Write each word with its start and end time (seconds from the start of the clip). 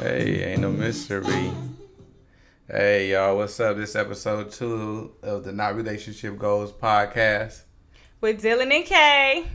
Hey, 0.00 0.52
ain't 0.52 0.60
no 0.60 0.70
mystery. 0.70 1.50
Hey, 2.68 3.10
y'all, 3.10 3.36
what's 3.36 3.58
up? 3.58 3.76
This 3.76 3.96
episode 3.96 4.52
two 4.52 5.14
of 5.24 5.42
the 5.42 5.50
Not 5.50 5.74
Relationship 5.74 6.38
Goals 6.38 6.70
podcast. 6.70 7.62
With 8.20 8.40
Dylan 8.40 8.72
and 8.72 8.84
Kay. 8.84 9.46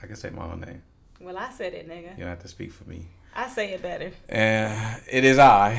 I 0.00 0.06
can 0.06 0.14
say 0.14 0.30
my 0.30 0.44
own 0.44 0.60
name. 0.60 0.82
Well, 1.20 1.36
I 1.36 1.50
said 1.50 1.74
it, 1.74 1.88
nigga. 1.88 2.12
You 2.12 2.20
don't 2.20 2.28
have 2.28 2.42
to 2.42 2.48
speak 2.48 2.70
for 2.70 2.88
me. 2.88 3.08
I 3.34 3.48
say 3.48 3.72
it 3.72 3.82
better. 3.82 4.12
And 4.28 5.00
it 5.10 5.24
is 5.24 5.40
I. 5.40 5.72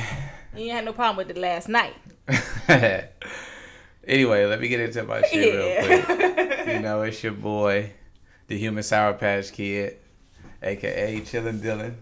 You 0.54 0.64
ain't 0.64 0.72
had 0.72 0.84
no 0.84 0.92
problem 0.92 1.16
with 1.16 1.34
it 1.34 1.40
last 1.40 1.70
night. 1.70 1.94
anyway, 4.06 4.44
let 4.44 4.60
me 4.60 4.68
get 4.68 4.80
into 4.80 5.04
my 5.04 5.22
shit 5.22 5.54
real 5.54 6.04
quick. 6.04 6.20
You 6.76 6.82
know, 6.82 7.02
it's 7.02 7.22
your 7.22 7.32
boy, 7.32 7.92
the 8.48 8.58
human 8.58 8.82
Sour 8.82 9.14
Patch 9.14 9.52
Kid, 9.52 9.96
aka 10.62 11.20
Chillin' 11.20 11.58
Dylan, 11.60 11.94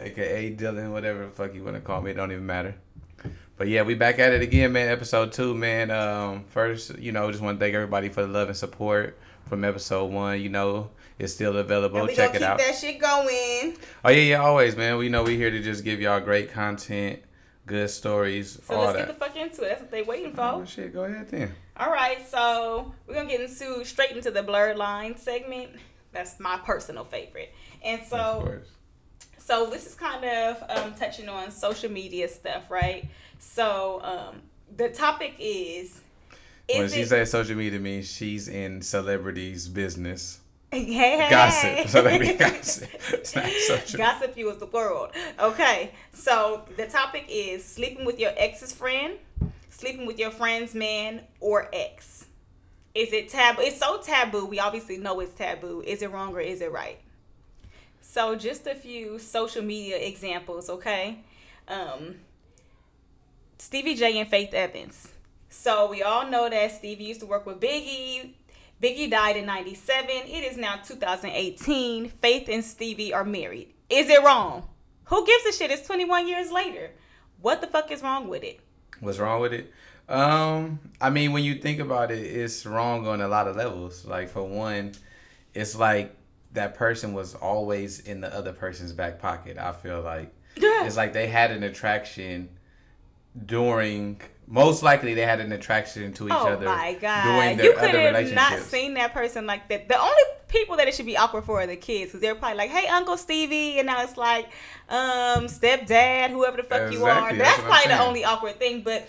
aka 0.00 0.54
Dylan, 0.54 0.90
whatever 0.92 1.26
the 1.26 1.30
fuck 1.30 1.54
you 1.54 1.62
want 1.62 1.76
to 1.76 1.80
call 1.80 2.00
me. 2.02 2.10
It 2.10 2.14
don't 2.14 2.32
even 2.32 2.44
matter. 2.46 2.74
But 3.56 3.68
yeah, 3.68 3.82
we 3.82 3.94
back 3.94 4.18
at 4.18 4.32
it 4.32 4.42
again, 4.42 4.72
man. 4.72 4.88
Episode 4.88 5.32
two, 5.32 5.54
man. 5.54 5.90
Um, 5.90 6.44
first, 6.48 6.98
you 6.98 7.12
know, 7.12 7.30
just 7.30 7.42
want 7.42 7.58
to 7.58 7.64
thank 7.64 7.74
everybody 7.74 8.08
for 8.08 8.22
the 8.22 8.28
love 8.28 8.48
and 8.48 8.56
support 8.56 9.16
from 9.48 9.64
episode 9.64 10.06
one. 10.12 10.40
You 10.40 10.48
know, 10.50 10.90
it's 11.18 11.32
still 11.32 11.56
available. 11.56 11.98
And 12.00 12.08
we 12.08 12.14
Check 12.14 12.30
it 12.34 12.38
keep 12.40 12.42
out. 12.48 12.58
that 12.58 12.74
shit 12.74 12.98
going. 13.00 13.76
Oh 14.04 14.10
yeah, 14.10 14.16
yeah, 14.22 14.42
always, 14.42 14.76
man. 14.76 14.98
We 14.98 15.08
know 15.08 15.22
we 15.22 15.36
here 15.36 15.50
to 15.50 15.62
just 15.62 15.84
give 15.84 16.00
y'all 16.00 16.20
great 16.20 16.50
content, 16.52 17.20
good 17.64 17.88
stories, 17.88 18.58
So 18.66 18.74
all 18.74 18.86
let's 18.86 18.98
that. 18.98 19.06
get 19.06 19.18
the 19.18 19.24
fuck 19.24 19.36
into 19.36 19.62
it. 19.62 19.68
That's 19.68 19.80
what 19.82 19.90
they 19.90 20.02
waiting 20.02 20.32
for. 20.34 20.42
Oh 20.42 20.64
shit, 20.66 20.92
go 20.92 21.04
ahead 21.04 21.28
then. 21.30 21.54
All 21.78 21.90
right, 21.90 22.26
so 22.28 22.94
we're 23.06 23.14
gonna 23.14 23.28
get 23.28 23.40
into 23.40 23.84
straight 23.84 24.12
into 24.12 24.30
the 24.30 24.42
blurred 24.42 24.78
line 24.78 25.16
segment. 25.18 25.72
That's 26.12 26.40
my 26.40 26.56
personal 26.64 27.04
favorite. 27.04 27.52
And 27.84 28.02
so, 28.06 28.60
so 29.38 29.66
this 29.68 29.86
is 29.86 29.94
kind 29.94 30.24
of 30.24 30.62
um, 30.70 30.94
touching 30.94 31.28
on 31.28 31.50
social 31.50 31.90
media 31.90 32.28
stuff, 32.28 32.70
right? 32.70 33.06
So 33.38 34.00
um, 34.02 34.42
the 34.74 34.88
topic 34.88 35.34
is. 35.38 36.00
When 36.72 36.84
Is 36.84 36.94
she 36.94 37.02
it, 37.02 37.08
says 37.08 37.30
social 37.30 37.54
media 37.56 37.78
means 37.78 38.10
she's 38.10 38.48
in 38.48 38.80
celebrities 38.82 39.68
business. 39.68 40.40
hey, 40.72 40.82
hey, 40.84 41.26
Gossip. 41.30 41.70
hey. 41.70 41.86
Celebrity 41.86 42.32
gossip. 42.34 42.88
Social. 43.24 43.98
Gossip 43.98 44.34
fuels 44.34 44.58
the 44.58 44.66
world. 44.66 45.10
Okay, 45.38 45.92
so 46.12 46.62
the 46.76 46.86
topic 46.86 47.26
is 47.28 47.64
sleeping 47.64 48.04
with 48.04 48.18
your 48.18 48.32
ex's 48.36 48.72
friend, 48.72 49.14
sleeping 49.76 50.06
with 50.06 50.18
your 50.18 50.30
friend's 50.30 50.74
man 50.74 51.20
or 51.38 51.68
ex. 51.72 52.26
Is 52.94 53.12
it 53.12 53.28
taboo? 53.28 53.60
It's 53.60 53.78
so 53.78 54.00
taboo. 54.00 54.46
We 54.46 54.58
obviously 54.58 54.96
know 54.96 55.20
it's 55.20 55.34
taboo. 55.34 55.82
Is 55.86 56.00
it 56.00 56.10
wrong 56.10 56.34
or 56.34 56.40
is 56.40 56.62
it 56.62 56.72
right? 56.72 56.98
So 58.00 58.36
just 58.36 58.66
a 58.66 58.74
few 58.74 59.18
social 59.18 59.62
media 59.62 59.98
examples, 59.98 60.70
okay? 60.70 61.18
Um, 61.68 62.14
Stevie 63.58 63.94
J 63.94 64.18
and 64.18 64.30
Faith 64.30 64.54
Evans. 64.54 65.12
So 65.50 65.90
we 65.90 66.02
all 66.02 66.26
know 66.30 66.48
that 66.48 66.72
Stevie 66.72 67.04
used 67.04 67.20
to 67.20 67.26
work 67.26 67.44
with 67.44 67.60
Biggie. 67.60 68.32
Biggie 68.82 69.10
died 69.10 69.36
in 69.36 69.44
97. 69.44 70.08
It 70.08 70.44
is 70.44 70.56
now 70.56 70.76
2018. 70.76 72.08
Faith 72.08 72.48
and 72.48 72.64
Stevie 72.64 73.12
are 73.12 73.24
married. 73.24 73.74
Is 73.90 74.08
it 74.08 74.22
wrong? 74.22 74.66
Who 75.04 75.26
gives 75.26 75.44
a 75.44 75.52
shit? 75.52 75.70
It's 75.70 75.86
21 75.86 76.28
years 76.28 76.50
later. 76.50 76.92
What 77.42 77.60
the 77.60 77.66
fuck 77.66 77.90
is 77.90 78.02
wrong 78.02 78.28
with 78.28 78.42
it? 78.42 78.60
What's 79.00 79.18
wrong 79.18 79.40
with 79.40 79.52
it? 79.52 79.72
Um, 80.08 80.78
I 81.00 81.10
mean, 81.10 81.32
when 81.32 81.44
you 81.44 81.56
think 81.56 81.80
about 81.80 82.10
it, 82.10 82.18
it's 82.18 82.64
wrong 82.64 83.06
on 83.06 83.20
a 83.20 83.28
lot 83.28 83.48
of 83.48 83.56
levels. 83.56 84.04
Like 84.04 84.28
for 84.28 84.42
one, 84.44 84.92
it's 85.54 85.76
like 85.76 86.14
that 86.52 86.74
person 86.74 87.12
was 87.12 87.34
always 87.34 88.00
in 88.00 88.20
the 88.20 88.34
other 88.34 88.52
person's 88.52 88.92
back 88.92 89.18
pocket. 89.20 89.58
I 89.58 89.72
feel 89.72 90.00
like 90.00 90.32
it's 90.86 90.96
like 90.96 91.12
they 91.12 91.26
had 91.26 91.50
an 91.50 91.62
attraction 91.62 92.48
during. 93.44 94.20
Most 94.48 94.84
likely, 94.84 95.14
they 95.14 95.22
had 95.22 95.40
an 95.40 95.50
attraction 95.50 96.12
to 96.12 96.26
each 96.26 96.32
oh 96.32 96.48
other 96.48 96.66
my 96.66 96.92
during 96.92 97.00
god. 97.00 97.58
their 97.58 97.64
You 97.64 97.72
could 97.72 97.88
other 97.90 98.22
have 98.22 98.32
not 98.32 98.60
seen 98.60 98.94
that 98.94 99.12
person 99.12 99.44
like 99.44 99.68
that. 99.68 99.88
The 99.88 99.98
only 99.98 100.22
people 100.46 100.76
that 100.76 100.86
it 100.86 100.94
should 100.94 101.06
be 101.06 101.16
awkward 101.16 101.44
for 101.44 101.60
are 101.60 101.66
the 101.66 101.74
kids 101.76 102.10
because 102.10 102.20
they're 102.20 102.36
probably 102.36 102.56
like, 102.56 102.70
hey, 102.70 102.86
Uncle 102.86 103.16
Stevie. 103.16 103.78
And 103.78 103.86
now 103.86 104.02
it's 104.02 104.16
like, 104.16 104.46
um, 104.88 105.46
stepdad, 105.46 106.30
whoever 106.30 106.58
the 106.58 106.62
fuck 106.62 106.92
you 106.92 107.04
are. 107.04 107.32
That's, 107.32 107.56
that's 107.56 107.62
probably 107.62 107.92
the 107.92 108.00
only 108.04 108.24
awkward 108.24 108.60
thing. 108.60 108.82
But 108.82 109.08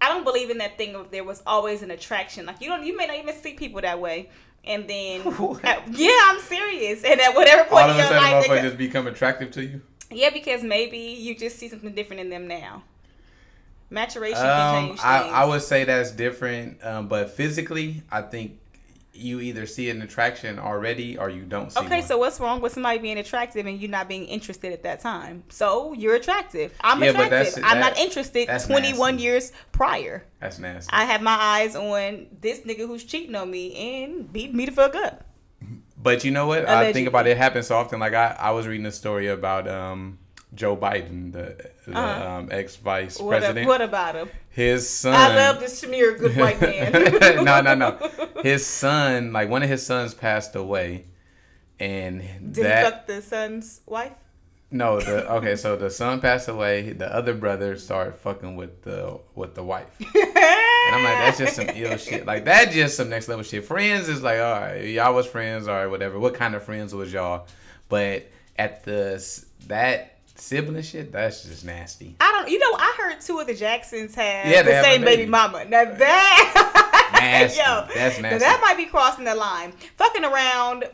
I 0.00 0.08
don't 0.08 0.22
believe 0.22 0.50
in 0.50 0.58
that 0.58 0.78
thing 0.78 0.94
of 0.94 1.10
there 1.10 1.24
was 1.24 1.42
always 1.46 1.82
an 1.82 1.90
attraction. 1.90 2.46
Like, 2.46 2.60
you 2.60 2.68
don't, 2.68 2.84
you 2.86 2.96
may 2.96 3.08
not 3.08 3.16
even 3.16 3.34
see 3.34 3.54
people 3.54 3.80
that 3.80 4.00
way. 4.00 4.30
And 4.64 4.88
then, 4.88 5.20
at- 5.64 5.88
yeah, 5.92 6.18
I'm 6.26 6.40
serious. 6.40 7.02
And 7.02 7.20
at 7.20 7.34
whatever 7.34 7.62
All 7.62 7.68
point 7.68 7.90
of 7.90 7.96
in 7.98 8.04
your 8.04 8.20
life, 8.20 8.48
they 8.48 8.62
just 8.62 8.78
become 8.78 9.08
attractive 9.08 9.50
to 9.52 9.64
you. 9.64 9.80
yeah, 10.12 10.30
because 10.30 10.62
maybe 10.62 10.98
you 10.98 11.36
just 11.36 11.58
see 11.58 11.68
something 11.68 11.92
different 11.92 12.20
in 12.20 12.30
them 12.30 12.46
now. 12.46 12.84
Maturation 13.90 14.36
can 14.42 14.90
Um. 14.90 14.98
I, 15.02 15.28
I 15.28 15.44
would 15.44 15.62
say 15.62 15.84
that's 15.84 16.10
different, 16.10 16.84
um, 16.84 17.08
but 17.08 17.30
physically, 17.30 18.02
I 18.10 18.22
think 18.22 18.58
you 19.18 19.40
either 19.40 19.64
see 19.64 19.88
an 19.88 20.02
attraction 20.02 20.58
already 20.58 21.16
or 21.16 21.30
you 21.30 21.42
don't 21.42 21.72
see. 21.72 21.80
Okay, 21.80 22.00
one. 22.00 22.06
so 22.06 22.18
what's 22.18 22.38
wrong 22.38 22.60
with 22.60 22.72
somebody 22.74 22.98
being 22.98 23.16
attractive 23.18 23.64
and 23.64 23.80
you 23.80 23.88
not 23.88 24.08
being 24.08 24.26
interested 24.26 24.72
at 24.72 24.82
that 24.82 25.00
time? 25.00 25.42
So 25.48 25.94
you're 25.94 26.16
attractive. 26.16 26.74
I'm 26.82 27.02
Yeah, 27.02 27.10
attractive. 27.10 27.64
I'm 27.64 27.80
not 27.80 27.96
interested 27.96 28.46
21 28.46 29.14
nasty. 29.14 29.22
years 29.22 29.52
prior. 29.72 30.24
that's 30.40 30.58
nasty. 30.58 30.90
I 30.92 31.04
have 31.04 31.22
my 31.22 31.36
eyes 31.40 31.74
on 31.76 32.26
this 32.40 32.60
nigga 32.60 32.86
who's 32.86 33.04
cheating 33.04 33.34
on 33.34 33.50
me 33.50 34.04
and 34.04 34.30
beat 34.30 34.52
me 34.52 34.66
the 34.66 34.72
fuck 34.72 34.94
up. 34.94 35.24
But 35.96 36.22
you 36.24 36.30
know 36.30 36.46
what? 36.46 36.68
I 36.68 36.92
think 36.92 37.08
about 37.08 37.26
it, 37.26 37.30
it 37.30 37.36
happens 37.38 37.68
so 37.68 37.76
often. 37.76 37.98
Like 37.98 38.12
I, 38.12 38.36
I 38.38 38.50
was 38.50 38.66
reading 38.66 38.86
a 38.86 38.92
story 38.92 39.28
about 39.28 39.66
um, 39.66 40.18
Joe 40.54 40.76
Biden, 40.76 41.32
the, 41.32 41.70
the 41.86 41.98
Uh-huh. 41.98 42.28
um, 42.38 42.48
ex 42.50 42.76
vice 42.76 43.20
president. 43.20 43.66
what 43.66 43.80
about 43.82 44.14
him? 44.14 44.28
His 44.50 44.88
son. 44.88 45.14
I 45.14 45.34
love 45.34 45.60
this 45.60 45.82
Shamir 45.82 46.18
good 46.18 46.36
white 46.36 46.60
man. 46.60 46.92
no, 47.44 47.60
no, 47.60 47.74
no. 47.74 48.10
His 48.42 48.64
son, 48.64 49.32
like 49.32 49.48
one 49.50 49.62
of 49.62 49.68
his 49.68 49.84
sons, 49.84 50.14
passed 50.14 50.54
away, 50.56 51.04
and 51.78 52.22
Did 52.52 52.64
that 52.64 52.84
he 52.84 52.90
fuck 52.90 53.06
the 53.06 53.22
son's 53.22 53.80
wife? 53.86 54.12
no, 54.70 54.98
the 55.00 55.30
okay. 55.34 55.56
So 55.56 55.76
the 55.76 55.90
son 55.90 56.20
passed 56.20 56.48
away. 56.48 56.92
The 56.92 57.12
other 57.14 57.34
brother 57.34 57.76
started 57.76 58.14
fucking 58.16 58.56
with 58.56 58.82
the 58.82 59.18
with 59.34 59.54
the 59.54 59.62
wife. 59.62 59.86
And 60.86 60.94
I'm 60.94 61.02
like, 61.02 61.14
that's 61.18 61.38
just 61.38 61.56
some 61.56 61.68
ill 61.74 61.96
shit. 61.96 62.26
Like 62.26 62.44
that, 62.44 62.70
just 62.70 62.96
some 62.96 63.08
next 63.08 63.26
level 63.26 63.42
shit. 63.42 63.64
Friends 63.64 64.08
is 64.08 64.22
like, 64.22 64.38
all 64.38 64.60
right, 64.60 64.84
y'all 64.84 65.12
was 65.16 65.26
friends, 65.26 65.66
all 65.66 65.74
right, 65.74 65.88
whatever. 65.88 66.16
What 66.16 66.34
kind 66.34 66.54
of 66.54 66.62
friends 66.62 66.94
was 66.94 67.12
y'all? 67.12 67.48
But 67.88 68.26
at 68.56 68.84
the 68.84 69.20
that 69.66 70.15
sibling 70.38 70.82
shit, 70.82 71.12
that's 71.12 71.44
just 71.44 71.64
nasty. 71.64 72.16
I 72.20 72.32
don't. 72.32 72.50
You 72.50 72.58
know, 72.58 72.76
I 72.78 72.96
heard 72.98 73.20
two 73.20 73.38
of 73.40 73.46
the 73.46 73.54
Jacksons 73.54 74.14
have 74.14 74.46
Yeah, 74.46 74.62
the 74.62 74.82
same 74.82 75.00
baby. 75.02 75.22
baby. 75.22 75.30
mama. 75.30 75.64
Now 75.64 75.84
that. 75.84 76.82
Nasty. 77.12 77.58
Yo, 77.60 77.86
That's 77.94 78.20
nasty. 78.20 78.38
that 78.40 78.60
might 78.60 78.76
be 78.76 78.84
crossing 78.86 79.24
the 79.24 79.34
line. 79.34 79.72
Fucking 79.96 80.24
around, 80.24 80.84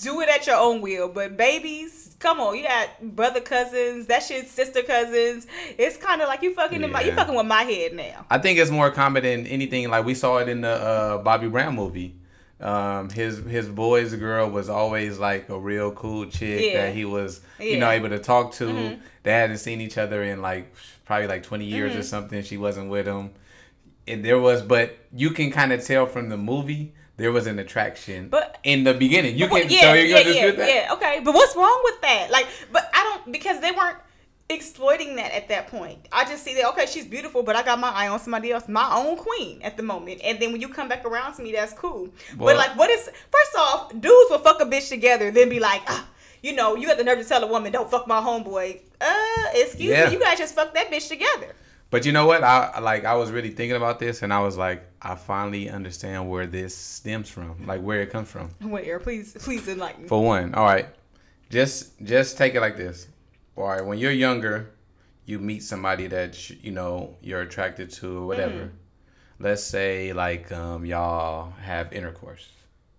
do 0.00 0.20
it 0.20 0.28
at 0.28 0.46
your 0.46 0.56
own 0.56 0.80
will. 0.80 1.08
But 1.08 1.36
babies, 1.36 2.16
come 2.18 2.40
on, 2.40 2.56
you 2.56 2.64
got 2.64 2.88
brother 3.14 3.40
cousins, 3.40 4.06
that 4.06 4.22
shit, 4.22 4.48
sister 4.48 4.82
cousins. 4.82 5.46
It's 5.78 5.96
kind 5.98 6.22
of 6.22 6.28
like 6.28 6.42
you 6.42 6.54
fucking 6.54 6.82
in 6.82 6.90
my, 6.90 7.02
you 7.02 7.12
fucking 7.12 7.34
with 7.34 7.46
my 7.46 7.62
head 7.62 7.92
now. 7.94 8.24
I 8.30 8.38
think 8.38 8.58
it's 8.58 8.70
more 8.70 8.90
common 8.90 9.22
than 9.22 9.46
anything. 9.46 9.88
Like 9.90 10.04
we 10.04 10.14
saw 10.14 10.38
it 10.38 10.48
in 10.48 10.62
the 10.62 10.70
uh, 10.70 11.18
Bobby 11.18 11.46
Brown 11.48 11.76
movie. 11.76 12.14
Um, 12.60 13.08
his 13.10 13.38
his 13.46 13.68
boy's 13.68 14.14
girl 14.14 14.50
was 14.50 14.68
always 14.68 15.18
like 15.18 15.48
a 15.48 15.58
real 15.58 15.92
cool 15.92 16.26
chick 16.26 16.60
Yeah. 16.72 16.86
that 16.86 16.94
he 16.94 17.04
was 17.04 17.40
you 17.58 17.78
know 17.78 17.90
able 17.90 18.10
to 18.10 18.18
talk 18.18 18.52
to. 18.54 18.66
Mhm. 18.66 19.00
They 19.22 19.32
hadn't 19.32 19.58
seen 19.58 19.80
each 19.80 19.96
other 19.98 20.22
in 20.22 20.42
like 20.42 20.72
probably 21.06 21.26
like 21.26 21.42
twenty 21.42 21.64
years 21.64 21.92
Mm-hmm. 21.92 22.00
or 22.00 22.04
something. 22.04 22.42
She 22.42 22.56
wasn't 22.58 22.90
with 22.90 23.06
him, 23.06 23.30
and 24.06 24.24
there 24.24 24.38
was, 24.38 24.60
but 24.62 24.96
you 25.14 25.30
can 25.30 25.50
kind 25.50 25.72
of 25.72 25.84
tell 25.84 26.04
from 26.06 26.28
the 26.28 26.36
movie 26.36 26.92
there 27.16 27.32
was 27.32 27.46
an 27.46 27.58
attraction. 27.58 28.28
But- 28.28 28.58
in 28.62 28.84
the 28.84 28.92
beginning, 28.94 29.36
you 29.38 29.46
But 29.48 29.62
can. 29.62 29.70
yeah, 29.70 29.80
so 29.80 29.92
you're 29.94 30.06
yeah, 30.18 30.46
yeah, 30.46 30.66
yeah. 30.66 30.92
Okay, 30.92 31.20
but 31.24 31.32
what's 31.34 31.56
wrong 31.56 31.80
with 31.84 32.00
that? 32.02 32.30
Like, 32.30 32.46
but 32.72 32.90
I 32.92 33.02
don't 33.04 33.32
because 33.32 33.60
they 33.60 33.70
weren't 33.72 33.96
exploiting 34.50 35.16
that 35.16 35.32
at 35.32 35.48
that 35.48 35.68
point. 35.68 36.08
I 36.12 36.24
just 36.24 36.44
see 36.44 36.54
that 36.54 36.66
okay, 36.70 36.86
she's 36.86 37.06
beautiful, 37.06 37.42
but 37.42 37.56
I 37.56 37.62
got 37.62 37.78
my 37.78 37.90
eye 37.90 38.08
on 38.08 38.18
somebody 38.20 38.52
else, 38.52 38.68
my 38.68 38.88
own 38.94 39.16
queen 39.16 39.62
at 39.62 39.76
the 39.76 39.82
moment. 39.82 40.20
And 40.24 40.38
then 40.40 40.52
when 40.52 40.60
you 40.60 40.68
come 40.68 40.88
back 40.88 41.04
around 41.04 41.34
to 41.34 41.42
me, 41.42 41.52
that's 41.52 41.72
cool. 41.72 42.08
Well- 42.36 42.46
but 42.48 42.56
like, 42.56 42.76
what 42.76 42.90
is 42.90 43.04
first 43.30 43.56
off, 43.58 43.90
dudes 43.92 44.30
will 44.30 44.38
fuck 44.38 44.60
a 44.60 44.66
bitch 44.66 44.88
together, 44.88 45.30
then 45.30 45.48
be 45.48 45.60
like, 45.60 45.82
ah, 45.88 46.06
you 46.42 46.52
know, 46.54 46.74
you 46.74 46.86
got 46.86 46.96
the 46.98 47.04
nerve 47.04 47.18
to 47.18 47.24
tell 47.24 47.42
a 47.44 47.46
woman, 47.46 47.70
don't 47.72 47.90
fuck 47.90 48.06
my 48.06 48.20
homeboy. 48.20 48.80
Uh, 49.00 49.14
excuse 49.54 49.90
Yeah. 49.90 50.06
me, 50.06 50.12
you 50.14 50.20
guys 50.20 50.38
just 50.38 50.54
fuck 50.54 50.74
that 50.74 50.90
bitch 50.90 51.08
together. 51.08 51.54
But 51.90 52.06
you 52.06 52.12
know 52.12 52.24
what? 52.26 52.44
I 52.44 52.78
like 52.78 53.04
I 53.04 53.14
was 53.14 53.32
really 53.32 53.50
thinking 53.50 53.76
about 53.76 53.98
this, 53.98 54.22
and 54.22 54.32
I 54.32 54.38
was 54.40 54.56
like, 54.56 54.84
I 55.02 55.16
finally 55.16 55.68
understand 55.68 56.30
where 56.30 56.46
this 56.46 56.72
stems 56.76 57.28
from, 57.28 57.66
like 57.66 57.80
where 57.82 58.00
it 58.00 58.10
comes 58.10 58.30
from. 58.30 58.50
Where, 58.62 59.00
please, 59.00 59.32
please 59.40 59.66
enlighten. 59.66 60.02
Me 60.02 60.08
for 60.08 60.22
one, 60.24 60.54
all 60.54 60.64
right, 60.64 60.86
just 61.50 62.00
just 62.02 62.38
take 62.38 62.54
it 62.54 62.60
like 62.60 62.76
this. 62.76 63.08
Right, 63.60 63.84
when 63.84 63.98
you're 63.98 64.10
younger, 64.12 64.70
you 65.26 65.38
meet 65.38 65.62
somebody 65.62 66.06
that 66.08 66.50
you 66.50 66.70
know 66.72 67.16
you're 67.20 67.40
attracted 67.42 67.90
to 67.90 68.18
or 68.18 68.26
whatever. 68.26 68.54
Mm-hmm. 68.54 69.44
Let's 69.44 69.62
say 69.62 70.12
like 70.12 70.50
um, 70.52 70.84
y'all 70.84 71.52
have 71.62 71.92
intercourse. 71.92 72.48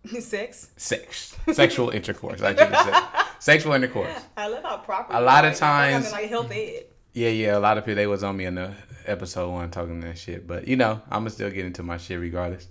Sex. 0.20 0.70
Sex, 0.78 1.36
sexual 1.54 1.90
intercourse. 2.00 2.42
I 2.42 2.56
should 2.56 2.76
say 2.76 3.00
sexual 3.40 3.74
intercourse. 3.74 4.14
I 4.38 4.48
love 4.48 4.64
how 4.64 4.78
proper. 4.78 5.14
A 5.14 5.22
lot 5.22 5.46
of 5.46 5.52
It's 5.52 5.62
like 5.62 5.70
times- 5.92 6.12
like 6.12 6.30
health 6.30 6.52
ed. 6.52 6.86
Yeah, 7.14 7.30
yeah. 7.30 7.58
A 7.58 7.60
lot 7.60 7.78
of 7.78 7.84
people 7.86 7.98
they 7.98 8.08
was 8.08 8.24
on 8.24 8.38
me 8.38 8.46
in 8.46 8.56
the 8.56 8.74
episode 9.06 9.52
one 9.52 9.70
talking 9.70 10.00
that 10.02 10.18
shit, 10.18 10.48
but 10.48 10.68
you 10.68 10.76
know 10.78 11.02
I'm 11.12 11.22
gonna 11.22 11.30
still 11.32 11.50
get 11.50 11.66
into 11.66 11.84
my 11.84 11.98
shit 11.98 12.20
regardless. 12.20 12.68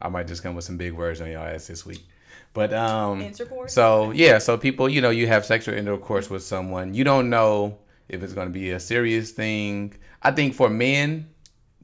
I 0.00 0.08
might 0.08 0.28
just 0.28 0.42
come 0.42 0.54
with 0.54 0.64
some 0.64 0.76
big 0.76 0.92
words 0.92 1.20
on 1.20 1.30
y'all 1.30 1.42
ass 1.46 1.66
this 1.66 1.84
week, 1.86 2.06
but 2.54 2.72
um. 2.72 3.20
Intercourse. 3.20 3.72
So 3.72 4.10
yeah, 4.12 4.38
so 4.38 4.56
people, 4.56 4.88
you 4.88 5.00
know, 5.00 5.10
you 5.10 5.26
have 5.26 5.44
sexual 5.44 5.74
intercourse 5.76 6.28
with 6.30 6.42
someone. 6.42 6.94
You 6.94 7.04
don't 7.04 7.30
know 7.30 7.78
if 8.08 8.22
it's 8.22 8.32
going 8.32 8.48
to 8.48 8.52
be 8.52 8.70
a 8.70 8.80
serious 8.80 9.30
thing. 9.32 9.94
I 10.22 10.30
think 10.32 10.54
for 10.54 10.68
men, 10.68 11.28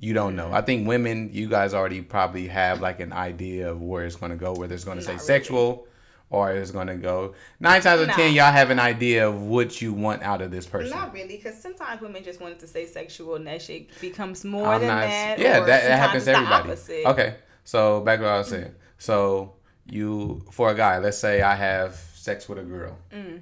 you 0.00 0.12
don't 0.14 0.37
know. 0.37 0.52
I 0.52 0.61
think 0.62 0.87
women, 0.88 1.31
you 1.32 1.49
guys 1.49 1.72
already 1.75 2.02
probably 2.02 2.49
have 2.49 2.81
like 2.81 3.00
an 3.00 3.12
idea 3.12 3.70
of 3.70 3.81
where 3.82 4.05
it's 4.05 4.16
going 4.16 4.31
to 4.32 4.37
go, 4.37 4.52
whether 4.55 4.75
it's 4.75 4.84
going 4.84 4.99
to 4.99 5.05
say 5.05 5.12
really. 5.12 5.25
sexual 5.25 5.87
or 6.31 6.50
it's 6.52 6.72
going 6.72 6.88
to 6.88 6.96
go. 6.96 7.34
Nine 7.61 7.81
times 7.81 7.87
out 7.87 7.99
of 8.00 8.06
Nah. 8.08 8.14
ten, 8.14 8.32
y'all 8.34 8.50
have 8.50 8.70
an 8.70 8.81
idea 8.81 9.28
of 9.28 9.43
what 9.43 9.81
you 9.81 9.93
want 9.93 10.22
out 10.22 10.40
of 10.43 10.50
this 10.50 10.66
person. 10.66 10.90
Not 10.90 11.12
really, 11.12 11.37
because 11.37 11.61
sometimes 11.61 12.00
women 12.00 12.25
just 12.25 12.40
wanted 12.40 12.58
to 12.61 12.66
say 12.66 12.87
sexual, 12.87 13.37
and 13.37 13.46
that 13.46 13.62
shit 13.62 13.88
becomes 14.00 14.44
more 14.44 14.66
I'm 14.66 14.81
than 14.81 14.88
not- 14.88 15.00
that. 15.02 15.38
Yeah, 15.38 15.61
that, 15.61 15.66
that 15.66 15.99
happens 15.99 16.25
to 16.25 16.32
everybody. 16.32 16.69
opposite. 16.70 17.06
Okay, 17.06 17.37
so 17.62 18.00
back 18.00 18.19
to 18.19 18.25
what 18.25 18.32
I 18.32 18.38
was 18.38 18.49
saying. 18.49 18.75
So 18.99 19.52
you, 19.86 20.44
for 20.50 20.70
a 20.70 20.75
guy, 20.75 20.98
let's 20.98 21.19
say 21.19 21.42
I 21.42 21.54
have 21.54 21.94
sex 22.14 22.48
with 22.48 22.58
a 22.58 22.62
girl, 22.62 22.96
Mm. 23.12 23.40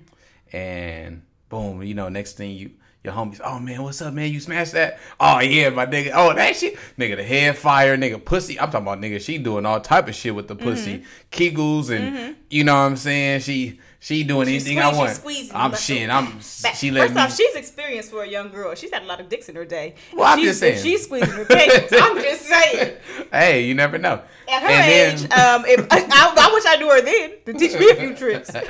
and 0.52 1.22
boom, 1.48 1.82
you 1.82 1.94
know, 1.94 2.08
next 2.08 2.32
thing 2.36 2.52
you. 2.56 2.70
Your 3.04 3.14
homies, 3.14 3.40
oh 3.44 3.58
man, 3.58 3.82
what's 3.82 4.00
up, 4.00 4.14
man? 4.14 4.30
You 4.30 4.38
smashed 4.38 4.74
that? 4.74 5.00
Oh 5.18 5.40
yeah, 5.40 5.70
my 5.70 5.86
nigga. 5.86 6.12
Oh 6.14 6.32
that 6.34 6.54
shit, 6.54 6.76
nigga. 6.96 7.16
The 7.16 7.24
head 7.24 7.58
fire, 7.58 7.96
nigga. 7.96 8.24
Pussy. 8.24 8.60
I'm 8.60 8.70
talking 8.70 8.86
about 8.86 9.00
nigga. 9.00 9.20
She 9.20 9.38
doing 9.38 9.66
all 9.66 9.80
type 9.80 10.06
of 10.06 10.14
shit 10.14 10.32
with 10.36 10.46
the 10.46 10.54
pussy, 10.54 10.98
Mm-hmm. 10.98 11.06
kegels, 11.32 11.90
and 11.90 12.36
you 12.48 12.62
know 12.62 12.74
what 12.74 12.82
I'm 12.82 12.96
saying. 12.96 13.40
She 13.40 13.80
she 14.02 14.24
doing 14.24 14.48
She 14.48 14.54
anything 14.56 14.78
squeeze- 14.78 14.94
I 14.94 14.98
want. 14.98 15.10
squeezing 15.16 15.56
I'm 15.56 15.74
shit. 15.76 16.10
I'm. 16.10 16.26
Back- 16.62 16.74
She 16.74 16.90
let 16.90 17.02
First 17.04 17.14
me. 17.14 17.20
off, 17.22 17.36
she's 17.36 17.54
experienced 17.54 18.10
for 18.10 18.24
a 18.24 18.28
young 18.28 18.48
girl. 18.50 18.74
She's 18.74 18.92
had 18.92 19.02
a 19.04 19.06
lot 19.06 19.20
of 19.20 19.28
dicks 19.28 19.48
in 19.48 19.54
her 19.54 19.64
day. 19.64 19.94
Well, 20.12 20.24
I'm 20.26 20.38
She's- 20.38 20.50
just 20.50 20.60
saying. 20.60 20.82
She's 20.82 21.04
squeezing 21.04 21.30
her 21.30 21.44
cakes, 21.44 21.92
I'm 21.98 22.16
just 22.20 22.42
saying. 22.42 22.96
hey, 23.30 23.64
you 23.64 23.74
never 23.74 23.98
know. 23.98 24.20
At 24.48 24.62
her 24.62 24.68
And 24.68 24.90
age, 25.22 25.28
then- 25.28 25.32
um, 25.60 25.64
if 25.66 25.86
I, 25.90 25.98
I, 26.10 26.48
I 26.48 26.52
wish 26.52 26.64
I 26.66 26.76
knew 26.76 26.90
her 26.90 27.00
then 27.00 27.30
to 27.46 27.52
teach 27.54 27.78
me 27.78 27.90
a 27.90 27.94
few 27.94 28.14
tricks. 28.14 28.50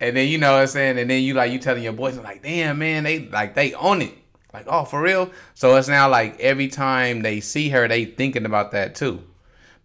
And 0.00 0.16
then 0.16 0.28
you 0.28 0.38
know 0.38 0.52
what 0.54 0.62
I'm 0.62 0.66
saying, 0.66 0.98
and 0.98 1.08
then 1.08 1.22
you 1.22 1.34
like 1.34 1.52
you 1.52 1.58
telling 1.60 1.82
your 1.82 1.92
boys 1.92 2.18
like, 2.18 2.42
damn 2.42 2.78
man, 2.80 3.04
they 3.04 3.20
like 3.28 3.54
they 3.54 3.72
own 3.74 4.02
it. 4.02 4.12
Like, 4.52 4.66
oh 4.68 4.84
for 4.84 5.00
real? 5.00 5.30
So 5.54 5.76
it's 5.76 5.86
now 5.88 6.10
like 6.10 6.38
every 6.40 6.66
time 6.68 7.22
they 7.22 7.38
see 7.40 7.68
her, 7.70 7.86
they 7.86 8.04
thinking 8.04 8.44
about 8.44 8.72
that 8.72 8.96
too. 8.96 9.22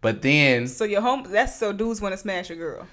But 0.01 0.21
then 0.23 0.67
So 0.67 0.83
your 0.83 1.01
home, 1.01 1.25
that's 1.29 1.55
so 1.57 1.71
dudes 1.71 2.01
want 2.01 2.13
to 2.13 2.17
smash 2.17 2.49
a 2.49 2.55
girl. 2.55 2.87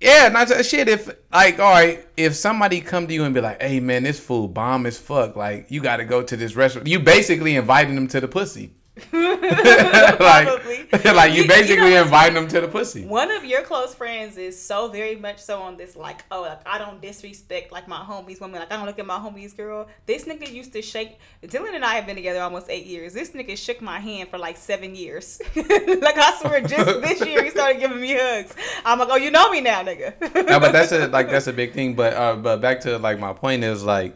Yeah, 0.00 0.28
not 0.28 0.48
just 0.48 0.70
shit. 0.70 0.88
If 0.88 1.08
like, 1.32 1.58
all 1.58 1.72
right, 1.72 2.06
if 2.16 2.34
somebody 2.34 2.80
come 2.80 3.06
to 3.06 3.14
you 3.14 3.24
and 3.24 3.34
be 3.34 3.40
like, 3.40 3.60
"Hey, 3.60 3.80
man, 3.80 4.04
this 4.04 4.20
food 4.20 4.54
bomb 4.54 4.86
as 4.86 4.98
fuck," 4.98 5.36
like 5.36 5.70
you 5.70 5.80
got 5.80 5.96
to 5.96 6.04
go 6.04 6.22
to 6.22 6.36
this 6.36 6.54
restaurant. 6.54 6.86
You 6.86 7.00
basically 7.00 7.56
inviting 7.56 7.94
them 7.94 8.08
to 8.08 8.20
the 8.20 8.28
pussy. 8.28 8.72
Probably. 9.10 10.88
like, 10.92 11.04
like 11.04 11.30
you 11.32 11.36
You- 11.38 11.42
you 11.42 11.48
basically 11.48 11.90
know 11.90 12.02
inviting 12.02 12.34
them 12.34 12.48
to 12.48 12.60
the 12.60 12.68
pussy. 12.68 13.04
One 13.06 13.30
of 13.30 13.44
your 13.44 13.62
close 13.62 13.94
friends 13.94 14.36
is 14.36 14.60
so 14.60 14.88
very 14.88 15.16
much 15.16 15.38
so 15.38 15.60
on 15.60 15.76
this 15.76 15.96
like, 15.96 16.24
oh, 16.30 16.42
like 16.42 16.60
I 16.66 16.78
don't 16.78 17.00
disrespect 17.00 17.72
like 17.72 17.86
my 17.88 17.98
homies 17.98 18.40
woman. 18.40 18.60
Like 18.60 18.72
I 18.72 18.76
don't 18.76 18.86
look 18.86 18.98
at 18.98 19.06
my 19.06 19.18
homies 19.18 19.56
girl. 19.56 19.88
This 20.06 20.24
nigga 20.24 20.50
used 20.52 20.72
to 20.74 20.82
shake. 20.82 21.18
Dylan 21.42 21.74
and 21.74 21.84
I 21.84 21.94
have 21.94 22.06
been 22.06 22.16
together 22.16 22.40
almost 22.40 22.66
eight 22.68 22.86
years. 22.86 23.12
This 23.14 23.30
nigga 23.30 23.56
shook 23.56 23.80
my 23.80 23.98
hand 23.98 24.28
for 24.30 24.38
like 24.38 24.56
seven 24.56 24.94
years. 24.94 25.40
like 25.54 26.18
I 26.18 26.38
swear, 26.40 26.60
just 26.62 27.00
this 27.00 27.24
year 27.26 27.42
he 27.44 27.50
started 27.50 27.80
giving 27.80 28.00
me 28.00 28.14
hugs. 28.18 28.54
I'm 28.84 28.98
like, 28.98 29.08
oh, 29.10 29.16
you 29.16 29.30
know 29.30 29.50
me 29.50 29.60
now, 29.60 29.82
nigga. 29.82 30.20
no, 30.48 30.60
but 30.60 30.72
that's 30.72 30.92
a 30.92 31.08
like 31.08 31.30
that's 31.30 31.46
a 31.46 31.52
big 31.52 31.72
thing. 31.72 31.94
But 31.94 32.14
uh, 32.14 32.36
but 32.36 32.60
back 32.60 32.80
to 32.80 32.98
like 32.98 33.18
my 33.18 33.32
point 33.32 33.64
is 33.64 33.84
like 33.84 34.14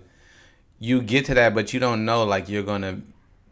you 0.78 1.00
get 1.00 1.26
to 1.26 1.34
that, 1.34 1.54
but 1.54 1.72
you 1.72 1.80
don't 1.80 2.04
know 2.04 2.24
like 2.24 2.48
you're 2.48 2.64
gonna 2.64 3.00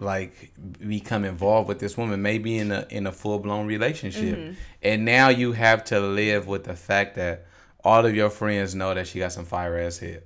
like 0.00 0.52
become 0.86 1.24
involved 1.24 1.68
with 1.68 1.78
this 1.78 1.96
woman, 1.96 2.22
maybe 2.22 2.58
in 2.58 2.72
a 2.72 2.86
in 2.90 3.06
a 3.06 3.12
full 3.12 3.38
blown 3.38 3.66
relationship, 3.66 4.36
Mm-hmm. 4.38 4.52
and 4.82 5.04
now 5.04 5.28
you 5.28 5.52
have 5.52 5.84
to 5.84 6.00
live 6.00 6.46
with 6.46 6.64
the 6.64 6.74
fact 6.76 7.16
that 7.16 7.46
all 7.84 8.04
of 8.04 8.14
your 8.14 8.30
friends 8.30 8.74
know 8.74 8.94
that 8.94 9.06
she 9.06 9.18
got 9.18 9.32
some 9.32 9.44
fire 9.44 9.78
ass 9.78 9.98
head, 9.98 10.22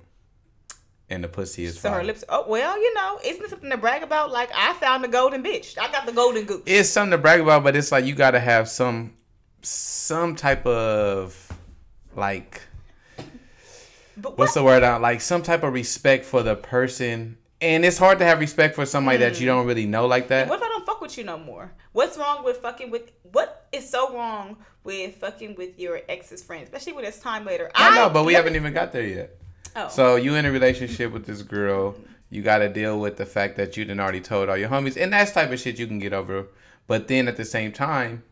and 1.09 1.23
the 1.23 1.27
pussy 1.27 1.63
is 1.65 1.79
So 1.79 1.89
fire. 1.89 1.99
her 1.99 2.05
lips. 2.05 2.23
Oh 2.29 2.45
well, 2.47 2.77
you 2.79 2.93
know, 2.93 3.19
isn't 3.25 3.43
it 3.43 3.49
something 3.49 3.69
to 3.69 3.77
brag 3.77 4.03
about? 4.03 4.31
Like 4.31 4.49
I 4.55 4.73
found 4.73 5.03
the 5.03 5.07
golden 5.07 5.43
bitch. 5.43 5.77
I 5.77 5.91
got 5.91 6.05
the 6.05 6.11
golden 6.11 6.45
goose. 6.45 6.63
It's 6.65 6.89
something 6.89 7.11
to 7.11 7.17
brag 7.17 7.39
about, 7.41 7.63
but 7.63 7.75
it's 7.75 7.91
like 7.91 8.05
you 8.05 8.15
gotta 8.15 8.39
have 8.39 8.67
some 8.69 9.13
some 9.61 10.35
type 10.35 10.65
of 10.65 11.51
like 12.15 12.61
But 14.17 14.37
what's 14.37 14.53
the 14.53 14.63
word 14.63 14.83
out 14.83 15.01
like 15.01 15.19
some 15.21 15.41
type 15.41 15.63
of 15.63 15.73
respect 15.73 16.23
for 16.25 16.43
the 16.43 16.55
person 16.55 17.37
and 17.61 17.85
it's 17.85 17.97
hard 17.97 18.19
to 18.19 18.25
have 18.25 18.39
respect 18.39 18.75
for 18.75 18.85
somebody 18.85 19.17
that 19.19 19.39
you 19.39 19.45
mm. 19.45 19.49
don't 19.49 19.67
really 19.67 19.85
know 19.85 20.05
like 20.05 20.27
that 20.27 20.47
What 20.47 20.59
if 20.59 20.65
I 20.65 20.67
don't 20.67 20.85
fuck 20.85 21.01
with 21.01 21.17
you 21.17 21.23
no 21.23 21.37
more? 21.37 21.71
What's 21.93 22.17
wrong 22.17 22.43
with 22.43 22.57
fucking 22.57 22.91
with? 22.91 23.11
What 23.31 23.67
is 23.71 23.89
so 23.89 24.13
wrong 24.13 24.57
with 24.83 25.15
fucking 25.15 25.55
with 25.55 25.79
your 25.79 26.01
ex's 26.09 26.43
friend, 26.43 26.63
especially 26.63 26.93
when 26.93 27.05
it's 27.05 27.19
time 27.19 27.45
later? 27.45 27.71
i 27.75 27.95
know 27.95 28.09
but 28.09 28.25
we 28.25 28.33
haven't 28.33 28.53
me- 28.53 28.59
even 28.59 28.73
got 28.73 28.91
there 28.91 29.05
yet 29.05 29.37
Oh. 29.77 29.89
so 29.89 30.15
you 30.15 30.35
in 30.35 30.45
a 30.45 30.51
relationship 30.51 31.11
with 31.11 31.25
this 31.25 31.41
girl 31.41 31.95
you 32.29 32.41
got 32.41 32.59
to 32.59 32.69
deal 32.69 32.97
with 32.99 33.17
the 33.17 33.25
fact 33.25 33.57
that 33.57 33.75
you 33.75 33.83
didn't 33.83 33.99
already 33.99 34.21
told 34.21 34.47
all 34.47 34.55
your 34.55 34.69
homies 34.69 34.95
and 34.95 35.11
that's 35.11 35.33
type 35.33 35.51
of 35.51 35.59
shit 35.59 35.77
you 35.79 35.85
can 35.87 35.99
get 35.99 36.13
over 36.13 36.47
but 36.87 37.09
then 37.09 37.27
at 37.27 37.35
the 37.35 37.43
same 37.43 37.73
time 37.73 38.23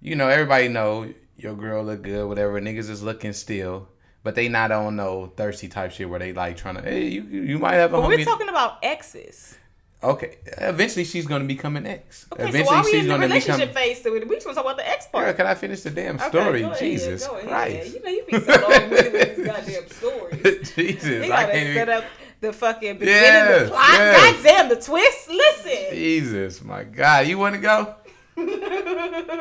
you 0.00 0.14
know 0.14 0.28
everybody 0.28 0.68
know 0.68 1.10
your 1.36 1.54
girl 1.54 1.82
look 1.82 2.02
good 2.02 2.28
whatever 2.28 2.60
niggas 2.60 2.90
is 2.90 3.02
looking 3.02 3.32
still 3.32 3.88
but 4.24 4.34
they 4.34 4.48
not 4.48 4.72
on 4.72 4.96
no 4.96 5.26
thirsty 5.36 5.68
type 5.68 5.92
shit 5.92 6.10
where 6.10 6.18
they 6.18 6.32
like 6.32 6.56
trying 6.56 6.74
to 6.74 6.82
hey 6.82 7.06
you 7.06 7.22
you 7.22 7.58
might 7.60 7.74
have 7.74 7.92
a 7.94 8.00
but 8.00 8.08
homie 8.08 8.16
we're 8.18 8.24
talking 8.24 8.48
about 8.48 8.78
exes. 8.82 9.56
okay 10.02 10.38
eventually 10.58 11.04
she's 11.04 11.26
gonna 11.26 11.44
become 11.44 11.76
an 11.76 11.86
ex 11.86 12.26
Okay, 12.32 12.42
so 12.42 12.48
eventually 12.48 12.74
why 12.76 12.80
are 12.80 12.84
we 12.84 12.98
in 13.00 13.08
the 13.08 13.18
relationship 13.18 13.72
phase? 13.72 14.02
So 14.02 14.12
we 14.12 14.18
just 14.20 14.28
want 14.28 14.40
to 14.42 14.54
talk 14.54 14.64
about 14.64 14.76
the 14.78 14.88
ex 14.88 15.06
part. 15.06 15.24
Girl, 15.26 15.34
can 15.34 15.46
I 15.46 15.54
finish 15.54 15.82
the 15.82 15.90
damn 15.90 16.16
Okay, 16.16 16.28
story? 16.28 16.62
ahead, 16.62 16.78
Jesus 16.80 17.26
ahead. 17.26 17.46
Christ. 17.46 17.94
You 17.94 18.02
know 18.02 18.10
you 18.10 18.24
be 18.24 18.40
so 18.40 18.52
long 18.68 18.90
with 18.90 19.36
these 19.36 19.46
goddamn 19.50 19.88
stories. 19.90 20.72
Jesus. 20.74 21.02
They 21.04 21.30
I 21.30 21.42
gotta 21.46 21.52
set 21.52 21.70
even, 21.70 21.88
up 21.90 22.04
the 22.40 22.52
fucking 22.52 22.98
beginning, 22.98 23.22
Yes, 23.22 23.62
the 23.62 23.68
plot. 23.70 23.88
yes. 23.92 24.36
Goddamn, 24.42 24.68
the 24.70 24.76
twist. 24.76 25.28
Listen. 25.30 25.94
Jesus, 25.94 26.62
my 26.64 26.82
God. 26.84 27.26
You 27.26 27.38
want 27.38 27.54
to 27.54 27.60
go? 27.60 27.94
All 28.36 28.44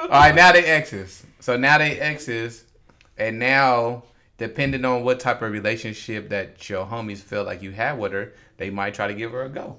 right, 0.09 0.35
now 0.35 0.51
they 0.51 0.63
exes. 0.65 1.23
So 1.39 1.57
now 1.57 1.77
they 1.79 1.99
exes, 1.99 2.63
and 3.17 3.39
now 3.39 4.03
depending 4.37 4.85
on 4.85 5.03
what 5.03 5.19
type 5.19 5.41
of 5.41 5.51
relationship 5.51 6.29
that 6.29 6.69
your 6.69 6.85
homies 6.85 7.19
feel 7.19 7.43
like 7.43 7.61
you 7.61 7.71
have 7.71 7.97
with 7.97 8.11
her, 8.11 8.33
they 8.57 8.69
might 8.69 8.93
try 8.93 9.07
to 9.07 9.13
give 9.13 9.31
her 9.31 9.43
a 9.43 9.49
go. 9.49 9.77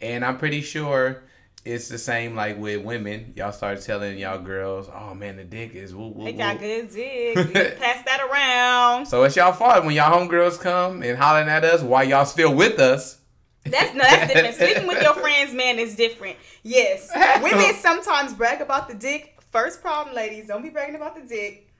And 0.00 0.24
I'm 0.24 0.38
pretty 0.38 0.60
sure 0.60 1.22
it's 1.64 1.88
the 1.88 1.98
same 1.98 2.34
like 2.34 2.58
with 2.58 2.84
women. 2.84 3.32
Y'all 3.36 3.52
start 3.52 3.80
telling 3.82 4.18
y'all 4.18 4.38
girls, 4.38 4.88
"Oh 4.92 5.14
man, 5.14 5.36
the 5.36 5.44
dick 5.44 5.74
is 5.74 5.94
woo 5.94 6.08
woo." 6.08 6.24
They 6.24 6.32
got 6.32 6.58
good 6.58 6.90
dick. 6.94 7.34
Pass 7.78 8.04
that 8.04 8.20
around. 8.30 9.06
So 9.06 9.22
it's 9.24 9.36
y'all 9.36 9.52
fault 9.52 9.84
when 9.84 9.94
y'all 9.94 10.12
homegirls 10.12 10.60
come 10.60 11.02
and 11.02 11.16
hollering 11.16 11.48
at 11.48 11.64
us 11.64 11.82
while 11.82 12.04
y'all 12.04 12.24
still 12.24 12.54
with 12.54 12.80
us. 12.80 13.18
That's 13.64 13.94
no, 13.94 14.02
that's 14.02 14.32
different. 14.32 14.54
Sleeping 14.56 14.86
with 14.88 15.02
your 15.02 15.14
friends, 15.14 15.54
man, 15.54 15.78
is 15.78 15.94
different. 15.94 16.36
Yes, 16.64 17.10
women 17.42 17.74
sometimes 17.74 18.34
brag 18.34 18.60
about 18.60 18.88
the 18.88 18.94
dick. 18.94 19.38
First 19.50 19.82
problem, 19.82 20.16
ladies, 20.16 20.48
don't 20.48 20.62
be 20.62 20.70
bragging 20.70 20.96
about 20.96 21.14
the 21.14 21.22
dick. 21.22 21.71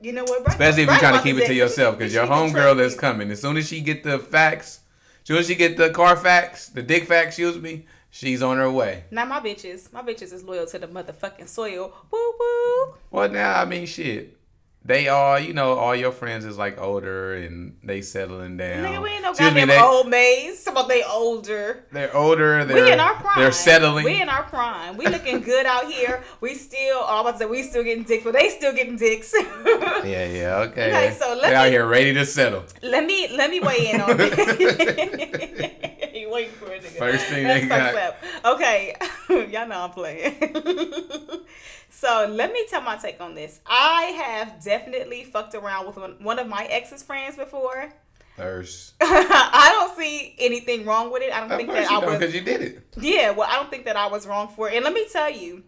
You 0.00 0.12
know 0.12 0.24
what? 0.24 0.44
Brag, 0.44 0.54
Especially 0.60 0.82
if 0.84 0.88
you're 0.88 0.98
trying 0.98 1.18
to 1.18 1.22
keep 1.22 1.36
it 1.36 1.46
to 1.46 1.54
yourself 1.54 1.98
because 1.98 2.14
your 2.14 2.26
homegirl 2.26 2.80
is 2.80 2.94
trusted. 2.94 3.00
coming. 3.00 3.30
As 3.30 3.40
soon 3.40 3.56
as 3.56 3.68
she 3.68 3.80
get 3.80 4.02
the 4.02 4.18
facts, 4.18 4.80
as 5.22 5.26
soon 5.28 5.36
as 5.38 5.46
she 5.46 5.54
get 5.54 5.76
the 5.76 5.90
car 5.90 6.16
facts, 6.16 6.68
the 6.68 6.82
dick 6.82 7.04
facts, 7.04 7.28
excuse 7.38 7.58
me, 7.58 7.86
she's 8.10 8.42
on 8.42 8.56
her 8.56 8.70
way. 8.70 9.04
Now 9.10 9.26
my 9.26 9.40
bitches, 9.40 9.92
my 9.92 10.02
bitches 10.02 10.32
is 10.32 10.42
loyal 10.42 10.66
to 10.66 10.78
the 10.78 10.86
motherfucking 10.88 11.48
soil. 11.48 11.92
Woo 12.10 12.32
woo. 12.38 12.94
Well, 13.10 13.28
now 13.28 13.60
I 13.60 13.64
mean, 13.66 13.86
shit. 13.86 14.36
They 14.82 15.08
are, 15.08 15.38
you 15.38 15.52
know, 15.52 15.74
all 15.74 15.94
your 15.94 16.10
friends 16.10 16.46
is 16.46 16.56
like 16.56 16.80
older 16.80 17.34
and 17.34 17.76
they 17.84 18.00
settling 18.00 18.56
down. 18.56 18.84
Nigga, 18.84 19.02
we 19.02 19.10
ain't 19.10 19.22
no 19.22 19.30
Excuse 19.30 19.52
me, 19.54 19.66
they, 19.66 19.78
old 19.78 20.08
maids. 20.08 20.58
Some 20.58 20.76
of 20.78 20.88
they 20.88 21.02
older. 21.04 21.84
they're 21.92 22.14
older. 22.16 22.64
They're 22.64 22.84
we 22.84 22.92
in 22.92 22.98
our 22.98 23.14
prime. 23.14 23.38
They're 23.38 23.52
settling. 23.52 24.04
We 24.06 24.22
in 24.22 24.30
our 24.30 24.44
prime. 24.44 24.96
We 24.96 25.06
looking 25.06 25.42
good 25.42 25.66
out 25.66 25.84
here. 25.84 26.24
We 26.40 26.54
still, 26.54 26.96
oh, 26.96 27.06
I'm 27.08 27.20
about 27.20 27.32
to 27.32 27.38
say 27.40 27.46
we 27.46 27.62
still 27.62 27.84
getting 27.84 28.04
dicks, 28.04 28.24
but 28.24 28.32
they 28.32 28.48
still 28.48 28.72
getting 28.72 28.96
dicks. 28.96 29.34
yeah, 29.34 30.02
yeah, 30.02 30.66
okay. 30.68 30.88
Okay, 30.88 31.16
so 31.18 31.38
let 31.40 31.50
they 31.50 31.54
out 31.54 31.68
here 31.68 31.86
ready 31.86 32.14
to 32.14 32.24
settle. 32.24 32.64
let 32.82 33.04
me 33.04 33.28
let 33.36 33.50
me 33.50 33.60
weigh 33.60 33.90
in 33.92 34.00
on 34.00 34.16
it. 34.18 36.00
you 36.30 36.34
waiting 36.34 36.52
for 36.52 36.72
it, 36.72 36.82
nigga. 36.82 36.98
First 36.98 37.24
thing 37.26 37.44
That's 37.44 37.62
they 37.62 37.68
got. 37.68 37.94
up. 37.94 38.22
Okay, 38.54 38.94
y'all 39.50 39.66
know 39.68 39.80
I'm 39.82 39.90
playing. 39.90 40.36
so 41.90 42.26
let 42.30 42.52
me 42.52 42.66
tell 42.68 42.80
my 42.82 42.96
take 42.96 43.20
on 43.20 43.34
this. 43.34 43.60
I 43.66 44.02
have 44.24 44.62
definitely 44.64 45.24
fucked 45.24 45.54
around 45.54 45.86
with 45.86 45.96
one- 46.20 46.38
of 46.38 46.48
my 46.48 46.64
ex's 46.64 47.02
friends 47.02 47.36
before. 47.36 47.92
Thirst. 48.36 48.94
I 49.00 49.68
don't 49.76 49.98
see 49.98 50.34
anything 50.38 50.86
wrong 50.86 51.12
with 51.12 51.22
it. 51.22 51.32
I 51.32 51.40
don't 51.40 51.50
Of 51.50 51.58
think 51.58 51.70
that 51.70 51.90
I 51.90 51.98
was 51.98 52.18
because 52.18 52.34
you 52.34 52.40
did 52.40 52.60
it. 52.62 52.84
yeah, 52.98 53.30
well, 53.32 53.46
I 53.50 53.56
don't 53.56 53.68
think 53.70 53.84
that 53.84 53.96
I 53.96 54.06
was 54.06 54.26
wrong 54.26 54.48
for 54.48 54.68
it. 54.70 54.76
And 54.76 54.84
let 54.84 54.94
me 54.94 55.06
tell 55.12 55.28
you, 55.30 55.62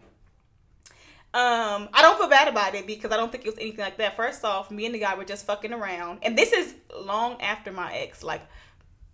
Um, 1.34 1.88
I 1.92 2.00
don't 2.02 2.18
feel 2.18 2.28
bad 2.28 2.48
about 2.48 2.74
it 2.74 2.86
because 2.86 3.10
I 3.10 3.16
don't 3.16 3.30
think 3.32 3.44
it 3.44 3.50
was 3.50 3.58
anything 3.58 3.80
like 3.84 3.96
that. 3.98 4.16
First 4.16 4.44
off, 4.44 4.70
me 4.70 4.86
and 4.86 4.94
the 4.94 4.98
guy 5.00 5.14
were 5.14 5.24
just 5.24 5.44
fucking 5.46 5.72
around, 5.72 6.20
and 6.22 6.36
this 6.36 6.52
is 6.52 6.74
long 6.98 7.40
after 7.42 7.72
my 7.72 7.92
ex. 7.94 8.22
Like 8.22 8.42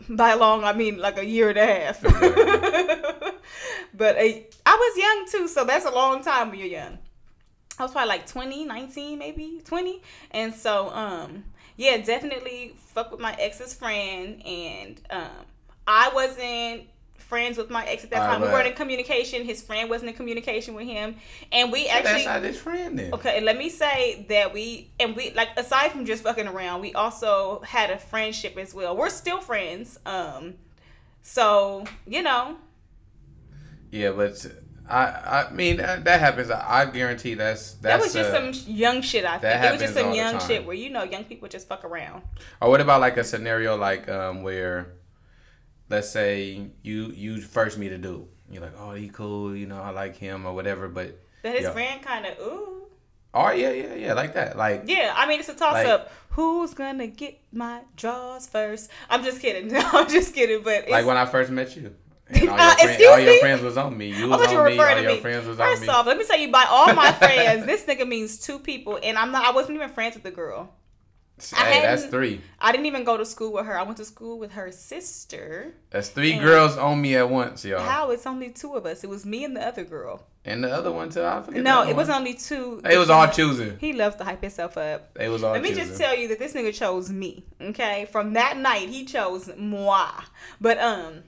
by 0.08 0.34
long, 0.34 0.64
I 0.64 0.72
mean 0.72 0.98
like 0.98 1.18
a 1.18 1.24
year 1.24 1.50
and 1.50 1.58
a 1.58 1.66
half. 1.66 2.02
but 3.94 4.16
uh, 4.16 4.40
I 4.66 4.74
was 4.74 4.98
young 4.98 5.26
too, 5.30 5.48
so 5.48 5.64
that's 5.64 5.84
a 5.84 5.90
long 5.90 6.22
time 6.22 6.50
when 6.50 6.58
you're 6.58 6.68
young. 6.68 6.98
I 7.78 7.84
was 7.84 7.92
probably 7.92 8.08
like 8.08 8.26
20, 8.26 8.64
19, 8.64 9.18
maybe 9.18 9.62
20. 9.64 10.02
And 10.32 10.52
so, 10.52 10.90
um, 10.90 11.44
yeah, 11.76 11.98
definitely 11.98 12.74
fuck 12.76 13.12
with 13.12 13.20
my 13.20 13.34
ex's 13.38 13.72
friend. 13.72 14.44
And 14.44 15.00
um, 15.10 15.46
I 15.86 16.10
wasn't 16.12 16.88
friends 17.18 17.58
with 17.58 17.70
my 17.70 17.84
ex 17.84 18.04
at 18.04 18.10
that 18.10 18.22
All 18.22 18.26
time. 18.26 18.40
We 18.40 18.48
weren't 18.48 18.66
in 18.68 18.74
communication. 18.74 19.44
His 19.44 19.62
friend 19.62 19.90
wasn't 19.90 20.10
in 20.10 20.16
communication 20.16 20.74
with 20.74 20.86
him. 20.86 21.16
And 21.52 21.70
we 21.70 21.86
That's 21.86 22.06
actually. 22.06 22.24
not 22.24 22.42
his 22.42 22.58
friend 22.58 22.98
then. 22.98 23.12
Okay, 23.14 23.40
let 23.42 23.58
me 23.58 23.68
say 23.68 24.26
that 24.28 24.54
we 24.54 24.90
and 24.98 25.14
we 25.16 25.32
like 25.32 25.50
aside 25.56 25.92
from 25.92 26.04
just 26.06 26.22
fucking 26.22 26.48
around, 26.48 26.80
we 26.80 26.94
also 26.94 27.60
had 27.66 27.90
a 27.90 27.98
friendship 27.98 28.56
as 28.56 28.72
well. 28.74 28.96
We're 28.96 29.10
still 29.10 29.40
friends. 29.40 29.98
Um 30.06 30.54
so, 31.22 31.84
you 32.06 32.22
know, 32.22 32.56
Yeah, 33.90 34.12
but 34.12 34.46
I 34.88 35.46
I 35.48 35.52
mean 35.52 35.76
that, 35.78 36.04
that 36.04 36.20
happens. 36.20 36.50
I, 36.50 36.82
I 36.82 36.86
guarantee 36.86 37.34
that's 37.34 37.72
that 37.74 38.00
that's 38.00 38.04
was 38.04 38.12
just 38.14 38.30
some 38.30 38.52
young 38.74 39.02
shit 39.02 39.24
I 39.24 39.38
that 39.38 39.60
think. 39.60 39.64
It 39.64 39.72
was 39.72 39.80
just 39.80 39.94
some 39.94 40.12
young 40.12 40.38
shit 40.38 40.64
where 40.64 40.76
you 40.76 40.90
know 40.90 41.02
young 41.04 41.24
people 41.24 41.48
just 41.48 41.68
fuck 41.68 41.84
around. 41.84 42.22
Or 42.60 42.70
what 42.70 42.80
about 42.80 43.00
like 43.00 43.16
a 43.18 43.24
scenario 43.24 43.76
like 43.76 44.08
um 44.08 44.42
where, 44.42 44.94
let's 45.88 46.08
say 46.10 46.70
you 46.82 47.06
you 47.14 47.40
first 47.40 47.78
meet 47.78 47.92
a 47.92 47.98
dude, 47.98 48.26
you're 48.50 48.62
like, 48.62 48.74
oh 48.78 48.92
he 48.94 49.08
cool, 49.08 49.54
you 49.56 49.66
know 49.66 49.80
I 49.80 49.90
like 49.90 50.16
him 50.16 50.46
or 50.46 50.52
whatever, 50.54 50.88
but 50.88 51.18
That 51.42 51.54
his 51.54 51.62
Yeah. 51.64 51.72
friend 51.72 52.02
kinda 52.04 52.36
ooh. 52.40 52.86
oh 53.34 53.50
yeah 53.50 53.70
yeah 53.70 53.94
yeah 53.94 54.12
like 54.14 54.34
that 54.34 54.56
like 54.56 54.84
Yeah, 54.86 55.12
I 55.16 55.26
mean 55.28 55.40
it's 55.40 55.48
a 55.48 55.54
toss 55.54 55.74
Like- 55.74 55.86
up. 55.86 56.12
Who's 56.30 56.72
gonna 56.72 57.08
get 57.08 57.40
my 57.52 57.80
draws 57.96 58.46
first? 58.46 58.90
I'm 59.10 59.24
just 59.24 59.40
kidding. 59.40 59.72
No, 59.72 59.80
I'm 59.92 60.08
just 60.08 60.34
kidding, 60.34 60.62
but 60.62 60.82
it's 60.84 60.90
like 60.90 61.04
when 61.06 61.16
I 61.16 61.26
first 61.26 61.50
met 61.50 61.74
you. 61.76 61.94
And 62.30 62.50
all, 62.50 62.58
Uh, 62.60 62.74
your, 62.78 62.88
friend, 62.94 63.02
all 63.10 63.18
your 63.20 63.38
friends 63.40 63.62
was 63.62 63.76
on 63.78 63.96
me. 63.96 64.12
You 64.12 64.28
was 64.28 64.40
thought 64.42 64.52
you 64.52 64.58
on 64.58 64.66
me. 64.66 64.78
All 64.78 65.00
your 65.00 65.12
me. 65.14 65.20
friends 65.20 65.46
was 65.48 65.58
on 65.58 65.66
me. 65.70 65.76
First 65.76 65.88
off, 65.88 66.04
let 66.06 66.18
me 66.18 66.24
tell 66.24 66.38
you, 66.38 66.52
by 66.52 66.64
all 66.68 66.92
my 66.94 67.10
friends, 67.22 67.64
this 67.64 67.84
nigga 67.84 68.06
means 68.06 68.38
two 68.38 68.58
people, 68.58 69.00
and 69.02 69.16
I'm 69.16 69.32
not. 69.32 69.46
I 69.46 69.50
wasn't 69.52 69.76
even 69.76 69.88
friends 69.88 70.14
with 70.14 70.24
the 70.24 70.30
girl. 70.30 70.74
Hey, 71.54 71.82
that's 71.82 72.04
three. 72.06 72.40
I 72.60 72.72
didn't 72.72 72.86
even 72.86 73.04
go 73.04 73.16
to 73.16 73.24
school 73.24 73.52
with 73.52 73.66
her. 73.66 73.78
I 73.78 73.82
went 73.82 73.96
to 73.98 74.04
school 74.04 74.38
with 74.38 74.52
her 74.52 74.70
sister. 74.72 75.74
That's 75.90 76.08
three 76.08 76.38
girls 76.38 76.76
on 76.76 77.00
me 77.00 77.16
at 77.16 77.28
once, 77.28 77.64
y'all. 77.64 77.80
How? 77.80 78.10
It's 78.10 78.26
only 78.26 78.50
two 78.50 78.74
of 78.74 78.86
us. 78.86 79.04
It 79.04 79.10
was 79.10 79.24
me 79.24 79.44
and 79.44 79.56
the 79.56 79.66
other 79.66 79.84
girl. 79.84 80.24
And 80.44 80.64
the 80.64 80.72
other 80.74 80.90
one 80.90 81.10
too. 81.10 81.22
I 81.24 81.42
forget. 81.42 81.62
No, 81.62 81.82
it 81.86 81.94
was 81.94 82.08
only 82.08 82.34
two. 82.34 82.80
It 82.88 82.96
was 82.96 83.10
all 83.10 83.28
choosing. 83.28 83.76
He 83.78 83.92
loves 83.92 84.16
to 84.16 84.24
hype 84.24 84.40
himself 84.40 84.78
up. 84.78 85.16
It 85.20 85.28
was 85.28 85.42
all 85.42 85.52
Let 85.52 85.62
me 85.62 85.70
choosing. 85.70 85.86
just 85.86 86.00
tell 86.00 86.16
you 86.16 86.28
that 86.28 86.38
this 86.38 86.54
nigga 86.54 86.72
chose 86.74 87.10
me. 87.10 87.44
Okay, 87.60 88.06
from 88.10 88.32
that 88.32 88.56
night 88.56 88.88
he 88.88 89.04
chose 89.04 89.50
moi. 89.58 90.08
But 90.60 90.78
um, 90.78 91.22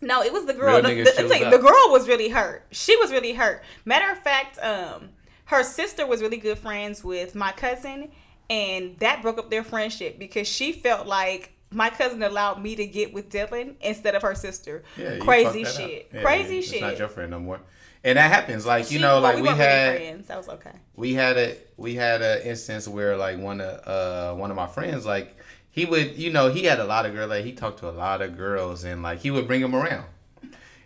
no, 0.00 0.22
it 0.22 0.32
was 0.32 0.46
the 0.46 0.54
girl. 0.54 0.80
The, 0.80 0.94
the- 0.94 1.44
up. 1.46 1.50
the 1.52 1.58
girl 1.58 1.90
was 1.90 2.06
really 2.06 2.28
hurt. 2.28 2.64
She 2.70 2.96
was 2.96 3.10
really 3.10 3.32
hurt. 3.32 3.62
Matter 3.84 4.12
of 4.12 4.18
fact, 4.18 4.58
um, 4.62 5.08
her 5.46 5.62
sister 5.64 6.06
was 6.06 6.22
really 6.22 6.36
good 6.36 6.58
friends 6.58 7.02
with 7.02 7.34
my 7.34 7.50
cousin, 7.52 8.10
and 8.50 8.98
that 8.98 9.22
broke 9.22 9.38
up 9.38 9.50
their 9.50 9.64
friendship 9.64 10.18
because 10.18 10.48
she 10.48 10.72
felt 10.72 11.06
like. 11.06 11.52
My 11.72 11.90
cousin 11.90 12.22
allowed 12.22 12.62
me 12.62 12.76
to 12.76 12.86
get 12.86 13.12
with 13.12 13.28
Dylan 13.28 13.74
instead 13.80 14.14
of 14.14 14.22
her 14.22 14.36
sister. 14.36 14.84
Yeah, 14.96 15.18
Crazy 15.18 15.64
fucked 15.64 15.76
that 15.76 15.82
up. 15.84 15.90
shit. 15.90 16.10
Yeah, 16.14 16.22
Crazy 16.22 16.58
it's 16.60 16.68
shit. 16.70 16.80
not 16.80 16.96
your 16.96 17.08
friend 17.08 17.32
no 17.32 17.40
more. 17.40 17.60
And 18.04 18.16
that 18.16 18.30
happens. 18.30 18.64
Like 18.64 18.84
you 18.92 18.98
She- 18.98 19.02
know, 19.02 19.14
well, 19.14 19.22
like 19.22 19.36
we, 19.36 19.42
weren't 19.42 19.56
had 19.56 19.96
friends. 19.96 20.28
That 20.28 20.36
was 20.38 20.48
okay. 20.48 20.70
we 20.94 21.14
had 21.14 21.36
a 21.36 21.56
we 21.76 21.96
had 21.96 22.22
a 22.22 22.48
instance 22.48 22.86
where 22.86 23.16
like 23.16 23.40
one 23.40 23.60
of 23.60 23.80
uh 23.86 24.38
one 24.38 24.52
of 24.52 24.56
my 24.56 24.68
friends 24.68 25.04
like 25.04 25.36
he 25.70 25.84
would 25.86 26.16
you 26.16 26.32
know 26.32 26.50
he 26.50 26.62
had 26.64 26.78
a 26.78 26.84
lot 26.84 27.04
of 27.04 27.12
girls 27.14 27.30
like 27.30 27.44
he 27.44 27.52
talked 27.52 27.80
to 27.80 27.88
a 27.88 27.90
lot 27.90 28.22
of 28.22 28.36
girls 28.36 28.84
and 28.84 29.02
like 29.02 29.18
he 29.18 29.32
would 29.32 29.48
bring 29.48 29.60
them 29.60 29.74
around 29.74 30.06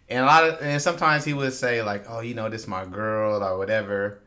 and 0.09 0.25
a 0.25 0.27
lot 0.27 0.45
of 0.49 0.63
and 0.63 0.81
sometimes 0.81 1.25
he 1.27 1.35
would 1.35 1.53
say 1.53 1.83
like 1.83 2.07
oh 2.09 2.21
you 2.21 2.33
know 2.35 2.49
this 2.49 2.67
my 2.67 2.87
girl 2.87 3.41
or 3.45 3.59
whatever 3.59 4.19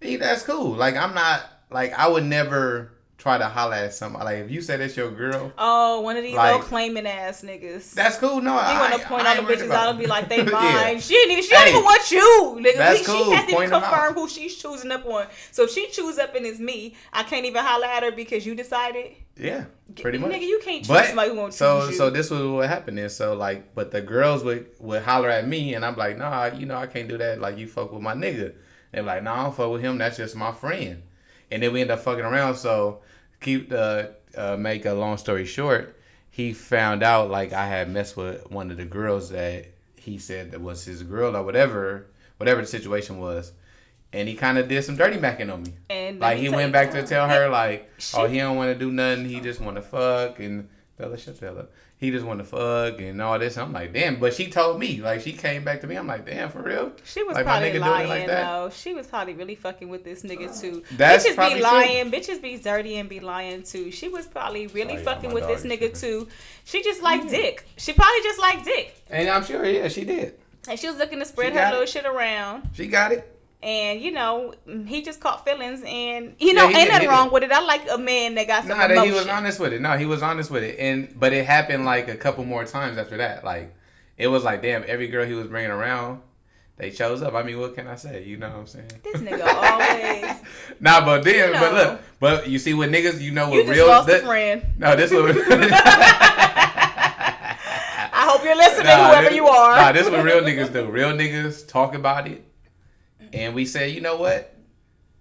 hey, 0.00 0.16
that's 0.16 0.42
cool 0.42 0.72
like 0.74 0.96
i'm 0.96 1.14
not 1.14 1.42
like 1.70 1.92
i 1.98 2.08
would 2.08 2.24
never 2.24 2.92
try 3.18 3.36
to 3.36 3.44
holler 3.46 3.74
at 3.74 3.92
somebody 3.92 4.24
like 4.24 4.36
if 4.44 4.48
you 4.50 4.60
say 4.62 4.76
that's 4.76 4.96
your 4.96 5.10
girl 5.10 5.52
Oh, 5.58 6.02
one 6.02 6.16
of 6.16 6.22
these 6.22 6.36
Like- 6.36 6.54
old 6.54 6.62
claiming 6.62 7.04
ass 7.04 7.42
niggas. 7.42 7.92
that's 7.92 8.16
cool 8.16 8.40
no 8.40 8.52
I, 8.56 8.78
want 8.80 8.92
I 8.94 8.96
to 8.98 9.04
point 9.08 9.26
I 9.26 9.36
all 9.36 9.42
the 9.44 9.52
bitches 9.54 9.70
out 9.72 9.88
and 9.90 9.98
be 9.98 10.06
like, 10.06 10.28
they 10.28 10.36
Yeah. 10.44 10.44
mine. 10.44 11.00
She 11.00 11.14
didn't 11.14 11.32
even, 11.32 11.42
she 11.42 11.50
don't 11.50 11.68
even 11.68 11.82
want 11.82 12.10
you, 12.12 12.56
nigga. 12.60 12.76
that's 12.76 12.98
She- 13.00 13.04
cool. 13.06 13.24
She 13.24 13.30
hasn't 13.32 13.50
even 13.52 13.72
out. 13.72 13.82
confirmed 13.82 14.14
who 14.14 14.28
she's 14.28 14.54
choosing 14.54 14.92
up 14.92 15.04
on. 15.04 15.26
So 15.50 15.64
if 15.64 15.70
she 15.72 15.88
chooses 15.90 16.20
up 16.20 16.36
and 16.36 16.46
it's 16.46 16.60
me, 16.60 16.94
I 17.12 17.24
can't 17.24 17.44
even 17.44 17.64
holler 17.64 17.86
at 17.86 18.04
her 18.04 18.12
because 18.12 18.46
you 18.46 18.54
decided. 18.54 19.16
yeah 19.36 19.64
pretty 20.00 20.18
much 20.18 20.30
Nigga, 20.30 20.42
you 20.42 20.60
can't 20.64 20.82
choose 20.84 20.88
But 20.88 21.06
somebody 21.06 21.30
who 21.30 21.36
won't 21.36 21.54
so 21.54 21.80
choose 21.80 21.90
you. 21.90 21.96
so 21.96 22.10
this 22.10 22.30
was 22.30 22.40
what 22.42 22.68
happened 22.68 23.00
is 23.00 23.16
so 23.16 23.34
like 23.34 23.74
but 23.74 23.90
the 23.90 24.00
girls 24.00 24.44
would 24.44 24.68
would 24.78 25.02
holler 25.02 25.28
at 25.28 25.44
me 25.48 25.74
and 25.74 25.84
I'm 25.84 25.96
like 25.96 26.18
nah 26.18 26.44
you 26.46 26.66
know 26.66 26.76
I 26.76 26.86
can't 26.86 27.08
do 27.08 27.18
that 27.18 27.40
like 27.40 27.58
you 27.58 27.66
fuck 27.66 27.92
with 27.92 28.00
my 28.02 28.14
nigga 28.14 28.54
and 28.92 29.06
like 29.06 29.24
nah 29.24 29.40
I 29.40 29.42
don't 29.44 29.56
fuck 29.56 29.72
with 29.72 29.80
him 29.82 29.98
that's 29.98 30.16
just 30.18 30.36
my 30.36 30.52
friend 30.52 31.02
and 31.50 31.62
then 31.62 31.72
we 31.72 31.80
end 31.80 31.90
up 31.90 32.00
fucking 32.00 32.24
around 32.24 32.54
so 32.54 33.00
keep 33.40 33.68
the 33.68 34.14
uh, 34.36 34.56
make 34.56 34.84
a 34.84 34.92
long 34.92 35.16
story 35.16 35.44
short 35.44 35.96
he 36.30 36.52
found 36.52 37.02
out 37.02 37.30
like 37.30 37.52
I 37.52 37.66
had 37.66 37.90
messed 37.90 38.16
with 38.16 38.50
one 38.50 38.70
of 38.70 38.76
the 38.76 38.84
girls 38.84 39.30
that 39.30 39.66
he 39.96 40.18
said 40.18 40.52
that 40.52 40.60
was 40.60 40.84
his 40.84 41.02
girl 41.02 41.36
or 41.36 41.42
whatever 41.42 42.06
whatever 42.36 42.60
the 42.60 42.66
situation 42.66 43.18
was 43.18 43.52
and 44.12 44.28
he 44.28 44.34
kind 44.34 44.58
of 44.58 44.68
did 44.68 44.82
some 44.84 44.96
dirty 44.96 45.18
macking 45.18 45.52
on 45.52 45.62
me 45.62 45.72
and 45.90 46.20
like 46.20 46.38
he 46.38 46.48
went 46.48 46.72
back 46.72 46.90
to 46.92 47.06
tell 47.06 47.28
her 47.28 47.48
like, 47.48 47.90
oh, 48.14 48.26
he 48.26 48.38
don't 48.38 48.56
want 48.56 48.72
to 48.72 48.78
do 48.78 48.90
nothing. 48.90 49.28
He 49.28 49.40
just 49.40 49.60
want 49.60 49.76
to 49.76 49.82
fuck 49.82 50.40
and 50.40 50.68
Bella, 50.96 51.16
shut 51.18 51.38
the 51.38 51.46
hell 51.46 51.58
up. 51.58 51.72
He 52.00 52.12
just 52.12 52.24
want 52.24 52.38
to 52.38 52.44
fuck 52.44 53.00
and 53.00 53.20
all 53.20 53.36
this. 53.40 53.58
I'm 53.58 53.72
like, 53.72 53.92
damn. 53.92 54.20
But 54.20 54.32
she 54.32 54.46
told 54.48 54.78
me 54.78 55.00
like 55.00 55.20
she 55.20 55.32
came 55.32 55.64
back 55.64 55.80
to 55.80 55.88
me. 55.88 55.96
I'm 55.96 56.06
like, 56.06 56.24
damn, 56.24 56.48
for 56.48 56.62
real. 56.62 56.92
She 57.04 57.24
was 57.24 57.34
Like, 57.34 57.44
my 57.44 57.58
probably 57.58 57.68
nigga 57.70 57.72
doing 57.72 57.84
it 57.84 57.90
lying 57.90 58.08
like 58.08 58.26
that? 58.28 58.44
though. 58.44 58.70
She 58.70 58.94
was 58.94 59.08
probably 59.08 59.34
really 59.34 59.56
fucking 59.56 59.88
with 59.88 60.04
this 60.04 60.22
nigga 60.22 60.60
too. 60.60 60.84
That's 60.92 61.26
bitches 61.26 61.34
probably 61.34 61.54
be 61.54 61.60
true. 61.60 61.70
lying. 61.70 62.10
Bitches 62.12 62.40
be 62.40 62.56
dirty 62.56 62.96
and 62.98 63.08
be 63.08 63.18
lying 63.18 63.64
too. 63.64 63.90
She 63.90 64.08
was 64.08 64.26
probably 64.26 64.68
really 64.68 64.92
Sorry, 64.94 65.04
fucking 65.04 65.32
with 65.32 65.46
this 65.48 65.62
dog 65.64 65.72
is 65.72 65.78
nigga 65.80 66.00
too. 66.00 66.28
She 66.64 66.84
just 66.84 67.02
liked 67.02 67.30
dick. 67.30 67.66
She 67.78 67.92
probably 67.92 68.22
just 68.22 68.38
liked 68.40 68.64
dick. 68.64 68.94
And 69.10 69.28
I'm 69.28 69.44
sure, 69.44 69.64
yeah, 69.64 69.88
she 69.88 70.04
did. 70.04 70.34
And 70.68 70.78
she 70.78 70.86
was 70.86 70.98
looking 70.98 71.18
to 71.18 71.24
spread 71.24 71.52
her 71.52 71.58
got 71.58 71.72
little 71.72 71.86
shit 71.86 72.06
around. 72.06 72.68
She 72.74 72.86
got 72.86 73.10
it. 73.10 73.37
And 73.60 74.00
you 74.00 74.12
know, 74.12 74.54
mm, 74.68 74.86
he 74.86 75.02
just 75.02 75.18
caught 75.20 75.44
feelings, 75.44 75.82
and 75.84 76.36
you 76.38 76.54
know, 76.54 76.68
he 76.68 76.76
ain't 76.76 76.84
did, 76.86 76.92
nothing 76.92 77.08
wrong 77.08 77.24
did. 77.26 77.32
with 77.32 77.42
it. 77.42 77.50
I 77.52 77.60
like 77.60 77.82
a 77.90 77.98
man 77.98 78.36
that 78.36 78.46
got 78.46 78.64
some 78.64 78.80
emotion. 78.80 79.04
he 79.04 79.10
was 79.12 79.26
honest 79.26 79.58
with 79.58 79.72
it. 79.72 79.80
No, 79.80 79.96
he 79.98 80.06
was 80.06 80.22
honest 80.22 80.48
with 80.50 80.62
it. 80.62 80.78
And 80.78 81.12
but 81.18 81.32
it 81.32 81.44
happened 81.44 81.84
like 81.84 82.08
a 82.08 82.14
couple 82.16 82.44
more 82.44 82.64
times 82.64 82.98
after 82.98 83.16
that. 83.16 83.44
Like 83.44 83.74
it 84.16 84.28
was 84.28 84.44
like, 84.44 84.62
damn, 84.62 84.84
every 84.86 85.08
girl 85.08 85.26
he 85.26 85.34
was 85.34 85.48
bringing 85.48 85.72
around, 85.72 86.20
they 86.76 86.90
chose 86.92 87.20
up. 87.20 87.34
I 87.34 87.42
mean, 87.42 87.58
what 87.58 87.74
can 87.74 87.88
I 87.88 87.96
say? 87.96 88.22
You 88.22 88.36
know 88.36 88.48
what 88.50 88.58
I'm 88.58 88.66
saying? 88.68 88.92
This 89.02 89.16
nigga 89.22 89.44
always. 89.44 90.36
Nah, 90.80 91.04
but 91.04 91.24
then, 91.24 91.52
You 91.54 91.58
but 91.58 91.74
look, 91.74 92.00
but 92.20 92.48
you 92.48 92.58
see 92.60 92.72
with 92.74 92.92
niggas, 92.92 93.20
you 93.20 93.32
know 93.32 93.46
You 93.52 93.58
what 93.64 93.66
just 93.66 93.76
real. 93.78 93.86
lost 93.88 94.08
a 94.08 94.20
friend. 94.20 94.62
No, 94.78 94.94
this 94.94 95.10
was. 95.10 95.36
I 98.10 98.28
hope 98.30 98.44
you're 98.44 98.56
listening, 98.56 98.86
Nah, 98.86 99.08
whoever 99.08 99.24
this- 99.28 99.34
you 99.34 99.46
are. 99.46 99.76
Nah, 99.76 99.92
this 99.92 100.08
what 100.08 100.22
real 100.24 100.40
niggas 100.42 100.72
do. 100.72 100.86
Real 100.86 101.10
niggas 101.12 101.66
talk 101.66 101.94
about 101.94 102.28
it, 102.28 102.44
and 103.32 103.54
we 103.54 103.64
say, 103.64 103.90
you 103.90 104.00
know 104.00 104.16
what? 104.16 104.54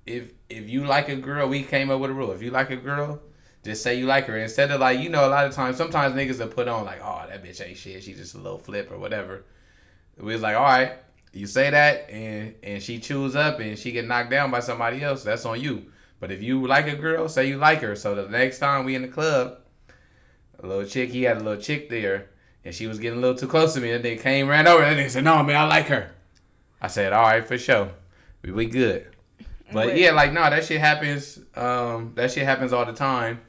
If 0.05 0.31
if 0.49 0.69
you 0.69 0.85
like 0.85 1.09
a 1.09 1.15
girl, 1.15 1.47
we 1.47 1.63
came 1.63 1.89
up 1.89 1.99
with 1.99 2.11
a 2.11 2.13
rule. 2.13 2.31
If 2.31 2.41
you 2.41 2.51
like 2.51 2.69
a 2.69 2.77
girl, 2.77 3.21
just 3.63 3.83
say 3.83 3.99
you 3.99 4.05
like 4.05 4.25
her 4.25 4.37
instead 4.37 4.71
of 4.71 4.79
like 4.79 4.99
you 4.99 5.09
know 5.09 5.27
a 5.27 5.29
lot 5.29 5.45
of 5.45 5.53
times. 5.53 5.77
Sometimes 5.77 6.15
niggas 6.15 6.39
will 6.39 6.47
put 6.47 6.67
on 6.67 6.85
like, 6.85 7.01
oh 7.03 7.23
that 7.27 7.43
bitch 7.43 7.65
ain't 7.65 7.77
shit. 7.77 8.03
She's 8.03 8.17
just 8.17 8.35
a 8.35 8.37
little 8.37 8.57
flip 8.57 8.91
or 8.91 8.97
whatever. 8.97 9.43
We 10.17 10.33
was 10.33 10.41
like, 10.41 10.55
all 10.55 10.63
right, 10.63 10.93
you 11.33 11.47
say 11.47 11.69
that, 11.69 12.09
and 12.09 12.55
and 12.63 12.81
she 12.81 12.99
chews 12.99 13.35
up 13.35 13.59
and 13.59 13.77
she 13.77 13.91
get 13.91 14.07
knocked 14.07 14.31
down 14.31 14.51
by 14.51 14.61
somebody 14.61 15.03
else. 15.03 15.23
That's 15.23 15.45
on 15.45 15.59
you. 15.59 15.91
But 16.19 16.31
if 16.31 16.41
you 16.41 16.65
like 16.65 16.87
a 16.87 16.95
girl, 16.95 17.29
say 17.29 17.47
you 17.47 17.57
like 17.57 17.81
her. 17.81 17.95
So 17.95 18.15
the 18.15 18.27
next 18.29 18.59
time 18.59 18.85
we 18.85 18.95
in 18.95 19.03
the 19.03 19.07
club, 19.07 19.59
a 20.59 20.65
little 20.65 20.85
chick, 20.85 21.11
he 21.11 21.23
had 21.23 21.37
a 21.37 21.43
little 21.43 21.61
chick 21.61 21.89
there, 21.89 22.29
and 22.65 22.73
she 22.73 22.87
was 22.87 22.97
getting 22.97 23.19
a 23.19 23.21
little 23.21 23.37
too 23.37 23.47
close 23.47 23.73
to 23.75 23.81
me. 23.81 23.91
And 23.91 24.03
they 24.03 24.17
came, 24.17 24.47
ran 24.47 24.67
over, 24.67 24.83
and 24.83 24.97
they 24.97 25.09
said, 25.09 25.23
"No, 25.23 25.43
man, 25.43 25.55
I 25.55 25.65
like 25.65 25.87
her." 25.87 26.11
I 26.81 26.87
said, 26.87 27.13
"All 27.13 27.23
right, 27.23 27.45
for 27.45 27.57
sure, 27.57 27.91
we 28.41 28.51
we 28.51 28.65
good." 28.65 29.07
But 29.73 29.87
Wait. 29.87 29.97
yeah, 29.97 30.11
like 30.11 30.31
no, 30.31 30.49
that 30.49 30.63
shit 30.63 30.79
happens. 30.79 31.39
Um, 31.53 32.13
that 32.15 32.31
shit 32.31 32.45
happens 32.45 32.71
all 32.71 32.85
the 32.85 32.93
time. 32.93 33.41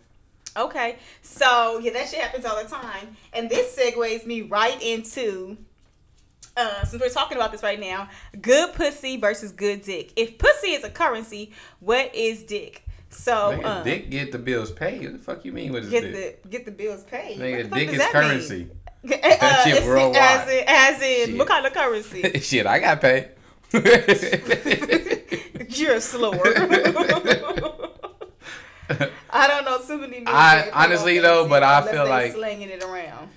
Okay, 0.57 0.97
so 1.23 1.79
yeah, 1.79 1.93
that 1.93 2.09
shit 2.09 2.19
happens 2.19 2.45
all 2.45 2.61
the 2.61 2.69
time, 2.69 3.17
and 3.33 3.49
this 3.49 3.77
segues 3.77 4.27
me 4.27 4.43
right 4.43 4.83
into. 4.83 5.57
Uh, 6.57 6.85
since 6.85 7.01
we're 7.01 7.09
talking 7.09 7.37
about 7.37 7.53
this 7.53 7.63
right 7.63 7.79
now, 7.79 8.09
good 8.43 8.75
pussy 8.75 9.17
versus 9.17 9.53
good 9.53 9.83
dick. 9.83 10.13
If 10.17 10.39
pussy 10.39 10.73
is 10.73 10.83
a 10.83 10.91
currency, 10.91 11.53
what 11.79 12.13
is 12.13 12.43
dick? 12.43 12.85
So, 13.11 13.33
Nigga, 13.33 13.65
um, 13.65 13.85
dick 13.85 14.11
get 14.11 14.33
the 14.33 14.39
bills 14.39 14.73
paid. 14.73 15.03
What 15.05 15.13
the 15.13 15.19
fuck 15.21 15.45
you 15.45 15.53
mean 15.53 15.73
with 15.73 15.85
his 15.85 15.93
get 15.93 16.01
dick? 16.01 16.43
the 16.43 16.49
get 16.49 16.65
the 16.65 16.73
bills 16.73 17.05
paid. 17.05 17.39
What 17.39 17.47
Nigga, 17.47 17.75
dick 17.75 17.89
is 17.91 18.07
currency. 18.09 18.57
mean? 18.65 18.71
Uh, 19.11 19.65
shit 19.65 19.85
worldwide. 19.85 20.17
As 20.23 20.49
in, 20.50 20.65
as 20.67 21.03
in 21.03 21.27
Shit. 21.31 21.38
what 21.38 21.49
kind 21.49 21.67
of 21.67 21.73
currency? 21.73 22.41
shit, 22.41 22.67
I 22.67 22.79
got 22.79 23.00
paid. 23.00 23.29
you're 25.69 25.95
a 25.95 26.00
slower. 26.00 26.41
I 29.31 29.47
don't 29.47 29.65
know 29.65 29.79
too 29.87 29.99
many. 29.99 30.25
I- 30.27 30.71
honestly 30.73 31.19
on 31.19 31.23
though, 31.23 31.49
but 31.49 31.62
I 31.62 31.83
feel 31.91 32.07
like- 32.09 32.33
slinging 32.33 32.71
it 32.71 32.83
around. 32.83 33.29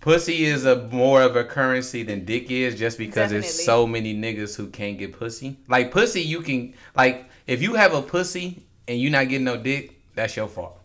pussy 0.00 0.44
is 0.44 0.64
a 0.66 0.88
more 0.88 1.22
of 1.22 1.36
a 1.36 1.44
currency 1.44 2.02
than 2.02 2.24
dick 2.24 2.50
is 2.50 2.76
just 2.78 2.98
because 2.98 3.30
there's 3.30 3.44
Definitely. 3.44 3.64
so 3.64 3.86
many 3.86 4.14
niggas 4.14 4.56
who 4.56 4.66
can't 4.68 4.98
get 4.98 5.12
pussy. 5.16 5.56
Like 5.68 5.92
pussy 5.92 6.20
you 6.22 6.40
can 6.42 6.74
like 6.96 7.26
if 7.46 7.62
you 7.62 7.74
have 7.74 7.94
a 7.94 8.02
pussy 8.02 8.62
and 8.88 8.98
you 8.98 9.10
not 9.10 9.28
getting 9.28 9.44
no 9.44 9.56
dick, 9.56 10.00
that's 10.16 10.34
your 10.36 10.48
fault. 10.48 10.78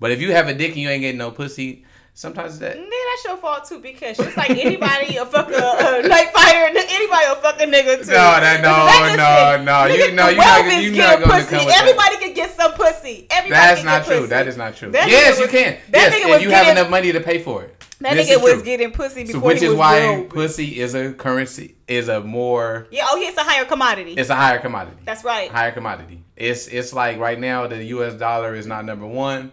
But 0.00 0.10
if 0.12 0.20
you 0.22 0.32
have 0.32 0.48
a 0.48 0.54
dick 0.54 0.70
and 0.70 0.78
you 0.78 0.88
ain't 0.88 1.02
getting 1.02 1.18
no 1.18 1.30
pussy, 1.30 1.84
sometimes 2.14 2.58
that 2.58 2.76
Nigga, 2.76 2.84
that's 2.88 3.24
your 3.24 3.36
fault 3.38 3.64
too 3.64 3.78
because 3.80 4.16
just 4.16 4.36
like 4.36 4.50
anybody 4.50 5.16
a 5.16 5.24
fuck 5.26 5.48
a, 5.50 5.56
uh, 5.56 5.60
a 5.60 6.04
uh, 6.04 6.08
night 6.08 6.30
fighter, 6.32 6.66
anybody 6.78 7.26
a 7.30 7.34
fucking 7.36 7.70
nigga 7.70 7.98
too. 8.04 8.10
No, 8.12 8.40
that- 8.40 8.60
no, 8.60 8.68
That 8.68 9.56
no, 9.58 9.64
no, 9.64 9.94
you 9.94 10.12
know- 10.12 10.28
you 10.28 10.36
not- 10.36 10.82
you 10.82 10.92
not 10.92 11.20
gonna 11.20 11.34
pussy. 11.34 11.46
come 11.56 11.64
with 11.64 11.74
that. 11.74 11.80
Everybody 11.82 12.16
can 12.18 12.34
get 12.34 12.54
some 12.56 12.72
pussy. 12.74 13.26
Everybody 13.30 13.50
that's 13.50 13.80
can 13.80 13.86
not 13.86 13.98
get 14.02 14.06
true. 14.06 14.16
pussy. 14.18 14.28
That 14.30 14.46
is 14.48 14.56
not 14.56 14.76
true. 14.76 14.90
That 14.90 15.08
yes, 15.08 15.36
nigga 15.38 15.40
you 15.42 15.48
can. 15.48 15.78
that 15.90 16.12
yes, 16.12 16.14
nigga 16.14 16.28
was 16.30 16.42
you 16.42 16.50
have 16.50 16.68
enough 16.68 16.90
money 16.90 17.12
to 17.12 17.20
pay 17.20 17.42
for 17.42 17.62
it. 17.64 17.76
That 18.00 18.14
This 18.14 18.30
nigga 18.30 18.42
was 18.42 18.54
true. 18.54 18.62
getting 18.64 18.90
pussy 18.90 19.22
before 19.22 19.40
So 19.40 19.46
which 19.46 19.60
he 19.60 19.66
is 19.66 19.74
why 19.74 20.00
broke. 20.16 20.30
pussy 20.34 20.80
is 20.80 20.94
a 20.96 21.12
currency, 21.12 21.76
is 21.86 22.08
a 22.08 22.20
more, 22.20 22.88
Yeah, 22.90 23.04
oh 23.08 23.16
yeah, 23.16 23.28
it's 23.28 23.38
a 23.38 23.44
higher 23.44 23.64
commodity. 23.64 24.14
it's 24.14 24.28
a 24.28 24.34
higher 24.34 24.58
commodity. 24.58 24.96
That's 25.04 25.22
right. 25.22 25.48
higher 25.50 25.70
commodity. 25.70 26.24
It's 26.36 26.66
it's 26.66 26.92
like 26.92 27.18
right 27.18 27.38
now 27.38 27.68
the 27.68 27.82
U.S. 27.84 28.14
dollar 28.14 28.54
is 28.56 28.66
not 28.66 28.84
number 28.84 29.06
one. 29.06 29.52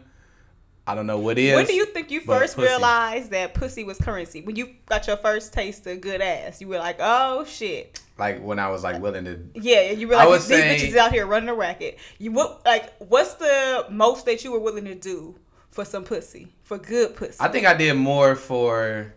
I 0.89 0.95
don't 0.95 1.05
know 1.05 1.19
what 1.19 1.37
is. 1.37 1.53
When 1.53 1.67
do 1.67 1.75
you 1.75 1.85
think 1.85 2.09
you 2.09 2.19
first 2.19 2.55
pussy. 2.55 2.67
realized 2.67 3.29
that 3.29 3.53
pussy 3.53 3.83
was 3.83 3.99
currency? 3.99 4.41
When 4.41 4.55
you 4.55 4.73
got 4.87 5.05
your 5.05 5.17
first 5.17 5.53
taste 5.53 5.85
of 5.85 6.01
good 6.01 6.19
ass, 6.19 6.61
you 6.61 6.67
were 6.67 6.79
like, 6.79 6.97
"Oh 6.99 7.45
shit!" 7.45 8.01
like 8.17 8.41
when 8.41 8.57
I 8.57 8.69
was 8.69 8.83
like 8.83 8.99
willing 8.99 9.25
to? 9.25 9.39
Yeah, 9.53 9.91
you 9.91 10.07
were 10.07 10.15
like, 10.15 10.27
these 10.29 10.45
say- 10.45 10.77
bitches 10.77 10.95
out 10.95 11.11
here 11.11 11.27
running 11.27 11.47
a 11.47 11.53
racket. 11.53 11.99
You 12.17 12.31
what? 12.31 12.65
Like, 12.65 12.91
what's 12.97 13.35
the 13.35 13.85
most 13.91 14.25
that 14.25 14.43
you 14.43 14.51
were 14.51 14.57
willing 14.57 14.85
to 14.85 14.95
do 14.95 15.35
for 15.69 15.85
some 15.85 16.03
pussy, 16.03 16.47
for 16.63 16.79
good 16.79 17.15
pussy? 17.15 17.37
I 17.39 17.49
think 17.49 17.67
I 17.67 17.75
did 17.75 17.93
more 17.93 18.35
for. 18.35 19.13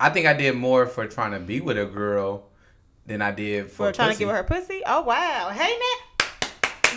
I 0.00 0.08
think 0.08 0.26
I 0.26 0.32
did 0.32 0.56
more 0.56 0.86
for 0.86 1.06
trying 1.06 1.32
to 1.32 1.38
be 1.38 1.60
with 1.60 1.76
a 1.76 1.84
girl 1.84 2.46
than 3.04 3.20
I 3.20 3.30
did 3.30 3.66
for, 3.66 3.88
for 3.88 3.92
trying 3.92 4.12
to 4.14 4.18
give 4.18 4.30
her 4.30 4.42
pussy. 4.42 4.80
Oh 4.86 5.02
wow, 5.02 5.50
hey 5.52 5.68
Nat, 5.68 6.13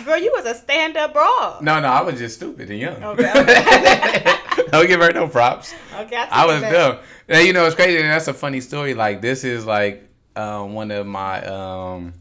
girl, 0.04 0.18
you 0.18 0.32
was 0.34 0.46
a 0.46 0.54
stand 0.54 0.96
up 0.96 1.12
broad. 1.12 1.62
No, 1.62 1.80
no, 1.80 1.88
I 1.88 2.02
was 2.02 2.18
just 2.18 2.36
stupid 2.36 2.70
and 2.70 2.78
young. 2.78 3.02
Okay. 3.02 4.36
Don't 4.70 4.86
give 4.86 5.00
her 5.00 5.12
no 5.12 5.28
props. 5.28 5.74
Okay, 5.94 6.16
I, 6.16 6.42
I 6.42 6.46
was 6.46 6.60
dumb. 6.62 6.98
And 7.28 7.46
you 7.46 7.52
know, 7.52 7.64
it's 7.66 7.74
crazy. 7.74 7.98
And 7.98 8.10
that's 8.10 8.28
a 8.28 8.34
funny 8.34 8.60
story. 8.60 8.94
Like 8.94 9.20
this 9.20 9.44
is 9.44 9.64
like 9.64 10.08
um, 10.36 10.74
one 10.74 10.90
of 10.90 11.06
my 11.06 11.44
um, 11.44 12.14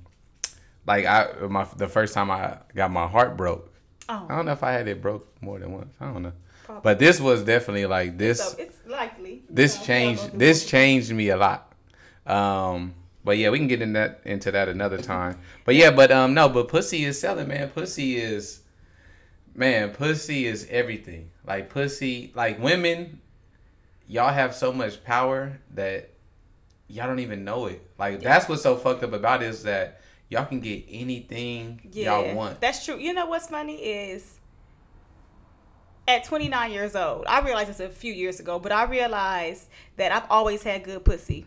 like 0.86 1.06
I 1.06 1.28
my 1.48 1.68
the 1.76 1.88
first 1.88 2.14
time 2.14 2.32
I 2.32 2.58
got 2.76 2.92
my 2.92 3.08
heart 3.08 3.38
broke. 3.38 3.74
Oh. 4.10 4.26
I 4.30 4.36
don't 4.36 4.46
know 4.46 4.54
if 4.54 4.64
I 4.64 4.72
had 4.72 4.88
it 4.88 5.02
broke 5.02 5.28
more 5.42 5.60
than 5.60 5.72
once. 5.72 5.94
I 6.00 6.06
don't 6.06 6.24
know. 6.24 6.34
Probably. 6.64 6.82
But 6.84 7.00
this 7.00 7.20
was 7.20 7.44
definitely 7.44 7.86
like 7.86 8.18
this. 8.18 8.40
so 8.40 8.58
it's 8.58 8.78
likely. 8.86 9.44
this 9.50 9.78
Yeah, 9.78 9.86
changed. 9.86 10.22
I'm 10.22 10.28
gonna 10.28 10.40
do 10.40 10.46
This 10.46 10.66
changed 10.66 11.12
me 11.12 11.30
a 11.30 11.38
lot. 11.38 11.74
Um, 12.26 12.94
but 13.28 13.38
yeah, 13.38 13.50
we 13.50 13.58
can 13.58 13.68
get 13.68 13.82
in 13.82 13.92
that 13.92 14.22
into 14.24 14.52
that 14.52 14.70
another 14.70 14.98
time. 14.98 15.38
But 15.66 15.76
yeah, 15.76 15.92
but 15.92 16.14
um, 16.14 16.34
no, 16.34 16.48
but 16.48 16.70
pussy 16.70 17.04
is 17.04 17.20
selling, 17.20 17.50
man. 17.50 17.68
Pussy 17.72 18.16
is, 18.16 18.62
man. 19.54 19.90
Pussy 19.90 20.46
is 20.46 20.66
everything. 20.70 21.32
Like 21.46 21.70
pussy, 21.70 22.32
like 22.36 22.58
women, 22.58 23.20
y'all 24.08 24.32
have 24.32 24.56
so 24.56 24.72
much 24.72 25.04
power 25.04 25.60
that 25.72 26.10
y'all 26.88 27.08
don't 27.08 27.20
even 27.20 27.44
know 27.44 27.66
it. 27.66 27.86
Like 28.00 28.22
that's 28.22 28.48
what's 28.48 28.62
so 28.62 28.78
fucked 28.78 29.04
up 29.04 29.12
about 29.12 29.44
it 29.44 29.48
is 29.50 29.64
that 29.64 30.00
y'all 30.30 30.46
can 30.46 30.62
get 30.62 30.86
anything 30.90 31.82
y'all 31.92 32.34
want. 32.34 32.62
That's 32.62 32.86
true. 32.86 32.98
You 32.98 33.12
know 33.12 33.26
what's 33.26 33.48
funny 33.48 33.76
is 33.76 34.40
at 36.08 36.24
29 36.24 36.72
years 36.72 36.96
old, 36.96 37.26
I 37.28 37.42
realized 37.42 37.72
this 37.72 37.82
a 37.82 37.90
few 37.90 38.14
years 38.14 38.40
ago, 38.40 38.58
but 38.58 38.72
I 38.72 38.86
realized 38.86 39.68
that 39.98 40.14
I've 40.14 40.32
always 40.32 40.64
had 40.64 40.86
good 40.86 41.04
pussy. 41.04 41.46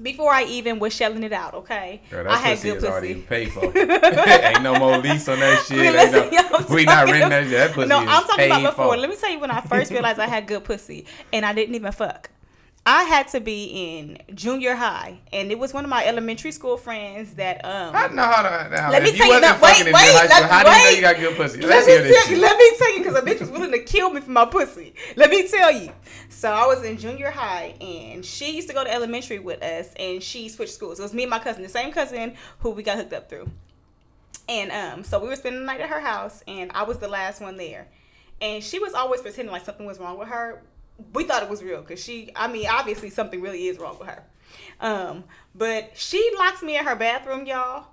Before 0.00 0.30
I 0.30 0.44
even 0.44 0.78
was 0.78 0.92
shelling 0.94 1.22
it 1.22 1.32
out, 1.32 1.54
okay? 1.54 2.02
Girl, 2.10 2.28
I 2.28 2.36
had 2.36 2.56
pussy 2.56 2.68
good 2.68 2.76
is 2.78 2.84
already 2.84 3.14
pussy. 3.14 3.26
paid 3.26 3.52
for. 3.52 3.64
Ain't 3.78 4.62
no 4.62 4.78
more 4.78 4.98
lease 4.98 5.26
on 5.28 5.40
that 5.40 5.64
shit. 5.66 5.78
I 5.78 5.82
mean, 5.82 5.86
Ain't 5.86 6.12
listen, 6.12 6.50
no- 6.68 6.74
we 6.74 6.84
not 6.84 7.06
renting 7.06 7.30
that 7.30 7.44
shit. 7.44 7.52
That 7.52 7.72
pussy 7.72 7.88
no, 7.88 7.98
I'm 8.00 8.24
talking 8.24 8.46
about 8.46 8.62
before. 8.62 8.92
for. 8.92 8.96
Let 8.98 9.08
me 9.08 9.16
tell 9.16 9.30
you 9.30 9.38
when 9.38 9.50
I 9.50 9.62
first 9.62 9.90
realized 9.90 10.18
I 10.18 10.26
had 10.26 10.46
good 10.46 10.64
pussy 10.64 11.06
and 11.32 11.46
I 11.46 11.54
didn't 11.54 11.74
even 11.74 11.92
fuck. 11.92 12.30
I 12.88 13.02
had 13.02 13.26
to 13.28 13.40
be 13.40 13.64
in 13.98 14.18
junior 14.36 14.76
high, 14.76 15.18
and 15.32 15.50
it 15.50 15.58
was 15.58 15.74
one 15.74 15.82
of 15.82 15.90
my 15.90 16.06
elementary 16.06 16.52
school 16.52 16.76
friends 16.76 17.34
that 17.34 17.64
um. 17.64 17.96
I 17.96 18.06
know 18.06 18.22
how 18.22 18.42
to. 18.42 18.70
Now, 18.70 18.90
Let 18.92 19.02
me 19.02 19.10
tell 19.10 19.26
you 19.26 19.34
you 19.34 19.40
wasn't 19.40 19.42
now, 19.42 19.54
fucking 19.58 19.84
wait, 19.84 19.88
in 19.88 19.92
wait, 19.92 20.06
school, 20.06 20.28
let- 20.28 20.50
how 20.50 20.62
do 20.62 20.70
you 20.70 20.84
know 20.84 20.90
you 20.90 21.00
got 21.00 21.16
good 21.16 21.36
pussy? 21.36 21.60
Let 21.62 21.70
Let's 21.70 21.86
me, 21.88 21.92
hear 21.94 22.02
this 22.02 22.24
tell 22.24 22.34
you, 22.36 22.40
let 22.40 22.56
me 22.56 22.72
tell 22.78 22.92
you, 22.92 22.98
because 23.02 23.16
a 23.16 23.22
bitch 23.22 23.40
was 23.40 23.50
willing 23.50 23.72
to 23.72 23.80
kill 23.80 24.10
me 24.10 24.20
for 24.20 24.30
my 24.30 24.44
pussy. 24.44 24.94
Let 25.16 25.30
me 25.30 25.48
tell 25.48 25.72
you. 25.72 25.92
So 26.28 26.48
I 26.52 26.64
was 26.66 26.84
in 26.84 26.96
junior 26.96 27.32
high, 27.32 27.74
and 27.80 28.24
she 28.24 28.54
used 28.54 28.68
to 28.68 28.74
go 28.74 28.84
to 28.84 28.92
elementary 28.92 29.40
with 29.40 29.64
us, 29.64 29.88
and 29.96 30.22
she 30.22 30.48
switched 30.48 30.74
schools. 30.74 31.00
It 31.00 31.02
was 31.02 31.12
me 31.12 31.24
and 31.24 31.30
my 31.30 31.40
cousin, 31.40 31.64
the 31.64 31.68
same 31.68 31.90
cousin 31.90 32.34
who 32.60 32.70
we 32.70 32.84
got 32.84 32.98
hooked 32.98 33.12
up 33.12 33.28
through. 33.28 33.50
And 34.48 34.70
um, 34.70 35.02
so 35.02 35.18
we 35.18 35.26
were 35.26 35.34
spending 35.34 35.62
the 35.62 35.66
night 35.66 35.80
at 35.80 35.88
her 35.88 35.98
house, 35.98 36.44
and 36.46 36.70
I 36.72 36.84
was 36.84 36.98
the 36.98 37.08
last 37.08 37.40
one 37.40 37.56
there. 37.56 37.88
And 38.40 38.62
she 38.62 38.78
was 38.78 38.94
always 38.94 39.22
pretending 39.22 39.50
like 39.50 39.64
something 39.64 39.86
was 39.86 39.98
wrong 39.98 40.18
with 40.18 40.28
her. 40.28 40.62
We 41.12 41.24
thought 41.24 41.42
it 41.42 41.48
was 41.50 41.62
real, 41.62 41.80
because 41.82 42.02
she, 42.02 42.30
I 42.34 42.48
mean, 42.48 42.66
obviously 42.70 43.10
something 43.10 43.40
really 43.40 43.66
is 43.68 43.78
wrong 43.78 43.98
with 43.98 44.08
her. 44.08 44.24
Um, 44.80 45.24
but 45.54 45.92
she 45.94 46.32
locks 46.38 46.62
me 46.62 46.76
in 46.78 46.84
her 46.84 46.96
bathroom, 46.96 47.46
y'all. 47.46 47.86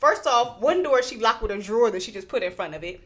First 0.00 0.26
off, 0.26 0.60
one 0.60 0.82
door 0.82 1.02
she 1.02 1.16
locked 1.18 1.42
with 1.42 1.50
a 1.50 1.58
drawer 1.58 1.90
that 1.90 2.02
she 2.02 2.12
just 2.12 2.28
put 2.28 2.42
in 2.42 2.52
front 2.52 2.74
of 2.74 2.84
it. 2.84 3.00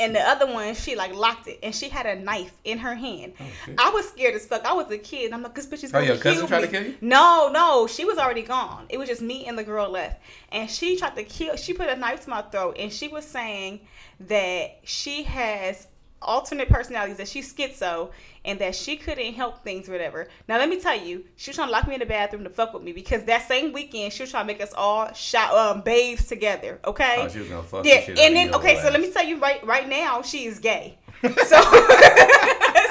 And 0.00 0.14
the 0.14 0.20
other 0.20 0.46
one, 0.46 0.74
she 0.74 0.94
like 0.94 1.12
locked 1.14 1.48
it, 1.48 1.58
and 1.62 1.74
she 1.74 1.88
had 1.88 2.06
a 2.06 2.14
knife 2.14 2.52
in 2.64 2.78
her 2.78 2.94
hand. 2.94 3.32
shit. 3.64 3.74
I 3.78 3.90
was 3.90 4.08
scared 4.08 4.34
as 4.34 4.46
fuck. 4.46 4.64
I 4.64 4.72
was 4.72 4.88
a 4.92 4.98
kid. 4.98 5.32
I'm 5.32 5.42
like, 5.42 5.54
this 5.56 5.66
bitch 5.66 5.82
is 5.82 5.90
Oh, 5.90 5.94
gonna 5.94 6.06
your 6.06 6.16
kill 6.18 6.32
cousin 6.34 6.46
tried 6.46 6.60
me. 6.60 6.66
to 6.66 6.72
kill 6.72 6.82
you? 6.84 6.94
No, 7.00 7.50
no, 7.52 7.86
she 7.88 8.04
was 8.04 8.16
already 8.16 8.42
gone. 8.42 8.86
It 8.90 8.98
was 8.98 9.08
just 9.08 9.22
me 9.22 9.46
and 9.46 9.58
the 9.58 9.64
girl 9.64 9.90
left, 9.90 10.20
and 10.52 10.70
she 10.70 10.96
tried 10.96 11.16
to 11.16 11.24
kill. 11.24 11.56
She 11.56 11.72
put 11.74 11.88
a 11.88 11.96
knife 11.96 12.20
to 12.24 12.30
my 12.30 12.42
throat, 12.42 12.76
and 12.78 12.92
she 12.92 13.08
was 13.08 13.24
saying 13.24 13.80
that 14.20 14.78
she 14.84 15.24
has 15.24 15.88
alternate 16.22 16.68
personalities, 16.68 17.16
that 17.18 17.28
she's 17.28 17.52
schizo, 17.52 18.10
and 18.44 18.58
that 18.60 18.74
she 18.74 18.96
couldn't 18.96 19.34
help 19.34 19.62
things, 19.62 19.88
or 19.88 19.92
whatever. 19.92 20.28
Now, 20.48 20.58
let 20.58 20.68
me 20.68 20.80
tell 20.80 20.98
you, 20.98 21.24
she 21.36 21.50
was 21.50 21.56
trying 21.56 21.68
to 21.68 21.72
lock 21.72 21.86
me 21.86 21.94
in 21.94 22.00
the 22.00 22.06
bathroom 22.06 22.44
to 22.44 22.50
fuck 22.50 22.72
with 22.74 22.82
me 22.82 22.92
because 22.92 23.24
that 23.24 23.46
same 23.48 23.72
weekend 23.72 24.12
she 24.12 24.22
was 24.22 24.30
trying 24.30 24.44
to 24.44 24.52
make 24.52 24.62
us 24.62 24.72
all 24.74 25.12
shot, 25.12 25.52
um, 25.54 25.82
bathe 25.82 26.20
together. 26.26 26.80
Okay. 26.84 27.16
Oh, 27.18 27.28
she 27.28 27.40
was 27.40 27.48
gonna 27.48 27.62
fuck 27.62 27.84
Yeah, 27.84 28.04
and 28.08 28.34
then 28.36 28.54
okay, 28.54 28.74
so 28.76 28.86
ass. 28.88 28.92
let 28.92 29.00
me 29.00 29.10
tell 29.12 29.24
you 29.24 29.38
right 29.38 29.64
right 29.66 29.88
now, 29.88 30.22
she 30.22 30.46
is 30.46 30.58
gay. 30.58 30.98
So, 31.22 31.30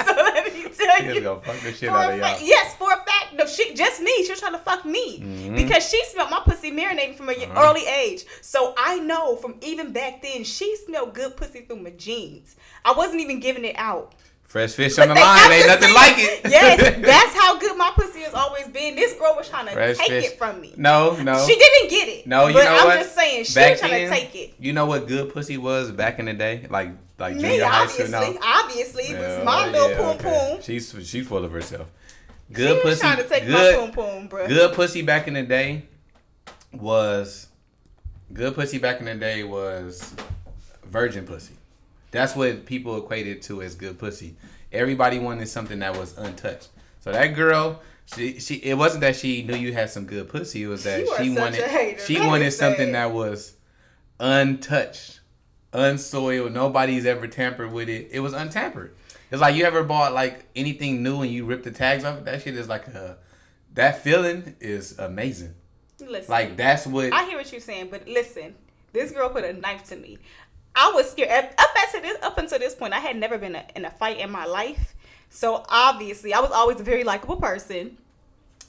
so 0.04 0.14
let 0.14 0.52
me 0.54 0.66
tell 0.76 1.02
you. 1.14 1.20
gonna 1.22 1.40
fuck 1.40 1.60
the 1.60 1.72
shit 1.72 1.88
out 1.88 2.12
of 2.12 2.18
y'all. 2.18 2.36
yes, 2.40 2.74
for 2.76 2.92
a 2.92 2.97
no, 3.38 3.46
she 3.46 3.74
just 3.74 4.00
me. 4.02 4.24
She 4.24 4.30
was 4.30 4.40
trying 4.40 4.52
to 4.52 4.58
fuck 4.58 4.84
me 4.84 5.20
Mhm. 5.20 5.56
because 5.56 5.88
she 5.88 6.02
smelled 6.06 6.30
my 6.30 6.40
pussy 6.44 6.70
marinating 6.70 7.16
from 7.16 7.28
an 7.28 7.36
Uh-huh. 7.40 7.68
early 7.70 7.86
age. 7.86 8.24
So 8.42 8.74
I 8.76 8.98
know 8.98 9.36
from 9.36 9.56
even 9.62 9.92
back 9.92 10.22
then, 10.22 10.44
she 10.44 10.76
smelled 10.84 11.14
good 11.14 11.36
pussy 11.36 11.60
through 11.60 11.76
my 11.80 11.90
jeans. 11.90 12.56
I 12.84 12.92
wasn't 12.92 13.20
even 13.20 13.40
giving 13.40 13.64
it 13.64 13.76
out. 13.78 14.12
Fresh 14.44 14.72
fish 14.72 14.96
But 14.96 15.10
on 15.10 15.14
the 15.14 15.20
line, 15.20 15.52
ain't 15.52 15.66
nothing 15.66 15.92
like 15.92 16.14
it. 16.16 16.40
yes, 16.50 16.96
that's 17.02 17.34
how 17.38 17.58
good 17.58 17.76
my 17.76 17.90
pussy 17.94 18.20
has 18.20 18.32
always 18.32 18.66
been. 18.68 18.96
This 18.96 19.12
girl 19.12 19.34
was 19.36 19.46
trying 19.46 19.66
to 19.66 19.72
Fresh 19.72 19.98
take 19.98 20.08
fish. 20.08 20.24
it 20.24 20.38
from 20.38 20.62
me. 20.62 20.72
No, 20.74 21.14
no. 21.16 21.46
She 21.46 21.54
didn't 21.54 21.90
get 21.90 22.08
it. 22.08 22.26
No, 22.26 22.46
you 22.46 22.54
but 22.54 22.64
know 22.64 22.78
I'm 22.78 22.86
what? 22.86 22.98
just 23.00 23.14
saying 23.14 23.44
she 23.44 23.54
Back 23.54 23.72
was 23.72 23.80
trying 23.80 24.08
to 24.08 24.08
take 24.08 24.34
it. 24.34 24.54
You 24.58 24.72
know 24.72 24.86
what 24.86 25.06
good 25.06 25.34
pussy 25.34 25.58
was 25.58 25.90
back 25.90 26.18
in 26.18 26.24
the 26.24 26.32
day, 26.32 26.64
like 26.70 26.88
like 27.18 27.34
Me, 27.34 27.42
junior 27.42 27.64
high 27.66 27.86
school. 27.88 28.06
obviously, 28.06 28.34
No, 28.34 28.40
obviously, 28.42 29.02
it 29.04 29.18
was 29.18 29.36
Yeah, 29.38 29.44
my 29.44 29.66
little 29.70 29.90
yeah, 29.90 29.96
poom 29.98 30.06
okay. 30.16 30.48
poom. 30.52 30.62
She's 30.62 30.94
she's 31.04 31.26
full 31.28 31.44
of 31.44 31.52
herself. 31.52 31.88
She 32.48 32.54
Good 32.54 32.84
was 32.84 32.94
pussy. 32.94 33.00
trying 33.00 33.16
to 33.18 33.28
take 33.28 33.46
good, 33.46 33.78
my 33.78 33.86
poom 33.86 33.92
poom, 33.92 34.28
bro. 34.28 34.46
good 34.48 34.74
pussy 34.74 35.02
back 35.02 35.28
in 35.28 35.34
the 35.34 35.42
day 35.42 35.84
was 36.72 37.46
good 38.32 38.54
pussy 38.54 38.78
back 38.78 39.00
in 39.00 39.06
the 39.06 39.14
day 39.14 39.44
was 39.44 40.14
virgin 40.86 41.24
pussy. 41.26 41.54
That's 42.10 42.34
what 42.34 42.64
people 42.66 42.96
equated 42.96 43.42
to 43.42 43.62
as 43.62 43.74
good 43.74 43.98
pussy. 43.98 44.34
Everybody 44.72 45.18
wanted 45.18 45.48
something 45.48 45.78
that 45.80 45.96
was 45.96 46.16
untouched. 46.16 46.68
So 47.00 47.12
that 47.12 47.28
girl, 47.34 47.80
she 48.06 48.40
she 48.40 48.54
it 48.56 48.74
wasn't 48.78 49.02
that 49.02 49.16
she 49.16 49.42
knew 49.42 49.56
you 49.56 49.72
had 49.72 49.90
some 49.90 50.06
good 50.06 50.28
pussy. 50.28 50.62
It 50.62 50.68
was 50.68 50.84
that 50.84 51.00
she 51.18 51.34
such 51.34 51.38
wanted 51.38 52.00
she 52.00 52.14
That 52.16 52.26
wanted 52.26 52.50
something 52.52 52.92
sad. 52.92 52.94
that 52.94 53.12
was 53.12 53.54
untouched, 54.20 55.20
unsoiled. 55.72 56.52
Nobody's 56.52 57.06
ever 57.06 57.26
tampered 57.26 57.72
with 57.72 57.88
it. 57.88 58.08
It 58.10 58.20
was 58.20 58.32
untampered. 58.32 58.94
It's 59.30 59.40
like 59.40 59.54
you 59.54 59.64
ever 59.64 59.82
bought 59.82 60.12
like 60.12 60.46
anything 60.56 61.02
new 61.02 61.22
and 61.22 61.30
you 61.30 61.44
rip 61.44 61.62
the 61.62 61.70
tags 61.70 62.04
off 62.04 62.18
it. 62.18 62.24
That 62.24 62.42
shit 62.42 62.54
is 62.54 62.68
like 62.68 62.86
a 62.88 63.18
that 63.74 64.02
feeling 64.02 64.56
is 64.60 64.98
amazing. 64.98 65.54
Listen, 66.00 66.30
Like 66.30 66.56
that's 66.56 66.86
what 66.86 67.12
I 67.12 67.24
hear 67.26 67.38
what 67.38 67.50
you're 67.50 67.60
saying, 67.60 67.88
but 67.90 68.06
listen, 68.08 68.54
this 68.92 69.10
girl 69.10 69.28
put 69.28 69.44
a 69.44 69.52
knife 69.52 69.84
to 69.88 69.96
me. 69.96 70.18
I 70.74 70.92
was 70.94 71.10
scared. 71.10 71.30
Up 71.58 71.68
up 71.68 71.76
until 71.76 72.02
this, 72.02 72.22
up 72.22 72.38
until 72.38 72.58
this 72.58 72.74
point, 72.74 72.92
I 72.94 73.00
had 73.00 73.16
never 73.16 73.38
been 73.38 73.56
a, 73.56 73.64
in 73.74 73.84
a 73.84 73.90
fight 73.90 74.18
in 74.18 74.30
my 74.30 74.44
life. 74.44 74.94
So 75.30 75.64
obviously, 75.68 76.32
I 76.32 76.40
was 76.40 76.50
always 76.50 76.80
a 76.80 76.84
very 76.84 77.04
likable 77.04 77.36
person. 77.36 77.98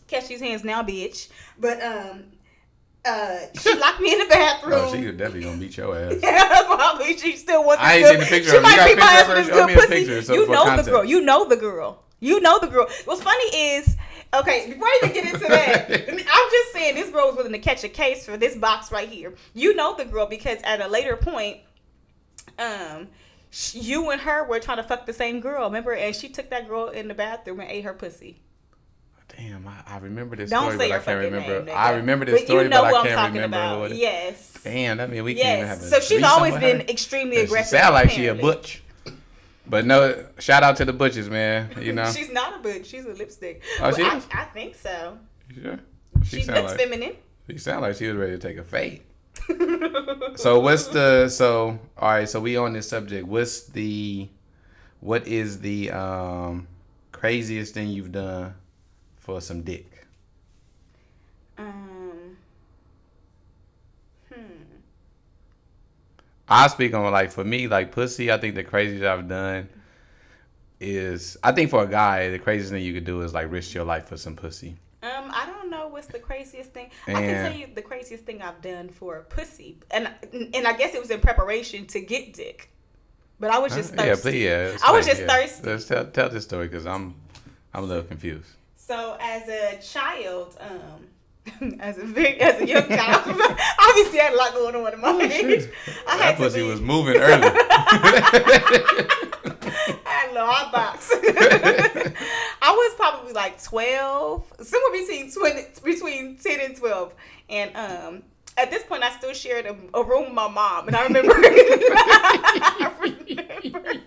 Catch 0.07 0.27
these 0.27 0.41
hands 0.41 0.63
now, 0.63 0.83
bitch. 0.83 1.29
But 1.57 1.81
um, 1.81 2.23
Uh, 3.05 3.39
she 3.59 3.73
locked 3.75 4.01
me 4.01 4.11
in 4.11 4.19
the 4.19 4.25
bathroom. 4.25 4.73
Oh, 4.75 4.93
she 4.93 5.01
definitely 5.11 5.43
gonna 5.43 5.57
beat 5.57 5.77
your 5.77 5.97
ass. 5.97 6.15
Yeah, 6.21 6.63
probably 6.65 7.17
she 7.17 7.37
still 7.37 7.63
wants. 7.65 7.81
I 7.81 7.95
ain't 7.95 8.03
good, 8.03 8.11
seen 8.11 8.19
the 8.19 8.25
picture 8.25 8.49
She 8.51 8.57
of. 8.57 8.63
You 8.63 8.69
might 8.69 8.75
got 8.75 8.85
be 8.87 8.91
a 8.91 8.95
picture 8.95 9.07
buying 9.07 9.21
of 9.21 9.27
her? 9.27 9.35
this 9.35 9.47
Show 9.47 9.65
good 9.67 9.75
pussy. 9.75 9.87
picture 9.87 10.21
so 10.21 10.33
you 10.33 10.47
know 10.47 10.75
the 10.77 10.83
girl. 10.91 11.05
You 11.05 11.21
know 11.21 11.45
the 11.47 11.55
girl. 11.55 12.03
You 12.19 12.39
know 12.41 12.59
the 12.59 12.67
girl. 12.67 12.87
What's 13.05 13.23
funny 13.23 13.43
is, 13.55 13.95
okay, 14.33 14.67
before 14.69 14.87
I 14.87 14.99
even 15.03 15.13
get 15.13 15.33
into 15.33 15.47
that, 15.47 15.89
I'm 16.09 16.51
just 16.51 16.73
saying 16.73 16.95
this 16.95 17.09
girl 17.09 17.27
was 17.27 17.37
willing 17.37 17.53
to 17.53 17.59
catch 17.59 17.83
a 17.85 17.89
case 17.89 18.25
for 18.25 18.35
this 18.35 18.57
box 18.57 18.91
right 18.91 19.07
here. 19.07 19.33
You 19.53 19.73
know 19.75 19.95
the 19.95 20.03
girl 20.05 20.25
because 20.25 20.59
at 20.65 20.81
a 20.81 20.87
later 20.89 21.15
point, 21.15 21.59
um, 22.57 23.07
you 23.71 24.09
and 24.11 24.19
her 24.21 24.45
were 24.45 24.59
trying 24.59 24.77
to 24.77 24.83
fuck 24.83 25.05
the 25.05 25.13
same 25.13 25.39
girl, 25.39 25.63
remember? 25.65 25.93
And 25.93 26.13
she 26.13 26.27
took 26.27 26.49
that 26.49 26.67
girl 26.67 26.89
in 26.89 27.07
the 27.07 27.13
bathroom 27.13 27.61
and 27.61 27.69
ate 27.71 27.85
her 27.85 27.93
pussy. 27.93 28.41
Damn, 29.39 29.65
I, 29.67 29.73
I 29.87 29.97
remember 29.99 30.35
this 30.35 30.49
Don't 30.49 30.73
story, 30.73 30.89
but 30.89 30.91
I 30.91 30.99
can't 30.99 31.19
remember. 31.19 31.63
name. 31.63 31.75
I 31.77 31.91
remember 31.91 32.25
this 32.25 32.41
But 32.41 32.45
story, 32.47 32.63
you 32.63 32.69
know 32.69 32.81
but 32.81 32.93
I 32.93 33.07
can't 33.07 33.33
remember 33.33 33.55
about. 33.57 33.79
what. 33.79 33.95
Yes. 33.95 34.53
Damn, 34.63 34.99
I 34.99 35.07
mean 35.07 35.23
we 35.23 35.33
can't 35.35 35.59
even 35.59 35.67
have 35.67 35.77
Yes. 35.81 35.85
a 35.87 35.89
So 35.95 35.99
she's 36.01 36.23
always 36.23 36.55
been 36.57 36.81
extremely 36.81 37.37
She 37.37 37.41
aggressive. 37.43 37.79
sound 37.79 37.93
like 37.93 38.09
she 38.09 38.27
a 38.27 38.35
butch. 38.35 38.83
But 39.65 39.85
no, 39.85 40.25
shout 40.39 40.63
out 40.63 40.75
to 40.77 40.85
the 40.85 40.91
butches, 40.93 41.29
man. 41.29 41.69
You 41.79 41.93
know, 41.93 42.11
She's 42.11 42.31
not 42.31 42.55
a 42.55 42.59
butch. 42.59 42.87
She's 42.87 43.05
a 43.05 43.09
lipstick. 43.13 43.61
Oh, 43.79 43.93
she 43.93 44.01
I, 44.01 44.17
is? 44.17 44.27
I 44.33 44.43
think 44.45 44.75
so. 44.75 45.17
Sure? 45.53 45.79
She, 46.23 46.41
sound 46.43 46.57
looks 46.57 46.71
like 46.71 46.79
feminine. 46.81 47.15
she 47.49 47.57
sound 47.59 47.81
like 47.83 47.95
she 47.95 48.07
was 48.07 48.17
ready 48.17 48.31
to 48.33 48.39
take 48.39 48.57
a 48.57 48.63
fade. 48.63 49.03
So 50.35 50.59
what's 50.59 50.87
the 50.87 51.27
so 51.29 51.79
all 51.97 52.09
right? 52.09 52.27
So 52.29 52.39
we 52.39 52.55
on 52.57 52.73
this 52.73 52.87
subject. 52.89 53.27
What's 53.27 53.67
the 53.67 54.27
what 55.01 55.27
is 55.27 55.59
the 55.59 55.91
um 55.91 56.67
craziest 57.11 57.73
thing 57.73 57.89
you've 57.89 58.11
done 58.11 58.53
for 59.29 59.41
some 59.41 59.61
dick? 59.61 59.85
um. 61.57 62.37
Hmm. 64.33 64.41
I 66.47 66.67
speak 66.67 66.93
on 66.93 67.11
like 67.11 67.31
for 67.31 67.43
me, 67.43 67.67
like 67.67 67.91
pussy. 67.91 68.31
I 68.31 68.37
think 68.37 68.55
the 68.55 68.63
craziest 68.63 69.03
I've 69.03 69.27
done 69.27 69.69
is 70.79 71.37
I 71.43 71.51
think 71.51 71.69
for 71.69 71.83
a 71.83 71.87
guy, 71.87 72.29
the 72.29 72.39
craziest 72.39 72.71
thing 72.71 72.83
you 72.83 72.93
could 72.93 73.05
do 73.05 73.21
is 73.21 73.33
like 73.33 73.51
risk 73.51 73.73
your 73.73 73.83
life 73.83 74.07
for 74.07 74.17
some 74.17 74.35
pussy. 74.35 74.77
Um, 75.03 75.31
I 75.31 75.45
don't 75.45 75.69
know 75.69 75.87
what's 75.87 76.07
the 76.07 76.19
craziest 76.19 76.73
thing. 76.73 76.89
I 77.07 77.13
can 77.13 77.51
tell 77.51 77.53
you 77.59 77.67
the 77.73 77.81
craziest 77.81 78.25
thing 78.25 78.41
I've 78.41 78.61
done 78.61 78.89
for 78.89 79.21
pussy, 79.29 79.77
and 79.91 80.09
and 80.33 80.67
I 80.67 80.73
guess 80.73 80.93
it 80.95 80.99
was 81.01 81.11
in 81.11 81.19
preparation 81.21 81.85
to 81.87 81.99
get 82.01 82.33
dick, 82.33 82.69
but 83.39 83.49
I 83.51 83.59
was 83.59 83.75
just 83.75 83.91
Uh, 83.93 84.03
yeah, 84.03 84.15
thirsty. 84.15 84.31
please, 84.31 84.43
yeah. 84.43 84.77
I 84.83 84.91
was 84.91 85.07
explain, 85.07 85.07
just 85.07 85.21
yeah. 85.21 85.27
thirsty. 85.27 85.69
Let's 85.69 85.85
tell 85.85 86.05
tell 86.05 86.29
this 86.29 86.43
story 86.45 86.67
because 86.67 86.85
I'm 86.87 87.15
I'm 87.73 87.83
a 87.83 87.87
little 87.87 88.03
confused. 88.03 88.49
So 88.89 89.15
as 89.19 89.47
a 89.47 89.77
child, 89.83 90.57
um, 90.59 91.75
as 91.79 91.99
a 91.99 92.05
very 92.05 92.41
as 92.41 92.59
a 92.59 92.67
young 92.67 92.87
child, 92.87 93.21
obviously 93.79 94.19
I 94.19 94.23
had 94.23 94.33
a 94.33 94.35
lot 94.35 94.53
going 94.55 94.75
on 94.75 94.93
in 94.93 94.99
my 94.99 95.11
age. 95.21 95.69
I 96.07 96.17
that 96.17 96.23
had 96.23 96.37
to 96.37 96.41
pussy 96.41 96.63
be- 96.63 96.69
was 96.69 96.81
moving 96.81 97.17
early. 97.17 97.43
I 100.07 100.29
little 100.31 100.71
box. 100.71 101.11
I 101.13 102.71
was 102.71 102.95
probably 102.95 103.33
like 103.33 103.61
twelve, 103.61 104.51
somewhere 104.59 104.91
between 104.99 105.31
twenty, 105.31 105.67
between 105.83 106.37
ten 106.37 106.59
and 106.59 106.75
twelve, 106.75 107.13
and 107.47 107.75
um. 107.77 108.23
At 108.57 108.71
this 108.71 108.81
point, 108.83 109.03
I 109.03 109.11
still 109.11 109.31
shared 109.33 109.67
a, 109.67 109.75
a 109.93 110.03
room 110.03 110.25
with 110.25 110.33
my 110.33 110.49
mom, 110.49 110.87
and 110.87 110.95
I 110.97 111.03
remember, 111.03 111.31
I 111.33 112.91
remember 112.99 114.01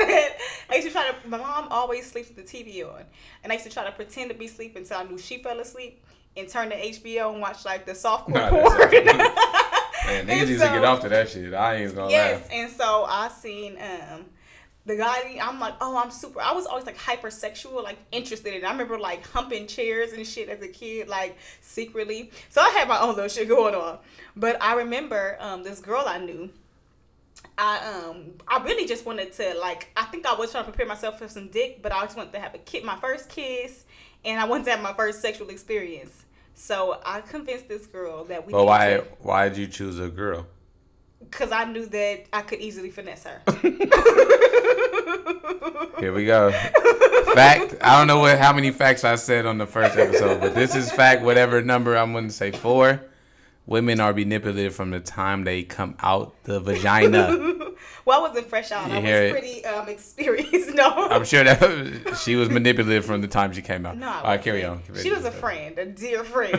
I 0.00 0.30
used 0.74 0.86
to 0.88 0.92
try 0.92 1.10
to. 1.10 1.28
My 1.28 1.38
mom 1.38 1.68
always 1.70 2.10
sleeps 2.10 2.28
with 2.28 2.36
the 2.36 2.42
TV 2.42 2.84
on, 2.84 3.02
and 3.42 3.52
I 3.52 3.56
used 3.56 3.66
to 3.66 3.72
try 3.72 3.84
to 3.84 3.92
pretend 3.92 4.30
to 4.30 4.36
be 4.36 4.46
sleeping 4.48 4.82
until 4.82 4.98
I 4.98 5.04
knew 5.04 5.18
she 5.18 5.42
fell 5.42 5.58
asleep, 5.60 6.04
and 6.36 6.48
turn 6.48 6.70
to 6.70 6.76
HBO 6.76 7.32
and 7.32 7.40
watch 7.40 7.64
like 7.64 7.86
the 7.86 7.92
softcore 7.92 8.34
Nah, 8.34 8.50
porn. 8.50 8.90
Man, 10.06 10.26
niggas 10.26 10.40
And 10.42 10.48
used 10.50 10.62
to 10.62 10.68
get 10.68 10.84
off 10.84 11.00
to 11.00 11.08
that 11.08 11.30
shit. 11.30 11.54
I 11.54 11.76
ain't 11.76 11.94
gonna 11.94 12.06
lie. 12.06 12.10
Yes, 12.12 12.48
lie. 12.50 12.56
and 12.56 12.72
so 12.72 13.04
I 13.08 13.28
seen 13.28 13.78
um 13.80 14.26
the 14.86 14.96
guy. 14.96 15.38
I'm 15.40 15.58
like, 15.58 15.74
oh, 15.80 15.96
I'm 15.96 16.10
super. 16.10 16.42
I 16.42 16.52
was 16.52 16.66
always 16.66 16.84
like 16.84 16.98
hypersexual, 16.98 17.82
like 17.82 17.96
interested 18.12 18.52
in. 18.54 18.62
it. 18.62 18.64
I 18.66 18.72
remember 18.72 18.98
like 18.98 19.26
humping 19.26 19.66
chairs 19.66 20.12
and 20.12 20.26
shit 20.26 20.50
as 20.50 20.60
a 20.60 20.68
kid, 20.68 21.08
like 21.08 21.38
secretly. 21.62 22.30
So 22.50 22.60
I 22.60 22.68
had 22.70 22.86
my 22.86 23.00
own 23.00 23.14
little 23.14 23.28
shit 23.28 23.48
going 23.48 23.74
on. 23.74 23.98
But 24.36 24.60
I 24.62 24.74
remember 24.74 25.38
um 25.40 25.62
this 25.62 25.80
girl 25.80 26.04
I 26.06 26.18
knew. 26.18 26.50
I 27.56 28.08
um 28.08 28.32
I 28.48 28.62
really 28.64 28.86
just 28.86 29.06
wanted 29.06 29.32
to 29.34 29.54
like 29.58 29.90
I 29.96 30.04
think 30.06 30.26
I 30.26 30.34
was 30.34 30.50
trying 30.50 30.64
to 30.64 30.70
prepare 30.70 30.86
myself 30.86 31.18
for 31.18 31.28
some 31.28 31.48
dick, 31.48 31.82
but 31.82 31.92
I 31.92 32.02
just 32.02 32.16
wanted 32.16 32.32
to 32.32 32.40
have 32.40 32.54
a 32.54 32.58
kid, 32.58 32.84
my 32.84 32.96
first 32.96 33.28
kiss, 33.28 33.84
and 34.24 34.40
I 34.40 34.44
wanted 34.44 34.64
to 34.64 34.70
have 34.72 34.82
my 34.82 34.92
first 34.92 35.20
sexual 35.20 35.48
experience. 35.50 36.24
So 36.54 37.00
I 37.04 37.20
convinced 37.20 37.68
this 37.68 37.86
girl 37.86 38.24
that 38.24 38.46
we. 38.46 38.52
But 38.52 38.64
why 38.64 39.02
why 39.20 39.48
did 39.48 39.58
you 39.58 39.66
choose 39.66 39.98
a 39.98 40.08
girl? 40.08 40.46
Because 41.20 41.52
I 41.52 41.64
knew 41.64 41.86
that 41.86 42.26
I 42.32 42.42
could 42.42 42.60
easily 42.60 42.90
finesse 42.90 43.24
her. 43.24 43.40
Here 45.98 46.12
we 46.12 46.26
go. 46.26 46.50
Fact. 47.34 47.76
I 47.80 47.98
don't 47.98 48.06
know 48.06 48.20
what 48.20 48.38
how 48.38 48.52
many 48.52 48.70
facts 48.72 49.04
I 49.04 49.14
said 49.14 49.46
on 49.46 49.58
the 49.58 49.66
first 49.66 49.96
episode, 49.96 50.40
but 50.40 50.54
this 50.54 50.74
is 50.74 50.92
fact. 50.92 51.22
Whatever 51.22 51.62
number 51.62 51.96
I'm 51.96 52.12
going 52.12 52.26
to 52.26 52.32
say 52.32 52.50
four. 52.52 53.00
Women 53.66 53.98
are 53.98 54.12
manipulated 54.12 54.74
from 54.74 54.90
the 54.90 55.00
time 55.00 55.44
they 55.44 55.62
come 55.62 55.94
out 56.00 56.34
the 56.44 56.60
vagina. 56.60 57.28
well, 58.04 58.18
I 58.22 58.28
wasn't 58.28 58.46
fresh 58.48 58.70
out. 58.70 58.88
You 58.90 58.96
I 58.96 59.00
was 59.00 59.32
pretty 59.32 59.64
um, 59.64 59.88
experienced. 59.88 60.52
No. 60.74 61.08
I'm 61.08 61.24
sure 61.24 61.44
that 61.44 62.18
she 62.24 62.34
was 62.36 62.50
manipulated 62.50 63.04
from 63.04 63.20
the 63.20 63.28
time 63.28 63.52
she 63.52 63.62
came 63.62 63.86
out. 63.86 63.96
no, 63.96 64.08
I 64.08 64.16
All 64.16 64.22
right, 64.24 64.42
carry 64.42 64.64
on. 64.64 64.82
She 65.00 65.10
was 65.12 65.24
a 65.24 65.30
friend, 65.30 65.78
a 65.78 65.86
dear 65.86 66.24
friend. 66.24 66.52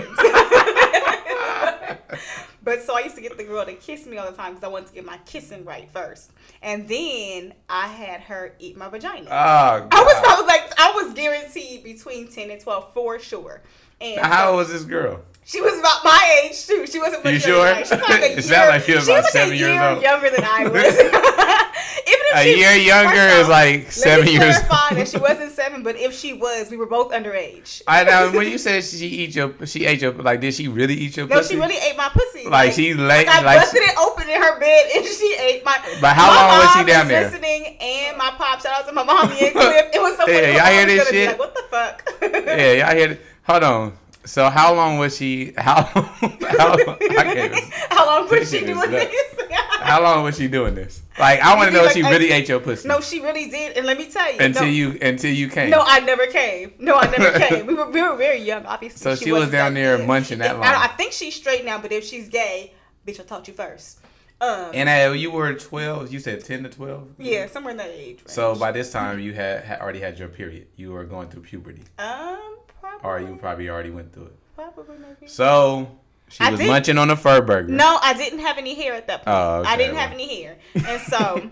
but 2.63 2.81
so 2.81 2.95
I 2.97 3.01
used 3.03 3.15
to 3.15 3.21
get 3.21 3.37
the 3.37 3.43
girl 3.43 3.65
to 3.65 3.73
kiss 3.73 4.05
me 4.05 4.17
all 4.17 4.29
the 4.29 4.35
time 4.35 4.53
because 4.53 4.63
I 4.63 4.69
wanted 4.69 4.87
to 4.87 4.93
get 4.93 5.05
my 5.05 5.17
kissing 5.25 5.65
right 5.65 5.89
first, 5.91 6.31
and 6.61 6.87
then 6.87 7.53
I 7.69 7.87
had 7.87 8.21
her 8.21 8.55
eat 8.59 8.77
my 8.77 8.87
vagina. 8.89 9.27
Oh, 9.29 9.33
I 9.33 9.79
was 9.81 10.13
God. 10.13 10.23
probably 10.23 10.45
like 10.47 10.71
I 10.79 10.91
was 10.95 11.13
guaranteed 11.13 11.83
between 11.83 12.27
ten 12.29 12.49
and 12.51 12.61
twelve 12.61 12.93
for 12.93 13.19
sure. 13.19 13.61
And 14.01 14.15
Now, 14.17 14.27
How 14.27 14.43
so- 14.45 14.49
old 14.51 14.57
was 14.57 14.71
this 14.71 14.83
girl? 14.83 15.21
She 15.47 15.61
was 15.61 15.77
about 15.79 16.03
my 16.03 16.41
age 16.43 16.65
too. 16.65 16.87
She 16.87 16.99
wasn't. 16.99 17.23
You 17.23 17.33
much 17.33 17.41
sure? 17.43 17.65
younger. 17.67 17.85
She 17.85 17.95
was 17.95 18.09
like 18.09 18.21
a 18.37 18.41
year, 18.41 18.67
like 18.67 18.83
she 18.83 18.95
was 18.95 19.07
about 19.07 19.23
like 19.23 19.31
seven 19.31 19.53
a 19.53 19.57
years 19.57 19.71
year 19.73 19.83
old. 19.83 20.01
younger 20.01 20.29
than 20.31 20.43
I 20.43 20.63
was. 20.67 20.95
Even 22.07 22.25
if 22.29 22.35
A 22.37 22.43
she, 22.43 22.59
year 22.59 22.75
younger 22.75 23.27
is 23.41 23.47
like 23.47 23.83
let 23.85 23.93
seven 23.93 24.25
me 24.25 24.31
years. 24.33 24.57
clarify 24.59 24.95
that 24.95 25.07
she 25.07 25.17
wasn't 25.17 25.51
seven, 25.51 25.81
but 25.83 25.95
if 25.97 26.13
she 26.13 26.33
was, 26.33 26.69
we 26.71 26.77
were 26.77 26.85
both 26.87 27.11
underage. 27.11 27.81
I 27.87 28.03
know 28.03 28.31
when 28.31 28.47
you 28.47 28.57
said 28.57 28.83
she 28.83 29.05
eat 29.07 29.35
your, 29.35 29.53
she 29.65 29.85
ate 29.85 30.01
your, 30.01 30.13
like, 30.13 30.41
did 30.41 30.53
she 30.53 30.67
really 30.67 30.93
eat 30.95 31.15
your 31.17 31.27
No, 31.27 31.37
pussy? 31.37 31.55
she 31.55 31.59
really 31.59 31.77
ate 31.77 31.95
my 31.97 32.09
pussy. 32.09 32.47
Like, 32.47 32.73
she 32.73 32.93
lay- 32.93 33.25
I 33.27 33.41
like- 33.41 33.59
busted 33.59 33.81
it 33.83 33.97
open 33.97 34.27
in 34.29 34.41
her 34.41 34.59
bed 34.59 34.91
and 34.95 35.05
she 35.05 35.35
ate 35.39 35.63
my. 35.65 35.77
But 36.01 36.13
how 36.15 36.27
my 36.27 36.35
long 36.35 36.59
was 36.59 36.73
she 36.73 36.83
down 36.91 37.03
is 37.05 37.09
there? 37.09 37.23
Listening 37.29 37.77
and 37.79 38.17
my 38.17 38.31
pop. 38.37 38.61
Shout 38.61 38.79
out 38.79 38.87
to 38.87 38.93
my 38.93 39.03
mommy 39.03 39.39
and 39.39 39.51
Cliff. 39.53 39.85
It 39.93 40.01
was 40.01 40.17
so 40.17 40.27
Yeah, 40.27 40.41
funny. 40.41 40.53
y'all 40.57 40.65
hear 40.65 40.85
this 40.85 41.09
shit? 41.09 41.27
Like, 41.29 41.39
what 41.39 41.55
the 41.55 41.63
fuck? 41.69 42.13
Yeah, 42.21 42.71
y'all 42.87 42.95
hear? 42.95 43.11
It? 43.11 43.21
Hold 43.43 43.63
on. 43.63 43.97
So 44.25 44.49
how 44.49 44.73
long 44.73 44.97
was 44.97 45.15
she? 45.15 45.53
How? 45.57 45.83
how 45.83 46.73
I 46.73 46.97
can't 46.99 47.37
even- 47.53 47.71
How 47.89 48.05
long 48.05 48.29
was 48.29 48.49
she 48.49 48.59
doing 48.61 48.75
nuts. 48.75 48.89
this? 48.91 49.41
how 49.81 50.01
long 50.01 50.23
was 50.23 50.37
she 50.37 50.47
doing 50.47 50.73
this? 50.75 51.01
Like, 51.17 51.39
I 51.39 51.55
want 51.55 51.69
to 51.69 51.73
know 51.73 51.81
if 51.81 51.85
like, 51.87 51.95
she 51.95 52.03
I- 52.03 52.09
really 52.09 52.31
ate 52.31 52.49
your 52.49 52.59
pussy. 52.59 52.87
No, 52.87 52.99
she 53.01 53.21
really 53.21 53.49
did, 53.49 53.77
and 53.77 53.85
let 53.85 53.97
me 53.97 54.09
tell 54.09 54.33
you. 54.33 54.39
until 54.39 54.63
no, 54.63 54.69
you, 54.69 54.97
until 55.01 55.31
you 55.31 55.47
came. 55.49 55.69
No, 55.69 55.81
I 55.85 55.99
never 55.99 56.25
came. 56.27 56.73
No, 56.79 56.95
I 56.95 57.07
never 57.09 57.37
came. 57.39 57.65
We 57.67 57.73
were 57.75 57.89
we 57.89 58.01
were 58.01 58.15
very 58.15 58.39
young, 58.41 58.65
obviously. 58.65 58.99
So 58.99 59.15
she 59.15 59.31
was 59.31 59.41
wasn't 59.41 59.51
down 59.53 59.73
there 59.75 59.97
good. 59.97 60.07
munching 60.07 60.39
that 60.39 60.55
long. 60.55 60.63
I, 60.65 60.85
I 60.85 60.87
think 60.87 61.13
she's 61.13 61.35
straight 61.35 61.63
now, 61.63 61.79
but 61.79 61.91
if 61.91 62.03
she's 62.03 62.27
gay, 62.29 62.73
bitch, 63.07 63.19
I 63.19 63.23
taught 63.23 63.47
you 63.47 63.53
first. 63.53 63.99
Um, 64.41 64.71
and 64.73 64.89
uh, 64.89 65.13
you 65.13 65.31
were 65.31 65.53
twelve. 65.53 66.11
You 66.11 66.19
said 66.19 66.43
ten 66.43 66.63
to 66.63 66.69
twelve. 66.69 67.07
yeah, 67.17 67.47
somewhere 67.47 67.71
in 67.71 67.77
that 67.77 67.89
age. 67.91 68.17
Range. 68.17 68.27
So 68.29 68.55
by 68.55 68.71
this 68.73 68.91
time, 68.91 69.19
you 69.19 69.33
had, 69.33 69.63
had 69.63 69.79
already 69.79 69.99
had 70.01 70.19
your 70.19 70.27
period. 70.27 70.67
You 70.75 70.91
were 70.91 71.05
going 71.05 71.29
through 71.29 71.43
puberty, 71.43 71.83
um, 71.99 72.57
probably, 72.99 73.25
or 73.25 73.29
you 73.29 73.35
probably 73.37 73.69
already 73.69 73.89
went 73.91 74.13
through 74.13 74.25
it. 74.25 74.37
probably 74.55 74.97
maybe. 74.97 75.27
So 75.27 75.97
she 76.29 76.43
I 76.43 76.51
was 76.51 76.59
did- 76.59 76.67
munching 76.67 76.97
on 76.97 77.09
a 77.09 77.15
fur 77.15 77.41
burger. 77.41 77.71
No, 77.71 77.99
I 78.01 78.13
didn't 78.13 78.39
have 78.39 78.57
any 78.57 78.75
hair 78.75 78.93
at 78.93 79.07
that 79.07 79.23
point. 79.25 79.35
Oh, 79.37 79.59
okay, 79.61 79.69
I 79.69 79.77
didn't 79.77 79.95
have 79.95 80.11
any 80.11 80.41
hair, 80.43 80.57
and 80.75 81.01
so 81.01 81.49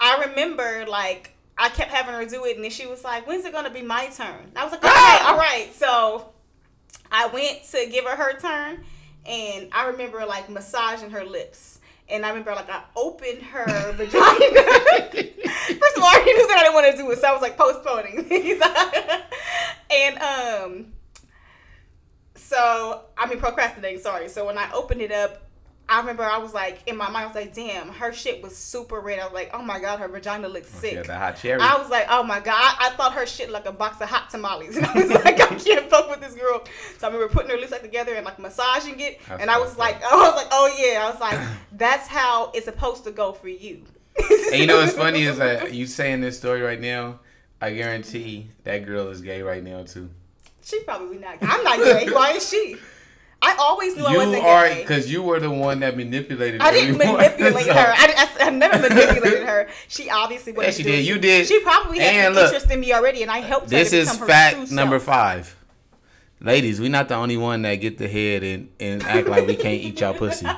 I 0.00 0.24
remember 0.26 0.84
like 0.88 1.34
I 1.56 1.68
kept 1.70 1.90
having 1.90 2.14
her 2.14 2.24
do 2.24 2.44
it, 2.44 2.54
and 2.56 2.64
then 2.64 2.70
she 2.70 2.86
was 2.86 3.02
like, 3.04 3.26
"When's 3.26 3.44
it 3.44 3.52
gonna 3.52 3.70
be 3.70 3.82
my 3.82 4.06
turn?" 4.08 4.52
I 4.56 4.64
was 4.64 4.72
like, 4.72 4.84
"Okay, 4.84 5.18
all 5.24 5.36
right." 5.36 5.68
So 5.74 6.30
I 7.10 7.26
went 7.26 7.64
to 7.72 7.86
give 7.90 8.04
her 8.04 8.16
her 8.16 8.38
turn, 8.38 8.84
and 9.26 9.68
I 9.72 9.86
remember 9.88 10.24
like 10.26 10.48
massaging 10.48 11.10
her 11.10 11.24
lips. 11.24 11.74
And 12.10 12.24
I 12.24 12.30
remember, 12.30 12.54
like, 12.54 12.70
I 12.70 12.84
opened 12.96 13.42
her 13.42 13.66
vagina. 13.92 14.14
First 14.16 15.96
of 15.98 16.02
all, 16.02 16.08
I 16.08 16.22
knew 16.24 16.46
that 16.48 16.56
I 16.58 16.62
didn't 16.62 16.72
want 16.74 16.90
to 16.90 16.96
do 16.96 17.10
it, 17.10 17.18
so 17.18 17.28
I 17.28 17.32
was 17.32 17.42
like 17.42 17.58
postponing. 17.58 18.26
And 19.90 20.18
um, 20.18 20.92
so 22.34 23.02
I 23.16 23.28
mean 23.28 23.38
procrastinating. 23.38 24.00
Sorry. 24.00 24.28
So 24.28 24.46
when 24.46 24.58
I 24.58 24.70
opened 24.72 25.00
it 25.00 25.12
up, 25.12 25.42
I 25.90 26.00
remember 26.00 26.22
I 26.22 26.36
was 26.36 26.52
like 26.52 26.80
in 26.86 26.98
my 26.98 27.08
mind, 27.10 27.24
I 27.24 27.26
was 27.26 27.34
like, 27.34 27.54
damn, 27.54 27.88
her 27.88 28.12
shit 28.12 28.42
was 28.42 28.54
super 28.54 29.00
red. 29.00 29.18
I 29.18 29.24
was 29.24 29.32
like, 29.32 29.50
oh 29.54 29.62
my 29.62 29.80
god, 29.80 30.00
her 30.00 30.08
vagina 30.08 30.46
looks 30.46 30.68
sick. 30.68 30.94
Yeah, 30.94 31.02
the 31.02 31.16
hot 31.16 31.36
cherry. 31.36 31.60
I 31.60 31.78
was 31.78 31.88
like, 31.88 32.06
oh 32.10 32.22
my 32.22 32.40
god, 32.40 32.54
I, 32.56 32.88
I 32.88 32.90
thought 32.90 33.14
her 33.14 33.24
shit 33.26 33.48
like 33.48 33.64
a 33.64 33.72
box 33.72 34.00
of 34.02 34.08
hot 34.08 34.28
tamales, 34.28 34.76
and 34.76 34.84
I 34.84 34.92
was 34.92 35.08
like, 35.08 35.40
I 35.40 35.54
can't 35.54 35.88
fuck 35.88 36.10
with 36.10 36.20
this 36.20 36.34
girl. 36.34 36.62
So 36.98 37.08
I 37.08 37.10
remember 37.10 37.32
putting 37.32 37.50
her 37.50 37.56
lips 37.56 37.72
like 37.72 37.82
together 37.82 38.14
and 38.14 38.24
like 38.24 38.38
massaging 38.38 39.00
it, 39.00 39.20
That's 39.26 39.40
and 39.40 39.50
I 39.50 39.58
was 39.58 39.78
like, 39.78 39.96
up. 39.96 40.02
I 40.12 40.16
was 40.16 40.36
like, 40.36 40.48
oh 40.50 40.76
yeah, 40.78 41.06
I 41.06 41.10
was 41.10 41.20
like, 41.20 41.48
that's 41.72 42.06
how 42.06 42.50
it's 42.54 42.66
supposed 42.66 43.04
to 43.04 43.10
go 43.10 43.32
for 43.32 43.48
you. 43.48 43.82
and 44.52 44.60
you 44.60 44.66
know 44.66 44.78
what's 44.78 44.92
funny 44.96 45.22
is 45.22 45.38
that 45.38 45.72
you 45.72 45.86
saying 45.86 46.20
this 46.20 46.36
story 46.36 46.60
right 46.60 46.80
now. 46.80 47.20
I 47.60 47.72
guarantee 47.74 48.48
that 48.64 48.86
girl 48.86 49.08
is 49.08 49.20
gay 49.20 49.42
right 49.42 49.62
now 49.62 49.82
too. 49.82 50.10
she 50.62 50.80
probably 50.80 51.18
not. 51.18 51.38
I'm 51.42 51.64
not 51.64 51.78
gay. 51.78 52.08
Why 52.10 52.32
is 52.32 52.48
she? 52.48 52.76
I 53.40 53.54
always 53.60 53.96
knew 53.96 54.04
I 54.04 54.16
wasn't 54.16 54.44
are 54.44 54.66
gay. 54.68 54.82
because 54.82 55.10
you 55.10 55.22
were 55.22 55.38
the 55.38 55.50
one 55.50 55.80
that 55.80 55.96
manipulated. 55.96 56.60
I 56.60 56.72
didn't 56.72 57.00
everyone. 57.00 57.16
manipulate 57.22 57.66
So- 57.66 57.72
her. 57.74 57.92
I, 57.96 58.28
I, 58.40 58.46
I 58.46 58.50
never 58.50 58.78
manipulated 58.80 59.44
her. 59.44 59.68
She 59.86 60.10
obviously 60.10 60.52
was. 60.52 60.64
Yeah, 60.66 60.70
she 60.72 60.82
did. 60.82 60.98
it. 61.00 61.04
You 61.04 61.18
did. 61.18 61.46
She 61.46 61.60
probably 61.60 62.00
had 62.00 62.34
look, 62.34 62.46
interest 62.46 62.70
in 62.70 62.80
me 62.80 62.92
already, 62.92 63.22
and 63.22 63.30
I 63.30 63.38
helped 63.38 63.68
This 63.68 63.92
is 63.92 64.08
become 64.10 64.20
her 64.20 64.26
fact 64.26 64.70
number 64.72 64.98
five. 64.98 65.54
Ladies, 66.40 66.80
we're 66.80 66.90
not 66.90 67.08
the 67.08 67.16
only 67.16 67.36
one 67.36 67.62
that 67.62 67.76
get 67.76 67.98
the 67.98 68.08
head 68.08 68.44
and, 68.44 68.68
and 68.78 69.02
act 69.02 69.26
like 69.28 69.46
we 69.46 69.56
can't 69.56 69.82
eat 69.82 70.00
y'all 70.00 70.14
pussy. 70.14 70.46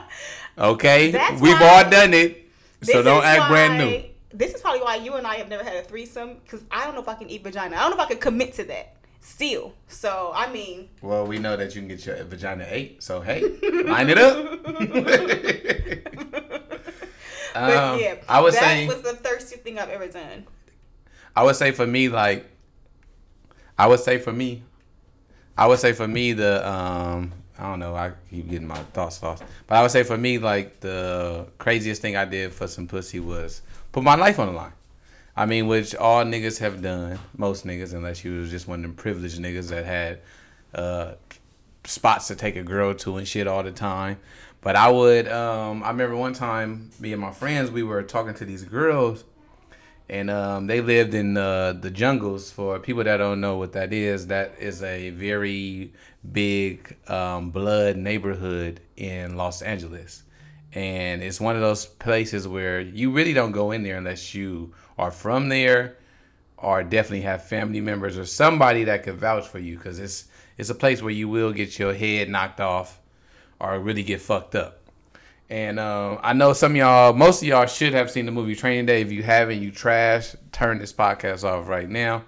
Okay? 0.58 1.10
That's 1.10 1.40
We've 1.40 1.60
all 1.60 1.88
done 1.88 2.12
it. 2.12 2.46
So 2.82 3.02
don't 3.02 3.24
act 3.24 3.48
brand 3.48 3.78
new. 3.78 4.02
This 4.32 4.54
is 4.54 4.60
probably 4.60 4.80
why 4.82 4.96
you 4.96 5.14
and 5.14 5.26
I 5.26 5.36
have 5.36 5.48
never 5.48 5.64
had 5.64 5.76
a 5.76 5.82
threesome 5.82 6.36
because 6.44 6.62
I 6.70 6.84
don't 6.84 6.94
know 6.94 7.00
if 7.02 7.08
I 7.08 7.14
can 7.14 7.28
eat 7.28 7.42
vagina. 7.42 7.76
I 7.76 7.80
don't 7.80 7.90
know 7.90 7.96
if 7.96 8.02
I 8.02 8.06
can 8.06 8.18
commit 8.18 8.54
to 8.54 8.64
that 8.64 8.96
still. 9.20 9.74
So 9.88 10.32
I 10.34 10.50
mean, 10.52 10.88
Well, 11.02 11.26
we 11.26 11.38
know 11.38 11.56
that 11.56 11.74
you 11.74 11.80
can 11.80 11.88
get 11.88 12.04
your 12.06 12.22
vagina 12.24 12.66
ate, 12.68 13.02
so 13.02 13.20
hey, 13.20 13.42
line 13.84 14.08
it 14.08 14.18
up. 14.18 14.62
but 17.52 17.76
Um, 17.76 18.00
yeah, 18.00 18.14
I 18.28 18.40
would 18.40 18.54
that 18.54 18.86
was 18.86 19.02
the 19.02 19.14
thirstiest 19.14 19.62
thing 19.64 19.78
I've 19.78 19.90
ever 19.90 20.06
done. 20.06 20.46
I 21.34 21.42
would 21.44 21.56
say 21.56 21.72
for 21.72 21.86
me, 21.86 22.08
like, 22.08 22.46
I 23.78 23.86
would 23.86 24.00
say 24.00 24.18
for 24.18 24.32
me, 24.32 24.62
I 25.56 25.66
would 25.66 25.78
say 25.78 25.92
for 25.92 26.06
me 26.08 26.32
the 26.32 26.66
um 26.68 27.32
I 27.58 27.64
don't 27.64 27.78
know 27.80 27.94
I 27.94 28.12
keep 28.30 28.48
getting 28.48 28.66
my 28.66 28.78
thoughts 28.94 29.22
lost, 29.22 29.42
but 29.66 29.76
I 29.76 29.82
would 29.82 29.90
say 29.90 30.02
for 30.04 30.16
me 30.16 30.38
like 30.38 30.80
the 30.80 31.46
craziest 31.58 32.00
thing 32.00 32.16
I 32.16 32.24
did 32.24 32.52
for 32.52 32.66
some 32.66 32.86
pussy 32.86 33.20
was 33.20 33.62
put 33.92 34.02
my 34.02 34.14
life 34.14 34.38
on 34.38 34.48
the 34.48 34.52
line. 34.52 34.72
I 35.36 35.46
mean, 35.46 35.66
which 35.68 35.94
all 35.94 36.24
niggas 36.24 36.58
have 36.58 36.82
done, 36.82 37.18
most 37.36 37.66
niggas, 37.66 37.94
unless 37.94 38.24
you 38.24 38.40
was 38.40 38.50
just 38.50 38.68
one 38.68 38.80
of 38.80 38.82
them 38.82 38.94
privileged 38.94 39.40
niggas 39.40 39.68
that 39.70 39.84
had 39.84 40.20
uh 40.74 41.14
spots 41.84 42.28
to 42.28 42.36
take 42.36 42.56
a 42.56 42.62
girl 42.62 42.94
to 42.94 43.16
and 43.16 43.26
shit 43.26 43.46
all 43.46 43.62
the 43.62 43.72
time. 43.72 44.18
But 44.60 44.76
I 44.76 44.90
would 44.90 45.28
um 45.28 45.82
I 45.82 45.88
remember 45.88 46.16
one 46.16 46.34
time 46.34 46.90
me 47.00 47.12
and 47.12 47.20
my 47.20 47.32
friends 47.32 47.70
we 47.70 47.82
were 47.82 48.02
talking 48.02 48.34
to 48.34 48.44
these 48.44 48.64
girls 48.64 49.24
and 50.10 50.28
um, 50.28 50.66
they 50.66 50.80
lived 50.80 51.14
in 51.14 51.36
uh, 51.36 51.72
the 51.72 51.88
jungles. 51.88 52.50
For 52.50 52.80
people 52.80 53.04
that 53.04 53.18
don't 53.18 53.40
know 53.40 53.56
what 53.56 53.72
that 53.74 53.92
is, 53.92 54.26
that 54.26 54.54
is 54.58 54.82
a 54.82 55.10
very 55.10 55.92
big 56.32 56.96
um, 57.08 57.50
blood 57.50 57.96
neighborhood 57.96 58.80
in 58.96 59.36
Los 59.36 59.62
Angeles, 59.62 60.24
and 60.72 61.22
it's 61.22 61.40
one 61.40 61.56
of 61.56 61.62
those 61.62 61.86
places 61.86 62.46
where 62.46 62.80
you 62.80 63.10
really 63.10 63.32
don't 63.32 63.52
go 63.52 63.72
in 63.72 63.82
there 63.82 63.98
unless 63.98 64.34
you 64.34 64.72
are 64.98 65.10
from 65.10 65.48
there, 65.48 65.96
or 66.56 66.82
definitely 66.82 67.22
have 67.22 67.44
family 67.44 67.80
members 67.80 68.18
or 68.18 68.26
somebody 68.26 68.84
that 68.84 69.02
could 69.02 69.16
vouch 69.16 69.48
for 69.48 69.58
you, 69.58 69.76
because 69.76 69.98
it's 69.98 70.28
it's 70.58 70.70
a 70.70 70.74
place 70.74 71.02
where 71.02 71.12
you 71.12 71.28
will 71.28 71.52
get 71.52 71.78
your 71.78 71.94
head 71.94 72.28
knocked 72.28 72.60
off, 72.60 73.00
or 73.58 73.78
really 73.80 74.02
get 74.02 74.20
fucked 74.20 74.54
up. 74.54 74.76
And 75.48 75.80
um, 75.80 76.20
I 76.22 76.32
know 76.32 76.52
some 76.52 76.76
y'all, 76.76 77.12
most 77.12 77.42
of 77.42 77.48
y'all 77.48 77.66
should 77.66 77.92
have 77.92 78.08
seen 78.08 78.26
the 78.26 78.30
movie 78.30 78.54
Training 78.54 78.86
Day. 78.86 79.00
If 79.00 79.10
you 79.10 79.24
haven't, 79.24 79.60
you 79.60 79.72
trash. 79.72 80.36
Turn 80.52 80.78
this 80.78 80.92
podcast 80.92 81.42
off 81.42 81.66
right 81.66 81.88
now. 81.88 82.24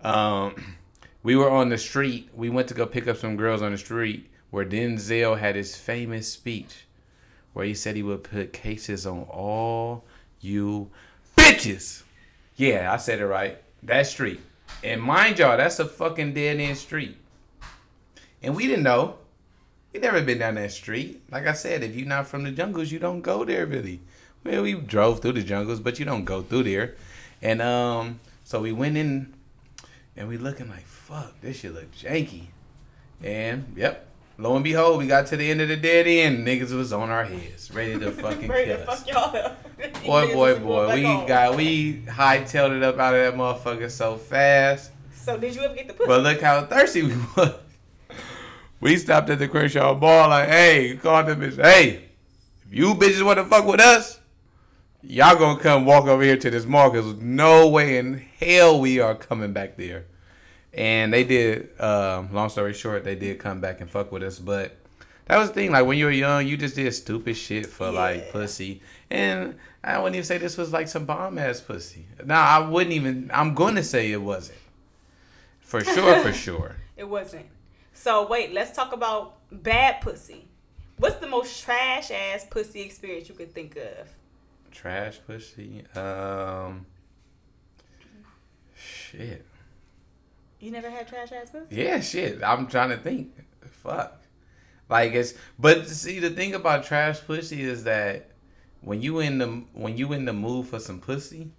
Um, 0.00 0.76
we 1.22 1.36
were 1.36 1.50
on 1.50 1.68
the 1.68 1.76
street. 1.76 2.30
We 2.34 2.48
went 2.48 2.68
to 2.68 2.74
go 2.74 2.86
pick 2.86 3.06
up 3.06 3.18
some 3.18 3.36
girls 3.36 3.60
on 3.60 3.72
the 3.72 3.78
street 3.78 4.30
where 4.50 4.64
Denzel 4.64 5.38
had 5.38 5.56
his 5.56 5.76
famous 5.76 6.30
speech 6.30 6.83
where 7.54 7.64
he 7.64 7.74
said 7.74 7.96
he 7.96 8.02
would 8.02 8.24
put 8.24 8.52
cases 8.52 9.06
on 9.06 9.22
all 9.22 10.04
you 10.40 10.90
bitches. 11.36 12.02
Yeah, 12.56 12.92
I 12.92 12.98
said 12.98 13.20
it 13.20 13.26
right. 13.26 13.58
That 13.82 14.06
street. 14.06 14.40
And 14.82 15.00
mind 15.00 15.38
y'all, 15.38 15.56
that's 15.56 15.78
a 15.78 15.86
fucking 15.86 16.34
dead 16.34 16.60
end 16.60 16.76
street. 16.76 17.16
And 18.42 18.54
we 18.54 18.66
didn't 18.66 18.84
know. 18.84 19.16
We 19.92 20.00
never 20.00 20.20
been 20.20 20.38
down 20.38 20.56
that 20.56 20.72
street. 20.72 21.22
Like 21.30 21.46
I 21.46 21.52
said, 21.52 21.82
if 21.82 21.96
you're 21.96 22.06
not 22.06 22.26
from 22.26 22.44
the 22.44 22.50
jungles, 22.50 22.92
you 22.92 22.98
don't 22.98 23.22
go 23.22 23.44
there 23.44 23.64
really. 23.64 24.00
Well, 24.44 24.62
we 24.62 24.74
drove 24.74 25.20
through 25.20 25.32
the 25.32 25.42
jungles, 25.42 25.80
but 25.80 25.98
you 25.98 26.04
don't 26.04 26.24
go 26.24 26.42
through 26.42 26.64
there. 26.64 26.96
And 27.40 27.62
um, 27.62 28.20
so 28.42 28.60
we 28.60 28.72
went 28.72 28.96
in, 28.96 29.32
and 30.16 30.28
we 30.28 30.36
looking 30.36 30.68
like, 30.68 30.86
fuck, 30.86 31.40
this 31.40 31.60
shit 31.60 31.72
look 31.72 31.90
janky. 31.92 32.46
And 33.22 33.72
yep, 33.76 34.06
lo 34.38 34.54
and 34.54 34.64
behold, 34.64 34.98
we 34.98 35.06
got 35.06 35.26
to 35.28 35.36
the 35.36 35.50
end 35.50 35.60
of 35.60 35.68
the 35.68 35.76
dead 35.76 36.06
end. 36.06 36.46
Niggas 36.46 36.74
was 36.76 36.92
on 36.92 37.10
our 37.10 37.24
heads, 37.24 37.70
ready 37.72 37.98
to 37.98 38.10
fucking 38.22 38.48
Ready 38.48 38.70
to 38.70 38.76
kill 38.78 38.90
us. 38.90 38.98
fuck 39.02 39.08
y'all 39.08 39.36
up. 39.36 39.60
Boy, 40.04 40.32
boy, 40.32 40.58
boy, 40.58 40.94
we 40.94 41.02
home. 41.02 41.26
got 41.26 41.56
we 41.56 42.02
hightailed 42.06 42.76
it 42.76 42.82
up 42.82 42.98
out 42.98 43.14
of 43.14 43.20
that 43.20 43.34
motherfucker 43.34 43.90
so 43.90 44.16
fast. 44.16 44.90
So 45.12 45.36
did 45.38 45.54
you 45.54 45.62
ever 45.62 45.74
get 45.74 45.88
the 45.88 45.94
pussy? 45.94 46.06
But 46.06 46.22
look 46.22 46.40
how 46.40 46.64
thirsty 46.66 47.02
we 47.02 47.14
was. 47.36 47.54
We 48.80 48.96
stopped 48.98 49.30
at 49.30 49.38
the 49.38 49.48
Crenshaw 49.48 49.94
bar 49.94 50.28
like, 50.28 50.48
hey, 50.48 50.96
called 51.02 51.26
them 51.26 51.40
bitch, 51.40 51.56
hey, 51.62 52.04
if 52.66 52.72
you 52.72 52.94
bitches 52.94 53.24
want 53.24 53.38
to 53.38 53.44
fuck 53.46 53.64
with 53.66 53.80
us, 53.80 54.20
y'all 55.02 55.36
gonna 55.36 55.58
come 55.58 55.86
walk 55.86 56.04
over 56.06 56.22
here 56.22 56.36
to 56.36 56.50
this 56.50 56.66
mall 56.66 56.90
because 56.90 57.14
no 57.14 57.68
way 57.68 57.96
in 57.98 58.22
hell 58.40 58.78
we 58.80 59.00
are 59.00 59.14
coming 59.14 59.52
back 59.54 59.76
there. 59.78 60.04
And 60.76 61.12
they 61.12 61.24
did. 61.24 61.80
Um, 61.80 62.32
long 62.32 62.48
story 62.48 62.74
short, 62.74 63.04
they 63.04 63.14
did 63.14 63.38
come 63.38 63.60
back 63.60 63.80
and 63.80 63.88
fuck 63.90 64.10
with 64.10 64.22
us, 64.22 64.38
but 64.38 64.76
that 65.26 65.38
was 65.38 65.48
the 65.48 65.54
thing. 65.54 65.72
Like 65.72 65.86
when 65.86 65.98
you 65.98 66.06
were 66.06 66.10
young, 66.10 66.46
you 66.46 66.56
just 66.56 66.74
did 66.74 66.92
stupid 66.92 67.36
shit 67.36 67.66
for 67.66 67.90
like 67.90 68.30
pussy, 68.32 68.82
and 69.10 69.56
I 69.82 69.98
wouldn't 69.98 70.16
even 70.16 70.24
say 70.24 70.38
this 70.38 70.56
was 70.56 70.72
like 70.72 70.88
some 70.88 71.06
bomb 71.06 71.38
ass 71.38 71.60
pussy. 71.60 72.06
Nah, 72.24 72.34
I 72.34 72.58
wouldn't 72.68 72.94
even. 72.94 73.30
I'm 73.32 73.54
gonna 73.54 73.82
say 73.82 74.10
it 74.12 74.20
wasn't. 74.20 74.58
For 75.60 75.82
sure, 75.82 76.20
for 76.20 76.32
sure. 76.44 76.76
It 76.96 77.08
wasn't. 77.08 77.46
So 77.92 78.26
wait, 78.26 78.52
let's 78.52 78.74
talk 78.74 78.92
about 78.92 79.36
bad 79.50 80.00
pussy. 80.00 80.48
What's 80.98 81.16
the 81.16 81.26
most 81.26 81.62
trash 81.62 82.10
ass 82.10 82.46
pussy 82.50 82.82
experience 82.82 83.28
you 83.28 83.34
could 83.34 83.54
think 83.54 83.76
of? 83.76 84.08
Trash 84.70 85.20
pussy. 85.26 85.84
Um. 85.94 86.86
Shit. 88.76 89.46
You 90.60 90.70
never 90.70 90.88
had 90.90 91.06
trash 91.08 91.32
ass 91.32 91.50
pussy? 91.50 91.66
Yeah, 91.70 92.00
shit. 92.00 92.42
I'm 92.42 92.66
trying 92.66 92.90
to 92.90 92.96
think. 92.96 93.32
Fuck. 93.82 94.20
Like 94.88 95.12
it's, 95.14 95.34
but 95.58 95.88
see, 95.88 96.20
the 96.20 96.30
thing 96.30 96.54
about 96.54 96.84
trash 96.84 97.20
pussy 97.26 97.62
is 97.62 97.84
that 97.84 98.30
when 98.82 99.00
you 99.02 99.20
in 99.20 99.38
the 99.38 99.46
when 99.72 99.96
you 99.96 100.12
in 100.12 100.24
the 100.26 100.32
mood 100.32 100.66
for 100.68 100.78
some 100.78 101.00
pussy, 101.00 101.50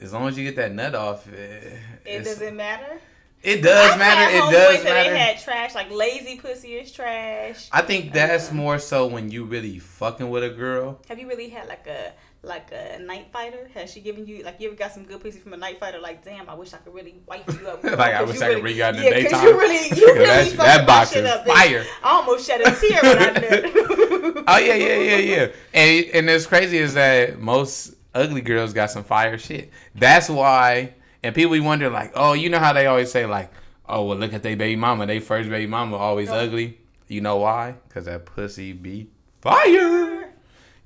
as 0.00 0.12
long 0.12 0.26
as 0.28 0.36
you 0.38 0.44
get 0.44 0.56
that 0.56 0.72
nut 0.72 0.94
off, 0.94 1.28
eh, 1.28 1.76
It 2.04 2.24
doesn't 2.24 2.56
matter. 2.56 3.00
It 3.42 3.62
does 3.62 3.92
I've 3.92 3.98
matter. 3.98 4.36
It 4.36 4.50
does 4.50 4.84
matter. 4.84 5.10
They 5.10 5.18
had 5.18 5.38
trash 5.38 5.74
like 5.74 5.90
lazy 5.92 6.38
pussy 6.38 6.74
is 6.74 6.90
trash. 6.90 7.68
I 7.70 7.82
think 7.82 8.12
that's 8.12 8.50
Uh, 8.50 8.54
more 8.54 8.78
so 8.78 9.06
when 9.06 9.30
you 9.30 9.44
really 9.44 9.78
fucking 9.78 10.28
with 10.28 10.42
a 10.42 10.50
girl. 10.50 11.00
Have 11.08 11.18
you 11.20 11.28
really 11.28 11.50
had 11.50 11.68
like 11.68 11.86
a 11.86 12.12
like 12.42 12.70
a 12.72 12.98
night 13.00 13.28
fighter? 13.32 13.68
Has 13.74 13.90
she 13.92 14.00
given 14.00 14.26
you 14.26 14.42
like 14.44 14.60
you 14.60 14.68
ever 14.68 14.76
got 14.76 14.92
some 14.92 15.04
good 15.04 15.20
pussy 15.20 15.38
from 15.40 15.52
a 15.52 15.56
night 15.56 15.80
fighter? 15.80 15.98
Like 16.00 16.24
damn, 16.24 16.48
I 16.48 16.54
wish 16.54 16.72
I 16.74 16.78
could 16.78 16.94
really 16.94 17.16
wipe 17.26 17.46
you 17.52 17.66
up. 17.68 17.82
Like, 17.84 18.14
I 18.14 18.22
wish 18.22 18.40
I 18.40 18.54
could 18.54 18.62
really- 18.62 18.82
out 18.82 18.94
in 18.94 19.00
the 19.02 19.06
yeah, 19.08 19.14
daytime. 19.14 19.44
you 19.44 19.58
really 19.58 19.98
you 19.98 20.06
really 20.14 20.50
that- 20.50 20.56
that 20.56 20.86
box 20.86 21.14
is 21.14 21.24
up, 21.24 21.46
fire. 21.46 21.84
I 22.02 22.10
almost 22.12 22.46
shed 22.46 22.60
a 22.60 22.74
tear 22.74 23.00
when 23.02 23.18
I 23.18 23.40
knew. 23.40 24.44
Oh 24.50 24.56
yeah, 24.56 24.74
yeah, 24.74 24.96
yeah, 24.96 25.16
yeah. 25.16 25.46
And 25.74 26.06
and 26.14 26.30
it's 26.30 26.46
crazy 26.46 26.78
is 26.78 26.94
that 26.94 27.38
most 27.38 27.94
ugly 28.14 28.40
girls 28.40 28.72
got 28.72 28.90
some 28.90 29.04
fire 29.04 29.36
shit. 29.36 29.70
That's 29.94 30.30
why. 30.30 30.94
And 31.22 31.34
people 31.34 31.52
be 31.52 31.60
wonder 31.60 31.90
like, 31.90 32.12
oh, 32.14 32.32
you 32.32 32.48
know 32.48 32.58
how 32.58 32.72
they 32.72 32.86
always 32.86 33.10
say 33.12 33.26
like, 33.26 33.52
oh, 33.86 34.04
well, 34.04 34.16
look 34.16 34.32
at 34.32 34.42
their 34.42 34.56
baby 34.56 34.76
mama. 34.76 35.04
They 35.06 35.18
first 35.20 35.50
baby 35.50 35.66
mama 35.66 35.96
always 35.96 36.28
No. 36.28 36.36
ugly. 36.36 36.78
You 37.08 37.20
know 37.20 37.36
why? 37.38 37.74
Cause 37.90 38.04
that 38.06 38.24
pussy 38.26 38.72
be 38.72 39.08
fire, 39.42 40.32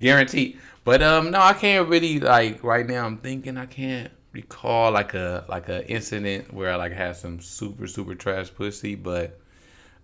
guaranteed. 0.03 0.59
But 0.85 1.01
um, 1.03 1.31
no, 1.31 1.41
I 1.41 1.53
can't 1.55 1.89
really 1.89 2.19
like 2.21 2.63
right 2.63 2.87
now. 2.87 3.07
I'm 3.07 3.17
thinking 3.19 3.57
I 3.57 3.67
can't 3.67 4.11
recall 4.33 4.91
like 4.93 5.15
a 5.15 5.45
like 5.49 5.69
a 5.69 5.87
incident 5.89 6.53
where 6.53 6.71
I 6.73 6.77
like 6.77 6.93
had 6.93 7.17
some 7.17 7.41
super 7.41 7.87
super 7.87 8.15
trash 8.15 8.53
pussy, 8.53 8.95
but 8.97 9.39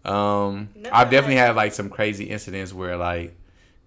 um, 0.05 0.69
Never 0.77 0.95
I've 0.95 1.11
definitely 1.11 1.37
had- 1.37 1.57
like 1.57 1.73
some 1.73 1.91
crazy 1.91 2.25
incidents 2.27 2.73
where 2.73 2.97
like 2.97 3.35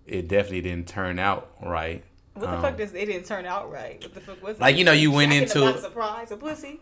it 0.06 0.28
definitely 0.28 0.62
didn't 0.62 0.88
turn 0.88 1.18
out 1.20 1.52
right. 1.64 2.04
What 2.34 2.42
the 2.42 2.56
Um, 2.56 2.62
fuck 2.62 2.78
does 2.78 2.94
it 2.94 3.06
didn't 3.06 3.26
turn 3.26 3.46
out 3.46 3.72
right? 3.72 4.02
What 4.04 4.14
the 4.14 4.20
fuck 4.22 4.42
was 4.44 4.58
it? 4.58 4.62
Like, 4.62 4.78
you 4.78 4.84
know, 4.84 4.92
you 4.94 5.12
went 5.12 5.32
Jack 5.32 5.42
in 5.42 5.48
the 5.48 5.54
into- 5.54 5.72
box 5.72 5.82
surprise 5.84 6.32
a 6.32 6.38
pussy. 6.38 6.80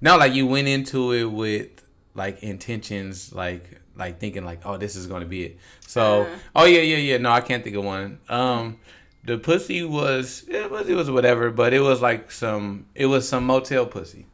No, 0.00 0.16
like 0.16 0.34
you 0.34 0.46
went 0.46 0.66
into 0.68 1.12
it 1.12 1.24
with 1.24 1.68
like 2.14 2.42
intentions 2.42 3.32
like 3.32 3.80
like 3.96 4.18
thinking 4.18 4.44
like, 4.44 4.60
oh, 4.64 4.76
this 4.76 4.96
is 4.96 5.06
gonna 5.06 5.24
be 5.26 5.44
it. 5.44 5.58
So, 5.86 6.22
Uh-huh. 6.22 6.36
oh 6.56 6.64
yeah, 6.64 6.80
yeah, 6.80 6.96
yeah. 6.96 7.18
No, 7.18 7.30
I 7.30 7.40
can't 7.40 7.62
think 7.62 7.76
of 7.76 7.84
one. 7.84 8.18
Um, 8.28 8.78
the 9.24 9.38
pussy 9.38 9.82
was 9.84 10.44
it 10.48 10.70
was 10.70 10.88
it 10.88 10.94
was 10.94 11.10
whatever, 11.10 11.50
but 11.50 11.72
it 11.72 11.80
was 11.80 12.02
like 12.02 12.30
some 12.30 12.86
it 12.94 13.06
was 13.06 13.28
some 13.28 13.44
motel 13.46 13.86
pussy. 13.86 14.26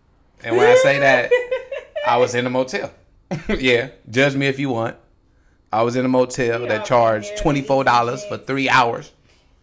And 0.42 0.56
when 0.56 0.66
I 0.66 0.74
say 0.76 0.98
that, 0.98 1.30
I 2.06 2.16
was 2.16 2.34
in 2.34 2.46
a 2.46 2.50
motel. 2.50 2.90
yeah, 3.58 3.90
judge 4.10 4.34
me 4.34 4.46
if 4.46 4.58
you 4.58 4.70
want. 4.70 4.96
I 5.72 5.82
was 5.82 5.94
in 5.94 6.04
a 6.04 6.08
motel 6.08 6.62
Yeah, 6.62 6.68
that 6.68 6.84
charged 6.86 7.36
twenty 7.36 7.62
four 7.62 7.84
dollars 7.84 8.24
for 8.24 8.38
three 8.38 8.68
hours. 8.68 9.12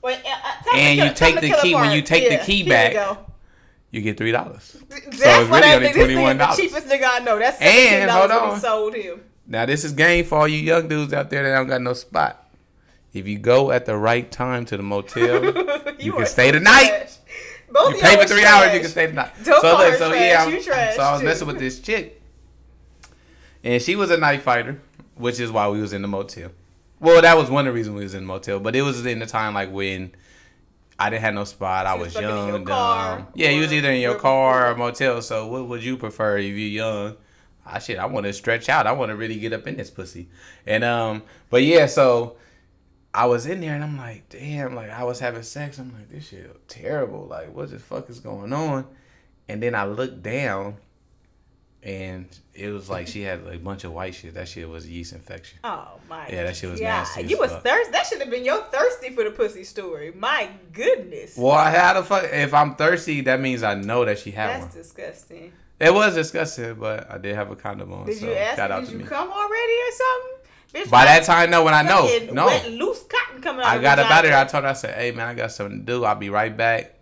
Wait, 0.03 0.19
uh, 0.23 0.29
uh, 0.29 0.75
And 0.77 0.97
you 0.99 1.13
take 1.13 1.41
the 1.41 1.49
key- 1.61 1.75
when 1.75 1.91
you 1.91 2.01
take 2.01 2.29
the 2.29 2.37
key 2.45 2.63
back. 2.69 3.17
You 3.91 4.01
get 4.01 4.17
three 4.17 4.31
dollars. 4.31 4.77
That's 4.89 5.05
it's 5.07 5.49
what 5.49 5.63
really 5.63 5.71
I 5.71 5.75
only 5.75 5.93
think. 5.93 6.07
This 6.07 6.17
$21. 6.17 6.37
the 6.55 6.61
cheapest 6.61 6.87
nigga 6.87 7.07
I 7.09 7.19
know. 7.19 7.39
That's 7.39 7.59
And, 7.59 7.69
seventeen 7.69 8.09
hold 8.09 8.29
dollars 8.29 8.53
on. 8.53 8.59
sold 8.59 8.93
him. 8.95 9.21
Now 9.47 9.65
this 9.65 9.83
is 9.85 9.93
game 9.93 10.25
for 10.25 10.39
all 10.39 10.47
you 10.47 10.57
young 10.59 10.87
dudes 10.87 11.13
out 11.13 11.29
there 11.29 11.43
that 11.43 11.55
don't 11.55 11.67
got 11.67 11.81
no 11.81 11.93
spot. 11.93 12.43
If 13.13 13.27
you 13.27 13.37
go 13.39 13.71
at 13.71 13.85
the 13.85 13.95
right 13.97 14.29
time 14.29 14.65
to 14.65 14.77
the 14.77 14.83
motel, 14.83 15.43
You 15.99 16.11
can 16.13 16.25
stay 16.25 16.47
so 16.51 16.59
the 16.59 16.59
night. 16.59 17.17
Both 17.71 17.95
you 17.95 18.01
pay 18.01 18.17
for 18.21 18.25
three 18.27 18.41
trash. 18.41 18.63
hours, 18.65 18.73
you 18.73 18.79
can 18.81 18.89
stay 18.89 19.05
the 19.07 19.13
night. 19.13 19.31
Don't 19.43 19.61
so 19.61 19.77
look, 19.77 19.93
so 19.95 20.09
trash, 20.09 20.21
yeah, 20.21 20.43
I'm- 20.43 20.93
so 20.95 21.01
I 21.03 21.11
was 21.13 21.21
too. 21.21 21.25
messing 21.25 21.47
with 21.47 21.59
this 21.59 21.79
chick, 21.79 22.21
and 23.63 23.81
she 23.81 23.95
was 23.95 24.11
a 24.11 24.17
night 24.17 24.41
fighter, 24.41 24.79
which 25.15 25.39
is 25.39 25.51
why 25.51 25.67
we 25.69 25.81
was 25.81 25.93
in 25.93 26.01
the 26.01 26.07
motel. 26.07 26.51
Well, 26.99 27.21
that 27.21 27.37
was 27.37 27.49
one 27.49 27.67
of 27.67 27.73
the 27.73 27.75
reasons 27.77 27.95
we 27.95 28.03
was 28.03 28.13
in 28.13 28.21
the 28.23 28.27
motel, 28.27 28.59
but 28.59 28.75
it 28.75 28.81
was 28.81 29.05
in 29.05 29.19
the 29.19 29.25
time 29.25 29.53
like 29.53 29.71
when 29.71 30.11
I 30.99 31.09
didn't 31.09 31.21
have 31.23 31.33
no 31.33 31.43
spot. 31.43 31.85
I 31.85 31.93
was 31.95 32.05
was 32.07 32.13
fucking 32.15 32.29
in 32.29 32.35
young, 32.35 32.47
your 32.49 32.57
dumb. 32.59 32.65
car, 32.67 33.27
Yeah, 33.35 33.49
you 33.49 33.61
was 33.61 33.73
either 33.73 33.91
in 33.91 34.01
your 34.01 34.15
car 34.15 34.71
or 34.71 34.75
motel. 34.75 35.21
So 35.21 35.47
what 35.47 35.67
would 35.67 35.83
you 35.83 35.97
prefer 35.97 36.37
if 36.37 36.45
you're 36.45 36.57
young? 36.57 37.17
I 37.69 37.79
shit, 37.79 37.99
I 37.99 38.05
want 38.05 38.25
to 38.25 38.33
stretch 38.33 38.69
out. 38.69 38.87
I 38.87 38.91
want 38.93 39.09
to 39.09 39.15
really 39.15 39.37
get 39.39 39.53
up 39.53 39.67
in 39.67 39.77
this 39.77 39.89
pussy. 39.89 40.29
And 40.65 40.83
um, 40.83 41.23
but 41.49 41.63
yeah, 41.63 41.85
so 41.85 42.37
I 43.13 43.25
was 43.25 43.45
in 43.45 43.61
there 43.61 43.73
and 43.75 43.83
I'm 43.83 43.97
like, 43.97 44.29
damn, 44.29 44.75
like 44.75 44.89
I 44.89 45.03
was 45.03 45.19
having 45.19 45.43
sex. 45.43 45.79
I'm 45.79 45.93
like, 45.93 46.09
this 46.09 46.27
shit 46.29 46.67
terrible. 46.67 47.25
Like, 47.25 47.53
what 47.55 47.69
the 47.71 47.79
fuck 47.79 48.09
is 48.09 48.19
going 48.19 48.53
on? 48.53 48.85
And 49.49 49.63
then 49.63 49.75
I 49.75 49.85
looked 49.85 50.21
down, 50.23 50.75
and 51.83 52.27
it 52.53 52.69
was 52.69 52.89
like 52.89 53.07
she 53.07 53.21
had 53.21 53.45
like, 53.45 53.55
a 53.55 53.59
bunch 53.59 53.83
of 53.85 53.93
white 53.93 54.13
shit. 54.13 54.33
That 54.33 54.47
shit 54.47 54.67
was 54.67 54.87
yeast 54.89 55.13
infection. 55.13 55.59
Oh 55.63 55.91
my. 56.09 56.27
Yeah, 56.27 56.43
that 56.43 56.55
shit 56.55 56.69
was 56.69 56.79
God. 56.79 56.85
nasty 56.87 57.23
as 57.23 57.31
You 57.31 57.37
was 57.37 57.51
fuck. 57.51 57.63
thirsty. 57.63 57.91
That 57.91 58.05
should 58.07 58.19
have 58.19 58.29
been 58.29 58.43
your 58.43 58.61
thirsty 58.63 59.11
for 59.11 59.23
the 59.23 59.31
pussy 59.31 59.63
story. 59.63 60.11
My 60.13 60.49
goodness. 60.73 61.37
Well, 61.37 61.55
how 61.57 61.93
the 61.93 62.03
fuck? 62.03 62.25
If 62.31 62.53
I'm 62.53 62.75
thirsty, 62.75 63.21
that 63.21 63.39
means 63.39 63.63
I 63.63 63.75
know 63.75 64.03
that 64.05 64.19
she 64.19 64.31
had 64.31 64.61
That's 64.61 64.75
one. 64.75 64.83
disgusting. 64.83 65.53
It 65.79 65.93
was 65.93 66.15
disgusting, 66.15 66.75
but 66.75 67.09
I 67.11 67.17
did 67.17 67.35
have 67.35 67.51
a 67.51 67.55
condom 67.55 67.93
on. 67.93 68.05
Did 68.07 68.17
so 68.17 68.25
you 68.25 68.33
ask 68.33 68.55
shout 68.57 68.71
out 68.71 68.81
did 68.81 68.87
to 68.87 68.93
you 68.93 68.99
me. 68.99 69.05
come 69.05 69.29
already 69.29 69.73
or 69.73 69.91
something? 69.91 70.33
Bitch, 70.73 70.91
By 70.91 71.05
that 71.05 71.23
time, 71.23 71.49
no. 71.49 71.63
When 71.63 71.73
I 71.73 71.81
know, 71.81 72.09
no. 72.33 72.47
Wet, 72.47 72.71
loose 72.71 73.03
cotton 73.03 73.41
coming 73.41 73.61
out 73.63 73.71
I 73.71 73.77
got 73.77 73.99
about 73.99 74.05
up 74.05 74.11
out 74.11 74.25
of 74.25 74.31
there. 74.31 74.39
I 74.39 74.43
told 74.45 74.63
her, 74.65 74.71
I 74.71 74.73
said, 74.73 74.95
"Hey 74.95 75.11
man, 75.11 75.27
I 75.27 75.33
got 75.33 75.51
something 75.51 75.79
to 75.79 75.85
do. 75.85 76.03
I'll 76.03 76.15
be 76.15 76.29
right 76.29 76.55
back. 76.55 76.93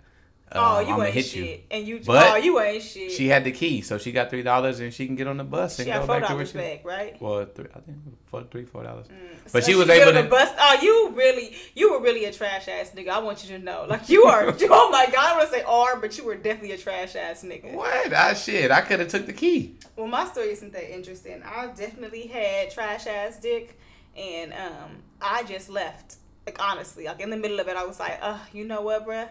Oh, 0.58 0.80
you 0.80 0.94
I'ma 0.94 1.04
ain't 1.06 1.14
hit 1.14 1.26
shit. 1.26 1.50
you." 1.50 1.60
And 1.72 1.88
you, 1.88 2.00
But 2.06 2.32
oh, 2.32 2.36
you 2.38 2.60
ain't 2.60 2.84
shit. 2.84 3.12
She 3.12 3.28
had 3.28 3.44
the 3.44 3.52
key, 3.52 3.82
so 3.82 3.98
she 3.98 4.12
got 4.12 4.30
three 4.30 4.44
dollars 4.44 4.80
and 4.80 4.94
she 4.94 5.06
can 5.06 5.16
get 5.16 5.28
on 5.28 5.38
the 5.38 5.44
bus 5.44 5.80
and 5.80 5.88
She 5.88 5.94
go 5.94 6.06
back 6.08 6.28
to 6.28 6.36
where 6.36 6.46
she. 6.46 6.58
back, 6.58 6.86
right? 6.86 7.20
Well, 7.22 7.46
three, 7.46 7.68
I 7.76 7.80
think 7.80 7.98
four, 8.28 8.44
three, 8.44 8.66
four 8.66 8.84
dollars. 8.84 9.08
So 9.08 9.50
But 9.54 9.64
she 9.64 9.76
was 9.76 9.88
get 9.88 10.08
able 10.08 10.22
to. 10.22 10.30
bus. 10.30 10.50
Oh, 10.58 10.80
you 10.82 11.12
really, 11.16 11.56
you 11.76 11.92
were 11.92 12.02
really 12.02 12.26
a 12.26 12.32
trash 12.34 12.68
ass 12.68 12.92
nigga. 12.96 13.10
I 13.10 13.20
want 13.20 13.44
you 13.48 13.58
to 13.58 13.64
know, 13.64 13.86
like 13.88 14.10
you 14.10 14.24
are. 14.26 14.44
oh 14.62 14.90
my 14.92 15.06
god, 15.12 15.34
I 15.34 15.38
want 15.38 15.50
to 15.50 15.56
say 15.56 15.64
are, 15.64 15.98
but 15.98 16.18
you 16.18 16.26
were 16.26 16.36
definitely 16.36 16.72
a 16.72 16.78
trash 16.78 17.16
ass 17.16 17.44
nigga. 17.44 17.74
What? 17.74 18.14
I 18.14 18.34
shit. 18.34 18.72
I 18.72 18.82
could 18.82 19.00
have 19.00 19.10
took 19.10 19.26
the 19.26 19.34
key. 19.34 19.76
Well, 19.96 20.08
my 20.08 20.26
story 20.26 20.50
isn't 20.50 20.74
that 20.74 20.94
interesting. 20.94 21.42
I 21.44 21.68
definitely 21.68 22.28
had 22.28 22.72
trash 22.72 23.08
ass 23.08 23.38
dick, 23.38 23.80
and 24.18 24.52
um, 24.54 25.04
I 25.22 25.44
just 25.44 25.70
left. 25.70 26.16
Like 26.46 26.62
honestly, 26.62 27.06
like 27.06 27.20
in 27.22 27.30
the 27.32 27.38
middle 27.38 27.60
of 27.60 27.68
it, 27.68 27.76
I 27.76 27.86
was 27.86 28.00
like, 28.00 28.20
uh, 28.22 28.38
you 28.54 28.66
know 28.66 28.82
what, 28.82 29.08
bruh? 29.08 29.28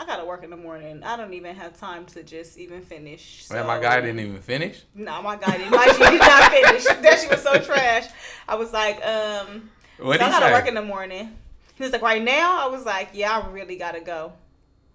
I 0.00 0.06
gotta 0.06 0.24
work 0.24 0.42
in 0.42 0.48
the 0.48 0.56
morning. 0.56 1.02
I 1.04 1.14
don't 1.18 1.34
even 1.34 1.54
have 1.56 1.78
time 1.78 2.06
to 2.06 2.22
just 2.22 2.56
even 2.56 2.80
finish. 2.80 3.46
Man, 3.50 3.66
my 3.66 3.78
guy 3.78 4.00
didn't 4.00 4.18
even 4.20 4.40
finish. 4.40 4.82
No, 4.94 5.20
my 5.20 5.36
guy 5.36 5.58
didn't. 5.58 5.72
My 5.72 5.84
shit 5.84 5.98
did 5.98 6.20
not 6.20 6.50
finish. 6.50 6.84
That 7.02 7.20
she 7.20 7.28
was 7.28 7.42
so 7.42 7.58
trash. 7.58 8.06
I 8.48 8.54
was 8.54 8.72
like, 8.72 9.04
um, 9.04 9.68
What 9.98 10.18
so 10.18 10.24
I 10.24 10.30
gotta 10.30 10.46
say? 10.46 10.52
work 10.52 10.66
in 10.66 10.74
the 10.74 10.82
morning. 10.82 11.36
He 11.74 11.82
was 11.82 11.92
like, 11.92 12.00
right 12.00 12.22
now. 12.22 12.66
I 12.66 12.70
was 12.70 12.86
like, 12.86 13.10
yeah, 13.12 13.38
I 13.38 13.50
really 13.50 13.76
gotta 13.76 14.00
go. 14.00 14.32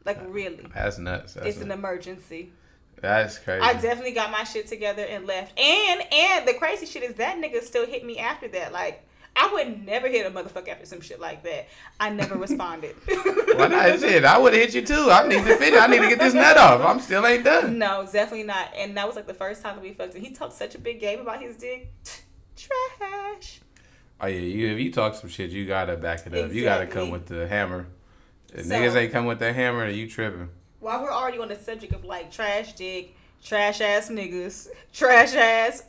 Like 0.05 0.17
really, 0.27 0.65
That's 0.73 0.97
nuts. 0.97 1.35
That's, 1.35 1.45
it's 1.47 1.61
an 1.61 1.69
emergency. 1.71 2.51
That's 2.99 3.37
crazy. 3.37 3.61
I 3.61 3.73
definitely 3.73 4.13
got 4.13 4.31
my 4.31 4.43
shit 4.43 4.65
together 4.67 5.03
and 5.03 5.27
left. 5.27 5.59
And 5.59 6.01
and 6.11 6.47
the 6.47 6.55
crazy 6.55 6.87
shit 6.87 7.03
is 7.03 7.13
that 7.15 7.37
nigga 7.37 7.61
still 7.61 7.85
hit 7.85 8.03
me 8.03 8.17
after 8.17 8.47
that. 8.47 8.73
Like 8.73 9.07
I 9.37 9.51
would 9.51 9.85
never 9.85 10.07
hit 10.07 10.25
a 10.25 10.31
motherfucker 10.31 10.69
after 10.69 10.85
some 10.85 11.01
shit 11.01 11.19
like 11.19 11.43
that. 11.43 11.67
I 11.99 12.09
never 12.09 12.35
responded. 12.35 12.95
Why 13.55 13.67
not? 13.67 13.99
Shit, 13.99 14.23
I 14.23 14.37
would 14.37 14.53
have 14.53 14.61
hit 14.61 14.75
you 14.75 14.81
too. 14.81 15.09
I 15.11 15.27
need 15.27 15.43
to 15.45 15.55
finish. 15.57 15.79
I 15.79 15.87
need 15.87 16.01
to 16.01 16.07
get 16.07 16.19
this 16.19 16.33
nut 16.33 16.57
off. 16.57 16.81
I'm 16.81 16.99
still 17.01 17.25
ain't 17.25 17.43
done. 17.43 17.77
no, 17.77 18.03
definitely 18.11 18.43
not. 18.43 18.69
And 18.75 18.95
that 18.97 19.05
was 19.05 19.15
like 19.17 19.27
the 19.27 19.33
first 19.33 19.61
time 19.61 19.75
that 19.75 19.81
we 19.81 19.93
fucked. 19.93 20.15
And 20.15 20.25
he 20.25 20.31
talked 20.31 20.53
such 20.53 20.75
a 20.75 20.79
big 20.79 20.99
game 20.99 21.19
about 21.19 21.41
his 21.41 21.57
dick. 21.57 21.91
Trash. 22.55 23.59
Oh 24.21 24.27
yeah, 24.27 24.39
you 24.39 24.67
if 24.73 24.79
you 24.79 24.91
talk 24.91 25.15
some 25.15 25.29
shit, 25.29 25.49
you 25.51 25.65
gotta 25.65 25.97
back 25.97 26.25
it 26.25 26.33
up. 26.33 26.53
You 26.53 26.63
gotta 26.63 26.87
come 26.87 27.09
with 27.09 27.25
the 27.25 27.47
hammer. 27.47 27.87
If 28.53 28.65
So- 28.65 28.73
niggas 28.73 28.95
ain't 28.95 29.11
come 29.11 29.25
with 29.25 29.39
that 29.39 29.53
hammer, 29.55 29.87
you 29.89 30.09
tripping. 30.09 30.49
While 30.79 31.01
we're 31.03 31.11
already 31.11 31.39
on 31.39 31.49
the 31.49 31.55
subject 31.59 31.93
of 31.93 32.05
like 32.05 32.31
trash 32.31 32.73
dick, 32.73 33.15
trash 33.43 33.81
ass 33.81 34.09
niggas, 34.09 34.69
trash 34.93 35.33
ass 35.35 35.83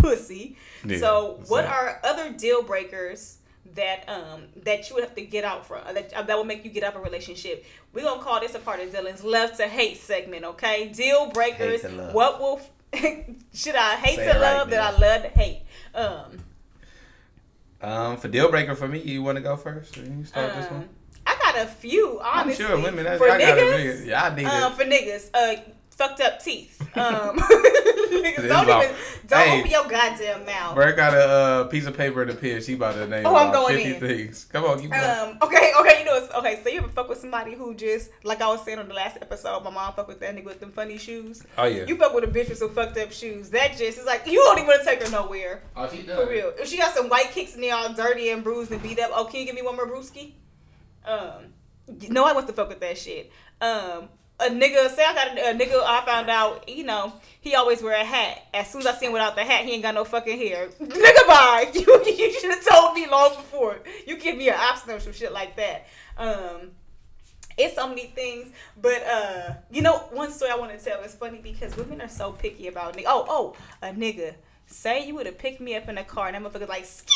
pussy. 0.00 0.56
Yeah, 0.84 0.98
so, 0.98 1.40
what 1.48 1.64
are 1.66 2.00
other 2.04 2.30
deal 2.32 2.62
breakers 2.62 3.38
that 3.74 4.08
um 4.08 4.42
that 4.64 4.88
you 4.88 4.94
would 4.96 5.04
have 5.04 5.14
to 5.14 5.22
get 5.22 5.44
out 5.44 5.64
from 5.66 5.82
that 5.94 6.12
uh, 6.12 6.22
that 6.22 6.36
will 6.36 6.44
make 6.44 6.64
you 6.64 6.70
get 6.70 6.82
out 6.82 6.94
of 6.94 7.00
a 7.00 7.04
relationship? 7.04 7.64
We're 7.92 8.04
gonna 8.04 8.22
call 8.22 8.40
this 8.40 8.54
a 8.54 8.58
part 8.58 8.80
of 8.80 8.90
Dylan's 8.90 9.22
love 9.24 9.56
to 9.58 9.68
hate 9.68 9.98
segment. 9.98 10.44
Okay, 10.44 10.88
deal 10.88 11.30
breakers. 11.30 11.82
Hate 11.82 11.90
to 11.90 11.96
love. 11.96 12.14
What 12.14 12.40
will 12.40 12.60
should 13.54 13.74
I 13.76 13.96
hate 13.96 14.16
Say 14.16 14.24
to 14.32 14.38
right, 14.38 14.56
love 14.56 14.70
that 14.70 14.80
I 14.94 14.98
love 14.98 15.22
to 15.22 15.28
hate? 15.28 15.62
Um, 15.94 16.38
Um, 17.82 18.16
for 18.18 18.28
deal 18.28 18.50
breaker 18.50 18.74
for 18.74 18.88
me, 18.88 18.98
you 19.00 19.22
want 19.22 19.36
to 19.36 19.42
go 19.42 19.56
first? 19.56 19.96
You 19.96 20.24
start 20.24 20.54
this 20.54 20.66
um, 20.66 20.74
one. 20.78 20.88
I 21.26 21.36
got 21.40 21.56
a 21.56 21.66
few. 21.66 22.20
I'm 22.20 22.46
Honestly, 22.46 22.64
sure 22.64 22.76
women. 22.78 23.04
That, 23.04 23.18
for 23.18 23.30
I 23.30 23.38
got 23.38 23.58
a 23.58 23.60
niggas. 23.62 23.96
few. 24.00 24.08
Yeah, 24.10 24.24
I 24.24 24.34
need 24.34 24.44
Um, 24.46 24.72
it. 24.72 24.76
for 24.76 24.84
niggas, 24.84 25.30
uh, 25.32 25.60
fucked 26.00 26.20
up 26.20 26.42
teeth. 26.42 26.76
Um, 26.96 27.38
niggas 27.38 28.48
don't 28.48 28.64
about- 28.64 28.82
even 28.84 28.96
don't 29.28 29.38
Hey. 29.48 29.58
open 29.60 29.70
your 29.70 29.84
goddamn 29.88 30.44
mouth. 30.44 30.74
Bert 30.74 30.96
got 30.96 31.14
a 31.14 31.28
uh, 31.28 31.64
piece 31.68 31.86
of 31.86 31.96
paper 31.96 32.22
in 32.22 32.28
the 32.28 32.34
pen. 32.34 32.60
She 32.62 32.74
about 32.74 32.94
to 32.94 33.06
name 33.06 33.24
Oh, 33.26 33.36
I'm 33.36 33.52
going 33.52 33.76
50 33.76 33.94
in. 33.94 34.00
things. 34.00 34.44
Come 34.52 34.64
on, 34.64 34.80
keep 34.80 34.90
going. 34.90 35.04
Um, 35.04 35.38
okay, 35.42 35.72
okay, 35.78 36.00
you 36.00 36.04
know, 36.04 36.16
it's, 36.16 36.34
okay. 36.34 36.60
So 36.64 36.68
you 36.68 36.78
ever 36.78 36.88
fuck 36.88 37.08
with 37.08 37.18
somebody 37.20 37.54
who 37.54 37.74
just, 37.74 38.10
like 38.24 38.40
I 38.42 38.48
was 38.48 38.64
saying 38.64 38.80
on 38.80 38.88
the 38.88 38.94
last 38.94 39.18
episode, 39.22 39.62
my 39.62 39.70
mom 39.70 39.92
fuck 39.92 40.08
with 40.08 40.18
that 40.20 40.34
nigga 40.34 40.46
with 40.46 40.58
them 40.58 40.72
funny 40.72 40.98
shoes. 40.98 41.44
oh 41.56 41.66
yeah. 41.66 41.84
You 41.86 41.96
fuck 41.96 42.12
with 42.12 42.24
a 42.24 42.26
bitch 42.26 42.48
with 42.48 42.58
some 42.58 42.70
fucked 42.74 42.98
up 42.98 43.12
shoes. 43.12 43.50
That 43.50 43.76
just 43.78 43.98
is 43.98 44.04
like 44.06 44.26
you 44.26 44.34
don't 44.38 44.58
even 44.58 44.66
want 44.66 44.80
to 44.82 44.84
take 44.86 45.00
her 45.04 45.10
nowhere. 45.12 45.62
oh, 45.76 45.88
she 45.88 46.02
does. 46.02 46.18
For 46.18 46.28
real. 46.28 46.52
If 46.58 46.68
she 46.68 46.76
got 46.76 46.92
some 46.92 47.08
white 47.08 47.30
kicks 47.30 47.54
and 47.54 47.62
they 47.62 47.70
all 47.70 47.92
dirty 47.92 48.30
and 48.30 48.42
bruised 48.42 48.72
and 48.72 48.82
beat 48.82 48.98
up, 48.98 49.12
oh, 49.14 49.26
can 49.26 49.38
you 49.40 49.46
give 49.46 49.54
me 49.54 49.62
one 49.62 49.76
more 49.76 49.86
brewski? 49.86 50.32
Um, 51.04 51.52
no, 52.08 52.24
I 52.24 52.32
want 52.32 52.48
to 52.48 52.52
fuck 52.52 52.68
with 52.68 52.80
that 52.80 52.98
shit. 52.98 53.30
Um, 53.60 54.08
a 54.40 54.50
nigga, 54.50 54.88
say 54.90 55.04
I 55.04 55.14
got 55.14 55.38
a, 55.38 55.50
a 55.50 55.54
nigga, 55.54 55.82
I 55.84 56.04
found 56.04 56.30
out, 56.30 56.68
you 56.68 56.84
know, 56.84 57.12
he 57.40 57.54
always 57.54 57.82
wear 57.82 58.00
a 58.00 58.04
hat. 58.04 58.42
As 58.52 58.68
soon 58.70 58.82
as 58.82 58.86
I 58.86 58.94
see 58.94 59.06
him 59.06 59.12
without 59.12 59.36
the 59.36 59.44
hat, 59.44 59.64
he 59.64 59.72
ain't 59.72 59.82
got 59.82 59.94
no 59.94 60.04
fucking 60.04 60.38
hair. 60.38 60.68
Nigga, 60.80 61.26
bye. 61.26 61.70
You, 61.74 62.04
you 62.04 62.32
should 62.40 62.50
have 62.50 62.66
told 62.66 62.94
me 62.94 63.06
long 63.08 63.34
before. 63.36 63.78
You 64.06 64.18
give 64.18 64.36
me 64.36 64.48
an 64.48 64.56
option 64.56 64.90
or 64.90 65.00
some 65.00 65.12
shit 65.12 65.32
like 65.32 65.56
that. 65.56 65.86
Um, 66.16 66.72
it's 67.56 67.74
so 67.74 67.88
many 67.88 68.06
things, 68.06 68.52
but 68.80 69.06
uh, 69.06 69.54
you 69.70 69.82
know, 69.82 69.98
one 70.12 70.30
story 70.30 70.50
I 70.50 70.56
want 70.56 70.76
to 70.78 70.82
tell 70.82 71.00
is 71.02 71.14
funny 71.14 71.38
because 71.42 71.76
women 71.76 72.00
are 72.00 72.08
so 72.08 72.32
picky 72.32 72.68
about 72.68 72.96
nigga. 72.96 73.04
Oh, 73.06 73.26
oh, 73.28 73.56
a 73.82 73.92
nigga. 73.92 74.34
Say 74.70 75.06
you 75.06 75.14
would 75.16 75.26
have 75.26 75.36
picked 75.38 75.60
me 75.60 75.74
up 75.76 75.88
in 75.88 75.98
a 75.98 76.04
car 76.04 76.28
and 76.28 76.36
that 76.44 76.52
motherfucker 76.52 76.68
like 76.68 76.84
ski 76.84 77.12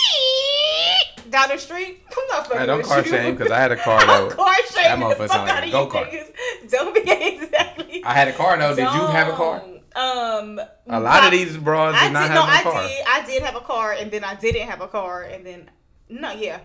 down 1.30 1.48
the 1.48 1.56
street. 1.58 2.02
I'm 2.10 2.28
not 2.28 2.46
fucking 2.46 2.60
Hey, 2.60 2.66
don't 2.66 2.78
with 2.78 2.86
car 2.88 2.98
you. 2.98 3.04
shame 3.10 3.36
because 3.36 3.52
I 3.52 3.58
had 3.58 3.72
a 3.72 3.76
car 3.82 4.00
I'm 4.00 4.06
though. 4.28 4.34
car 4.34 4.54
shaming 4.72 5.06
motherfucker 5.06 5.10
the 5.10 5.28
fuck 5.28 5.30
sound 5.30 5.48
like 5.48 5.56
out 5.56 5.62
a 5.62 5.66
of 5.66 5.72
go-kart. 5.92 6.12
you 6.12 6.18
niggas. 6.18 6.70
Don't 6.70 6.94
be 6.94 7.00
exactly. 7.42 8.04
I 8.04 8.12
had 8.14 8.28
a 8.28 8.32
car 8.32 8.58
though. 8.58 8.70
Did 8.74 8.82
you 8.82 9.06
have 9.06 9.28
a 9.28 9.32
car? 9.32 9.62
Um, 9.96 10.58
A 10.88 10.98
lot 11.00 11.22
I- 11.22 11.26
of 11.26 11.30
these 11.32 11.56
bras 11.56 11.94
I 11.94 12.04
did 12.06 12.12
not 12.12 12.22
did. 12.22 12.30
have 12.32 12.34
No, 12.64 12.70
no 12.72 12.76
I 12.80 12.88
did. 12.88 13.04
I 13.06 13.26
did 13.26 13.42
have 13.44 13.54
a 13.56 13.60
car, 13.60 13.92
and 13.92 14.10
then 14.10 14.24
I 14.24 14.34
didn't 14.34 14.68
have 14.68 14.80
a 14.80 14.88
car, 14.88 15.22
and 15.22 15.46
then 15.46 15.70
no, 16.08 16.32
yeah, 16.32 16.58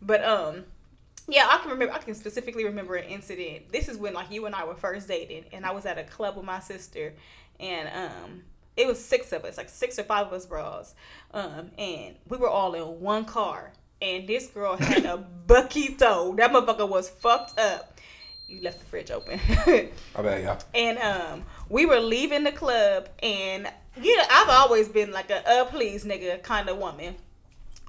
but 0.00 0.24
um, 0.24 0.64
yeah, 1.28 1.46
I 1.50 1.58
can 1.58 1.70
remember. 1.70 1.92
I 1.92 1.98
can 1.98 2.14
specifically 2.14 2.64
remember 2.64 2.96
an 2.96 3.04
incident. 3.04 3.70
This 3.70 3.88
is 3.88 3.98
when 3.98 4.14
like 4.14 4.30
you 4.30 4.46
and 4.46 4.54
I 4.54 4.64
were 4.64 4.74
first 4.74 5.06
dating, 5.08 5.44
and 5.52 5.66
I 5.66 5.72
was 5.72 5.84
at 5.84 5.98
a 5.98 6.04
club 6.04 6.36
with 6.36 6.46
my 6.46 6.58
sister, 6.60 7.12
and 7.60 7.88
um, 7.94 8.42
it 8.76 8.86
was 8.86 9.02
six 9.02 9.32
of 9.32 9.44
us, 9.44 9.56
like 9.56 9.68
six 9.68 9.98
or 9.98 10.04
five 10.04 10.26
of 10.28 10.32
us 10.32 10.46
bras, 10.46 10.94
um, 11.32 11.70
and 11.78 12.16
we 12.28 12.36
were 12.36 12.48
all 12.48 12.74
in 12.74 13.00
one 13.00 13.24
car, 13.24 13.72
and 14.02 14.26
this 14.26 14.48
girl 14.48 14.76
had 14.76 15.04
a 15.04 15.24
buckito. 15.46 16.36
That 16.36 16.52
motherfucker 16.52 16.88
was 16.88 17.08
fucked 17.08 17.58
up. 17.58 17.98
You 18.48 18.60
left 18.60 18.80
the 18.80 18.84
fridge 18.86 19.10
open. 19.10 19.40
I 20.14 20.22
bet 20.22 20.42
y'all. 20.44 20.58
and 20.74 20.98
um 20.98 21.44
we 21.70 21.86
were 21.86 21.98
leaving 21.98 22.44
the 22.44 22.52
club 22.52 23.08
and 23.22 23.66
you 24.00 24.16
know, 24.18 24.22
I've 24.30 24.50
always 24.50 24.86
been 24.88 25.12
like 25.12 25.30
a 25.30 25.48
uh 25.48 25.64
please 25.64 26.04
nigga 26.04 26.42
kind 26.42 26.68
of 26.68 26.76
woman. 26.76 27.14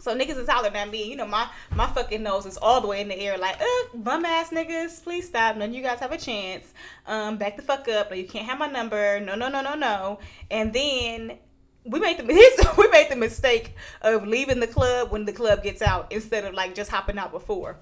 So 0.05 0.15
niggas 0.15 0.37
is 0.37 0.47
hollering 0.47 0.75
at 0.75 0.87
me. 0.91 1.09
You 1.09 1.15
know, 1.15 1.25
my 1.25 1.49
my 1.71 1.87
fucking 1.87 2.21
nose 2.21 2.45
is 2.45 2.57
all 2.57 2.79
the 2.79 2.87
way 2.87 3.01
in 3.01 3.07
the 3.07 3.17
air, 3.19 3.39
like, 3.39 3.59
uh, 3.59 3.97
bum 3.97 4.23
ass 4.23 4.51
niggas, 4.51 5.03
please 5.03 5.27
stop. 5.27 5.57
None 5.57 5.69
of 5.69 5.75
you 5.75 5.81
guys 5.81 5.99
have 5.99 6.11
a 6.11 6.17
chance. 6.19 6.71
Um, 7.07 7.37
back 7.37 7.57
the 7.57 7.63
fuck 7.63 7.87
up. 7.87 8.11
No, 8.11 8.15
you 8.15 8.27
can't 8.27 8.45
have 8.45 8.59
my 8.59 8.67
number. 8.67 9.19
No, 9.19 9.33
no, 9.33 9.49
no, 9.49 9.61
no, 9.63 9.73
no. 9.73 10.19
And 10.51 10.71
then 10.73 11.39
we 11.85 11.99
made 11.99 12.19
the 12.19 12.23
we 12.77 12.87
made 12.89 13.09
the 13.09 13.15
mistake 13.15 13.73
of 14.03 14.27
leaving 14.27 14.59
the 14.59 14.67
club 14.67 15.11
when 15.11 15.25
the 15.25 15.33
club 15.33 15.63
gets 15.63 15.81
out 15.81 16.11
instead 16.11 16.45
of 16.45 16.53
like 16.53 16.75
just 16.75 16.91
hopping 16.91 17.17
out 17.17 17.31
before. 17.31 17.79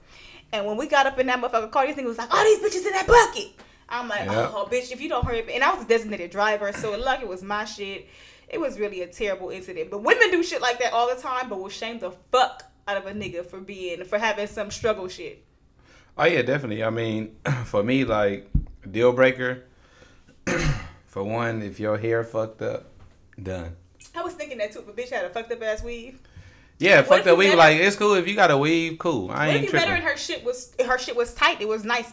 And 0.53 0.65
when 0.65 0.77
we 0.77 0.87
got 0.87 1.05
up 1.05 1.19
in 1.19 1.27
that 1.27 1.41
motherfucker 1.41 1.71
car, 1.71 1.85
think 1.87 1.99
it 1.99 2.05
was 2.05 2.17
like, 2.17 2.33
all 2.33 2.43
these 2.45 2.59
bitches 2.59 2.85
in 2.85 2.93
that 2.93 3.05
bucket. 3.05 3.51
I'm 3.89 4.07
like, 4.07 4.27
Yep. 4.27 4.51
oh, 4.53 4.67
bitch, 4.71 4.93
if 4.93 5.01
you 5.01 5.09
don't 5.09 5.25
hurry 5.25 5.41
up. 5.41 5.49
And 5.51 5.61
I 5.61 5.73
was 5.73 5.83
a 5.83 5.87
designated 5.89 6.31
driver, 6.31 6.71
so 6.71 6.97
luck 6.97 7.21
it 7.21 7.27
was 7.27 7.43
my 7.43 7.65
shit. 7.65 8.07
It 8.53 8.59
was 8.59 8.79
really 8.79 9.01
a 9.01 9.07
terrible 9.07 9.49
incident. 9.49 9.89
But 9.89 10.03
women 10.03 10.29
do 10.29 10.43
shit 10.43 10.61
like 10.61 10.79
that 10.79 10.93
all 10.93 11.13
the 11.13 11.19
time, 11.19 11.49
but 11.49 11.59
we'll 11.59 11.69
shame 11.69 11.99
the 11.99 12.11
fuck 12.31 12.63
out 12.87 12.97
of 12.97 13.05
a 13.07 13.11
nigga 13.11 13.45
for 13.45 13.59
being, 13.59 14.03
for 14.03 14.19
having 14.19 14.47
some 14.47 14.69
struggle 14.69 15.07
shit. 15.07 15.43
Oh 16.17 16.25
yeah, 16.25 16.43
definitely. 16.43 16.83
I 16.83 16.91
mean, 16.91 17.35
for 17.65 17.81
me, 17.83 18.05
like 18.05 18.49
deal 18.89 19.11
breaker. 19.11 19.63
for 21.07 21.23
one, 21.23 21.61
if 21.63 21.79
your 21.79 21.97
hair 21.97 22.23
fucked 22.23 22.61
up, 22.61 22.91
done. 23.41 23.75
I 24.15 24.21
was 24.21 24.33
thinking 24.33 24.59
that 24.59 24.71
too. 24.71 24.79
If 24.79 24.87
a 24.87 24.91
bitch 24.91 25.09
had 25.09 25.25
a 25.25 25.29
fucked 25.29 25.51
up 25.51 25.63
ass 25.63 25.81
weave, 25.83 26.19
Yeah, 26.77 26.97
What 26.97 27.07
fucked 27.07 27.21
if 27.21 27.33
up 27.33 27.37
weave. 27.39 27.55
Like 27.55 27.77
it's 27.77 27.95
cool 27.95 28.13
if 28.13 28.27
you 28.27 28.35
got 28.35 28.51
a 28.51 28.57
weave. 28.57 28.99
Cool. 28.99 29.31
I 29.31 29.47
what 29.47 29.55
ain't 29.55 29.65
if 29.65 29.73
you 29.73 29.79
met 29.79 29.87
her 29.87 29.95
and 29.95 30.03
her 30.03 30.17
shit 30.17 30.43
was 30.43 30.75
her 30.85 30.99
shit 30.99 31.15
was 31.15 31.33
tight? 31.33 31.61
It 31.61 31.67
was 31.67 31.83
nice, 31.83 32.11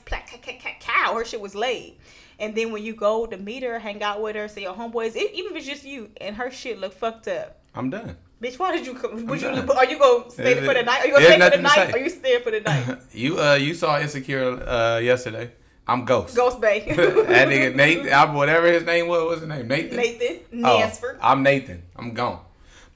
cow. 0.80 1.14
Her 1.14 1.24
shit 1.26 1.40
was 1.40 1.54
laid. 1.54 1.98
And 2.40 2.54
then 2.54 2.72
when 2.72 2.82
you 2.82 2.94
go 2.94 3.26
to 3.26 3.36
meet 3.36 3.62
her, 3.62 3.78
hang 3.78 4.02
out 4.02 4.22
with 4.22 4.34
her, 4.34 4.48
say 4.48 4.62
your 4.62 4.74
homeboys, 4.74 5.14
e- 5.14 5.30
even 5.34 5.52
if 5.52 5.58
it's 5.58 5.66
just 5.66 5.84
you, 5.84 6.10
and 6.20 6.34
her 6.36 6.50
shit 6.50 6.80
look 6.80 6.92
fucked 6.94 7.28
up. 7.28 7.58
I'm 7.74 7.90
done. 7.90 8.16
Bitch, 8.42 8.58
why 8.58 8.72
did 8.74 8.86
you 8.86 8.94
come? 8.94 9.26
Would 9.26 9.42
you? 9.42 9.48
done. 9.50 9.68
Are 9.70 9.84
you 9.84 9.98
gonna 9.98 10.30
stay 10.30 10.54
There's- 10.54 10.66
for 10.66 10.72
the 10.74 10.82
night? 10.82 11.00
Are 11.02 11.06
you 11.06 11.12
gonna 11.12 11.26
stay 11.26 11.38
for 11.38 11.50
the 11.56 11.62
night? 11.62 11.94
Or 11.94 11.98
you 11.98 12.08
staying 12.08 12.42
for 12.42 12.50
the 12.50 12.60
night? 12.60 12.98
you 13.12 13.38
uh 13.38 13.54
you 13.54 13.74
saw 13.74 14.00
insecure 14.00 14.52
uh 14.66 14.98
yesterday. 14.98 15.52
I'm 15.86 16.04
Ghost. 16.04 16.34
Ghost 16.36 16.60
Bay. 16.60 16.80
that 16.88 17.48
nigga 17.48 17.74
Nathan, 17.74 18.12
I, 18.12 18.32
whatever 18.32 18.66
his 18.72 18.84
name 18.84 19.08
was, 19.08 19.24
what's 19.24 19.40
his 19.40 19.48
name? 19.48 19.66
Nathan. 19.68 19.96
Nathan 19.96 20.64
Oh, 20.64 20.78
Nansford. 20.80 21.18
I'm 21.20 21.42
Nathan. 21.42 21.82
I'm 21.96 22.14
gone. 22.14 22.40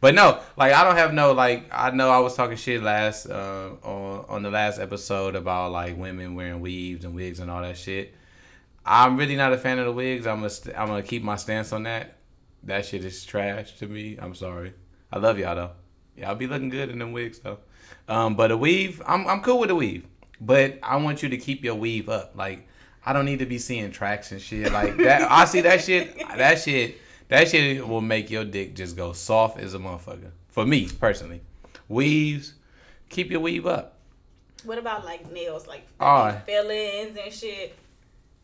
But 0.00 0.14
no, 0.14 0.40
like 0.56 0.72
I 0.72 0.82
don't 0.84 0.96
have 0.96 1.12
no 1.12 1.32
like 1.32 1.66
I 1.72 1.90
know 1.90 2.08
I 2.08 2.18
was 2.20 2.34
talking 2.34 2.56
shit 2.56 2.82
last 2.82 3.26
uh 3.26 3.70
on 3.82 4.24
on 4.28 4.42
the 4.42 4.50
last 4.50 4.78
episode 4.80 5.34
about 5.34 5.72
like 5.72 5.96
women 5.98 6.34
wearing 6.34 6.60
weaves 6.60 7.04
and 7.04 7.14
wigs 7.14 7.40
and 7.40 7.50
all 7.50 7.60
that 7.62 7.76
shit. 7.76 8.14
I'm 8.86 9.16
really 9.16 9.36
not 9.36 9.52
a 9.52 9.58
fan 9.58 9.78
of 9.78 9.86
the 9.86 9.92
wigs. 9.92 10.26
I'm 10.26 10.36
gonna 10.38 10.50
st- 10.50 10.76
I'm 10.78 10.88
gonna 10.88 11.02
keep 11.02 11.22
my 11.22 11.36
stance 11.36 11.72
on 11.72 11.84
that. 11.84 12.16
That 12.64 12.84
shit 12.86 13.04
is 13.04 13.24
trash 13.24 13.76
to 13.78 13.86
me. 13.86 14.18
I'm 14.20 14.34
sorry. 14.34 14.74
I 15.12 15.18
love 15.18 15.38
y'all 15.38 15.54
though. 15.54 15.70
Y'all 16.16 16.34
be 16.34 16.46
looking 16.46 16.68
good 16.68 16.90
in 16.90 16.98
them 16.98 17.12
wigs 17.12 17.38
though. 17.38 17.58
Um, 18.08 18.36
but 18.36 18.50
a 18.50 18.56
weave, 18.56 19.00
I'm 19.06 19.26
I'm 19.26 19.40
cool 19.42 19.58
with 19.60 19.70
a 19.70 19.74
weave. 19.74 20.06
But 20.40 20.78
I 20.82 20.96
want 20.96 21.22
you 21.22 21.28
to 21.30 21.36
keep 21.38 21.64
your 21.64 21.74
weave 21.76 22.08
up. 22.08 22.32
Like 22.34 22.66
I 23.06 23.12
don't 23.12 23.24
need 23.24 23.38
to 23.40 23.46
be 23.46 23.58
seeing 23.58 23.90
tracks 23.90 24.32
and 24.32 24.40
shit 24.40 24.72
like 24.72 24.96
that. 24.98 25.30
I 25.30 25.44
see 25.46 25.60
that 25.62 25.80
shit. 25.82 26.16
That 26.36 26.58
shit. 26.58 26.98
That 27.28 27.48
shit 27.48 27.86
will 27.88 28.02
make 28.02 28.30
your 28.30 28.44
dick 28.44 28.74
just 28.74 28.96
go 28.96 29.12
soft 29.14 29.58
as 29.58 29.72
a 29.74 29.78
motherfucker. 29.78 30.30
For 30.48 30.64
me 30.66 30.88
personally, 30.88 31.40
weaves, 31.88 32.54
keep 33.08 33.30
your 33.30 33.40
weave 33.40 33.66
up. 33.66 33.98
What 34.64 34.78
about 34.78 35.04
like 35.04 35.30
nails, 35.32 35.66
like 35.66 35.86
Oh. 36.00 36.38
fillings 36.46 37.16
and 37.22 37.32
shit? 37.32 37.74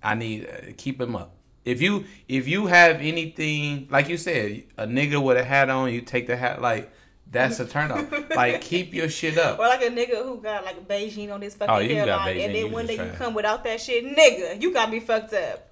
I 0.03 0.15
need 0.15 0.47
uh, 0.49 0.73
keep 0.77 1.01
him 1.01 1.17
up. 1.17 1.35
If 1.65 1.83
you 1.83 2.05
if 2.29 2.49
you 2.49 2.67
have 2.67 2.97
anything 2.97 3.89
like 3.91 4.09
you 4.09 4.17
said, 4.17 4.65
a 4.77 4.87
nigga 4.87 5.23
with 5.23 5.37
a 5.37 5.45
hat 5.45 5.69
on, 5.71 5.93
you 5.93 6.01
take 6.01 6.27
the 6.27 6.37
hat 6.37 6.61
like 6.63 6.91
that's 7.31 7.61
a 7.61 7.67
turn 7.67 7.93
off. 7.93 8.11
like 8.37 8.61
keep 8.61 8.93
your 8.93 9.09
shit 9.09 9.39
up. 9.39 9.59
Or 9.59 9.69
like 9.69 9.83
a 9.83 9.91
nigga 9.91 10.25
who 10.25 10.41
got 10.41 10.65
like 10.65 10.89
Bigen 10.89 11.33
on 11.33 11.43
his 11.43 11.55
fucking 11.55 11.75
Oh, 11.75 11.95
hairline, 11.95 12.39
and 12.39 12.55
then 12.55 12.73
one 12.73 12.87
day 12.87 12.97
you 12.97 13.13
come 13.17 13.35
without 13.35 13.63
that 13.65 13.81
shit, 13.81 14.05
nigga, 14.05 14.61
you 14.61 14.73
got 14.73 14.91
me 14.91 15.01
fucked 15.01 15.33
up. 15.35 15.69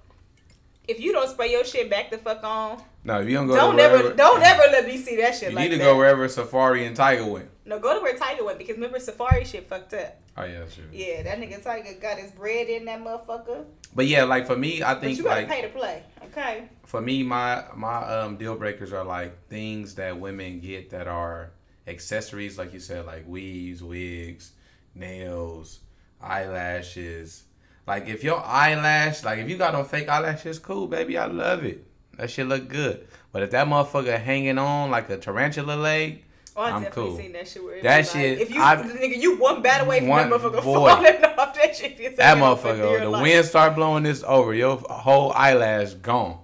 If 0.87 0.99
you 0.99 1.11
don't 1.11 1.29
spray 1.29 1.51
your 1.51 1.65
shit 1.65 1.89
back 1.89 2.11
the 2.11 2.17
fuck 2.17 2.43
on, 2.43 2.81
No, 3.03 3.21
if 3.21 3.27
you 3.29 3.33
don't 3.35 3.47
go 3.47 3.55
don't 3.55 3.77
to 3.77 3.83
ever, 3.83 3.97
wherever, 3.97 4.15
don't 4.15 4.43
ever 4.43 4.63
let 4.71 4.85
me 4.85 4.97
see 4.97 5.15
that 5.17 5.33
shit 5.35 5.51
You 5.51 5.55
like 5.55 5.63
need 5.69 5.71
to 5.71 5.77
that. 5.77 5.83
go 5.85 5.97
wherever 5.97 6.27
Safaree 6.27 6.85
and 6.85 6.95
Tyga 6.97 7.25
went. 7.29 7.49
no, 7.65 7.79
go 7.79 7.95
to 7.95 8.01
where 8.01 8.15
Tyga 8.17 8.43
went 8.45 8.57
because 8.57 8.75
remember 8.75 8.99
Safaree 8.99 9.45
shit 9.45 9.67
fucked 9.67 9.93
up. 9.93 10.19
Oh 10.37 10.43
yeah, 10.43 10.63
sure. 10.73 10.83
Yeah, 10.91 11.23
that 11.23 11.39
nigga 11.39 11.63
Tyga 11.63 11.99
got 12.01 12.17
his 12.17 12.31
bread 12.31 12.67
in 12.67 12.85
that 12.85 13.01
motherfucker. 13.01 13.65
But 13.95 14.07
yeah, 14.07 14.25
like 14.25 14.45
for 14.47 14.55
me, 14.57 14.83
I 14.83 14.95
think 14.95 15.01
But 15.03 15.17
you 15.17 15.23
gotta 15.23 15.41
like 15.41 15.49
pay 15.49 15.61
to 15.63 15.69
play, 15.69 16.03
okay? 16.25 16.69
for 16.85 17.01
me, 17.01 17.23
my 17.23 17.63
my 17.75 18.03
um 18.05 18.35
deal 18.37 18.55
breakers 18.55 18.91
are 18.93 19.05
like 19.05 19.47
things 19.47 19.95
that 19.95 20.19
women 20.19 20.59
get 20.59 20.89
that 20.91 21.07
are 21.07 21.51
accessories, 21.87 22.57
like 22.57 22.73
you 22.73 22.79
said, 22.79 23.05
like 23.05 23.25
weaves, 23.27 23.81
wigs, 23.81 24.51
nails, 24.93 25.79
eyelashes. 26.21 27.43
Like 27.87 28.07
if 28.07 28.23
your 28.23 28.43
eyelash, 28.45 29.23
like 29.23 29.39
if 29.39 29.49
you 29.49 29.57
got 29.57 29.73
on 29.73 29.85
fake 29.85 30.09
eyelashes, 30.09 30.59
cool, 30.59 30.87
baby, 30.87 31.17
I 31.17 31.25
love 31.25 31.63
it. 31.63 31.85
That 32.19 32.29
shit 32.29 32.47
look 32.47 32.67
good. 32.67 33.07
But 33.31 33.43
if 33.43 33.51
that 33.51 33.67
motherfucker 33.67 34.19
hanging 34.19 34.57
on 34.57 34.91
like 34.91 35.09
a 35.09 35.17
tarantula 35.17 35.73
leg, 35.75 36.23
Oh, 36.55 36.61
I 36.63 36.71
I'm 36.71 36.83
definitely 36.83 37.11
cool. 37.11 37.17
seen 37.17 37.31
that 37.33 37.47
shit. 37.47 37.63
Where 37.63 37.81
That 37.81 37.97
like, 37.97 38.05
shit, 38.07 38.39
if 38.39 38.51
you 38.53 38.61
I- 38.61 38.75
nigga, 38.75 39.15
you 39.21 39.37
one 39.37 39.61
bat 39.61 39.81
away 39.81 39.99
from 39.99 40.09
One- 40.09 40.29
that 40.29 40.39
motherfucker 40.41 40.63
boy. 40.63 40.89
falling 40.89 41.23
off. 41.37 41.55
That 41.55 41.75
shit 41.75 41.97
that 42.17 42.19
hanging 42.21 42.43
on 42.43 42.57
for 42.57 42.67
motherfucker, 42.73 42.99
the 42.99 43.09
life. 43.09 43.21
wind 43.23 43.45
start 43.45 43.75
blowing 43.75 44.03
this 44.03 44.23
over, 44.27 44.53
your 44.53 44.75
whole 44.77 45.31
eyelash 45.33 45.93
gone. 45.93 46.39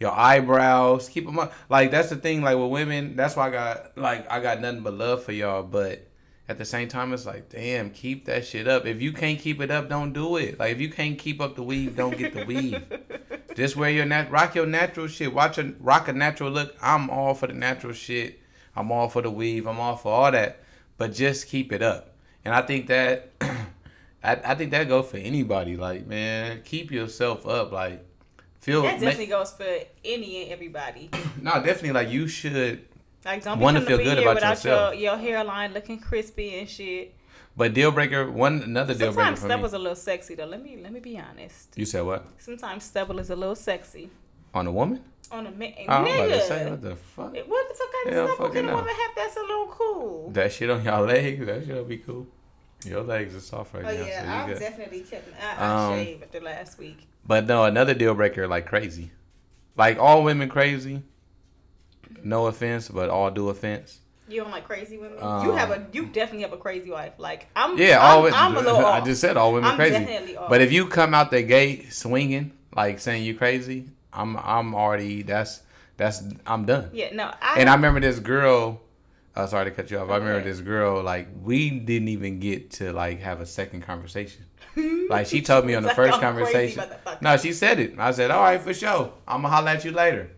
Your 0.00 0.10
eyebrows, 0.12 1.08
keep 1.08 1.24
them 1.24 1.38
up. 1.38 1.52
Like 1.70 1.90
that's 1.90 2.10
the 2.10 2.16
thing. 2.16 2.42
Like 2.42 2.58
with 2.58 2.70
women, 2.70 3.16
that's 3.16 3.36
why 3.36 3.46
I 3.46 3.50
got 3.50 3.96
like 3.96 4.30
I 4.30 4.40
got 4.40 4.60
nothing 4.60 4.80
but 4.82 4.92
love 4.94 5.22
for 5.24 5.32
y'all. 5.32 5.62
But 5.62 6.06
at 6.48 6.58
the 6.58 6.64
same 6.64 6.88
time, 6.88 7.12
it's 7.12 7.24
like, 7.24 7.48
damn, 7.48 7.90
keep 7.90 8.26
that 8.26 8.44
shit 8.44 8.68
up. 8.68 8.84
If 8.84 9.00
you 9.00 9.12
can't 9.12 9.38
keep 9.38 9.60
it 9.60 9.70
up, 9.70 9.88
don't 9.88 10.12
do 10.12 10.36
it. 10.36 10.58
Like 10.58 10.72
if 10.72 10.80
you 10.80 10.90
can't 10.90 11.18
keep 11.18 11.40
up 11.40 11.56
the 11.56 11.62
weave, 11.62 11.96
don't 11.96 12.16
get 12.16 12.34
the 12.34 12.44
weave. 12.44 12.82
Just 13.54 13.76
wear 13.76 13.88
your 13.88 14.04
nat, 14.04 14.30
rock 14.30 14.54
your 14.54 14.66
natural 14.66 15.06
shit. 15.06 15.32
Watch 15.32 15.58
a 15.58 15.74
rock 15.78 16.08
a 16.08 16.12
natural 16.12 16.50
look. 16.50 16.76
I'm 16.82 17.08
all 17.08 17.34
for 17.34 17.46
the 17.46 17.52
natural 17.52 17.92
shit. 17.92 18.40
I'm 18.74 18.90
all 18.90 19.08
for 19.08 19.22
the 19.22 19.30
weave. 19.30 19.66
I'm 19.66 19.78
all 19.78 19.96
for 19.96 20.12
all 20.12 20.32
that. 20.32 20.64
But 20.98 21.12
just 21.12 21.48
keep 21.48 21.72
it 21.72 21.80
up. 21.80 22.14
And 22.44 22.52
I 22.52 22.62
think 22.62 22.88
that, 22.88 23.30
I, 23.40 24.36
I 24.44 24.54
think 24.56 24.72
that 24.72 24.88
goes 24.88 25.08
for 25.08 25.18
anybody. 25.18 25.76
Like 25.76 26.06
man, 26.06 26.62
keep 26.64 26.90
yourself 26.90 27.46
up. 27.46 27.70
Like 27.70 28.04
feel. 28.60 28.82
That 28.82 28.94
ma- 28.94 29.06
definitely 29.06 29.26
goes 29.26 29.52
for 29.52 29.78
any 30.04 30.42
and 30.42 30.52
everybody. 30.52 31.10
no, 31.40 31.52
definitely. 31.54 31.92
Like 31.92 32.10
you 32.10 32.26
should. 32.26 32.84
Like 33.24 33.42
don't 33.42 33.58
be 33.58 33.64
Wanna 33.64 33.80
coming 33.80 33.88
feel 33.88 33.98
good 33.98 34.18
here 34.18 34.22
about 34.26 34.34
without 34.36 34.50
yourself. 34.50 34.94
your 34.94 35.02
your 35.02 35.16
hairline 35.16 35.72
looking 35.72 35.98
crispy 35.98 36.58
and 36.58 36.68
shit. 36.68 37.14
But 37.56 37.72
deal 37.72 37.90
breaker. 37.92 38.30
One 38.30 38.62
another 38.62 38.94
deal 38.94 39.12
breaker 39.12 39.36
Sometimes 39.36 39.40
stubble's 39.40 39.72
a 39.72 39.78
little 39.78 39.96
sexy 39.96 40.34
though. 40.34 40.44
Let 40.46 40.62
me 40.62 40.76
let 40.82 40.92
me 40.92 41.00
be 41.00 41.18
honest. 41.18 41.72
You 41.76 41.86
said 41.86 42.02
what 42.04 42.26
Sometimes 42.38 42.84
stubble 42.84 43.18
is 43.18 43.30
a 43.30 43.36
little 43.36 43.54
sexy 43.56 44.10
on 44.52 44.66
a 44.66 44.72
woman? 44.72 45.02
on 45.32 45.46
a 45.46 45.50
man. 45.50 45.72
I 45.88 46.00
was 46.02 46.12
about 46.14 46.26
to 46.28 46.40
say 46.42 46.70
what 46.70 46.82
the 46.82 46.96
fuck. 46.96 47.32
What 47.34 47.68
the 47.68 47.74
fuck 47.74 47.92
kind 48.04 48.16
of 48.18 48.30
stubble 48.34 48.50
can 48.50 48.68
a 48.68 48.74
woman 48.74 48.94
have 48.94 49.10
that's 49.16 49.36
a 49.36 49.40
little 49.40 49.66
cool? 49.68 50.30
That 50.30 50.52
shit 50.52 50.68
on 50.70 50.84
y'all 50.84 51.04
legs. 51.14 51.46
That 51.46 51.64
shit'll 51.64 51.84
be 51.84 51.98
cool. 51.98 52.26
Your 52.84 53.02
legs 53.02 53.34
are 53.34 53.40
soft 53.40 53.72
right 53.72 53.84
Oh 53.86 53.88
now. 53.90 53.94
so 54.02 54.06
yeah, 54.06 54.24
you 54.24 54.30
I'm 54.42 54.48
good. 54.50 54.58
definitely 54.60 55.00
kidding. 55.00 55.32
I, 55.42 55.64
I 55.64 55.86
Um, 55.92 55.94
shaved 55.98 56.22
after 56.24 56.40
last 56.40 56.78
week. 56.78 57.06
But 57.26 57.46
no, 57.46 57.64
another 57.64 57.94
deal 57.94 58.14
breaker 58.14 58.46
like 58.46 58.66
crazy. 58.66 59.10
Like 59.76 59.98
all 59.98 60.22
women 60.22 60.50
crazy. 60.50 61.02
No 62.24 62.46
offense, 62.46 62.88
but 62.88 63.10
all 63.10 63.30
do 63.30 63.48
offense. 63.50 64.00
You 64.28 64.40
don't 64.42 64.50
like 64.50 64.64
crazy 64.64 64.96
women. 64.96 65.18
you 65.18 65.24
Um, 65.24 65.56
have 65.56 65.70
a 65.70 65.86
you 65.92 66.06
definitely 66.06 66.42
have 66.42 66.52
a 66.54 66.56
crazy 66.56 66.90
wife. 66.90 67.12
Like 67.18 67.46
I'm. 67.54 67.76
Yeah, 67.76 67.98
I'm, 68.00 68.10
all 68.16 68.22
women. 68.22 68.38
I'm 68.38 68.56
a 68.56 68.60
little. 68.60 68.86
I 68.98 69.00
just 69.02 69.20
said 69.20 69.36
all 69.36 69.52
women 69.52 69.70
I'm 69.70 69.76
crazy. 69.76 70.36
But 70.48 70.62
if 70.62 70.72
you 70.72 70.86
come 70.88 71.12
out 71.14 71.30
the 71.30 71.42
gate 71.42 71.92
swinging, 71.92 72.52
like 72.74 72.98
saying 73.00 73.22
you 73.24 73.34
crazy, 73.36 73.84
I'm 74.12 74.36
I'm 74.38 74.74
already 74.74 75.22
that's 75.22 75.60
that's 75.98 76.22
I'm 76.46 76.64
done. 76.64 76.88
yeah, 76.94 77.10
no, 77.14 77.30
I. 77.42 77.60
And 77.60 77.68
I 77.68 77.74
remember 77.74 78.00
this 78.00 78.18
girl. 78.18 78.80
Uh, 79.36 79.46
sorry 79.48 79.64
to 79.64 79.70
cut 79.72 79.90
you 79.90 79.98
off. 79.98 80.08
I 80.10 80.16
remember 80.16 80.42
this 80.44 80.60
girl. 80.60 81.02
Like 81.02 81.28
we 81.42 81.68
didn't 81.70 82.08
even 82.08 82.40
get 82.40 82.70
to 82.72 82.92
like 82.92 83.20
have 83.20 83.40
a 83.40 83.46
second 83.46 83.82
conversation. 83.82 84.44
Like 85.10 85.26
she 85.26 85.42
told 85.42 85.66
me 85.66 85.74
on 85.74 85.82
the 85.82 85.88
Like, 85.88 85.96
first 85.96 86.14
I'm 86.14 86.20
conversation. 86.20 86.82
No, 87.20 87.36
she 87.36 87.52
said 87.52 87.78
it. 87.78 87.94
I 87.98 88.10
said, 88.10 88.30
"All 88.30 88.42
right, 88.42 88.60
for 88.60 88.72
sure. 88.72 89.12
I'm 89.28 89.42
gonna 89.42 89.54
holler 89.54 89.68
at 89.68 89.84
you 89.84 89.92
later." 89.92 90.30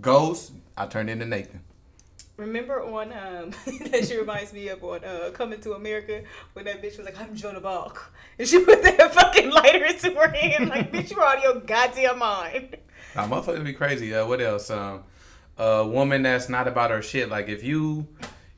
Ghost. 0.00 0.52
I 0.76 0.86
turned 0.86 1.10
into 1.10 1.24
Nathan. 1.24 1.60
Remember 2.36 2.82
on 2.82 3.12
um 3.12 3.50
that 3.90 4.06
she 4.08 4.16
reminds 4.16 4.52
me 4.52 4.68
of 4.68 4.82
on 4.82 5.04
uh 5.04 5.30
Coming 5.32 5.60
to 5.60 5.74
America 5.74 6.22
when 6.54 6.64
that 6.64 6.82
bitch 6.82 6.96
was 6.98 7.06
like, 7.06 7.20
I'm 7.20 7.34
Joan 7.36 7.56
of 7.56 7.64
Arc. 7.66 8.12
And 8.38 8.48
she 8.48 8.64
put 8.64 8.82
that 8.82 9.14
fucking 9.14 9.50
lighter 9.50 9.84
into 9.84 10.12
her 10.14 10.28
hand, 10.28 10.68
like, 10.68 10.92
bitch, 10.92 11.12
you 11.12 11.22
out 11.22 11.38
of 11.38 11.44
your 11.44 11.60
goddamn 11.60 12.18
mind. 12.18 12.76
Now, 13.14 13.28
motherfuckers 13.28 13.62
be 13.64 13.72
crazy. 13.72 14.12
Uh, 14.12 14.26
what 14.26 14.40
else? 14.40 14.70
Um, 14.70 15.04
a 15.56 15.86
woman 15.86 16.22
that's 16.22 16.48
not 16.48 16.66
about 16.66 16.90
her 16.90 17.00
shit. 17.00 17.28
Like 17.28 17.48
if 17.48 17.62
you, 17.62 18.08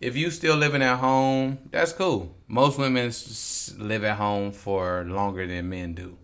if 0.00 0.16
you 0.16 0.30
still 0.30 0.56
living 0.56 0.80
at 0.80 0.96
home, 0.96 1.58
that's 1.70 1.92
cool. 1.92 2.34
Most 2.48 2.78
women 2.78 3.08
s- 3.08 3.74
live 3.76 4.02
at 4.04 4.16
home 4.16 4.52
for 4.52 5.04
longer 5.04 5.46
than 5.46 5.68
men 5.68 5.92
do. 5.92 6.16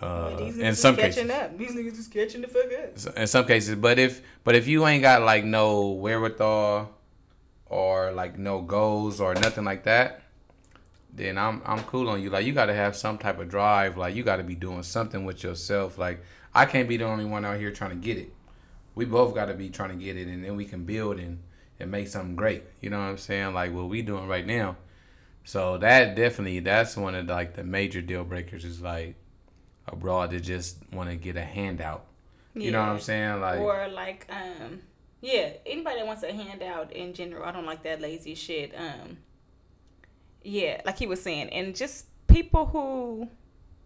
Uh, 0.00 0.36
These 0.36 0.58
in 0.58 0.74
some 0.74 0.96
catching 0.96 1.28
cases, 1.28 1.42
up. 1.42 1.58
These 1.58 1.72
niggas 1.72 1.98
is 1.98 2.08
catching 2.08 2.42
the 2.42 2.48
fuck 2.48 2.66
up. 2.66 3.16
in 3.16 3.26
some 3.26 3.46
cases, 3.46 3.76
but 3.76 3.98
if 3.98 4.20
but 4.44 4.54
if 4.54 4.66
you 4.66 4.86
ain't 4.86 5.02
got 5.02 5.22
like 5.22 5.44
no 5.44 5.88
wherewithal 5.88 6.90
or 7.66 8.12
like 8.12 8.38
no 8.38 8.60
goals 8.60 9.20
or 9.20 9.34
nothing 9.34 9.64
like 9.64 9.84
that, 9.84 10.22
then 11.12 11.38
I'm 11.38 11.62
I'm 11.64 11.80
cool 11.84 12.10
on 12.10 12.22
you. 12.22 12.30
Like 12.30 12.44
you 12.44 12.52
got 12.52 12.66
to 12.66 12.74
have 12.74 12.94
some 12.94 13.16
type 13.16 13.38
of 13.38 13.48
drive. 13.48 13.96
Like 13.96 14.14
you 14.14 14.22
got 14.22 14.36
to 14.36 14.44
be 14.44 14.54
doing 14.54 14.82
something 14.82 15.24
with 15.24 15.42
yourself. 15.42 15.96
Like 15.96 16.22
I 16.54 16.66
can't 16.66 16.88
be 16.88 16.98
the 16.98 17.04
only 17.04 17.24
one 17.24 17.44
out 17.44 17.58
here 17.58 17.70
trying 17.70 17.90
to 17.90 17.96
get 17.96 18.18
it. 18.18 18.32
We 18.94 19.04
both 19.04 19.34
got 19.34 19.46
to 19.46 19.54
be 19.54 19.68
trying 19.70 19.98
to 19.98 20.04
get 20.04 20.16
it, 20.16 20.28
and 20.28 20.44
then 20.44 20.56
we 20.56 20.66
can 20.66 20.84
build 20.84 21.18
and 21.18 21.38
and 21.80 21.90
make 21.90 22.08
something 22.08 22.36
great. 22.36 22.64
You 22.80 22.90
know 22.90 22.98
what 22.98 23.06
I'm 23.06 23.18
saying? 23.18 23.54
Like 23.54 23.72
what 23.72 23.88
we 23.88 24.02
doing 24.02 24.28
right 24.28 24.46
now. 24.46 24.76
So 25.44 25.78
that 25.78 26.16
definitely 26.16 26.60
that's 26.60 26.96
one 26.96 27.14
of 27.14 27.26
the, 27.26 27.32
like 27.32 27.54
the 27.54 27.64
major 27.64 28.02
deal 28.02 28.24
breakers 28.24 28.64
is 28.64 28.82
like 28.82 29.14
abroad 29.88 30.30
to 30.30 30.40
just 30.40 30.78
want 30.92 31.10
to 31.10 31.16
get 31.16 31.36
a 31.36 31.44
handout. 31.44 32.04
You 32.54 32.70
know 32.70 32.80
what 32.80 32.88
I'm 32.88 33.00
saying? 33.00 33.40
Like 33.40 33.60
or 33.60 33.88
like 33.88 34.26
um 34.30 34.80
yeah 35.20 35.50
anybody 35.66 35.96
that 35.96 36.06
wants 36.06 36.22
a 36.22 36.32
handout 36.32 36.92
in 36.92 37.14
general 37.14 37.42
i 37.42 37.50
don't 37.50 37.64
like 37.64 37.82
that 37.82 38.02
lazy 38.02 38.34
shit 38.34 38.72
um 38.76 39.16
yeah 40.44 40.80
like 40.84 40.98
he 40.98 41.06
was 41.06 41.20
saying 41.22 41.48
and 41.48 41.74
just 41.74 42.04
people 42.28 42.66
who 42.66 43.28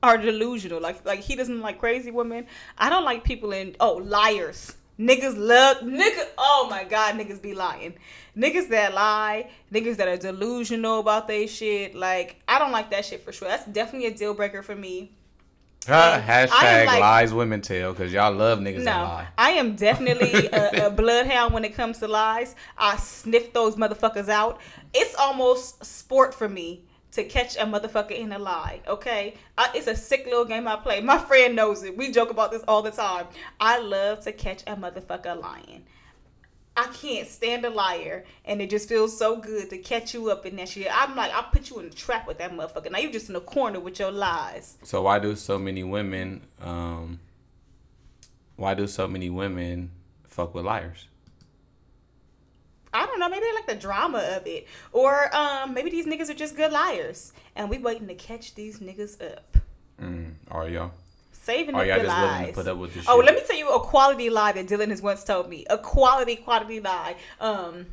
are 0.03 0.19
delusional 0.19 0.81
like 0.81 1.05
like 1.05 1.21
he 1.21 1.37
doesn't 1.37 1.61
like 1.61 1.79
crazy 1.79 2.11
women. 2.11 2.47
I 2.79 2.89
don't 2.89 3.05
like 3.05 3.25
people 3.25 3.53
in 3.53 3.77
oh 3.81 3.95
liars. 4.03 4.75
Niggas 4.99 5.37
love 5.37 5.79
nigga 5.79 6.27
oh 6.37 6.67
my 6.71 6.85
god 6.85 7.15
niggas 7.17 7.41
be 7.41 7.55
lying. 7.55 7.95
Niggas 8.37 8.69
that 8.69 8.95
lie 8.95 9.51
niggas 9.73 9.97
that 9.97 10.09
are 10.09 10.17
delusional 10.17 11.01
about 11.01 11.29
they 11.29 11.47
shit 11.47 11.95
like 11.95 12.43
i 12.49 12.59
don't 12.59 12.73
like 12.73 12.91
that 12.91 13.05
shit 13.05 13.23
for 13.23 13.33
sure. 13.33 13.49
That's 13.49 13.67
definitely 13.67 14.09
a 14.09 14.15
deal 14.15 14.35
breaker 14.35 14.63
for 14.63 14.75
me 14.75 15.13
huh, 15.87 16.21
hashtag 16.21 16.87
like- 16.87 17.01
lies 17.01 17.33
women 17.33 17.61
tell 17.61 17.93
because 17.93 18.13
y'all 18.13 18.33
love 18.33 18.59
niggas 18.61 18.85
that 18.85 18.97
No, 18.97 19.05
lie. 19.05 19.27
I 19.39 19.51
am 19.53 19.77
definitely 19.77 20.47
a, 20.53 20.87
a 20.87 20.91
bloodhound 20.91 21.55
when 21.55 21.65
it 21.65 21.75
comes 21.75 21.99
to 21.99 22.09
lies. 22.09 22.55
I 22.77 22.97
sniff 22.97 23.53
those 23.53 23.77
motherfuckers 23.77 24.29
out. 24.29 24.61
It's 24.93 25.15
almost 25.15 25.85
sport 25.85 26.35
for 26.35 26.49
me 26.49 26.85
to 27.13 27.25
catch 27.25 27.57
a 27.57 27.61
motherfucker 27.61 28.13
in 28.13 28.31
a 28.33 28.39
lie. 28.39 28.81
Okay, 28.87 29.35
I, 29.59 29.71
it's 29.75 29.87
a 29.89 29.97
sick 29.97 30.25
little 30.27 30.45
game 30.45 30.69
I 30.69 30.77
play. 30.77 31.01
My 31.01 31.19
friend 31.19 31.57
knows 31.57 31.83
it. 31.83 31.97
We 31.97 32.13
joke 32.13 32.31
about 32.31 32.53
this 32.53 32.63
all 32.69 32.83
the 32.83 32.93
time. 32.93 33.27
I 33.59 33.81
love 33.81 34.21
to 34.25 34.33
catch 34.33 34.63
a 34.63 34.77
motherfucker 34.77 35.41
lying. 35.41 35.85
I 36.77 36.87
can't 36.87 37.29
stand 37.29 37.65
a 37.65 37.71
liar, 37.71 38.25
and 38.45 38.63
it 38.63 38.71
just 38.71 38.89
feels 38.89 39.17
so 39.17 39.37
good 39.37 39.71
to 39.71 39.79
catch 39.79 40.15
you 40.15 40.31
up 40.31 40.47
in 40.47 40.57
that 40.57 40.69
shit. 40.69 40.89
I'm 40.91 41.17
like, 41.17 41.33
I'll 41.33 41.51
put 41.51 41.69
you 41.69 41.79
in 41.81 41.87
a 41.87 41.91
trap 41.91 42.27
with 42.27 42.39
that 42.39 42.53
motherfucker. 42.53 42.91
Now 42.91 42.99
you 42.99 43.13
just 43.13 43.29
in 43.29 43.37
a 43.37 43.41
corner 43.41 43.81
with 43.81 43.99
your 43.99 44.11
lies. 44.13 44.79
So 44.83 45.03
why 45.03 45.19
do 45.19 45.35
so 45.37 45.59
many 45.59 45.83
women 45.83 46.43
um 46.61 47.21
why 48.57 48.75
do 48.75 48.87
so 48.87 49.09
many 49.09 49.31
women 49.31 49.91
fuck 50.29 50.55
with 50.55 50.65
liars? 50.65 51.07
I 52.93 53.07
don't 53.07 53.19
know, 53.19 53.29
maybe 53.29 53.47
they 53.47 53.55
like 53.55 53.67
the 53.67 53.75
drama 53.75 54.19
of 54.37 54.47
it. 54.47 54.67
Or 54.93 55.35
um 55.35 55.75
maybe 55.75 55.91
these 55.91 56.07
niggas 56.07 56.31
are 56.31 56.35
just 56.35 56.57
good 56.57 56.73
liars. 56.73 57.33
And 57.57 57.69
we 57.69 57.79
waiting 57.79 58.07
to 58.09 58.15
catch 58.15 58.55
these 58.55 58.79
niggas 58.79 59.21
up. 59.35 59.57
Mm, 60.01 60.35
are 60.51 60.69
y'all? 60.69 60.93
Saving 61.51 61.75
Are 61.75 61.81
up 61.81 61.87
y'all 61.87 61.97
your 61.97 62.07
just 62.07 62.21
willing 62.21 62.47
to 62.47 62.53
put 62.53 62.67
up 62.69 62.77
with 62.79 62.95
this 62.95 63.05
Oh, 63.09 63.17
shit? 63.17 63.25
let 63.27 63.35
me 63.35 63.43
tell 63.47 63.57
you 63.57 63.71
a 63.71 63.81
quality 63.81 64.31
lie 64.31 64.53
that 64.53 64.67
Dylan 64.69 64.89
has 64.91 65.03
once 65.03 65.25
told 65.25 65.49
me. 65.49 65.67
A 65.69 65.79
quality, 65.79 66.37
quality 66.37 66.81
lie. 66.81 67.17
Um 67.41 67.87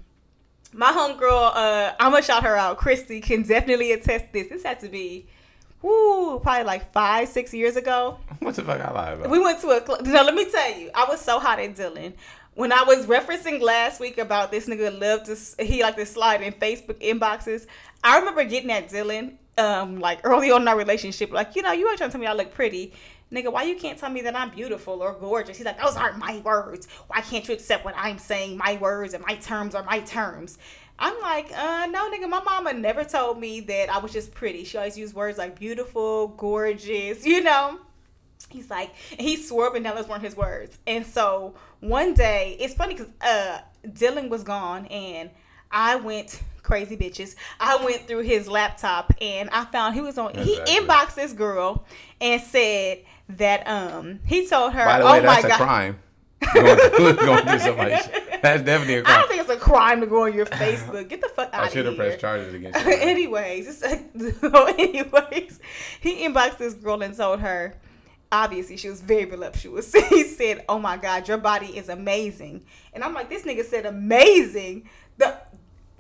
my 0.74 0.92
homegirl, 0.92 1.52
uh, 1.56 1.94
I'm 2.00 2.12
gonna 2.12 2.22
shout 2.22 2.44
her 2.44 2.56
out. 2.56 2.78
Christy 2.78 3.22
can 3.22 3.42
definitely 3.44 3.94
attest 3.94 4.26
this. 4.34 4.48
This 4.50 4.64
had 4.64 4.80
to 4.82 4.90
be 4.90 5.28
whoo, 5.82 6.40
probably 6.40 6.66
like 6.66 6.92
five, 6.92 7.28
six 7.30 7.54
years 7.54 7.76
ago. 7.76 8.20
What 8.40 8.56
the 8.56 8.64
fuck 8.64 8.80
I 8.82 8.92
lie 8.92 9.12
about? 9.12 9.30
We 9.30 9.40
went 9.40 9.60
to 9.62 9.70
a 9.70 9.82
club. 9.82 10.06
No, 10.06 10.24
let 10.24 10.36
me 10.36 10.50
tell 10.50 10.78
you, 10.78 10.92
I 10.94 11.06
was 11.06 11.20
so 11.22 11.40
hot 11.40 11.60
at 11.60 11.76
Dylan. 11.76 12.14
When 12.54 12.72
I 12.72 12.84
was 12.84 13.06
referencing 13.06 13.62
last 13.62 14.00
week 14.00 14.18
about 14.18 14.52
this 14.52 14.68
nigga 14.68 15.00
loved 15.00 15.26
to 15.28 15.64
he 15.64 15.82
like 15.84 15.96
to 15.96 16.06
slide 16.06 16.42
in 16.42 16.54
Facebook 16.54 17.00
inboxes. 17.02 17.66
I 18.04 18.20
remember 18.20 18.44
getting 18.44 18.72
at 18.72 18.90
Dylan, 18.90 19.36
um, 19.58 20.00
like 20.00 20.20
early 20.24 20.52
on 20.52 20.64
in 20.64 20.68
our 20.68 20.78
relationship, 20.78 21.32
like 21.32 21.56
you 21.56 21.62
know, 21.62 21.72
you 21.72 21.88
ain't 21.88 21.98
trying 21.98 22.10
to 22.10 22.12
tell 22.14 22.22
me 22.22 22.28
I 22.28 22.34
look 22.34 22.54
pretty, 22.54 22.94
nigga. 23.32 23.52
Why 23.52 23.64
you 23.64 23.76
can't 23.76 23.98
tell 23.98 24.10
me 24.10 24.22
that 24.22 24.36
I'm 24.36 24.50
beautiful 24.50 25.02
or 25.02 25.14
gorgeous? 25.14 25.58
He's 25.58 25.66
like, 25.66 25.82
those 25.82 25.96
aren't 25.96 26.18
my 26.18 26.40
words. 26.40 26.88
Why 27.08 27.22
can't 27.22 27.48
you 27.48 27.54
accept 27.54 27.86
what 27.86 27.96
I'm 27.98 28.18
saying? 28.18 28.58
My 28.58 28.78
words 28.78 29.14
and 29.14 29.24
my 29.26 29.36
terms 29.36 29.76
are 29.76 29.84
my 29.84 30.00
terms. 30.02 30.58
I'm 31.00 31.20
like, 31.22 31.52
uh, 31.56 31.88
no, 31.88 32.10
nigga. 32.12 32.28
My 32.28 32.42
mama 32.42 32.74
never 32.74 33.04
told 33.04 33.40
me 33.40 33.60
that 33.62 33.90
I 33.90 34.00
was 34.00 34.12
just 34.12 34.34
pretty. 34.34 34.64
She 34.64 34.78
always 34.78 34.98
used 34.98 35.14
words 35.14 35.38
like 35.38 35.60
beautiful, 35.60 36.30
gorgeous, 36.30 37.26
you 37.26 37.44
know. 37.44 37.80
He's 38.50 38.70
like, 38.70 38.92
and 39.12 39.22
he 39.22 39.36
swore 39.36 39.78
down 39.78 39.96
those 39.96 40.08
weren't 40.08 40.24
his 40.24 40.36
words. 40.36 40.78
And 40.88 41.06
so 41.06 41.56
one 41.82 42.14
day, 42.14 42.56
it's 42.60 42.74
funny 42.74 42.96
because 42.96 43.12
uh, 43.22 43.60
Dylan 43.86 44.30
was 44.30 44.44
gone 44.44 44.86
and 44.88 45.30
I 45.70 45.98
went 45.98 46.42
crazy 46.64 46.98
bitches. 46.98 47.36
I 47.60 47.84
went 47.84 48.08
through 48.08 48.24
his 48.24 48.48
laptop 48.48 49.14
and 49.22 49.50
I 49.52 49.66
found 49.66 49.96
he 49.96 50.02
was 50.02 50.18
on. 50.18 50.34
He 50.36 50.58
inboxed 50.58 51.16
this 51.16 51.34
girl 51.34 51.86
and 52.22 52.42
said 52.42 53.00
that 53.30 53.68
um 53.68 54.20
he 54.26 54.48
told 54.48 54.74
her, 54.74 54.86
By 54.86 55.00
the 55.00 55.06
"Oh 55.06 55.12
way, 55.14 55.20
my 55.22 55.42
that's 55.42 55.46
a 55.46 55.48
god." 55.50 55.58
crime. 55.58 56.00
going, 56.54 56.78
through, 56.92 57.14
going 57.16 57.46
through 57.46 57.60
somebody's. 57.60 58.08
That's 58.44 58.62
definitely 58.64 58.96
a 58.98 59.00
I 59.00 59.04
crime. 59.04 59.20
don't 59.22 59.28
think 59.30 59.42
it's 59.42 59.50
a 59.50 59.58
crime 59.58 60.02
to 60.02 60.08
go 60.08 60.24
on 60.26 60.34
your 60.34 60.46
Facebook. 60.46 61.10
Get 61.10 61.22
the 61.22 61.30
fuck 61.30 61.50
out 61.52 61.54
of 61.54 61.60
here. 61.60 61.64
I 61.64 61.70
should 61.74 61.86
have 61.88 61.96
pressed 61.98 62.20
charges 62.20 62.54
against 62.54 62.80
you. 62.86 62.92
anyways, 62.94 63.68
it's 63.68 63.82
like, 63.84 64.12
anyways, 64.80 65.60
he 66.00 66.24
inboxed 66.28 66.58
this 66.60 66.76
girl 66.76 67.02
and 67.02 67.18
told 67.18 67.40
her, 67.40 67.76
obviously 68.32 68.78
she 68.78 68.88
was 68.90 69.02
very 69.02 69.26
voluptuous. 69.26 69.92
he 70.10 70.24
said, 70.24 70.64
"Oh 70.70 70.78
my 70.78 70.98
God, 70.98 71.28
your 71.28 71.40
body 71.40 71.76
is 71.78 71.90
amazing," 71.90 72.64
and 72.94 73.04
I'm 73.04 73.14
like, 73.16 73.30
this 73.30 73.44
nigga 73.44 73.66
said 73.66 73.86
amazing. 73.88 74.88
The 75.18 75.36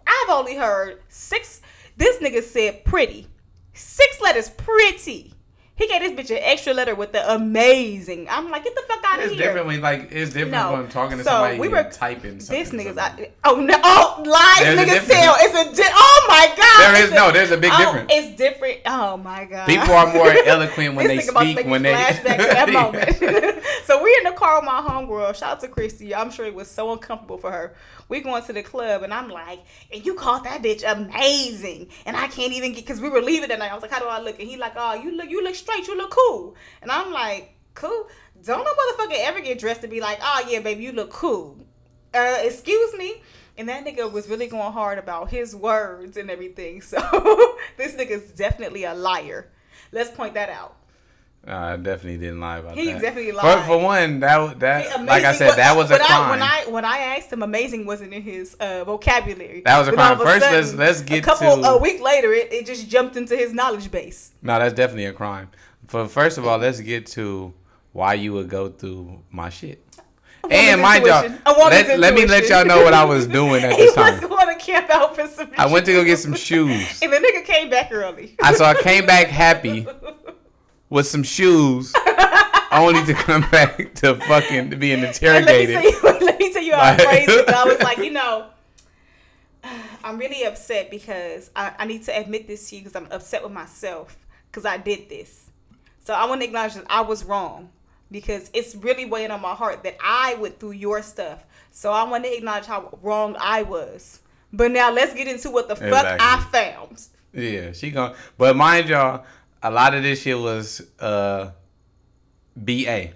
I've 0.05 0.29
only 0.29 0.55
heard 0.55 1.01
six. 1.09 1.61
This 1.97 2.17
nigga 2.19 2.43
said 2.43 2.85
pretty, 2.85 3.27
six 3.73 4.21
letters 4.21 4.49
pretty. 4.51 5.33
He 5.77 5.87
gave 5.87 6.01
this 6.01 6.11
bitch 6.13 6.35
an 6.35 6.41
extra 6.41 6.73
letter 6.73 6.95
with 6.95 7.11
the 7.11 7.31
amazing. 7.35 8.27
I'm 8.31 8.49
like, 8.49 8.63
get 8.63 8.73
the 8.73 8.81
fuck 8.87 8.99
out 9.05 9.19
of 9.19 9.25
It's 9.25 9.33
here. 9.35 9.43
different 9.45 9.67
when 9.67 9.79
like 9.79 10.07
it's 10.11 10.33
different 10.33 10.51
No. 10.53 10.71
when 10.71 10.79
I'm 10.81 10.87
talking 10.89 11.19
to 11.19 11.23
So, 11.23 11.29
somebody 11.29 11.59
we 11.59 11.67
and 11.67 11.75
were- 11.75 11.91
typing 11.91 12.39
something. 12.39 12.63
This 12.63 12.71
nigga's 12.71 12.95
something. 12.95 13.25
I, 13.25 13.31
oh 13.49 13.55
no 13.61 13.79
oh 13.83 14.23
lies 14.25 14.57
There's 14.75 14.79
niggas 14.79 15.07
tell 15.07 15.35
it's 15.37 15.53
a 15.53 15.75
di- 15.83 15.89
oh 15.93 16.25
my 16.27 16.47
god 16.57 16.79
There 16.93 16.95
it's 17.03 17.11
is- 17.11 17.13
no, 17.15 17.31
there's 17.31 17.51
a 17.51 17.57
big 17.57 17.71
oh, 17.73 17.77
difference. 17.77 18.11
it's 18.11 18.35
different 18.37 18.79
oh 18.87 19.17
my 19.17 19.45
god 19.45 19.67
People 19.67 19.93
are 19.93 20.11
more 20.11 20.31
eloquent 20.45 20.95
when 20.95 21.07
they 21.07 21.17
nigga 21.19 21.29
about 21.29 21.43
to 21.43 21.51
speak. 21.53 21.67
When 21.67 21.83
they 21.83 21.93
flashback 21.93 22.37
to 22.37 22.47
that 22.53 22.69
moment 22.73 23.63
so 23.87 24.03
we're 24.03 24.17
in 24.17 24.25
the 24.25 24.33
car 24.33 24.59
with 24.59 24.65
my 24.65 24.81
homegirl. 24.81 25.33
Shout 25.33 25.49
out 25.49 25.59
to 25.61 25.69
Christy. 25.69 26.13
I'm 26.13 26.29
sure 26.29 26.45
it 26.45 26.53
was 26.53 26.69
so 26.69 26.91
uncomfortable 26.91 27.37
for 27.37 27.49
her. 27.49 27.73
We 28.09 28.19
going 28.19 28.43
to 28.43 28.51
the 28.51 28.61
club 28.61 29.03
and 29.03 29.13
I'm 29.13 29.29
like 29.29 29.61
and 29.93 30.05
you 30.05 30.13
called 30.13 30.43
that 30.43 30.61
bitch 30.61 30.83
amazing. 30.85 31.87
And 32.05 32.17
I 32.17 32.27
can't 32.27 32.51
even 32.51 32.73
get 32.73 32.85
because 32.85 32.99
we 32.99 33.07
were 33.07 33.21
leaving 33.21 33.47
that 33.47 33.59
night. 33.59 33.71
I 33.71 33.73
was 33.73 33.81
like 33.81 33.91
how 33.91 33.99
do 33.99 34.07
I 34.07 34.19
look? 34.19 34.41
And 34.41 34.49
he 34.49 34.57
like 34.57 34.73
oh 34.75 34.95
you 34.95 35.15
look 35.15 35.29
you 35.29 35.41
look 35.41 35.55
straight. 35.55 35.87
You 35.87 35.95
look 35.95 36.11
cool. 36.11 36.57
And 36.81 36.91
I'm 36.91 37.13
like 37.13 37.55
cool? 37.75 38.09
Don't 38.43 38.65
no 38.65 38.71
motherfucker 38.71 39.19
ever 39.19 39.39
get 39.39 39.57
dressed 39.57 39.83
to 39.83 39.87
be 39.87 40.01
like 40.01 40.19
oh 40.21 40.45
yeah 40.49 40.59
baby 40.59 40.83
you 40.83 40.91
look 40.91 41.09
cool. 41.09 41.57
Uh, 42.13 42.39
excuse 42.41 42.93
me. 42.97 43.21
And 43.57 43.69
that 43.69 43.85
nigga 43.85 44.11
was 44.11 44.27
really 44.27 44.47
going 44.47 44.73
hard 44.73 44.99
about 44.99 45.29
his 45.29 45.55
words 45.55 46.17
and 46.17 46.29
everything. 46.29 46.81
So 46.87 47.55
this 47.77 47.95
nigga's 47.95 48.33
definitely 48.33 48.83
a 48.83 48.93
liar. 48.93 49.49
Let's 49.93 50.11
point 50.11 50.33
that 50.33 50.49
out. 50.49 50.75
I 51.49 51.77
definitely 51.77 52.17
didn't 52.17 52.41
lie 52.41 52.57
about 52.57 52.75
He 52.75 52.91
that. 52.91 53.01
definitely 53.01 53.31
For, 53.31 53.37
lied. 53.37 53.65
for 53.65 53.77
one, 53.79 54.19
that 54.19 54.59
that 54.59 55.05
like 55.05 55.23
I 55.23 55.31
said, 55.33 55.55
that 55.55 55.77
was 55.77 55.89
a 55.91 55.97
crime. 55.97 56.09
I, 56.09 56.29
when 56.31 56.41
I 56.41 56.65
when 56.67 56.85
I 56.85 56.97
asked 56.97 57.31
him, 57.31 57.41
amazing 57.41 57.85
wasn't 57.85 58.13
in 58.13 58.21
his 58.21 58.55
uh, 58.55 58.83
vocabulary. 58.83 59.61
That 59.65 59.79
was 59.79 59.87
a 59.87 59.93
crime. 59.93 60.17
all 60.17 60.21
of 60.21 60.27
First, 60.27 60.41
let's- 60.51 60.73
let's 60.73 61.01
get 61.01 61.19
a 61.19 61.21
couple 61.21 61.61
to- 61.61 61.69
a 61.69 61.77
week 61.77 62.01
later. 62.01 62.33
It, 62.33 62.51
it 62.51 62.65
just 62.65 62.89
jumped 62.89 63.15
into 63.15 63.35
his 63.37 63.53
knowledge 63.53 63.89
base. 63.89 64.31
no, 64.41 64.59
that's 64.59 64.73
definitely 64.73 65.05
a 65.05 65.13
crime. 65.13 65.49
For 65.87 66.05
first 66.07 66.37
of 66.37 66.45
all, 66.45 66.57
let's 66.57 66.81
get 66.81 67.05
to 67.07 67.53
why 67.93 68.15
you 68.15 68.33
would 68.33 68.49
go 68.49 68.67
through 68.69 69.21
my 69.31 69.49
shit. 69.49 69.81
And 70.51 70.81
my 70.81 70.97
y'all. 70.97 71.25
A 71.45 71.53
woman's 71.57 71.87
let, 71.87 71.99
let 71.99 72.13
me 72.13 72.25
let 72.25 72.47
y'all 72.47 72.63
know 72.65 72.81
what 72.83 72.93
I 72.93 73.03
was 73.03 73.27
doing 73.39 73.63
at 73.63 73.75
this 73.75 73.93
time. 73.95 74.13
he 74.15 74.19
was 74.25 74.29
going 74.29 74.47
to 74.57 74.63
camp 74.63 74.89
out 74.89 75.15
for 75.15 75.27
some. 75.27 75.49
I 75.57 75.65
went 75.65 75.85
to 75.87 75.93
go 75.93 76.03
get 76.05 76.19
some 76.19 76.35
shoes. 76.35 77.01
and 77.03 77.11
the 77.11 77.17
nigga 77.17 77.43
came 77.43 77.69
back 77.69 77.91
early. 77.91 78.35
I 78.41 78.53
so 78.53 78.63
I 78.63 78.73
came 78.81 79.05
back 79.05 79.27
happy 79.27 79.85
with 80.89 81.07
some 81.07 81.23
shoes, 81.23 81.93
only 82.71 83.03
to 83.05 83.13
come 83.13 83.41
back 83.51 83.93
to 83.95 84.15
fucking 84.15 84.69
to 84.71 84.75
being 84.75 85.03
And 85.03 85.03
let 85.03 85.21
me 85.21 85.27
interrogated. 85.27 85.75
tell 85.75 85.83
you, 86.13 86.19
let 86.25 86.39
me 86.39 86.53
tell 86.53 86.63
you 86.63 86.73
how 86.73 86.79
I 86.81 86.91
Like- 86.95 87.01
phrased 87.25 87.29
it. 87.29 87.49
I 87.49 87.63
was 87.65 87.79
like, 87.79 87.97
you 88.07 88.11
know, 88.11 88.47
I'm 90.03 90.17
really 90.17 90.43
upset 90.45 90.89
because 90.89 91.51
I, 91.55 91.73
I 91.79 91.85
need 91.85 92.03
to 92.03 92.17
admit 92.17 92.47
this 92.47 92.69
to 92.69 92.75
you 92.77 92.81
because 92.83 92.95
I'm 92.95 93.07
upset 93.11 93.43
with 93.43 93.51
myself 93.51 94.15
because 94.49 94.65
I 94.65 94.77
did 94.77 95.09
this. 95.09 95.49
So 96.05 96.13
I 96.13 96.25
want 96.25 96.41
to 96.41 96.47
acknowledge 96.47 96.75
that 96.75 96.85
I 96.89 97.01
was 97.01 97.25
wrong 97.25 97.69
because 98.09 98.49
it's 98.53 98.75
really 98.75 99.03
weighing 99.05 99.31
on 99.31 99.41
my 99.41 99.53
heart 99.53 99.83
that 99.83 99.97
I 100.01 100.35
went 100.35 100.59
through 100.59 100.71
your 100.71 101.01
stuff. 101.01 101.43
So 101.71 101.91
I 101.91 102.03
want 102.03 102.23
to 102.23 102.33
acknowledge 102.37 102.65
how 102.65 102.97
wrong 103.01 103.35
I 103.39 103.63
was. 103.63 104.21
But 104.53 104.71
now 104.71 104.91
let's 104.93 105.13
get 105.13 105.27
into 105.27 105.51
what 105.51 105.67
the 105.67 105.75
fuck 105.75 106.05
I 106.19 106.39
found. 106.51 107.05
Yeah, 107.33 107.73
she 107.73 107.91
gone. 107.91 108.15
But 108.37 108.55
mind 108.55 108.87
y'all, 108.87 109.25
a 109.63 109.71
lot 109.71 109.93
of 109.93 110.03
this 110.03 110.21
shit 110.21 110.37
was 110.37 110.81
uh 110.99 111.51
BA. 112.55 113.11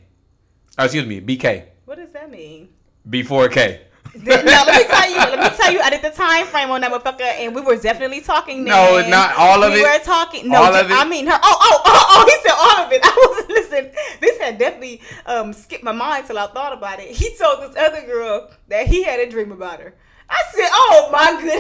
Oh, 0.78 0.84
excuse 0.86 1.06
me, 1.06 1.22
BK. 1.22 1.66
What 1.86 1.98
does 1.98 2.12
that 2.12 2.32
mean? 2.32 2.70
B4K. 3.10 3.80
no, 4.16 4.24
let 4.26 4.46
me 4.46 4.84
tell 4.90 5.10
you. 5.10 5.18
Let 5.18 5.40
me 5.40 5.58
tell 5.58 5.72
you. 5.72 5.80
I 5.80 5.90
did 5.90 6.02
the 6.02 6.10
time 6.10 6.46
frame 6.46 6.70
on 6.70 6.82
that 6.82 6.92
motherfucker, 6.92 7.22
and 7.22 7.56
we 7.56 7.62
were 7.62 7.78
definitely 7.78 8.20
talking. 8.20 8.66
No, 8.66 9.06
not 9.08 9.36
all 9.38 9.64
of 9.64 9.72
we 9.72 9.80
it. 9.80 9.84
We 9.84 9.90
were 9.90 10.04
talking. 10.04 10.50
No, 10.50 10.64
All 10.64 10.76
of 10.76 10.92
it? 10.92 10.94
I 10.94 11.08
mean 11.08 11.28
her. 11.28 11.40
Oh, 11.42 11.58
oh, 11.62 11.82
oh, 11.86 12.06
oh. 12.10 12.26
He 12.26 12.48
said 12.50 12.56
all 12.58 12.86
of 12.86 12.92
it. 12.92 13.02
I 13.06 13.16
was 13.38 13.50
listen. 13.50 13.92
This 14.20 14.38
had 14.40 14.58
definitely 14.58 15.02
um 15.26 15.54
skipped 15.54 15.84
my 15.84 15.94
mind 15.94 16.28
till 16.28 16.38
I 16.38 16.48
thought 16.48 16.74
about 16.74 17.00
it. 17.00 17.10
He 17.16 17.36
told 17.38 17.62
this 17.62 17.76
other 17.78 18.06
girl 18.06 18.52
that 18.68 18.88
he 18.88 19.04
had 19.04 19.20
a 19.22 19.30
dream 19.30 19.52
about 19.52 19.80
her. 19.80 19.94
I 20.30 20.42
said, 20.52 20.70
"Oh 20.72 21.01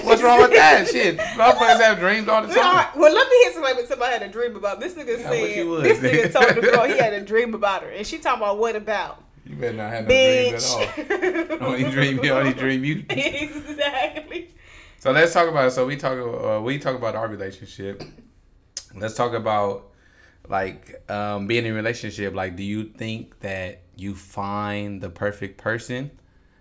What's 0.03 0.21
wrong 0.21 0.41
with 0.41 0.51
that? 0.51 0.87
Shit, 0.91 1.17
motherfuckers 1.17 1.79
have 1.81 1.99
dreams 1.99 2.27
all 2.27 2.45
the 2.45 2.53
time. 2.53 2.87
well, 2.95 3.13
let 3.13 3.29
me 3.29 3.35
hear 3.43 3.53
somebody 3.53 3.85
somebody 3.85 4.13
had 4.13 4.23
a 4.23 4.27
dream 4.29 4.55
about. 4.55 4.79
This 4.79 4.93
nigga 4.93 5.19
Yeah, 5.19 5.27
I 5.27 5.31
wish 5.31 5.55
you 5.55 5.55
said 5.55 5.67
would. 5.67 5.83
this 5.83 5.99
nigga 5.99 6.33
told 6.33 6.55
the 6.57 6.61
girl 6.71 6.85
he 6.85 6.97
had 6.97 7.13
a 7.13 7.21
dream 7.31 7.53
about 7.53 7.83
her, 7.83 7.89
and 7.89 8.05
she 8.05 8.17
talking 8.17 8.41
about 8.41 8.57
what 8.57 8.75
about? 8.75 9.23
You 9.45 9.55
better 9.55 9.77
not 9.77 9.91
have 9.91 10.07
no 10.07 10.09
dreams 10.09 10.63
at 10.63 10.71
all. 10.71 10.85
Bitch. 10.87 11.61
Only 11.61 11.91
dream 11.91 12.23
you, 12.23 12.31
only 12.31 12.53
dream 12.53 12.83
you. 12.85 13.05
exactly. 13.09 14.53
So 14.99 15.11
let's 15.11 15.33
talk 15.33 15.49
about. 15.49 15.71
So 15.71 15.85
we 15.85 15.95
talk. 15.97 16.17
Uh, 16.17 16.61
we 16.61 16.77
talk 16.77 16.95
about 16.95 17.15
our 17.15 17.27
relationship. 17.27 18.03
Let's 18.95 19.15
talk 19.15 19.33
about 19.33 19.89
like 20.47 21.01
um, 21.09 21.47
being 21.47 21.65
in 21.65 21.71
a 21.71 21.75
relationship. 21.75 22.33
Like, 22.35 22.55
do 22.55 22.63
you 22.63 22.83
think 22.85 23.39
that 23.39 23.81
you 23.95 24.15
find 24.15 25.01
the 25.01 25.09
perfect 25.09 25.57
person 25.57 26.11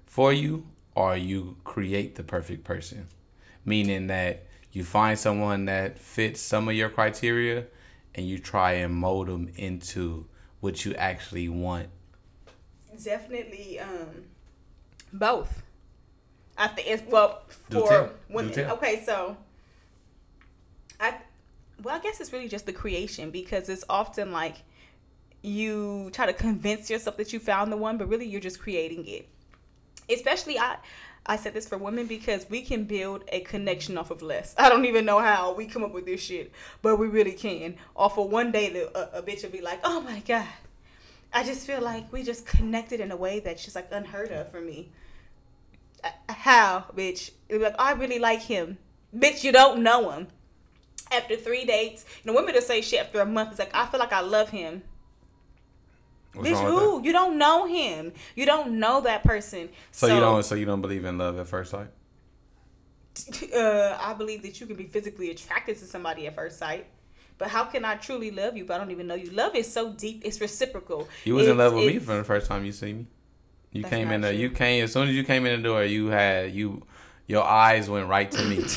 for 0.07 0.33
you, 0.33 0.67
or 0.95 1.17
you 1.17 1.57
create 1.65 2.15
the 2.15 2.23
perfect 2.23 2.65
person? 2.65 3.07
Meaning 3.65 4.09
that 4.09 4.47
you 4.73 4.85
find 4.85 5.19
someone 5.19 5.67
that 5.67 5.99
fits 5.99 6.41
some 6.41 6.69
of 6.69 6.75
your 6.75 6.89
criteria, 6.89 7.67
and 8.15 8.29
you 8.29 8.39
try 8.39 8.73
and 8.73 8.95
mold 8.95 9.29
them 9.29 9.51
into 9.57 10.27
what 10.61 10.85
you 10.85 10.95
actually 10.95 11.49
want. 11.49 11.89
Definitely, 13.03 13.79
um, 13.81 14.25
both. 15.13 15.63
I 16.59 16.69
think 16.69 16.89
it's 16.89 17.03
well 17.11 17.43
for. 17.49 18.11
Women. 18.29 18.59
Okay, 18.59 19.03
so 19.05 19.37
I 21.01 21.15
well, 21.83 21.97
I 21.97 21.99
guess 21.99 22.21
it's 22.21 22.33
really 22.33 22.49
just 22.49 22.67
the 22.67 22.73
creation 22.73 23.31
because 23.31 23.69
it's 23.69 23.85
often 23.89 24.33
like 24.33 24.57
you 25.43 26.11
try 26.13 26.27
to 26.27 26.33
convince 26.33 26.91
yourself 26.91 27.17
that 27.17 27.33
you 27.33 27.39
found 27.39 27.73
the 27.73 27.77
one, 27.77 27.97
but 27.97 28.09
really 28.09 28.27
you're 28.27 28.41
just 28.41 28.61
creating 28.61 29.07
it. 29.07 29.29
Especially 30.11 30.59
I 30.59 30.77
I 31.27 31.37
said 31.37 31.55
this 31.55 31.69
for 31.69 31.79
women 31.79 32.07
because 32.07 32.49
we 32.49 32.63
can 32.63 32.85
build 32.85 33.25
a 33.29 33.41
connection 33.41 33.99
off 33.99 34.11
of 34.11 34.23
less. 34.23 34.55
I 34.59 34.69
don't 34.69 34.87
even 34.87 35.05
know 35.05 35.19
how 35.21 35.53
we 35.55 35.67
come 35.67 35.85
up 35.85 35.93
with 35.93 36.07
this 36.07 36.21
shit, 36.23 36.51
but 36.83 36.97
we 36.97 37.09
really 37.09 37.33
can. 37.33 37.77
Off 37.95 38.19
of 38.19 38.31
one 38.31 38.51
day, 38.53 38.71
the, 38.71 38.99
a, 38.99 39.19
a 39.19 39.23
bitch 39.23 39.43
will 39.43 39.51
be 39.51 39.61
like, 39.61 39.81
"Oh 39.85 40.01
my 40.01 40.21
god, 40.21 40.47
I 41.33 41.45
just 41.45 41.67
feel 41.67 41.81
like 41.81 42.13
we 42.13 42.23
just 42.23 42.47
connected 42.47 43.01
in 43.01 43.11
a 43.11 43.17
way 43.17 43.41
that's 43.41 43.63
just 43.63 43.77
like 43.77 43.89
unheard 43.93 44.31
of 44.33 44.51
for 44.51 44.61
me." 44.61 44.91
Uh, 46.03 46.11
How, 46.29 46.87
bitch? 46.97 47.31
It'll 47.49 47.61
be 47.61 47.65
like, 47.65 47.77
I 47.79 47.93
really 47.93 48.19
like 48.19 48.43
him. 48.43 48.79
Bitch, 49.15 49.45
you 49.45 49.53
don't 49.53 49.83
know 49.83 50.11
him. 50.11 50.29
After 51.13 51.37
three 51.37 51.65
dates, 51.65 52.05
you 52.23 52.31
know, 52.31 52.37
women 52.37 52.55
will 52.55 52.63
say 52.63 52.81
shit 52.81 53.01
after 53.01 53.21
a 53.21 53.27
month. 53.27 53.51
It's 53.51 53.59
like, 53.59 53.75
I 53.75 53.87
feel 53.87 54.01
like 54.01 54.13
I 54.13 54.21
love 54.21 54.51
him. 54.51 54.83
What's 56.35 56.49
bitch, 56.49 56.65
who? 56.65 57.03
You 57.03 57.13
don't 57.13 57.39
know 57.39 57.67
him. 57.67 58.13
You 58.37 58.47
don't 58.47 58.79
know 58.79 59.01
that 59.01 59.25
person. 59.25 59.69
So, 59.91 60.07
you 60.07 60.21
don't. 60.21 60.45
So 60.45 60.55
you 60.55 60.65
don't 60.65 60.81
believe 60.81 61.05
in 61.05 61.19
love 61.19 61.39
at 61.39 61.47
first 61.47 61.73
sight. 61.73 61.89
uh, 63.55 63.99
I 64.01 64.15
believe 64.15 64.43
that 64.43 64.61
you 64.61 64.67
can 64.67 64.77
be 64.77 64.85
physically 64.85 65.31
attracted 65.31 65.79
to 65.79 65.85
somebody 65.85 66.27
at 66.27 66.35
first 66.35 66.59
sight. 66.59 66.87
But 67.39 67.49
how 67.49 67.65
can 67.65 67.85
I 67.85 67.97
truly 67.97 68.31
love 68.31 68.57
you 68.57 68.65
if 68.65 68.71
I 68.71 68.79
don't 68.79 68.91
even 68.91 69.07
know 69.07 69.15
you? 69.15 69.31
Love 69.31 69.57
is 69.57 69.71
so 69.71 69.93
deep; 69.93 70.23
it's 70.25 70.41
reciprocal. 70.41 71.09
You 71.25 71.35
was 71.35 71.49
in 71.49 71.57
love 71.57 71.75
with 71.75 71.87
me 71.87 71.99
from 71.99 72.19
the 72.19 72.25
first 72.25 72.47
time 72.47 72.65
you 72.65 72.73
see 72.73 72.93
me. 72.93 73.07
You 73.73 73.83
came 73.85 74.11
in 74.11 74.21
the 74.21 74.35
you 74.35 74.51
came 74.51 74.85
as 74.85 74.93
soon 74.93 75.09
as 75.09 75.15
you 75.15 75.25
came 75.25 75.47
in 75.47 75.63
the 75.63 75.69
door, 75.69 75.85
you 75.85 76.09
had 76.09 76.53
you 76.53 76.83
your 77.27 77.45
eyes 77.45 77.89
went 77.89 78.09
right 78.09 78.31
to 78.31 78.45
me. 78.45 78.65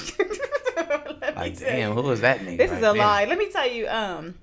Like, 1.35 1.57
damn, 1.57 1.89
you. 1.89 2.01
who 2.01 2.07
was 2.07 2.21
that 2.21 2.39
nigga? 2.39 2.57
This 2.57 2.71
is 2.71 2.77
a 2.77 2.81
there? 2.81 2.93
lie. 2.93 3.25
Let 3.25 3.37
me 3.37 3.49
tell 3.49 3.67
you, 3.67 3.87
um, 3.87 4.35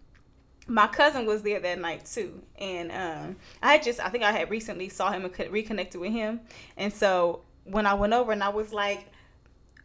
my 0.70 0.86
cousin 0.86 1.26
was 1.26 1.42
there 1.42 1.58
that 1.58 1.80
night 1.80 2.06
too, 2.06 2.40
and 2.58 2.92
um, 2.92 3.36
I 3.62 3.78
just 3.78 3.98
I 3.98 4.08
think 4.08 4.22
I 4.22 4.30
had 4.30 4.50
recently 4.50 4.88
saw 4.88 5.10
him 5.10 5.24
and 5.24 5.34
co- 5.34 5.48
reconnected 5.50 6.00
with 6.00 6.12
him, 6.12 6.40
and 6.76 6.92
so 6.92 7.42
when 7.64 7.86
I 7.86 7.94
went 7.94 8.12
over 8.12 8.30
and 8.30 8.42
I 8.42 8.50
was 8.50 8.72
like, 8.72 9.06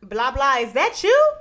blah 0.01 0.31
blah, 0.31 0.57
is 0.59 0.73
that 0.73 1.03
you? 1.03 1.31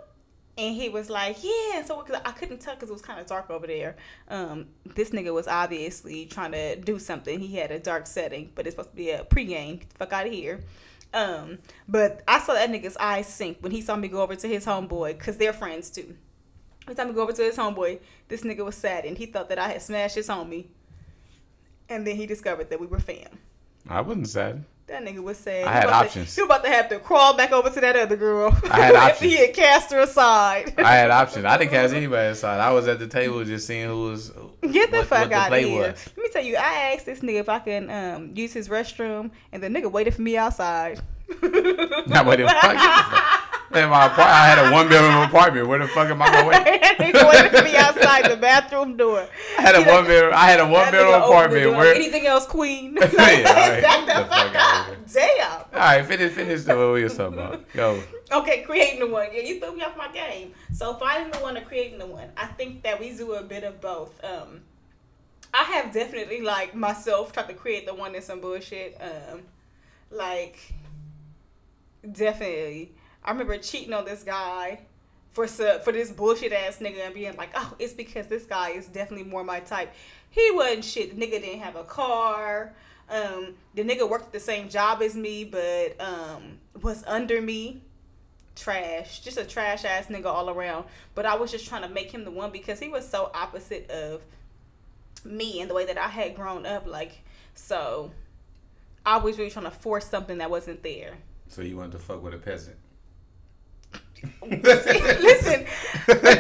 And 0.57 0.75
he 0.75 0.89
was 0.89 1.11
like, 1.11 1.43
yeah. 1.43 1.79
And 1.79 1.87
so 1.87 2.01
cause 2.01 2.21
I 2.25 2.31
couldn't 2.31 2.61
tell 2.61 2.75
because 2.75 2.89
it 2.89 2.93
was 2.93 3.03
kind 3.03 3.21
of 3.21 3.27
dark 3.27 3.51
over 3.51 3.67
there. 3.67 3.97
Um, 4.29 4.67
this 4.95 5.11
nigga 5.11 5.35
was 5.35 5.49
obviously 5.49 6.27
trying 6.27 6.53
to 6.53 6.77
do 6.77 6.99
something. 6.99 7.41
He 7.41 7.57
had 7.57 7.71
a 7.73 7.81
dark 7.81 8.07
setting, 8.07 8.51
but 8.55 8.67
it's 8.67 8.75
supposed 8.75 8.91
to 8.91 8.97
be 8.97 9.11
a 9.11 9.25
pregame. 9.25 9.81
Get 9.81 9.91
the 9.91 9.97
fuck 9.97 10.13
out 10.13 10.27
of 10.27 10.33
here. 10.33 10.61
Um, 11.13 11.59
but 11.89 12.23
I 12.27 12.39
saw 12.39 12.55
that 12.55 12.71
nigga's 12.71 12.97
eyes 12.99 13.27
sink 13.27 13.59
when 13.61 13.73
he 13.73 13.81
saw 13.83 13.97
me 13.97 14.09
go 14.09 14.23
over 14.23 14.37
to 14.37 14.49
his 14.49 14.65
homeboy 14.65 15.19
because 15.19 15.37
they're 15.37 15.53
friends 15.53 15.91
too. 15.91 16.17
Every 16.85 16.95
time 16.95 17.09
we 17.09 17.15
go 17.15 17.23
over 17.23 17.33
to 17.33 17.43
his 17.43 17.57
homeboy, 17.57 17.99
this 18.29 18.43
nigga 18.43 18.65
was 18.65 18.77
sad 18.77 19.05
and 19.05 19.17
he 19.17 19.27
thought 19.27 19.49
that 19.49 19.59
I 19.59 19.69
had 19.69 19.83
smashed 19.83 20.15
his 20.17 20.29
homie. 20.29 20.67
And 21.89 22.07
then 22.07 22.17
he 22.17 22.27
discovered 22.27 22.71
that 22.71 22.81
we 22.81 22.87
were 22.87 23.01
fam. 23.01 23.39
I 23.89 24.01
wasn't 24.01 24.29
sad. 24.29 24.65
That 24.87 25.03
nigga 25.03 25.21
was 25.23 25.39
sad. 25.39 25.65
I 25.65 25.69
He 25.71 25.75
had 25.77 25.83
to- 25.87 25.93
options. 25.95 26.35
he 26.35 26.43
was 26.43 26.49
about 26.51 26.65
to 26.65 26.71
have 26.71 26.89
to 26.91 26.99
crawl 26.99 27.35
back 27.37 27.53
over 27.53 27.71
to 27.71 27.81
that 27.81 27.97
other 27.97 28.17
girl. 28.17 28.55
I 28.71 28.81
had 28.81 28.95
options. 28.95 29.31
he 29.33 29.39
had 29.39 29.55
cast 29.55 29.91
her 29.93 30.01
aside. 30.01 30.75
I 30.79 30.95
had 30.97 31.11
options. 31.11 31.47
I 31.47 31.57
didn't 31.57 31.71
cast 31.71 31.95
anybody 31.95 32.29
aside. 32.33 32.61
I 32.61 32.71
was 32.71 32.87
at 32.87 32.99
the 32.99 33.07
table 33.07 33.43
just 33.45 33.67
seeing 33.67 33.89
who 33.89 34.11
was 34.11 34.31
Get 34.71 34.91
the 34.91 34.99
what, 34.99 35.07
fuck 35.07 35.31
what 35.31 35.33
out 35.33 35.53
of 35.55 35.59
here. 35.59 35.91
was. 35.93 36.07
Let 36.17 36.23
me 36.23 36.29
tell 36.31 36.45
you, 36.45 36.57
I 36.57 36.93
asked 36.95 37.07
this 37.07 37.21
nigga 37.21 37.41
if 37.41 37.49
I 37.49 37.59
can 37.61 37.91
um, 37.91 38.33
use 38.35 38.53
his 38.53 38.69
restroom, 38.69 39.31
and 39.53 39.63
the 39.63 39.69
nigga 39.69 39.91
waited 39.91 40.15
for 40.15 40.23
me 40.23 40.37
outside. 40.37 41.01
Not 42.07 42.27
waiting 42.27 42.47
fuck- 42.47 43.41
Man, 43.75 43.91
my 43.91 44.07
apart- 44.07 44.31
I 44.31 44.47
had 44.47 44.59
a 44.59 44.73
one 44.73 44.89
bedroom 44.89 45.23
apartment. 45.23 45.67
Where 45.67 45.81
the 45.81 45.89
fuck 45.89 46.09
am 46.09 46.23
I 46.23 46.31
gonna 46.31 46.47
wait? 46.47 46.65
that 46.65 46.97
nigga 46.99 47.59
for 47.59 47.65
me 47.65 47.77
outside 47.77 48.31
the 48.31 48.37
bathroom 48.37 48.97
door. 48.97 49.27
I 49.59 49.63
had 49.63 49.75
a 49.75 49.81
You 49.81 49.87
one 49.87 50.07
bedroom. 50.07 50.33
I 50.35 50.47
had 50.47 50.61
a 50.61 50.67
one 50.67 50.93
bedroom 50.93 51.15
apartment. 51.15 51.77
Where? 51.77 51.95
anything 51.95 52.27
else, 52.27 52.47
queen? 52.47 52.97
Yeah, 53.01 53.09
all 53.09 53.17
right, 53.17 53.83
Back 53.83 54.07
the 54.07 54.13
fuck 54.13 54.55
outta 54.55 54.97
Damn. 55.13 55.51
All 55.51 55.67
right, 55.73 56.05
finish 56.05 56.33
finish 56.33 56.63
the 56.63 56.77
what 56.77 56.95
we 56.95 57.03
was 57.05 57.17
talking 57.17 57.35
about. 57.35 57.73
Go. 57.73 58.01
Okay, 58.33 58.63
creating 58.63 59.01
the 59.01 59.09
one. 59.09 59.29
Yeah, 59.33 59.43
you 59.43 59.59
threw 59.61 59.75
me 59.75 59.83
off 59.83 59.97
my 59.97 60.09
game. 60.13 60.53
So 60.73 60.95
finding 60.95 61.33
the 61.33 61.39
one 61.39 61.57
or 61.57 61.63
creating 61.63 61.99
the 61.99 62.07
one. 62.07 62.29
I 62.37 62.47
think 62.47 62.83
that 62.85 63.01
we 63.01 63.11
do 63.17 63.35
a 63.35 63.43
bit 63.43 63.65
of 63.65 63.81
both. 63.81 64.23
Um, 64.25 64.61
I 65.53 65.65
have 65.65 65.93
definitely 65.93 66.41
like 66.43 66.75
myself 66.75 67.33
tried 67.33 67.49
to 67.49 67.55
create 67.55 67.87
the 67.87 67.95
one 67.95 68.15
in 68.15 68.23
some 68.23 68.41
bullshit. 68.41 69.01
Um, 69.01 69.43
like 70.11 70.59
definitely. 72.11 72.93
I 73.25 73.31
remember 73.31 73.57
cheating 73.59 73.93
on 73.93 74.05
this 74.05 74.23
guy 74.23 74.81
for 75.33 75.47
for 75.47 75.93
this 75.93 76.11
bullshit 76.11 76.53
ass 76.53 76.79
nigga 76.79 77.07
and 77.07 77.15
being 77.15 77.37
like, 77.37 77.51
oh, 77.55 77.75
it's 77.79 77.93
because 77.93 78.27
this 78.29 78.45
guy 78.45 78.71
is 78.71 78.87
definitely 78.87 79.29
more 79.29 79.45
my 79.45 79.61
type. 79.61 79.93
He 80.31 80.51
wasn't 80.53 80.85
shit. 80.85 81.19
The 81.19 81.27
nigga 81.27 81.41
didn't 81.41 81.61
have 81.61 81.77
a 81.77 81.85
car. 81.85 82.75
Um, 83.09 83.55
the 83.75 83.83
nigga 83.85 84.09
worked 84.09 84.33
the 84.33 84.41
same 84.41 84.69
job 84.69 85.03
as 85.03 85.15
me, 85.15 85.45
but 85.45 86.01
um, 86.01 86.59
was 86.81 87.05
under 87.07 87.41
me. 87.41 87.83
Trash, 88.57 89.21
just 89.21 89.37
a 89.37 89.45
trash 89.45 89.85
ass 89.85 90.07
nigga 90.07 90.27
all 90.27 90.49
around. 90.49 90.85
But 91.15 91.27
I 91.27 91.35
was 91.35 91.51
just 91.51 91.67
trying 91.67 91.83
to 91.83 91.89
make 91.89 92.13
him 92.13 92.25
the 92.25 92.31
one 92.31 92.51
because 92.51 92.79
he 92.79 92.89
was 92.89 93.09
so 93.09 93.31
opposite 93.35 93.91
of 93.91 94.23
me 95.25 95.61
and 95.61 95.69
the 95.69 95.75
way 95.75 95.87
that 95.87 95.99
I 95.99 96.09
had 96.09 96.37
grown 96.37 96.65
up. 96.65 96.87
Like, 96.87 97.23
so 97.55 98.13
I 99.05 99.17
was 99.17 99.39
really 99.39 99.51
trying 99.51 99.65
to 99.65 99.73
force 99.73 100.07
something 100.07 100.39
that 100.39 100.51
wasn't 100.51 100.85
there. 100.85 101.15
So 101.49 101.63
you 101.63 101.77
wanted 101.77 101.93
to 101.93 101.99
fuck 101.99 102.23
with 102.23 102.35
a 102.35 102.39
peasant? 102.39 102.77
Listen, 104.47 105.67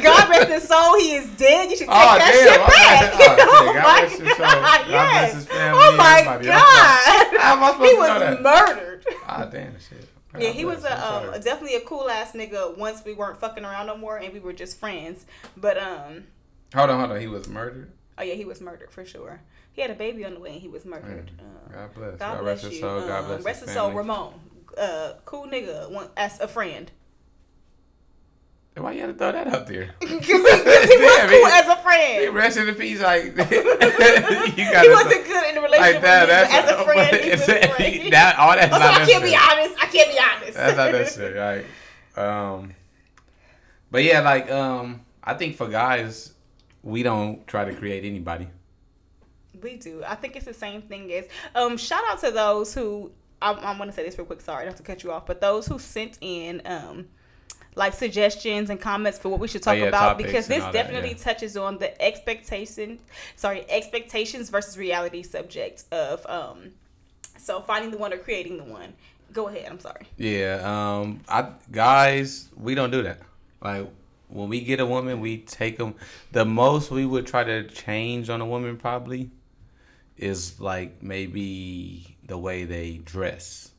God 0.03 0.29
rest 0.29 0.49
his 0.51 0.69
soul, 0.69 0.99
he 0.99 1.15
is 1.17 1.27
dead. 1.37 1.71
You 1.71 1.77
should 1.77 1.87
take 1.89 1.97
Oh, 1.97 2.19
that 2.19 2.31
damn, 2.33 2.49
shit 2.49 2.61
back. 2.67 3.19
bad. 3.19 3.39
Oh, 3.49 3.51
oh 3.51 3.65
shit, 3.67 3.75
God 3.75 3.83
my 3.85 4.01
rest 4.03 4.21
his 4.21 4.37
soul. 4.37 4.47
God, 4.47 4.63
God 4.63 4.91
yes. 4.91 5.33
bless 5.33 5.35
his 5.35 5.47
family 5.47 5.81
oh 5.83 5.97
my 5.97 6.19
everybody. 6.21 6.47
God. 6.47 7.37
How 7.41 7.53
am 7.57 7.63
I 7.65 7.71
supposed 7.73 7.91
he 7.91 7.97
to 7.97 8.03
know 8.03 8.31
was 8.31 8.41
murdered. 8.43 9.05
Ah, 9.27 9.45
damn 9.51 9.75
shit. 9.81 10.09
Yeah, 10.39 10.49
he 10.51 10.65
was 10.65 10.85
a 10.85 11.07
um, 11.15 11.41
definitely 11.43 11.77
a 11.77 11.81
cool 11.83 12.11
ass 12.11 12.33
nigga. 12.33 12.77
Once 12.77 13.05
we 13.05 13.15
weren't 13.15 13.39
fucking 13.39 13.65
around 13.65 13.87
no 13.87 13.97
more, 13.97 14.17
and 14.19 14.33
we 14.33 14.41
were 14.41 14.53
just 14.53 14.79
friends. 14.81 15.27
But 15.57 15.79
um, 15.79 16.25
Hold 16.75 16.91
on, 16.91 16.99
hold 16.99 17.13
on. 17.13 17.21
He 17.21 17.29
was 17.29 17.49
murdered. 17.49 17.93
oh 18.19 18.23
yeah, 18.25 18.35
he 18.35 18.45
was 18.45 18.61
murdered 18.61 18.91
for 18.91 19.05
sure. 19.05 19.41
He 19.73 19.81
had 19.83 19.91
a 19.93 19.95
baby 19.95 20.25
on 20.25 20.35
the 20.35 20.41
way, 20.41 20.51
and 20.53 20.61
he 20.61 20.67
was 20.69 20.85
murdered. 20.85 21.31
Um, 21.39 21.73
God 21.73 21.95
bless. 21.95 22.11
God, 22.11 22.19
God 22.19 22.41
bless 22.41 22.45
rest 22.45 22.65
his 22.65 22.75
you. 22.75 22.81
soul. 22.81 23.01
God 23.03 23.19
Um, 23.21 23.27
bless 23.27 23.45
rest 23.45 23.61
his 23.61 23.69
his 23.71 23.77
soul. 23.77 23.93
Ramon. 23.93 24.35
Uh, 24.77 25.13
cool 25.25 25.47
nigga, 25.47 25.89
one, 25.91 26.09
as 26.17 26.41
a 26.41 26.49
friend. 26.49 26.91
Why 28.77 28.91
you 28.93 29.01
had 29.03 29.07
to 29.07 29.15
throw 29.15 29.31
that 29.33 29.47
up 29.47 29.69
there? 29.69 29.91
Because 30.01 30.27
he, 30.27 30.33
'cause 30.35 30.89
he 30.89 30.97
was 30.99 31.21
cool 31.21 31.47
he- 31.47 31.53
as 31.53 31.69
a 31.69 31.77
He 31.77 31.83
friend. 31.83 32.35
rested 32.35 32.69
in 32.69 32.75
peace, 32.75 33.01
like 33.01 33.25
you 33.27 33.33
got. 33.35 34.85
He 34.85 34.91
wasn't 34.91 35.25
good 35.27 35.49
in 35.49 35.55
the 35.55 35.61
relationship 35.61 35.95
like 35.95 36.03
that. 36.03 36.51
as 36.51 36.71
a 36.71 36.85
friend, 36.85 37.17
he 37.17 37.31
was 37.31 37.45
great. 37.47 38.11
that. 38.11 38.37
All 38.39 38.55
that's 38.57 38.71
not 38.73 38.83
I 38.83 39.07
can't 39.07 39.23
be 39.23 39.37
honest. 39.37 39.77
I 39.81 39.87
can't 39.87 40.11
be 40.11 40.19
honest. 40.19 40.57
That's 40.59 40.77
not 40.77 40.93
necessary. 40.93 41.39
Right. 41.39 41.65
Um. 42.17 42.75
But 43.93 44.03
yeah, 44.03 44.21
like 44.21 44.51
um, 44.51 45.03
I 45.23 45.35
think 45.35 45.57
for 45.57 45.69
guys, 45.69 46.33
we 46.83 47.05
don't 47.05 47.47
try 47.47 47.65
to 47.65 47.75
create 47.75 48.05
anybody. 48.05 48.49
We 49.63 49.77
do. 49.77 50.03
I 50.05 50.17
think 50.17 50.35
it's 50.35 50.47
the 50.47 50.55
same 50.55 50.83
thing 50.83 51.13
as 51.13 51.27
um. 51.55 51.77
Shout 51.77 52.03
out 52.11 52.19
to 52.21 52.33
those 52.33 52.75
who 52.75 53.13
I, 53.41 53.53
I 53.53 53.79
want 53.79 53.89
to 53.91 53.95
say 53.97 54.03
this 54.05 54.19
real 54.19 54.27
quick. 54.27 54.41
Sorry, 54.41 54.67
not 54.67 54.77
to 54.79 54.83
cut 54.83 55.05
you 55.05 55.13
off, 55.13 55.27
but 55.27 55.41
those 55.41 55.67
who 55.69 55.79
sent 55.79 56.19
in 56.21 56.61
um 56.65 57.07
like 57.77 57.93
suggestions 57.93 58.71
and 58.71 58.81
comments 58.81 59.19
for 59.19 59.29
what 59.31 59.41
we 59.41 59.49
should 59.49 59.63
talk 59.63 59.75
Oh, 59.75 59.79
yeah, 59.83 59.85
about 59.87 60.17
because 60.19 60.47
this 60.47 60.63
all 60.63 60.73
that, 60.73 60.73
definitely 60.73 61.11
yeah. 61.11 61.17
touches 61.17 61.57
on 61.57 61.79
the 61.79 62.01
expectation 62.03 62.99
sorry 63.37 63.65
expectations 63.69 64.49
versus 64.51 64.79
reality 64.79 65.23
subject 65.23 65.85
of 65.93 66.25
um 66.27 66.71
so 67.39 67.61
finding 67.61 67.91
the 67.91 67.99
one 67.99 68.13
or 68.13 68.19
creating 68.19 68.57
the 68.59 68.65
one 68.65 68.93
go 69.33 69.49
ahead 69.49 69.67
i'm 69.71 69.81
sorry 69.81 70.07
Yeah, 70.17 70.61
um, 70.65 71.21
I 71.29 71.49
guys, 71.73 72.49
we 72.57 72.75
don't 72.77 72.91
do 72.93 73.03
that. 73.03 73.19
Like 73.61 73.89
when 74.29 74.49
we 74.49 74.61
get 74.61 74.79
a 74.81 74.87
woman, 74.87 75.21
we 75.21 75.39
take 75.39 75.77
them. 75.79 75.95
The 76.33 76.45
most 76.45 76.91
we 76.91 77.05
would 77.07 77.27
try 77.27 77.43
to 77.45 77.67
change 77.69 78.31
on 78.31 78.41
a 78.41 78.47
woman 78.47 78.77
probably 78.77 79.31
is 80.17 80.61
like 80.61 81.03
maybe 81.03 82.17
the 82.27 82.39
way 82.39 82.65
they 82.65 82.99
dress 83.05 83.71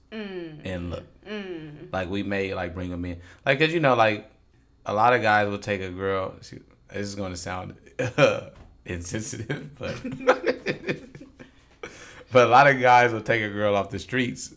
and 0.64 0.90
look. 0.92 1.04
Like 1.92 2.10
we 2.10 2.24
may 2.24 2.54
like 2.54 2.74
bring 2.74 2.90
them 2.90 3.04
in, 3.06 3.20
like 3.46 3.60
cause 3.60 3.74
you 3.74 3.80
know 3.80 3.96
like 3.96 4.30
a 4.86 4.94
lot 4.94 5.14
of 5.14 5.22
guys 5.22 5.50
will 5.50 5.58
take 5.60 5.82
a 5.82 5.90
girl. 5.90 6.34
This 6.38 6.54
is 6.94 7.16
gonna 7.16 7.36
sound 7.38 7.76
insensitive, 8.86 9.76
but 9.78 9.96
but 12.32 12.48
a 12.48 12.50
lot 12.50 12.68
of 12.68 12.80
guys 12.80 13.12
will 13.14 13.22
take 13.22 13.42
a 13.44 13.50
girl 13.50 13.76
off 13.76 13.90
the 13.90 14.00
streets 14.00 14.54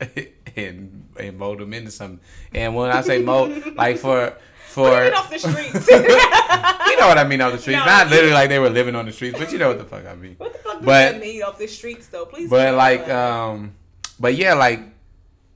and 0.56 1.08
and 1.18 1.38
mold 1.38 1.58
them 1.58 1.72
into 1.74 1.90
something. 1.90 2.20
And 2.54 2.74
when 2.74 2.90
I 2.90 3.00
say 3.00 3.22
mold, 3.22 3.74
like 3.76 3.98
for 3.98 4.34
for 4.68 5.12
off 5.14 5.28
the 5.30 5.38
streets 5.38 5.86
you 5.90 6.96
know 6.98 7.08
what 7.08 7.18
I 7.18 7.24
mean 7.24 7.40
off 7.40 7.52
the 7.52 7.58
streets, 7.58 7.78
No. 7.80 7.84
not 7.84 8.08
literally 8.08 8.32
like 8.32 8.48
they 8.48 8.58
were 8.58 8.70
living 8.70 8.94
on 8.94 9.04
the 9.06 9.12
streets, 9.12 9.38
but 9.38 9.52
you 9.52 9.58
know 9.58 9.68
what 9.68 9.78
the 9.78 9.84
fuck 9.84 10.06
I 10.06 10.14
mean. 10.14 10.34
what 10.38 10.52
the 10.52 10.58
fuck 10.60 10.76
does 10.78 10.84
But- 10.86 11.12
that 11.12 11.20
mean 11.20 11.42
off 11.42 11.58
the 11.58 11.66
streets 11.66 12.06
though 12.08 12.24
please 12.26 12.48
But 12.48 12.74
like, 12.74 13.06
um, 13.08 13.74
but 14.22 14.36
yeah, 14.36 14.54
like 14.54 14.80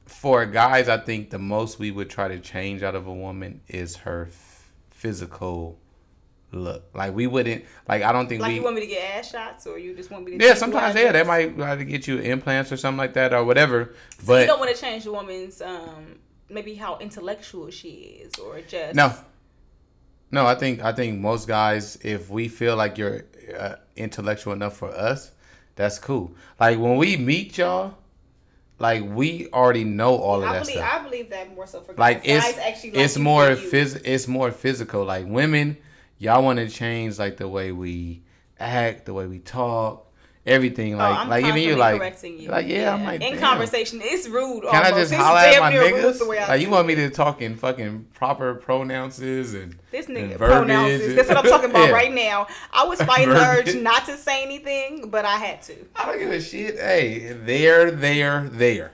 for 0.06 0.44
guys, 0.44 0.88
I 0.88 0.98
think 0.98 1.30
the 1.30 1.38
most 1.38 1.78
we 1.78 1.92
would 1.92 2.10
try 2.10 2.26
to 2.26 2.40
change 2.40 2.82
out 2.82 2.96
of 2.96 3.06
a 3.06 3.14
woman 3.14 3.60
is 3.68 3.94
her 3.98 4.26
f- 4.28 4.72
physical 4.90 5.78
look. 6.50 6.82
Like 6.92 7.14
we 7.14 7.28
wouldn't, 7.28 7.64
like 7.88 8.02
I 8.02 8.10
don't 8.10 8.28
think 8.28 8.42
like 8.42 8.48
we. 8.48 8.56
you 8.56 8.64
want 8.64 8.74
me 8.74 8.80
to 8.80 8.88
get 8.88 9.18
ass 9.18 9.30
shots 9.30 9.68
or 9.68 9.78
you 9.78 9.94
just 9.94 10.10
want 10.10 10.24
me 10.24 10.36
to 10.36 10.44
yeah, 10.44 10.54
sometimes 10.54 10.96
yeah, 10.96 11.12
they 11.12 11.22
might 11.22 11.56
try 11.56 11.76
to 11.76 11.84
get 11.84 12.08
you 12.08 12.18
implants 12.18 12.72
or 12.72 12.76
something 12.76 12.98
like 12.98 13.14
that 13.14 13.32
or 13.32 13.44
whatever. 13.44 13.94
So 14.18 14.36
you 14.36 14.46
don't 14.46 14.58
want 14.58 14.74
to 14.74 14.80
change 14.80 15.04
the 15.04 15.12
woman's 15.12 15.62
um 15.62 16.18
maybe 16.48 16.74
how 16.74 16.98
intellectual 16.98 17.70
she 17.70 18.20
is 18.24 18.34
or 18.40 18.60
just 18.62 18.96
no, 18.96 19.14
no, 20.32 20.44
I 20.44 20.56
think 20.56 20.82
I 20.82 20.92
think 20.92 21.20
most 21.20 21.46
guys, 21.46 21.98
if 22.02 22.30
we 22.30 22.48
feel 22.48 22.74
like 22.74 22.98
you're 22.98 23.26
uh, 23.56 23.76
intellectual 23.94 24.54
enough 24.54 24.76
for 24.76 24.90
us, 24.90 25.30
that's 25.76 26.00
cool. 26.00 26.34
Like 26.58 26.80
when 26.80 26.96
we 26.96 27.16
meet 27.16 27.58
y'all, 27.58 27.94
like 28.78 29.02
we 29.04 29.48
already 29.52 29.84
know 29.84 30.16
all 30.16 30.42
of 30.42 30.48
I 30.48 30.52
that 30.54 30.60
believe 30.62 30.76
stuff. 30.76 31.00
I 31.00 31.02
believe 31.04 31.30
that 31.30 31.54
more 31.54 31.66
so 31.66 31.80
for 31.80 31.92
guys. 31.94 31.98
like 31.98 32.20
it's 32.24 32.58
actually 32.58 32.90
like 32.92 33.00
it's 33.00 33.16
more 33.16 33.48
phys- 33.50 34.00
it's 34.04 34.28
more 34.28 34.50
physical 34.50 35.04
like 35.04 35.26
women 35.26 35.76
y'all 36.18 36.42
want 36.42 36.58
to 36.58 36.68
change 36.68 37.18
like 37.18 37.36
the 37.36 37.48
way 37.48 37.72
we 37.72 38.22
act 38.58 39.04
the 39.06 39.14
way 39.14 39.26
we 39.26 39.38
talk 39.38 40.05
everything 40.46 40.94
Oh, 40.94 40.98
like 40.98 41.16
I'm 41.18 41.28
like 41.28 41.44
even 41.44 41.60
you 41.60 41.74
like 41.76 41.98
correcting 41.98 42.38
you. 42.38 42.48
like 42.48 42.66
yeah, 42.68 42.94
I'm 42.94 43.02
like 43.04 43.20
in 43.20 43.32
damn. 43.32 43.40
conversation, 43.40 44.00
it's 44.02 44.28
rude. 44.28 44.62
can 44.62 44.82
I 44.84 44.90
just 44.90 45.12
It's 45.12 45.20
holler 45.20 45.40
at 45.40 45.60
my 45.60 45.72
niggas? 45.72 46.18
the 46.20 46.26
way 46.26 46.38
I 46.38 46.48
Like 46.48 46.60
you 46.60 46.70
want 46.70 46.86
me 46.86 46.94
to 46.94 47.10
talk 47.10 47.42
in 47.42 47.56
fucking 47.56 48.06
proper 48.14 48.54
pronouns 48.54 49.18
and 49.18 49.76
This 49.90 50.06
nigga 50.06 50.36
verbiage 50.36 50.38
pronounces. 50.38 51.08
and- 51.08 51.18
That's 51.18 51.28
what 51.28 51.38
I'm 51.38 51.44
talking 51.44 51.70
about 51.70 51.88
Yeah. 51.88 51.94
right 51.94 52.12
now. 52.14 52.46
I 52.72 52.84
was 52.84 53.02
fighting 53.02 53.30
the 53.30 53.40
urge 53.40 53.74
not 53.74 54.06
to 54.06 54.16
say 54.16 54.42
anything, 54.44 55.10
but 55.10 55.24
I 55.24 55.36
had 55.36 55.62
to. 55.62 55.74
I 55.96 56.06
don't 56.06 56.18
give 56.18 56.30
a 56.30 56.40
shit. 56.40 56.76
Hey, 56.78 57.32
there, 57.32 57.90
there, 57.90 58.48
there. 58.48 58.92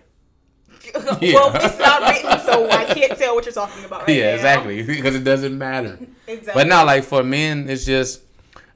well, 0.94 1.52
it's 1.54 1.78
not 1.78 2.02
written, 2.02 2.40
so 2.40 2.68
I 2.68 2.84
can't 2.86 3.16
tell 3.18 3.34
what 3.36 3.44
you're 3.44 3.52
talking 3.54 3.84
about 3.84 4.00
right 4.08 4.16
yeah, 4.16 4.30
now. 4.30 4.34
exactly. 4.34 4.82
Because 4.86 5.14
it 5.14 5.22
doesn't 5.24 5.56
matter. 5.56 5.98
Exactly. 6.26 6.52
But 6.54 6.66
not 6.66 6.86
like 6.86 7.04
for 7.04 7.22
men, 7.22 7.68
it's 7.70 7.84
just 7.84 8.22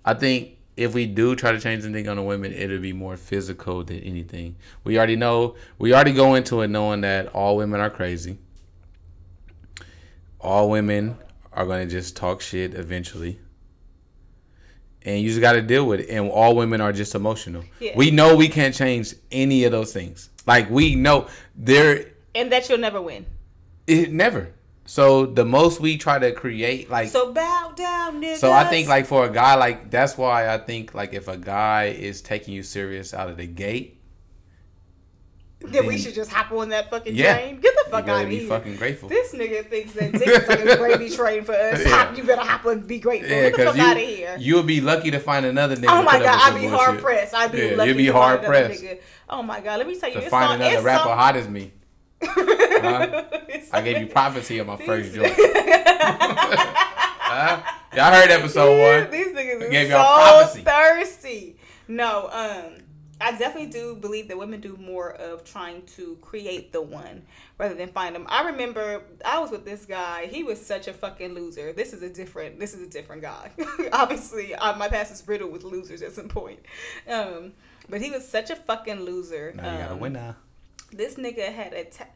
I 0.04 0.14
think 0.14 0.55
if 0.76 0.92
we 0.92 1.06
do 1.06 1.34
try 1.34 1.52
to 1.52 1.60
change 1.60 1.84
anything 1.84 2.08
on 2.08 2.18
a 2.18 2.22
women, 2.22 2.52
it'll 2.52 2.78
be 2.78 2.92
more 2.92 3.16
physical 3.16 3.82
than 3.82 3.98
anything. 4.00 4.56
We 4.84 4.98
already 4.98 5.16
know 5.16 5.56
we 5.78 5.94
already 5.94 6.12
go 6.12 6.34
into 6.34 6.60
it 6.60 6.68
knowing 6.68 7.00
that 7.00 7.28
all 7.28 7.56
women 7.56 7.80
are 7.80 7.90
crazy. 7.90 8.38
All 10.40 10.68
women 10.70 11.16
are 11.52 11.66
gonna 11.66 11.86
just 11.86 12.16
talk 12.16 12.40
shit 12.40 12.74
eventually. 12.74 13.40
And 15.02 15.22
you 15.22 15.28
just 15.28 15.40
gotta 15.40 15.62
deal 15.62 15.86
with 15.86 16.00
it. 16.00 16.10
And 16.10 16.30
all 16.30 16.54
women 16.54 16.80
are 16.80 16.92
just 16.92 17.14
emotional. 17.14 17.64
Yeah. 17.80 17.92
We 17.96 18.10
know 18.10 18.36
we 18.36 18.48
can't 18.48 18.74
change 18.74 19.14
any 19.32 19.64
of 19.64 19.72
those 19.72 19.92
things. 19.92 20.28
Like 20.46 20.68
we 20.68 20.94
know 20.94 21.28
there 21.54 22.10
and 22.34 22.52
that 22.52 22.68
you'll 22.68 22.78
never 22.78 23.00
win. 23.00 23.24
it 23.86 24.12
never. 24.12 24.52
So 24.86 25.26
the 25.26 25.44
most 25.44 25.80
we 25.80 25.98
try 25.98 26.18
to 26.20 26.32
create 26.32 26.88
like 26.88 27.08
So 27.08 27.32
bow 27.32 27.72
down, 27.76 28.22
niggas. 28.22 28.36
so 28.38 28.52
I 28.52 28.64
think 28.64 28.88
like 28.88 29.06
for 29.06 29.24
a 29.26 29.28
guy 29.30 29.56
like 29.56 29.90
that's 29.90 30.16
why 30.16 30.48
I 30.52 30.58
think 30.58 30.94
like 30.94 31.12
if 31.12 31.26
a 31.28 31.36
guy 31.36 31.86
is 31.86 32.22
taking 32.22 32.54
you 32.54 32.62
serious 32.62 33.12
out 33.12 33.28
of 33.28 33.36
the 33.36 33.46
gate, 33.46 34.00
then 35.60 35.86
we 35.86 35.98
should 35.98 36.14
just 36.14 36.30
hop 36.30 36.52
on 36.52 36.68
that 36.68 36.90
fucking 36.90 37.14
Yeah. 37.16 37.34
train. 37.36 37.60
Get 37.60 37.74
the 37.84 37.90
fuck 37.90 38.06
out 38.08 38.22
of 38.24 38.28
be 38.28 38.38
here. 38.40 38.48
fucking 38.48 38.76
grateful. 38.76 39.08
This 39.08 39.34
nigga 39.34 39.66
thinks 39.68 39.92
that 39.94 40.12
dick 40.18 40.28
is 40.28 40.48
like 40.48 40.60
a 40.60 40.76
gravy 40.76 41.10
train 41.10 41.42
for 41.42 41.54
us. 41.54 41.82
Yeah. 41.84 41.88
Hop, 41.88 42.16
you 42.16 42.22
better 42.22 42.42
hop 42.42 42.64
and 42.66 42.86
be 42.86 43.00
grateful. 43.00 43.30
yeah, 43.30 43.50
Get 43.50 43.56
the 43.56 43.64
fuck 43.64 43.78
out 43.78 43.96
of 43.96 44.02
you 44.02 44.08
here. 44.08 44.36
you'll 44.38 44.62
be 44.62 44.80
lucky 44.80 45.10
to 45.10 45.18
find 45.18 45.44
another 45.46 45.74
nigga. 45.76 45.86
Oh 45.88 46.02
my 46.02 46.18
god, 46.20 46.40
I'd 46.42 46.54
be 46.54 46.68
bullshit. 46.68 46.78
hard 46.78 46.98
pressed. 47.00 47.34
I'd 47.34 47.50
be 47.52 47.58
Yeah, 47.58 47.74
lucky 47.76 47.88
you'd 47.88 47.96
be 47.96 48.06
to 48.06 48.12
hard 48.12 48.40
find 48.42 48.54
another 48.54 48.68
pressed. 48.68 48.82
nigga. 48.84 48.98
Oh 49.28 49.42
my 49.42 49.60
god, 49.60 49.78
let 49.78 49.88
me 49.88 49.98
tell 49.98 50.08
you, 50.10 50.14
to 50.16 50.20
it's 50.22 50.30
find 50.30 50.62
another 50.62 50.82
rapper 50.84 51.02
some, 51.08 51.18
hot 51.18 51.36
as 51.36 51.48
me. 51.48 51.72
Huh? 52.22 53.24
I 53.72 53.82
gave 53.82 53.98
you 54.00 54.06
prophecy 54.06 54.60
on 54.60 54.66
my 54.66 54.76
first 54.76 55.14
joint. 55.14 55.34
Huh? 56.58 57.62
Y'all 57.94 58.12
heard 58.12 58.30
episode 58.30 58.80
one. 59.02 59.10
These 59.10 59.28
niggas 59.28 59.62
I 59.62 59.64
is 59.64 59.70
gave 59.70 59.90
so 59.90 60.62
thirsty. 60.62 61.56
No, 61.88 62.28
um, 62.32 62.82
I 63.20 63.30
definitely 63.38 63.70
do 63.70 63.96
believe 63.96 64.28
that 64.28 64.36
women 64.38 64.60
do 64.60 64.76
more 64.76 65.12
of 65.14 65.44
trying 65.44 65.82
to 65.96 66.16
create 66.20 66.72
the 66.72 66.82
one 66.82 67.22
rather 67.58 67.74
than 67.74 67.88
find 67.88 68.14
them. 68.14 68.26
I 68.28 68.46
remember 68.48 69.02
I 69.24 69.38
was 69.38 69.50
with 69.50 69.64
this 69.64 69.86
guy. 69.86 70.26
He 70.26 70.42
was 70.44 70.64
such 70.64 70.88
a 70.88 70.92
fucking 70.92 71.34
loser. 71.34 71.72
This 71.72 71.92
is 71.92 72.02
a 72.02 72.10
different. 72.10 72.58
This 72.60 72.74
is 72.74 72.82
a 72.86 72.90
different 72.90 73.22
guy. 73.22 73.50
Obviously, 73.92 74.54
uh, 74.54 74.76
my 74.76 74.88
past 74.88 75.12
is 75.12 75.26
riddled 75.26 75.52
with 75.52 75.64
losers 75.64 76.02
at 76.02 76.12
some 76.12 76.28
point. 76.28 76.60
Um, 77.08 77.52
but 77.88 78.00
he 78.02 78.10
was 78.10 78.26
such 78.26 78.50
a 78.50 78.56
fucking 78.56 79.00
loser. 79.00 79.52
Now 79.56 79.72
you 79.72 79.78
got 79.78 79.90
a 79.90 79.94
Um, 79.94 80.00
winner. 80.00 80.36
This 80.92 81.14
nigga 81.16 81.52
had 81.52 81.72
a 81.72 81.84
ta- 81.84 82.06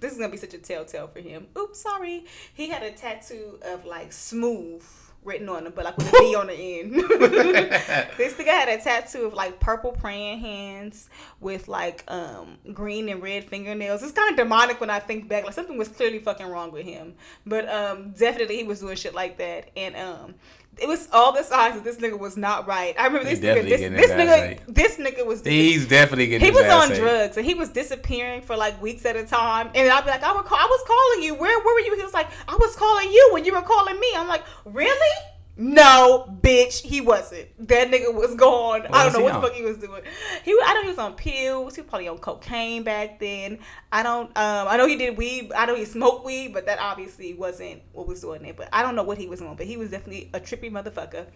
this 0.00 0.12
is 0.12 0.18
gonna 0.18 0.30
be 0.30 0.36
such 0.36 0.54
a 0.54 0.58
telltale 0.58 1.08
for 1.08 1.20
him. 1.20 1.46
Oops, 1.56 1.78
sorry. 1.80 2.24
He 2.54 2.68
had 2.68 2.82
a 2.82 2.90
tattoo 2.90 3.58
of 3.62 3.84
like 3.84 4.12
smooth 4.12 4.82
written 5.22 5.48
on 5.48 5.66
him, 5.66 5.72
but 5.74 5.84
like 5.84 5.96
with 5.96 6.08
a 6.08 6.18
B 6.18 6.34
on 6.36 6.46
the 6.46 6.54
end. 6.54 6.94
this 8.16 8.34
nigga 8.34 8.46
had 8.46 8.68
a 8.68 8.80
tattoo 8.82 9.26
of 9.26 9.34
like 9.34 9.58
purple 9.60 9.92
praying 9.92 10.38
hands 10.40 11.08
with 11.40 11.68
like 11.68 12.04
um 12.08 12.56
green 12.72 13.08
and 13.08 13.22
red 13.22 13.44
fingernails. 13.44 14.02
It's 14.02 14.12
kind 14.12 14.30
of 14.30 14.36
demonic 14.36 14.80
when 14.80 14.90
I 14.90 15.00
think 15.00 15.28
back. 15.28 15.44
Like 15.44 15.54
something 15.54 15.76
was 15.76 15.88
clearly 15.88 16.18
fucking 16.18 16.46
wrong 16.46 16.72
with 16.72 16.84
him, 16.84 17.14
but 17.44 17.68
um 17.68 18.12
definitely 18.12 18.56
he 18.56 18.64
was 18.64 18.80
doing 18.80 18.96
shit 18.96 19.14
like 19.14 19.38
that, 19.38 19.70
and 19.76 19.96
um. 19.96 20.34
It 20.78 20.88
was 20.88 21.08
all 21.10 21.32
the 21.32 21.42
signs 21.42 21.74
that 21.74 21.84
this 21.84 21.96
nigga 21.96 22.18
was 22.18 22.36
not 22.36 22.66
right. 22.66 22.94
I 22.98 23.06
remember 23.06 23.28
this 23.28 23.38
nigga. 23.38 23.62
This, 23.66 23.80
this 23.80 24.10
nigga. 24.10 24.60
This 24.66 24.96
nigga 24.98 25.24
was. 25.24 25.42
He's 25.42 25.88
definitely 25.88 26.26
getting. 26.26 26.46
He 26.46 26.50
was 26.50 26.66
on 26.66 26.94
drugs 26.94 27.36
and 27.38 27.46
he 27.46 27.54
was 27.54 27.70
disappearing 27.70 28.42
for 28.42 28.56
like 28.56 28.80
weeks 28.82 29.06
at 29.06 29.16
a 29.16 29.24
time. 29.24 29.70
And 29.74 29.90
I'd 29.90 30.04
be 30.04 30.10
like, 30.10 30.22
I, 30.22 30.34
would 30.34 30.44
call, 30.44 30.58
I 30.58 30.66
was 30.66 30.84
calling 30.86 31.24
you. 31.24 31.34
Where, 31.34 31.58
where 31.60 31.74
were 31.74 31.80
you? 31.80 31.96
He 31.96 32.02
was 32.02 32.12
like, 32.12 32.28
I 32.46 32.54
was 32.54 32.76
calling 32.76 33.10
you 33.10 33.30
when 33.32 33.44
you 33.46 33.54
were 33.54 33.62
calling 33.62 33.98
me. 33.98 34.12
I'm 34.16 34.28
like, 34.28 34.44
really? 34.66 35.16
No, 35.58 36.26
bitch, 36.42 36.82
he 36.82 37.00
wasn't. 37.00 37.48
That 37.68 37.90
nigga 37.90 38.12
was 38.12 38.34
gone. 38.34 38.82
What 38.82 38.94
I 38.94 39.04
don't 39.04 39.14
know 39.14 39.20
what 39.24 39.34
on? 39.36 39.40
the 39.40 39.46
fuck 39.48 39.56
he 39.56 39.62
was 39.62 39.78
doing. 39.78 40.02
He, 40.44 40.52
was- 40.54 40.62
I 40.66 40.74
know 40.74 40.82
he 40.82 40.88
was 40.88 40.98
on 40.98 41.14
pills. 41.14 41.74
He 41.74 41.80
was 41.80 41.88
probably 41.88 42.08
on 42.08 42.18
cocaine 42.18 42.82
back 42.82 43.18
then. 43.18 43.60
I 43.90 44.02
don't. 44.02 44.26
Um, 44.36 44.68
I 44.68 44.76
know 44.76 44.86
he 44.86 44.96
did 44.96 45.16
weed. 45.16 45.52
I 45.56 45.64
know 45.64 45.74
he 45.74 45.86
smoked 45.86 46.26
weed, 46.26 46.52
but 46.52 46.66
that 46.66 46.78
obviously 46.78 47.32
wasn't 47.32 47.80
what 47.92 48.06
was 48.06 48.20
doing 48.20 48.44
it. 48.44 48.56
But 48.56 48.68
I 48.72 48.82
don't 48.82 48.94
know 48.96 49.02
what 49.02 49.16
he 49.16 49.28
was 49.28 49.40
on. 49.40 49.56
But 49.56 49.66
he 49.66 49.78
was 49.78 49.90
definitely 49.90 50.28
a 50.34 50.40
trippy 50.40 50.70
motherfucker. 50.70 51.26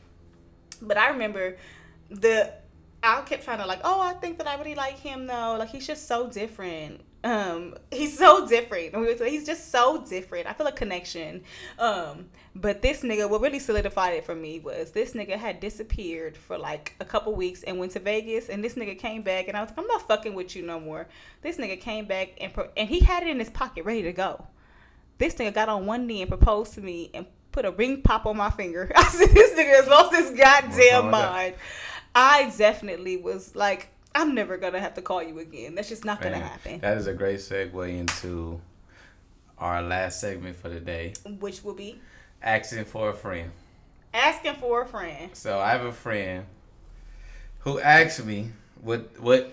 But 0.82 0.98
I 0.98 1.10
remember 1.10 1.56
the 2.10 2.52
I 3.02 3.22
kept 3.22 3.44
trying 3.44 3.58
to 3.60 3.66
like, 3.66 3.80
oh, 3.84 4.00
I 4.00 4.12
think 4.14 4.36
that 4.38 4.46
I 4.46 4.56
really 4.58 4.74
like 4.74 4.98
him 4.98 5.26
though. 5.26 5.56
Like 5.58 5.70
he's 5.70 5.86
just 5.86 6.06
so 6.06 6.28
different. 6.28 7.00
Um, 7.24 7.74
he's 7.90 8.18
so 8.18 8.46
different. 8.46 8.92
And 8.92 9.02
we 9.02 9.14
were- 9.14 9.24
He's 9.24 9.46
just 9.46 9.70
so 9.70 10.04
different. 10.06 10.46
I 10.46 10.52
feel 10.52 10.66
a 10.66 10.72
connection. 10.72 11.42
Um, 11.78 12.26
but 12.54 12.82
this 12.82 13.02
nigga, 13.02 13.30
what 13.30 13.40
really 13.40 13.60
solidified 13.60 14.14
it 14.14 14.24
for 14.24 14.34
me 14.34 14.58
was 14.58 14.90
this 14.90 15.12
nigga 15.12 15.36
had 15.36 15.60
disappeared 15.60 16.36
for 16.36 16.58
like 16.58 16.94
a 16.98 17.04
couple 17.04 17.34
weeks 17.34 17.62
and 17.62 17.78
went 17.78 17.92
to 17.92 18.00
Vegas, 18.00 18.48
and 18.48 18.62
this 18.62 18.74
nigga 18.74 18.98
came 18.98 19.22
back, 19.22 19.46
and 19.46 19.56
I 19.56 19.60
was 19.60 19.70
like, 19.70 19.78
I'm 19.78 19.86
not 19.86 20.06
fucking 20.08 20.34
with 20.34 20.56
you 20.56 20.62
no 20.62 20.80
more. 20.80 21.06
This 21.42 21.58
nigga 21.58 21.80
came 21.80 22.06
back 22.06 22.34
and 22.40 22.52
pro- 22.52 22.70
and 22.76 22.88
he 22.88 23.00
had 23.00 23.22
it 23.22 23.28
in 23.28 23.38
his 23.38 23.50
pocket, 23.50 23.84
ready 23.84 24.02
to 24.02 24.12
go. 24.12 24.46
This 25.18 25.34
nigga 25.34 25.54
got 25.54 25.68
on 25.68 25.86
one 25.86 26.06
knee 26.06 26.22
and 26.22 26.28
proposed 26.28 26.74
to 26.74 26.80
me 26.80 27.10
and 27.14 27.26
put 27.52 27.64
a 27.64 27.70
ring 27.70 28.02
pop 28.02 28.26
on 28.26 28.36
my 28.36 28.50
finger. 28.50 28.90
I 28.96 29.04
said, 29.04 29.30
this 29.30 29.52
nigga 29.52 29.76
has 29.76 29.86
lost 29.86 30.14
his 30.14 30.30
goddamn 30.30 31.10
mind. 31.10 31.54
I 32.14 32.52
definitely 32.58 33.16
was 33.16 33.54
like, 33.54 33.90
I'm 34.12 34.34
never 34.34 34.56
gonna 34.56 34.80
have 34.80 34.94
to 34.94 35.02
call 35.02 35.22
you 35.22 35.38
again. 35.38 35.76
That's 35.76 35.88
just 35.88 36.04
not 36.04 36.20
gonna 36.20 36.38
Man, 36.38 36.48
happen. 36.48 36.80
That 36.80 36.98
is 36.98 37.06
a 37.06 37.14
great 37.14 37.38
segue 37.38 37.96
into 37.96 38.60
our 39.58 39.82
last 39.82 40.20
segment 40.20 40.56
for 40.56 40.70
the 40.70 40.80
day 40.80 41.12
Which 41.38 41.62
will 41.62 41.74
be 41.74 42.00
asking 42.42 42.84
for 42.84 43.10
a 43.10 43.14
friend. 43.14 43.50
asking 44.12 44.54
for 44.54 44.82
a 44.82 44.86
friend. 44.86 45.30
So 45.34 45.58
I 45.58 45.70
have 45.70 45.84
a 45.84 45.92
friend 45.92 46.46
who 47.60 47.78
asked 47.80 48.24
me 48.24 48.50
what 48.80 49.20
what 49.20 49.52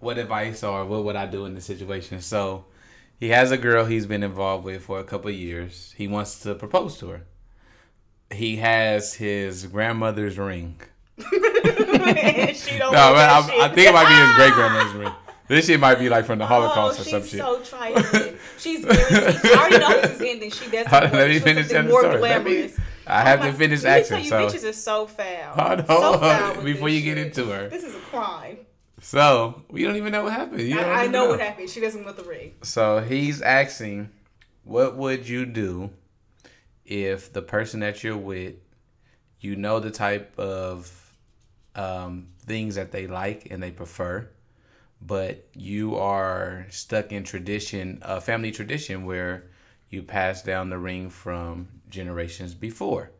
what 0.00 0.18
advice 0.18 0.62
or 0.62 0.84
what 0.84 1.04
would 1.04 1.16
I 1.16 1.26
do 1.26 1.44
in 1.46 1.54
this 1.54 1.64
situation. 1.64 2.20
So 2.20 2.64
he 3.18 3.30
has 3.30 3.50
a 3.50 3.58
girl 3.58 3.84
he's 3.84 4.06
been 4.06 4.22
involved 4.22 4.64
with 4.64 4.82
for 4.82 5.00
a 5.00 5.04
couple 5.04 5.28
of 5.28 5.34
years. 5.34 5.94
He 5.96 6.06
wants 6.06 6.40
to 6.40 6.54
propose 6.54 6.98
to 6.98 7.08
her. 7.08 7.22
He 8.30 8.56
has 8.56 9.14
his 9.14 9.66
grandmother's 9.66 10.38
ring. 10.38 10.80
she 11.18 12.78
don't 12.78 12.92
No, 12.92 13.14
man, 13.14 13.28
I. 13.28 13.58
I 13.62 13.68
think 13.74 13.88
it 13.88 13.92
might 13.94 14.08
be 14.08 14.14
his 14.14 14.34
great 14.36 14.52
grandmother's 14.52 14.92
ring. 15.04 15.12
This 15.48 15.66
shit 15.66 15.80
might 15.80 15.98
be 15.98 16.08
like 16.08 16.26
from 16.26 16.38
the 16.38 16.46
Holocaust 16.46 16.98
oh, 16.98 17.02
or 17.02 17.04
some 17.06 17.22
she's 17.22 17.30
shit. 17.30 17.40
so 17.40 17.60
triumphant. 17.62 18.36
She's 18.58 18.84
guaranteed. 18.84 19.50
I 19.50 19.54
already 19.58 19.78
know 19.78 20.00
this 20.02 20.10
is 20.12 20.20
ending. 20.20 20.50
She 20.50 20.70
doesn't. 20.70 20.88
Hold 20.88 21.04
on, 21.04 21.12
let 21.12 21.28
me 21.30 21.38
finish 21.38 21.68
that 21.68 21.86
more 21.86 22.00
story. 22.00 22.14
Me- 22.14 22.18
glamorous. 22.20 22.76
I 23.06 23.22
have 23.22 23.40
Oh 23.40 23.44
to 23.46 23.52
my- 23.52 23.58
finish 23.58 23.84
action. 23.84 24.08
tell 24.22 24.42
you, 24.42 24.50
So 24.50 24.58
bitches 24.58 24.68
are 24.68 24.72
so 24.74 25.06
foul. 25.06 25.54
Hold 25.54 25.86
so 25.86 26.12
on, 26.14 26.20
foul 26.20 26.62
before 26.64 26.90
you 26.90 27.00
get 27.02 27.16
into 27.18 27.46
her. 27.46 27.68
This 27.68 27.82
is 27.84 27.94
a 27.94 27.98
crime. 27.98 28.58
So 29.00 29.62
we 29.70 29.84
don't 29.84 29.96
even 29.96 30.12
know 30.12 30.24
what 30.24 30.32
happened. 30.34 30.60
You 30.60 30.78
I, 30.80 30.82
I 30.82 31.00
even 31.00 31.12
know 31.12 31.28
what 31.28 31.40
happened. 31.40 31.70
She 31.70 31.80
doesn't 31.80 32.04
want 32.04 32.16
the 32.18 32.24
ring. 32.24 32.54
So 32.62 33.00
he's 33.00 33.40
asking, 33.40 34.10
what 34.64 34.96
would 34.96 35.26
you 35.28 35.46
do 35.46 35.90
if 36.84 37.32
the 37.32 37.40
person 37.42 37.80
that 37.80 38.02
you're 38.04 38.16
with, 38.16 38.56
you 39.40 39.54
know 39.56 39.78
the 39.80 39.90
type 39.92 40.36
of 40.38 41.14
um, 41.74 42.26
things 42.44 42.74
that 42.74 42.90
they 42.92 43.06
like 43.06 43.46
and 43.50 43.62
they 43.62 43.70
prefer, 43.70 44.28
but 45.00 45.46
you 45.54 45.96
are 45.96 46.66
stuck 46.70 47.12
in 47.12 47.24
tradition, 47.24 47.98
a 48.02 48.20
family 48.20 48.50
tradition 48.50 49.04
where 49.04 49.44
you 49.90 50.02
pass 50.02 50.42
down 50.42 50.70
the 50.70 50.78
ring 50.78 51.08
from 51.10 51.68
generations 51.88 52.54
before. 52.54 53.10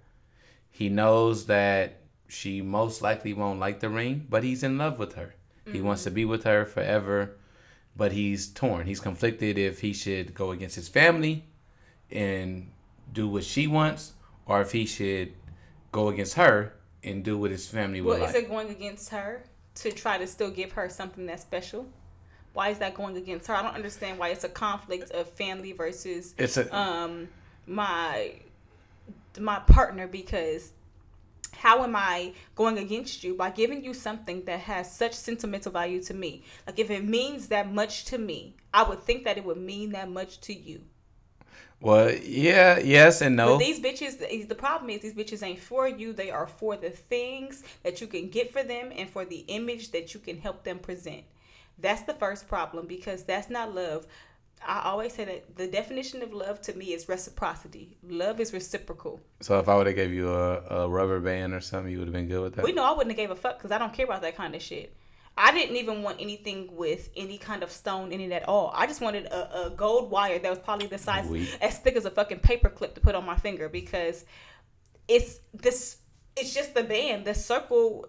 He 0.71 0.89
knows 0.89 1.47
that 1.47 2.01
she 2.29 2.61
most 2.61 3.01
likely 3.01 3.33
won't 3.33 3.59
like 3.59 3.81
the 3.81 3.89
ring, 3.89 4.27
but 4.29 4.45
he's 4.45 4.63
in 4.63 4.77
love 4.79 4.99
with 4.99 5.15
her. 5.15 5.35
He 5.71 5.83
wants 5.83 6.05
to 6.05 6.11
be 6.11 6.25
with 6.25 6.45
her 6.45 6.65
forever, 6.65 7.37
but 7.95 8.13
he's 8.13 8.49
torn. 8.49 8.87
He's 8.87 9.01
conflicted 9.01 9.59
if 9.59 9.81
he 9.81 9.93
should 9.93 10.35
go 10.35 10.51
against 10.51 10.77
his 10.77 10.89
family 10.89 11.45
and 12.11 12.71
do 13.13 13.29
what 13.29 13.45
she 13.45 13.67
wants, 13.67 14.15
or 14.47 14.63
if 14.63 14.73
he 14.73 14.87
should 14.87 15.35
go 15.93 16.09
against 16.09 16.35
her 16.35 16.73
and 17.05 17.23
do 17.23 17.37
what 17.37 17.51
his 17.51 17.67
family 17.69 18.01
would 18.01 18.13
Well, 18.13 18.21
like. 18.21 18.31
is 18.31 18.35
it 18.37 18.49
going 18.49 18.71
against 18.71 19.11
her 19.11 19.45
to 19.83 19.93
try 19.93 20.19
to 20.19 20.27
still 20.27 20.51
give 20.51 20.73
her 20.73 20.89
something 20.89 21.27
that's 21.27 21.43
special? 21.43 21.87
Why 22.53 22.71
is 22.71 22.79
that 22.79 22.95
going 22.95 23.17
against 23.17 23.47
her? 23.47 23.55
I 23.55 23.63
don't 23.63 23.75
understand 23.75 24.19
why 24.19 24.31
it's 24.31 24.45
a 24.45 24.49
conflict 24.49 25.11
of 25.13 25.29
family 25.29 25.73
versus 25.73 26.35
It's 26.39 26.57
a 26.57 26.77
um 26.77 27.29
my 27.67 28.35
my 29.39 29.61
partner 29.61 30.07
because 30.07 30.73
how 31.53 31.83
am 31.83 31.97
I 31.97 32.33
going 32.55 32.79
against 32.79 33.25
you 33.25 33.35
by 33.35 33.51
giving 33.51 33.83
you 33.83 33.93
something 33.93 34.45
that 34.45 34.61
has 34.61 34.95
such 34.95 35.15
sentimental 35.15 35.73
value 35.73 36.03
to 36.05 36.15
me? 36.15 36.45
Like 36.67 36.79
if 36.79 36.91
it 36.91 37.05
means 37.05 37.49
that 37.49 37.73
much 37.73 38.05
to 38.07 38.19
me, 38.19 38.55
I 38.73 38.89
would 38.89 39.03
think 39.03 39.25
that 39.25 39.39
it 39.39 39.45
would 39.45 39.59
mean 39.59 39.91
that 39.91 40.09
much 40.09 40.41
to 40.43 40.55
you. 40.55 40.83
Well, 41.81 42.13
yeah, 42.13 42.79
yes 42.79 43.21
and 43.21 43.37
But 43.37 43.45
no. 43.45 43.59
these 43.59 43.81
bitches, 43.81 44.49
the 44.49 44.55
problem 44.55 44.91
is 44.91 45.01
these 45.01 45.15
bitches 45.15 45.43
ain't 45.43 45.61
for 45.61 45.89
you. 45.89 46.13
They 46.13 46.31
are 46.31 46.47
for 46.47 46.77
the 46.77 46.91
things 46.91 47.63
that 47.85 48.01
you 48.01 48.07
can 48.07 48.29
get 48.29 48.53
for 48.53 48.63
them 48.63 48.93
and 48.95 49.09
for 49.09 49.25
the 49.25 49.45
image 49.49 49.93
that 49.93 50.13
you 50.15 50.21
can 50.21 50.39
help 50.39 50.65
them 50.65 50.79
present. 50.79 51.25
That's 51.79 52.03
the 52.03 52.15
first 52.15 52.49
problem 52.49 52.87
because 52.87 53.23
that's 53.23 53.49
not 53.49 53.75
love. 53.75 54.07
I 54.67 54.83
always 54.87 55.13
say 55.13 55.25
that 55.25 55.57
the 55.57 55.69
definition 55.69 56.21
of 56.23 56.33
love 56.33 56.61
to 56.63 56.75
me 56.75 56.87
is 56.87 57.09
reciprocity. 57.09 57.97
Love 58.03 58.41
is 58.41 58.53
reciprocal. 58.53 59.21
So 59.41 59.61
if 59.61 59.69
I 59.69 59.77
would 59.77 59.87
have 59.87 59.95
gave 59.95 60.13
you 60.13 60.33
a, 60.33 60.61
a 60.63 60.89
rubber 60.89 61.21
band 61.21 61.55
or 61.55 61.61
something, 61.61 61.93
you 61.93 61.99
would 61.99 62.09
have 62.09 62.13
been 62.13 62.27
good 62.27 62.43
with 62.43 62.55
that. 62.57 62.65
We 62.65 62.73
know 62.73 62.83
I 62.83 62.91
wouldn't 62.91 63.11
have 63.13 63.17
gave 63.17 63.31
a 63.31 63.37
fuck 63.37 63.59
because 63.59 63.71
I 63.71 63.79
don't 63.79 63.93
care 63.93 64.05
about 64.05 64.23
that 64.23 64.37
kind 64.37 64.57
of 64.57 64.63
shit. 64.63 64.93
I 65.39 65.53
didn't 65.53 65.77
even 65.77 66.03
want 66.03 66.21
anything 66.21 66.69
with 66.77 67.09
any 67.17 67.39
kind 67.39 67.63
of 67.63 67.71
stone 67.71 68.11
in 68.13 68.21
it 68.21 68.33
at 68.33 68.49
all. 68.49 68.73
I 68.75 68.87
just 68.87 69.01
wanted 69.01 69.27
a, 69.27 69.67
a 69.67 69.71
gold 69.71 70.11
wire 70.11 70.39
that 70.41 70.51
was 70.51 70.59
probably 70.59 70.89
the 70.89 70.99
size 70.99 71.27
as 71.61 71.79
thick 71.79 71.97
as 71.97 72.05
a 72.05 72.11
fucking 72.11 72.41
paper 72.41 72.69
clip 72.69 72.95
to 72.97 73.01
put 73.01 73.15
on 73.15 73.25
my 73.25 73.37
finger 73.37 73.69
because 73.69 74.25
it's 75.07 75.39
this. 75.55 75.99
It's 76.37 76.53
just 76.53 76.75
the 76.75 76.83
band. 76.83 77.25
The 77.25 77.35
circle. 77.35 78.09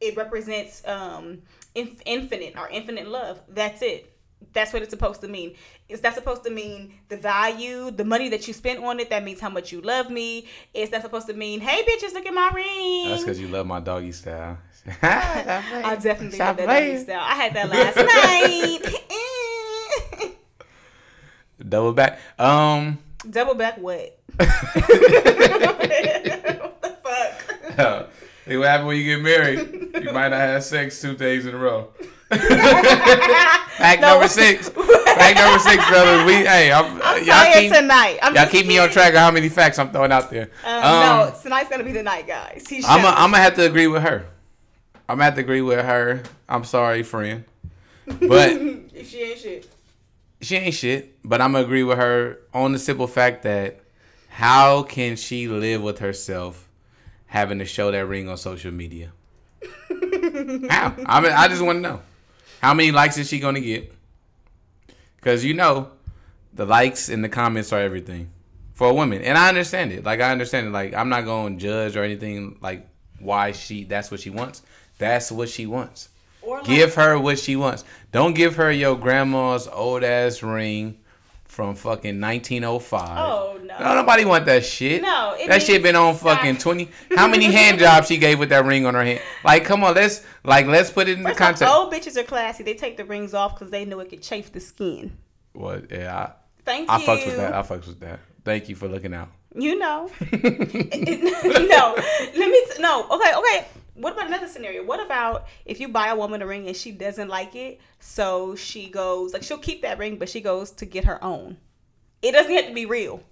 It 0.00 0.16
represents 0.16 0.82
um 0.86 1.42
inf- 1.74 2.02
infinite 2.06 2.58
or 2.58 2.68
infinite 2.68 3.06
love. 3.06 3.40
That's 3.48 3.82
it. 3.82 4.11
That's 4.52 4.72
what 4.72 4.82
it's 4.82 4.90
supposed 4.90 5.20
to 5.22 5.28
mean. 5.28 5.54
Is 5.88 6.00
that 6.00 6.14
supposed 6.14 6.42
to 6.44 6.50
mean 6.50 6.94
the 7.08 7.16
value, 7.16 7.90
the 7.90 8.04
money 8.04 8.28
that 8.30 8.46
you 8.48 8.54
spent 8.54 8.82
on 8.82 8.98
it? 9.00 9.10
That 9.10 9.22
means 9.24 9.40
how 9.40 9.50
much 9.50 9.72
you 9.72 9.80
love 9.80 10.10
me. 10.10 10.46
Is 10.74 10.90
that 10.90 11.02
supposed 11.02 11.26
to 11.28 11.34
mean, 11.34 11.60
hey 11.60 11.82
bitches, 11.84 12.12
look 12.14 12.26
at 12.26 12.34
my 12.34 12.50
ring? 12.54 13.08
That's 13.10 13.22
because 13.22 13.40
you 13.40 13.48
love 13.48 13.66
my 13.66 13.80
doggy 13.80 14.12
style. 14.12 14.58
I 15.02 15.96
definitely 16.02 16.34
Stop 16.36 16.46
have 16.48 16.56
that 16.56 16.66
playing. 16.66 16.92
doggy 16.94 17.04
style. 17.04 17.20
I 17.22 17.34
had 17.34 17.54
that 17.54 17.68
last 17.70 17.96
night. 20.22 20.36
Double 21.68 21.92
back. 21.92 22.18
Um. 22.38 22.98
Double 23.30 23.54
back 23.54 23.78
what? 23.78 24.18
what 24.36 24.48
the 26.82 26.96
fuck? 27.04 28.08
Hey, 28.44 28.56
what 28.56 28.66
happened 28.66 28.88
when 28.88 28.96
you 28.96 29.04
get 29.04 29.20
married? 29.22 29.58
You 30.02 30.12
might 30.12 30.30
not 30.30 30.40
have 30.40 30.64
sex 30.64 31.00
two 31.00 31.14
days 31.14 31.46
in 31.46 31.54
a 31.54 31.58
row. 31.58 31.90
Fact 33.78 34.00
No. 34.00 34.08
number 34.12 34.28
six. 34.28 34.68
Fact 34.68 35.36
number 35.38 35.58
six, 35.58 35.86
brothers. 35.88 36.24
We 36.26 36.32
hey, 36.34 36.72
I'm, 36.72 37.00
I'm 37.02 37.24
y'all 37.24 37.52
keep 37.52 37.72
tonight. 37.72 38.18
I'm 38.22 38.34
y'all 38.34 38.46
keep 38.46 38.66
me 38.66 38.78
on 38.78 38.88
track 38.90 39.12
of 39.12 39.18
how 39.20 39.30
many 39.30 39.48
facts 39.48 39.78
I'm 39.78 39.90
throwing 39.90 40.12
out 40.12 40.30
there. 40.30 40.50
Um, 40.64 40.74
Um, 40.74 40.82
no, 40.82 41.34
tonight's 41.42 41.68
gonna 41.68 41.84
be 41.84 41.92
the 41.92 42.02
night, 42.02 42.26
guys. 42.26 42.64
He's 42.68 42.84
I'm 42.86 43.02
gonna 43.02 43.36
have 43.38 43.54
to 43.56 43.66
agree 43.66 43.86
with 43.86 44.02
her. 44.02 44.26
I'm 45.08 45.16
gonna 45.16 45.24
have 45.24 45.34
to 45.34 45.40
agree 45.42 45.60
with 45.62 45.84
her. 45.84 46.22
I'm 46.48 46.64
sorry, 46.64 47.02
friend, 47.02 47.44
but 48.06 48.50
she 49.04 49.20
ain't 49.22 49.38
shit. 49.38 49.68
she 50.40 50.56
ain't 50.56 50.74
shit. 50.74 51.18
But 51.24 51.40
I'm 51.42 51.52
gonna 51.52 51.64
agree 51.64 51.82
with 51.82 51.98
her 51.98 52.38
on 52.54 52.72
the 52.72 52.78
simple 52.78 53.06
fact 53.06 53.42
that 53.42 53.80
how 54.28 54.84
can 54.84 55.16
she 55.16 55.48
live 55.48 55.82
with 55.82 55.98
herself 55.98 56.66
having 57.26 57.58
to 57.58 57.66
show 57.66 57.90
that 57.90 58.06
ring 58.06 58.28
on 58.28 58.36
social 58.38 58.72
media? 58.72 59.12
how? 60.70 60.94
I 61.06 61.20
mean, 61.20 61.32
I 61.32 61.48
just 61.48 61.60
want 61.62 61.76
to 61.76 61.80
know 61.80 62.00
how 62.62 62.74
many 62.74 62.92
likes 62.92 63.18
is 63.18 63.28
she 63.28 63.40
gonna 63.40 63.60
get? 63.60 63.92
Because 65.16 65.44
you 65.44 65.52
know, 65.54 65.90
the 66.54 66.64
likes 66.64 67.08
and 67.08 67.24
the 67.24 67.28
comments 67.28 67.72
are 67.72 67.80
everything 67.80 68.30
for 68.72 68.88
a 68.88 68.94
woman, 68.94 69.22
and 69.22 69.36
I 69.36 69.48
understand 69.48 69.92
it. 69.92 70.04
Like 70.04 70.20
I 70.20 70.30
understand 70.30 70.68
it. 70.68 70.70
Like 70.70 70.94
I'm 70.94 71.08
not 71.08 71.24
gonna 71.24 71.56
judge 71.56 71.96
or 71.96 72.04
anything. 72.04 72.58
Like 72.60 72.86
why 73.18 73.52
she 73.52 73.84
that's 73.84 74.10
what 74.10 74.20
she 74.20 74.30
wants. 74.30 74.62
That's 74.98 75.32
what 75.32 75.48
she 75.48 75.66
wants. 75.66 76.08
Or 76.40 76.58
like, 76.58 76.66
Give 76.66 76.94
her 76.94 77.18
what 77.18 77.38
she 77.38 77.56
wants. 77.56 77.84
Don't 78.12 78.34
give 78.34 78.56
her 78.56 78.70
your 78.70 78.96
grandma's 78.96 79.66
old 79.68 80.04
ass 80.04 80.42
ring 80.42 80.98
from 81.52 81.74
fucking 81.74 82.18
1905. 82.18 83.18
Oh 83.18 83.60
no. 83.62 83.78
No, 83.78 83.94
nobody 83.96 84.24
want 84.24 84.46
that 84.46 84.64
shit. 84.64 85.02
No, 85.02 85.36
that 85.48 85.60
shit 85.60 85.82
been 85.82 85.96
on 85.96 86.14
stop. 86.14 86.38
fucking 86.38 86.56
20. 86.58 86.88
How 87.14 87.28
many 87.28 87.44
hand 87.44 87.78
jobs 87.78 88.08
she 88.08 88.16
gave 88.16 88.38
with 88.38 88.48
that 88.48 88.64
ring 88.64 88.86
on 88.86 88.94
her 88.94 89.04
hand? 89.04 89.20
Like, 89.44 89.62
come 89.62 89.84
on, 89.84 89.94
let's 89.94 90.24
like 90.44 90.66
let's 90.66 90.90
put 90.90 91.08
it 91.08 91.18
in 91.18 91.22
the 91.22 91.30
off, 91.30 91.36
context. 91.36 91.74
old 91.74 91.92
bitches 91.92 92.16
are 92.16 92.22
classy. 92.22 92.64
They 92.64 92.72
take 92.72 92.96
the 92.96 93.04
rings 93.04 93.34
off 93.34 93.54
because 93.54 93.70
they 93.70 93.84
know 93.84 94.00
it 94.00 94.08
could 94.08 94.22
chafe 94.22 94.50
the 94.50 94.60
skin. 94.60 95.18
What? 95.52 95.90
Yeah, 95.90 96.30
Thank 96.64 96.88
I, 96.88 96.94
I 96.94 96.98
you. 96.98 97.06
fucks 97.06 97.26
with 97.26 97.36
that. 97.36 97.52
I 97.52 97.62
fucks 97.62 97.86
with 97.86 98.00
that. 98.00 98.20
Thank 98.46 98.70
you 98.70 98.74
for 98.74 98.88
looking 98.88 99.12
out. 99.12 99.28
You 99.54 99.78
know. 99.78 100.10
no, 100.32 100.32
let 100.32 100.74
me. 102.34 102.66
T- 102.72 102.80
no, 102.80 103.06
okay, 103.10 103.34
okay. 103.36 103.66
What 103.94 104.14
about 104.14 104.26
another 104.28 104.48
scenario? 104.48 104.84
What 104.84 105.04
about 105.04 105.46
if 105.66 105.80
you 105.80 105.88
buy 105.88 106.08
a 106.08 106.16
woman 106.16 106.40
a 106.42 106.46
ring 106.46 106.66
and 106.66 106.76
she 106.76 106.92
doesn't 106.92 107.28
like 107.28 107.54
it, 107.54 107.80
so 108.00 108.54
she 108.56 108.88
goes 108.88 109.32
like 109.32 109.42
she'll 109.42 109.58
keep 109.58 109.82
that 109.82 109.98
ring, 109.98 110.16
but 110.16 110.28
she 110.28 110.40
goes 110.40 110.70
to 110.72 110.86
get 110.86 111.04
her 111.04 111.22
own. 111.22 111.58
It 112.22 112.32
doesn't 112.32 112.52
have 112.52 112.66
to 112.68 112.74
be 112.74 112.86
real. 112.86 113.22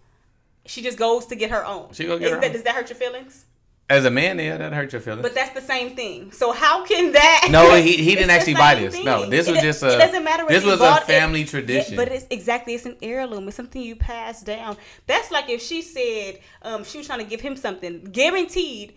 She 0.66 0.82
just 0.82 0.98
goes 0.98 1.26
to 1.26 1.36
get 1.36 1.50
her 1.50 1.64
own. 1.64 1.92
She 1.92 2.04
go 2.04 2.18
get 2.18 2.26
Is 2.26 2.30
her 2.32 2.40
that, 2.40 2.46
own. 2.46 2.52
Does 2.52 2.62
that 2.64 2.74
hurt 2.74 2.90
your 2.90 2.98
feelings? 2.98 3.46
As 3.88 4.04
a 4.04 4.10
man, 4.10 4.38
yeah, 4.38 4.56
that 4.56 4.72
hurt 4.72 4.92
your 4.92 5.00
feelings. 5.00 5.22
But 5.22 5.34
that's 5.34 5.52
the 5.52 5.60
same 5.60 5.96
thing. 5.96 6.30
So 6.30 6.52
how 6.52 6.84
can 6.86 7.10
that? 7.12 7.48
No, 7.50 7.74
he, 7.74 7.96
he 8.04 8.14
didn't 8.14 8.30
actually 8.30 8.54
buy 8.54 8.76
this. 8.76 9.02
No, 9.02 9.22
thing. 9.22 9.30
this 9.30 9.50
was 9.50 9.60
just 9.60 9.82
a. 9.82 9.94
It 9.94 9.98
doesn't 9.98 10.22
matter. 10.22 10.46
This 10.46 10.64
was 10.64 10.80
a 10.80 10.98
it. 10.98 11.02
family 11.04 11.40
Yeah, 11.40 11.46
tradition. 11.46 11.96
but 11.96 12.06
it's 12.08 12.26
exactly 12.30 12.74
it's 12.74 12.86
an 12.86 12.96
heirloom. 13.02 13.48
It's 13.48 13.56
something 13.56 13.82
you 13.82 13.96
pass 13.96 14.42
down. 14.42 14.76
That's 15.06 15.32
like 15.32 15.48
if 15.48 15.60
she 15.60 15.82
said 15.82 16.38
um, 16.62 16.84
she 16.84 16.98
was 16.98 17.06
trying 17.08 17.18
to 17.18 17.24
give 17.24 17.40
him 17.40 17.56
something, 17.56 18.04
guaranteed. 18.04 18.94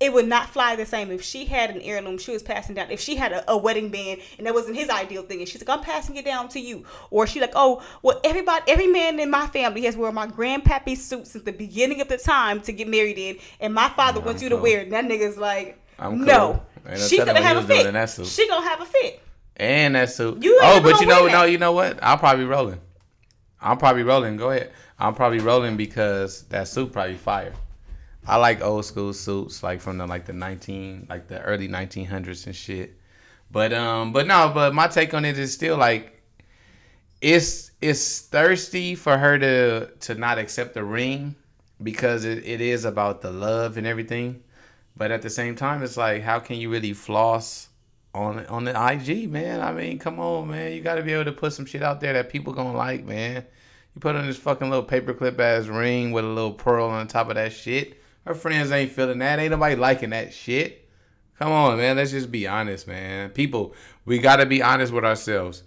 It 0.00 0.14
would 0.14 0.26
not 0.26 0.48
fly 0.48 0.76
the 0.76 0.86
same 0.86 1.10
if 1.10 1.22
she 1.22 1.44
had 1.44 1.68
an 1.68 1.82
heirloom 1.82 2.16
she 2.16 2.32
was 2.32 2.42
passing 2.42 2.74
down. 2.74 2.90
If 2.90 3.00
she 3.00 3.16
had 3.16 3.32
a, 3.32 3.50
a 3.50 3.56
wedding 3.56 3.90
band 3.90 4.22
and 4.38 4.46
that 4.46 4.54
wasn't 4.54 4.76
his 4.76 4.88
ideal 4.88 5.22
thing, 5.22 5.40
and 5.40 5.48
she's 5.48 5.60
like, 5.60 5.78
"I'm 5.78 5.84
passing 5.84 6.16
it 6.16 6.24
down 6.24 6.48
to 6.50 6.60
you," 6.60 6.86
or 7.10 7.26
she 7.26 7.38
like, 7.38 7.52
"Oh, 7.54 7.82
well, 8.02 8.18
everybody, 8.24 8.64
every 8.66 8.86
man 8.86 9.20
in 9.20 9.28
my 9.28 9.46
family 9.48 9.82
has 9.82 9.98
worn 9.98 10.14
my 10.14 10.26
grandpappy's 10.26 11.04
suit 11.04 11.26
since 11.26 11.44
the 11.44 11.52
beginning 11.52 12.00
of 12.00 12.08
the 12.08 12.16
time 12.16 12.62
to 12.62 12.72
get 12.72 12.88
married 12.88 13.18
in, 13.18 13.36
and 13.60 13.74
my 13.74 13.90
father 13.90 14.20
I'm 14.20 14.26
wants 14.26 14.42
you 14.42 14.48
to 14.48 14.56
wear 14.56 14.80
it." 14.80 14.84
And 14.84 14.92
that 14.92 15.04
nigga's 15.04 15.36
like, 15.36 15.78
I'm 15.98 16.16
cool. 16.16 16.26
"No, 16.26 16.62
no 16.86 16.96
she 16.96 17.18
gonna 17.18 17.42
have 17.42 17.58
a 17.58 17.62
fit. 17.62 17.92
that. 17.92 18.26
She 18.26 18.48
gonna 18.48 18.66
have 18.66 18.80
a 18.80 18.86
fit. 18.86 19.22
And 19.56 19.94
that 19.94 20.10
suit. 20.10 20.42
You 20.42 20.58
oh, 20.62 20.80
but 20.80 20.98
you 21.02 21.06
know, 21.06 21.24
wear 21.24 21.32
no, 21.32 21.44
you 21.44 21.58
know 21.58 21.72
what? 21.72 21.98
I'm 22.02 22.18
probably 22.18 22.46
rolling. 22.46 22.80
I'm 23.60 23.76
probably 23.76 24.02
rolling. 24.02 24.38
Go 24.38 24.50
ahead. 24.50 24.72
I'm 24.98 25.14
probably 25.14 25.40
rolling 25.40 25.76
because 25.76 26.44
that 26.44 26.68
suit 26.68 26.92
probably 26.92 27.16
fire. 27.16 27.52
I 28.26 28.36
like 28.36 28.62
old 28.62 28.84
school 28.84 29.12
suits, 29.12 29.62
like 29.62 29.80
from 29.80 29.98
the 29.98 30.06
like 30.06 30.26
the 30.26 30.32
19, 30.32 31.06
like 31.08 31.28
the 31.28 31.40
early 31.42 31.68
1900s 31.68 32.46
and 32.46 32.54
shit. 32.54 32.96
But 33.50 33.72
um, 33.72 34.12
but 34.12 34.26
no, 34.26 34.50
but 34.54 34.74
my 34.74 34.86
take 34.88 35.14
on 35.14 35.24
it 35.24 35.38
is 35.38 35.52
still 35.52 35.76
like, 35.76 36.22
it's 37.20 37.72
it's 37.80 38.20
thirsty 38.20 38.94
for 38.94 39.18
her 39.18 39.38
to 39.38 39.86
to 39.86 40.14
not 40.14 40.38
accept 40.38 40.74
the 40.74 40.84
ring 40.84 41.34
because 41.82 42.24
it, 42.24 42.44
it 42.44 42.60
is 42.60 42.84
about 42.84 43.22
the 43.22 43.30
love 43.30 43.76
and 43.76 43.86
everything. 43.86 44.42
But 44.96 45.10
at 45.10 45.22
the 45.22 45.30
same 45.30 45.56
time, 45.56 45.82
it's 45.82 45.96
like, 45.96 46.22
how 46.22 46.38
can 46.40 46.56
you 46.56 46.70
really 46.70 46.92
floss 46.92 47.68
on 48.14 48.46
on 48.46 48.64
the 48.64 48.70
IG, 48.70 49.30
man? 49.30 49.60
I 49.60 49.72
mean, 49.72 49.98
come 49.98 50.20
on, 50.20 50.48
man. 50.48 50.72
You 50.72 50.82
got 50.82 50.96
to 50.96 51.02
be 51.02 51.12
able 51.12 51.24
to 51.24 51.32
put 51.32 51.52
some 51.52 51.66
shit 51.66 51.82
out 51.82 52.00
there 52.00 52.12
that 52.12 52.28
people 52.28 52.52
gonna 52.52 52.76
like, 52.76 53.04
man. 53.04 53.44
You 53.94 54.00
put 54.00 54.14
on 54.14 54.26
this 54.26 54.36
fucking 54.36 54.70
little 54.70 54.84
paperclip 54.84 55.38
ass 55.40 55.66
ring 55.66 56.12
with 56.12 56.24
a 56.24 56.28
little 56.28 56.52
pearl 56.52 56.88
on 56.88 57.08
top 57.08 57.28
of 57.28 57.34
that 57.34 57.52
shit. 57.52 57.99
Her 58.26 58.34
friends 58.34 58.70
ain't 58.70 58.92
feeling 58.92 59.18
that. 59.18 59.38
Ain't 59.38 59.50
nobody 59.50 59.76
liking 59.76 60.10
that 60.10 60.32
shit. 60.32 60.88
Come 61.38 61.52
on, 61.52 61.78
man. 61.78 61.96
Let's 61.96 62.10
just 62.10 62.30
be 62.30 62.46
honest, 62.46 62.86
man. 62.86 63.30
People, 63.30 63.74
we 64.04 64.18
gotta 64.18 64.44
be 64.44 64.62
honest 64.62 64.92
with 64.92 65.04
ourselves. 65.04 65.62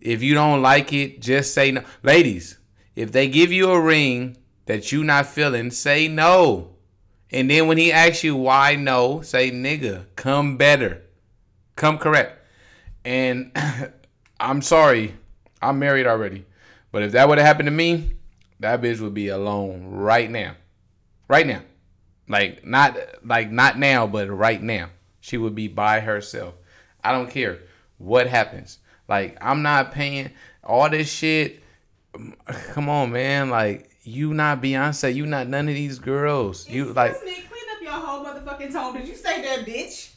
If 0.00 0.22
you 0.22 0.34
don't 0.34 0.62
like 0.62 0.92
it, 0.92 1.20
just 1.20 1.54
say 1.54 1.70
no. 1.72 1.82
Ladies, 2.02 2.58
if 2.96 3.12
they 3.12 3.28
give 3.28 3.52
you 3.52 3.70
a 3.70 3.80
ring 3.80 4.36
that 4.66 4.92
you 4.92 5.04
not 5.04 5.26
feeling, 5.26 5.70
say 5.70 6.08
no. 6.08 6.70
And 7.30 7.50
then 7.50 7.66
when 7.66 7.78
he 7.78 7.92
asks 7.92 8.24
you 8.24 8.36
why 8.36 8.76
no, 8.76 9.20
say 9.20 9.50
nigga, 9.50 10.06
come 10.16 10.56
better. 10.56 11.02
Come 11.76 11.98
correct. 11.98 12.40
And 13.04 13.52
I'm 14.40 14.62
sorry, 14.62 15.14
I'm 15.60 15.78
married 15.78 16.06
already. 16.06 16.46
But 16.92 17.02
if 17.02 17.12
that 17.12 17.28
would 17.28 17.38
have 17.38 17.46
happened 17.46 17.66
to 17.66 17.72
me, 17.72 18.14
that 18.60 18.80
bitch 18.80 19.00
would 19.00 19.14
be 19.14 19.28
alone 19.28 19.86
right 19.86 20.30
now. 20.30 20.54
Right 21.28 21.46
now. 21.46 21.62
Like 22.28 22.64
not 22.64 22.96
like 23.24 23.50
not 23.50 23.78
now, 23.78 24.06
but 24.06 24.28
right 24.30 24.62
now. 24.62 24.88
She 25.20 25.36
would 25.36 25.54
be 25.54 25.68
by 25.68 26.00
herself. 26.00 26.54
I 27.02 27.12
don't 27.12 27.30
care 27.30 27.58
what 27.98 28.26
happens. 28.26 28.78
Like 29.08 29.36
I'm 29.40 29.62
not 29.62 29.92
paying 29.92 30.30
all 30.62 30.88
this 30.88 31.10
shit. 31.10 31.62
Come 32.46 32.88
on, 32.88 33.12
man. 33.12 33.50
Like 33.50 33.90
you 34.02 34.32
not 34.34 34.62
Beyonce. 34.62 35.14
You 35.14 35.26
not 35.26 35.48
none 35.48 35.68
of 35.68 35.74
these 35.74 35.98
girls. 35.98 36.68
You 36.68 36.92
like 36.92 37.12
Excuse 37.12 37.36
me, 37.36 37.42
clean 37.42 37.62
up 37.76 37.82
your 37.82 37.92
whole 37.92 38.24
motherfucking 38.24 38.72
tone. 38.72 38.94
Did 38.94 39.08
you 39.08 39.16
say 39.16 39.42
that, 39.42 39.66
bitch? 39.66 40.13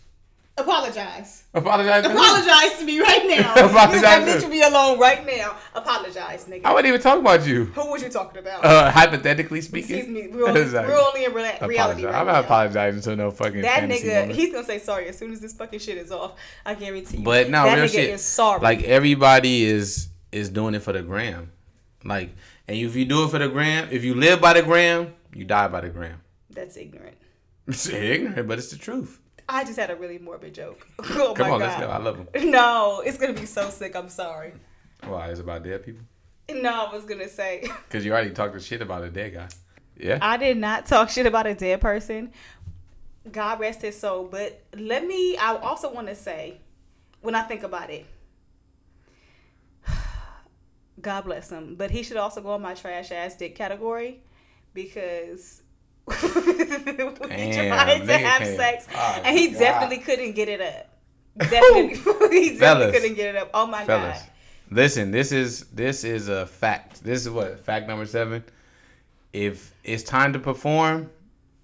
Apologize. 0.58 1.44
apologize. 1.54 2.04
to? 2.04 2.12
Apologize 2.12 2.80
to 2.80 2.86
me 2.86 3.00
right 3.00 3.26
now. 3.28 3.54
Apologize 3.66 3.96
you 3.96 4.02
got 4.02 4.42
to- 4.42 4.48
me 4.50 4.62
alone 4.64 4.98
right 5.00 5.26
now. 5.26 5.56
Apologize, 5.76 6.46
nigga. 6.46 6.66
I 6.66 6.74
wasn't 6.74 6.88
even 6.88 7.02
talking 7.02 7.22
about 7.22 7.46
you. 7.46 7.66
Who 7.66 7.92
was 7.92 8.02
you 8.02 8.10
talking 8.10 8.40
about? 8.40 8.66
Uh, 8.66 8.90
hypothetically 8.92 9.62
speaking. 9.62 9.98
Excuse 9.98 10.08
me. 10.14 10.28
We're 10.36 10.48
only, 10.48 10.62
Exactly. 10.62 10.94
we're 10.94 11.00
only 11.00 11.26
in 11.26 11.34
rea- 11.34 11.58
reality 11.62 12.06
right 12.06 12.16
I'm 12.16 12.26
now. 12.26 12.34
not 12.34 12.46
apologizing 12.46 13.02
to 13.02 13.16
no 13.16 13.30
fucking 13.32 13.62
That 13.62 13.84
nigga, 13.84 14.22
woman. 14.22 14.36
he's 14.36 14.52
gonna 14.52 14.66
say 14.66 14.80
sorry 14.80 15.08
as 15.08 15.18
soon 15.18 15.32
as 15.32 15.40
this 15.40 15.54
fucking 15.54 15.80
shit 15.80 15.98
is 15.98 16.12
off. 16.12 16.34
I 16.66 16.74
guarantee 16.74 17.18
you. 17.18 17.24
But 17.24 17.50
no, 17.50 17.64
that 17.64 17.76
real 17.76 17.86
nigga 17.86 17.92
shit. 17.92 18.10
is 18.12 18.22
sorry. 18.24 18.62
Like 18.62 18.84
everybody 18.84 19.64
is 19.64 20.10
is 20.32 20.50
doing 20.50 20.74
it 20.76 20.82
for 20.82 20.92
the 20.94 21.02
gram. 21.04 21.52
Like, 22.04 22.32
and 22.68 22.78
if 22.78 22.96
you 22.96 23.06
do 23.06 23.24
it 23.26 23.30
for 23.32 23.38
the 23.40 23.48
gram, 23.50 23.90
if 23.92 24.04
you 24.04 24.16
live 24.16 24.42
by 24.42 24.54
the 24.54 24.62
gram, 24.64 25.14
you 25.34 25.46
die 25.46 25.68
by 25.68 25.82
the 25.82 25.90
gram. 25.90 26.22
That's 26.50 26.78
ignorant. 26.78 27.18
It's 27.68 27.88
ignorant, 27.90 28.48
but 28.48 28.58
it's 28.58 28.70
the 28.72 28.78
truth. 28.78 29.20
I 29.50 29.64
just 29.64 29.80
had 29.80 29.90
a 29.90 29.96
really 29.96 30.20
morbid 30.20 30.54
joke. 30.54 30.86
Oh 31.00 31.34
Come 31.34 31.48
my 31.48 31.54
on, 31.54 31.60
God. 31.60 31.66
let's 31.68 31.80
go. 31.80 31.90
I 31.90 31.98
love 31.98 32.18
them. 32.34 32.52
No, 32.52 33.02
it's 33.06 33.18
gonna 33.18 33.34
be 33.34 33.46
so 33.46 33.70
sick. 33.70 33.96
I'm 33.96 34.10
sorry. 34.10 34.54
Why? 35.06 35.30
It's 35.30 35.40
about 35.40 35.64
dead 35.64 35.86
people? 35.86 36.04
No, 36.50 36.86
I 36.86 36.94
was 36.94 37.06
gonna 37.06 37.28
say 37.30 37.68
Because 37.88 38.06
you 38.06 38.12
already 38.12 38.32
talked 38.32 38.62
shit 38.62 38.82
about 38.82 39.04
a 39.04 39.10
dead 39.10 39.34
guy. 39.34 39.48
Yeah. 39.98 40.20
I 40.22 40.38
did 40.38 40.58
not 40.58 40.86
talk 40.86 41.10
shit 41.10 41.26
about 41.26 41.48
a 41.48 41.56
dead 41.56 41.82
person. 41.82 42.32
God 43.32 43.60
rest 43.60 43.82
his 43.82 43.98
soul. 44.00 44.28
But 44.30 44.62
let 44.76 45.06
me. 45.06 45.38
I 45.38 45.56
also 45.56 45.92
want 45.94 46.08
to 46.08 46.16
say, 46.16 46.60
when 47.22 47.36
I 47.36 47.42
think 47.44 47.64
about 47.64 47.90
it, 47.90 48.06
God 51.02 51.22
bless 51.26 51.50
him. 51.50 51.76
But 51.76 51.92
he 51.92 52.04
should 52.04 52.18
also 52.18 52.42
go 52.42 52.56
in 52.56 52.62
my 52.62 52.74
trash 52.74 53.12
ass 53.12 53.36
dick 53.36 53.56
category 53.56 54.22
because. 54.74 55.62
we 56.08 57.28
Damn, 57.28 57.68
tried 57.68 58.06
to 58.06 58.18
have 58.18 58.42
can't- 58.42 58.58
sex 58.58 58.88
Oh, 58.96 59.22
and 59.24 59.38
he 59.38 59.50
God. 59.52 59.60
definitely 59.60 59.98
couldn't 60.00 60.32
get 60.34 60.48
it 60.50 60.62
up. 60.62 60.88
Definitely, 61.50 61.90
he 61.98 62.04
definitely 62.04 62.58
Fellas. 62.58 62.92
couldn't 62.94 63.16
get 63.16 63.36
it 63.36 63.42
up. 63.42 63.50
Oh 63.54 63.68
my 63.68 63.84
Fellas, 63.86 64.20
god! 64.20 64.30
listen. 64.72 65.12
This 65.12 65.32
is 65.32 65.66
this 65.66 66.04
is 66.04 66.30
a 66.30 66.46
fact. 66.48 67.04
This 67.04 67.22
is 67.26 67.30
what 67.30 67.60
fact 67.60 67.88
number 67.88 68.06
seven. 68.06 68.44
If 69.34 69.74
it's 69.84 70.02
time 70.04 70.34
to 70.34 70.40
perform, 70.40 71.10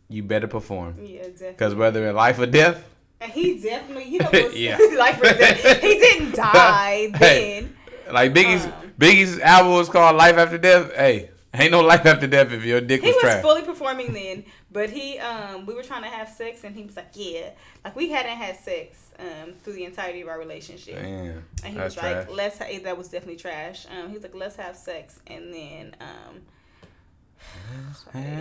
you 0.10 0.22
better 0.24 0.48
perform. 0.48 0.96
Yeah, 1.02 1.22
definitely. 1.24 1.52
Because 1.52 1.76
whether 1.76 2.08
in 2.08 2.16
life 2.16 2.38
or 2.38 2.46
death, 2.46 2.84
And 3.22 3.32
he 3.32 3.58
definitely, 3.60 4.10
you 4.10 4.20
know, 4.32 4.32
Yeah. 4.54 4.78
life 4.98 5.20
or 5.20 5.24
death. 5.24 5.82
He 5.82 5.94
didn't 5.98 6.36
die 6.36 7.10
Hey. 7.16 7.62
then. 7.62 8.14
like 8.14 8.34
Biggie's 8.34 8.66
Um. 8.66 8.74
Biggie's 9.00 9.40
album 9.40 9.74
was 9.74 9.90
called 9.90 10.18
"Life 10.18 10.38
After 10.38 10.58
Death." 10.60 10.94
Hey, 10.96 11.32
ain't 11.54 11.72
no 11.72 11.82
life 11.82 12.06
after 12.06 12.28
death 12.28 12.52
if 12.52 12.64
your 12.66 12.82
dick 12.82 13.02
was. 13.02 13.12
He 13.12 13.16
was 13.16 13.24
was 13.36 13.42
fully 13.42 13.62
performing 13.62 14.14
then, 14.14 14.44
but 14.72 14.90
he, 14.90 15.20
um, 15.20 15.66
we 15.66 15.74
were 15.74 15.84
trying 15.84 16.04
to 16.04 16.10
have 16.10 16.30
sex, 16.30 16.64
and 16.64 16.76
he 16.76 16.84
was 16.84 16.96
like, 16.96 17.10
"Yeah," 17.14 17.50
like 17.84 17.96
we 17.96 18.10
hadn't 18.10 18.38
had 18.38 18.58
sex, 18.58 19.12
um, 19.20 19.54
through 19.64 19.74
the 19.74 19.86
entirety 19.86 20.22
of 20.22 20.28
our 20.28 20.40
relationship. 20.40 20.96
Damn, 20.96 21.44
And 21.64 21.74
he 21.74 21.80
was 21.80 21.94
trash. 21.96 22.28
like, 22.28 22.36
"Let's." 22.36 22.58
Ha-, 22.58 22.80
that 22.84 22.98
was 22.98 23.10
definitely 23.10 23.38
trash. 23.38 23.86
Um, 23.92 24.08
he 24.10 24.14
was 24.16 24.24
like, 24.24 24.36
"Let's 24.36 24.56
have 24.56 24.76
sex," 24.76 25.20
and 25.28 25.54
then 25.54 25.96
um, 26.02 26.42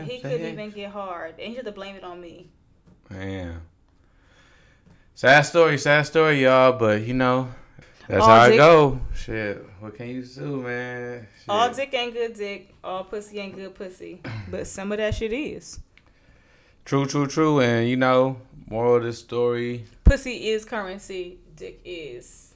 he 0.07 0.19
couldn't 0.21 0.47
even 0.47 0.71
get 0.71 0.91
hard, 0.91 1.35
and 1.39 1.49
he 1.49 1.55
had 1.55 1.65
to 1.67 1.73
blame 1.73 1.97
it 1.97 2.05
on 2.05 2.21
me. 2.21 2.49
Man, 3.11 3.61
sad 5.15 5.43
story, 5.43 5.77
sad 5.79 6.07
story, 6.07 6.43
y'all. 6.43 6.73
But 6.73 7.03
you 7.03 7.15
know, 7.15 7.49
that's 8.09 8.23
All 8.23 8.29
how 8.29 8.45
it 8.47 8.51
dick- 8.51 8.59
go. 8.59 9.01
Shit, 9.15 9.67
what 9.81 9.97
can 9.97 10.09
you 10.09 10.23
do, 10.23 10.63
man? 10.63 11.27
Shit. 11.39 11.49
All 11.49 11.73
dick 11.73 11.95
ain't 11.95 12.15
good 12.15 12.35
dick. 12.35 12.75
All 12.83 13.05
pussy 13.05 13.39
ain't 13.39 13.57
good 13.57 13.75
pussy. 13.75 14.21
But 14.51 14.67
some 14.67 14.93
of 14.93 14.99
that 14.99 15.15
shit 15.15 15.33
is. 15.33 15.79
True, 16.85 17.07
true, 17.07 17.27
true. 17.27 17.61
And 17.61 17.89
you 17.89 17.97
know, 17.97 18.39
moral 18.69 18.97
of 18.97 19.05
the 19.05 19.13
story: 19.13 19.85
Pussy 20.05 20.49
is 20.49 20.65
currency. 20.65 21.39
Dick 21.57 21.81
is 21.85 22.55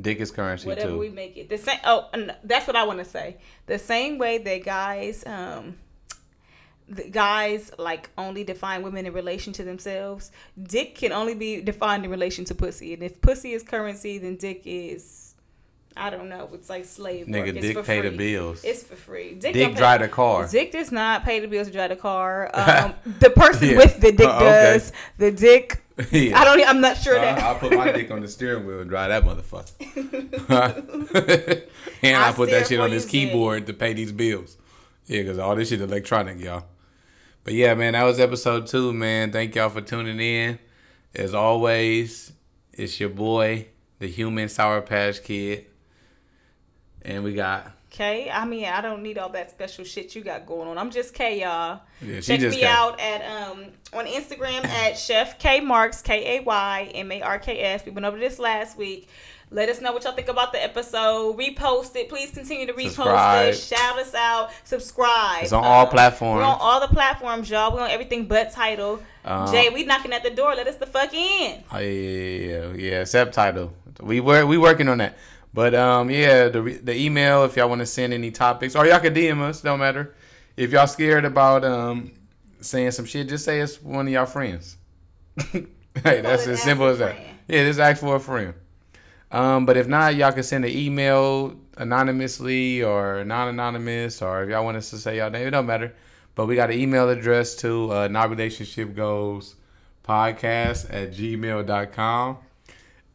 dick 0.00 0.20
is 0.20 0.30
currency 0.30 0.66
whatever 0.66 0.92
too. 0.92 0.98
we 0.98 1.08
make 1.08 1.36
it. 1.36 1.48
The 1.48 1.58
same. 1.58 1.78
Oh, 1.84 2.08
and 2.12 2.34
that's 2.44 2.66
what 2.66 2.76
I 2.76 2.84
want 2.84 2.98
to 2.98 3.04
say. 3.04 3.36
The 3.66 3.78
same 3.78 4.18
way 4.18 4.38
that 4.38 4.64
guys, 4.64 5.24
um, 5.26 5.76
guys 7.10 7.70
like 7.78 8.10
only 8.18 8.44
define 8.44 8.82
women 8.82 9.06
in 9.06 9.12
relation 9.12 9.52
to 9.54 9.64
themselves. 9.64 10.30
Dick 10.62 10.94
can 10.94 11.12
only 11.12 11.34
be 11.34 11.60
defined 11.60 12.04
in 12.04 12.10
relation 12.10 12.44
to 12.46 12.54
pussy. 12.54 12.94
And 12.94 13.02
if 13.02 13.20
pussy 13.20 13.52
is 13.52 13.62
currency, 13.62 14.18
then 14.18 14.36
dick 14.36 14.62
is. 14.64 15.24
I 15.96 16.10
don't 16.10 16.28
know. 16.28 16.48
It's 16.52 16.70
like 16.70 16.84
slave 16.84 17.26
work. 17.26 17.44
Nigga, 17.44 17.56
It's 17.56 17.60
dick 17.74 17.84
pay 17.84 18.00
the 18.02 18.16
bills. 18.16 18.62
It's 18.62 18.84
for 18.84 18.94
free. 18.94 19.34
Dick, 19.34 19.52
dick 19.52 19.74
drive 19.74 20.00
the 20.00 20.06
car. 20.08 20.46
Dick 20.46 20.70
does 20.70 20.92
not 20.92 21.24
pay 21.24 21.40
the 21.40 21.48
bills 21.48 21.66
to 21.66 21.72
drive 21.72 21.90
the 21.90 21.96
car. 21.96 22.50
Um, 22.54 22.94
the 23.18 23.30
person 23.30 23.70
Yeah. 23.70 23.76
with 23.78 24.00
the 24.00 24.12
dick 24.12 24.28
Uh, 24.28 24.36
okay. 24.36 24.44
does. 24.74 24.92
The 25.18 25.32
dick. 25.32 25.82
Yeah. 26.12 26.38
I 26.40 26.44
don't. 26.44 26.68
I'm 26.68 26.80
not 26.80 26.96
sure 26.96 27.18
Uh, 27.18 27.22
that. 27.22 27.42
I'll 27.42 27.56
put 27.56 27.72
my 27.72 27.90
dick 27.98 28.08
on 28.12 28.20
the 28.20 28.28
steering 28.28 28.64
wheel 28.64 28.78
and 28.80 28.88
drive 28.88 29.08
that 29.08 29.24
motherfucker. 29.24 29.74
and 32.02 32.16
I, 32.16 32.28
I 32.28 32.32
put 32.32 32.50
that 32.50 32.68
shit 32.68 32.78
on 32.78 32.90
this 32.90 33.04
keyboard 33.04 33.66
to 33.66 33.72
pay 33.72 33.92
these 33.92 34.12
bills. 34.12 34.56
Yeah, 35.06 35.22
because 35.22 35.38
all 35.38 35.56
this 35.56 35.70
shit 35.70 35.80
electronic, 35.80 36.38
y'all. 36.38 36.64
But 37.44 37.54
yeah, 37.54 37.74
man, 37.74 37.94
that 37.94 38.04
was 38.04 38.20
episode 38.20 38.66
two, 38.66 38.92
man. 38.92 39.32
Thank 39.32 39.54
y'all 39.54 39.70
for 39.70 39.80
tuning 39.80 40.20
in. 40.20 40.58
As 41.14 41.34
always, 41.34 42.32
it's 42.72 43.00
your 43.00 43.08
boy, 43.08 43.68
the 43.98 44.06
human 44.06 44.48
Sour 44.48 44.82
Patch 44.82 45.22
Kid. 45.22 45.66
And 47.02 47.24
we 47.24 47.34
got, 47.34 47.72
Okay, 47.92 48.30
I 48.30 48.44
mean, 48.44 48.66
I 48.66 48.82
don't 48.82 49.02
need 49.02 49.16
all 49.16 49.30
that 49.30 49.50
special 49.50 49.82
shit 49.82 50.14
you 50.14 50.22
got 50.22 50.44
going 50.44 50.68
on. 50.68 50.76
I'm 50.76 50.90
just 50.90 51.14
K, 51.14 51.40
y'all. 51.40 51.80
yeah, 52.02 52.20
Check 52.20 52.40
me 52.42 52.60
got, 52.60 52.92
out 52.92 53.00
at 53.00 53.48
um 53.48 53.66
on 53.94 54.06
Instagram 54.06 54.64
at 54.66 54.98
Chef 54.98 55.38
K 55.38 55.60
Marks 55.60 56.02
K 56.02 56.38
A 56.38 56.42
Y 56.42 56.90
M 56.94 57.10
A 57.10 57.22
R 57.22 57.38
K 57.38 57.60
S. 57.60 57.86
We 57.86 57.92
went 57.92 58.04
over 58.04 58.18
this 58.18 58.38
last 58.38 58.76
week. 58.76 59.08
Let 59.50 59.70
us 59.70 59.80
know 59.80 59.92
what 59.92 60.04
y'all 60.04 60.12
think 60.12 60.28
about 60.28 60.52
the 60.52 60.62
episode. 60.62 61.38
Repost 61.38 61.96
it. 61.96 62.10
Please 62.10 62.30
continue 62.30 62.66
to 62.66 62.74
repost 62.74 62.90
Subscribe. 62.90 63.48
it. 63.48 63.56
Shout 63.56 63.98
us 63.98 64.14
out. 64.14 64.50
Subscribe. 64.64 65.42
It's 65.44 65.52
on 65.52 65.64
all 65.64 65.86
Um, 65.86 65.88
platforms. 65.90 66.38
We're 66.40 66.44
on 66.44 66.58
all 66.60 66.80
the 66.80 66.88
platforms, 66.94 67.48
y'all. 67.48 67.72
We're 67.74 67.80
on 67.82 67.90
everything 67.90 68.26
but 68.26 68.52
Tidal. 68.52 69.02
Uh, 69.24 69.50
Jay, 69.50 69.70
we 69.70 69.84
knocking 69.84 70.12
at 70.12 70.22
the 70.22 70.30
door. 70.30 70.54
Let 70.54 70.66
us 70.66 70.76
the 70.76 70.84
fuck 70.86 71.14
in. 71.14 71.62
Oh 71.72 71.78
yeah, 71.78 71.88
yeah, 71.88 72.46
yeah, 72.46 72.72
yeah. 72.76 73.04
Subtitle. 73.04 73.72
We 74.00 74.20
were 74.20 74.44
we 74.44 74.58
working 74.58 74.88
on 74.88 74.98
that. 74.98 75.16
But 75.54 75.74
um, 75.74 76.10
yeah, 76.10 76.48
the 76.48 76.60
the 76.82 76.94
email 76.94 77.44
if 77.44 77.56
y'all 77.56 77.70
want 77.70 77.80
to 77.80 77.86
send 77.86 78.12
any 78.12 78.30
topics 78.30 78.76
or 78.76 78.86
y'all 78.86 79.00
can 79.00 79.14
DM 79.14 79.40
us. 79.40 79.62
Don't 79.62 79.78
matter. 79.80 80.14
If 80.58 80.72
y'all 80.72 80.86
scared 80.86 81.24
about 81.24 81.64
um 81.64 82.12
saying 82.60 82.90
some 82.90 83.06
shit, 83.06 83.28
just 83.30 83.44
say 83.46 83.60
it's 83.60 83.82
one 83.82 84.06
of 84.08 84.12
y'all 84.12 84.26
friends. 84.26 84.76
Hey, 86.04 86.20
that's 86.20 86.46
as 86.46 86.62
simple 86.62 86.86
as 86.86 86.98
that. 86.98 87.14
friend. 87.16 87.28
Yeah, 87.48 87.64
just 87.64 87.80
ask 87.80 88.00
for 88.00 88.14
a 88.14 88.20
friend. 88.20 88.54
Um, 89.30 89.66
but 89.66 89.76
if 89.76 89.86
not, 89.86 90.16
y'all 90.16 90.32
can 90.32 90.42
send 90.42 90.64
an 90.64 90.70
email 90.70 91.54
anonymously 91.76 92.82
or 92.82 93.24
non-anonymous, 93.24 94.22
or 94.22 94.42
if 94.42 94.50
y'all 94.50 94.64
want 94.64 94.76
us 94.76 94.90
to 94.90 94.98
say 94.98 95.18
y'all 95.18 95.30
name, 95.30 95.46
it 95.46 95.50
don't 95.50 95.66
matter. 95.66 95.94
But 96.34 96.46
we 96.46 96.54
got 96.54 96.70
an 96.70 96.78
email 96.78 97.08
address 97.08 97.54
to 97.56 97.92
uh, 97.92 98.08
not 98.08 98.30
relationship 98.30 98.94
goals 98.94 99.56
podcast 100.04 100.92
at 100.92 101.12
gmail.com. 101.12 102.38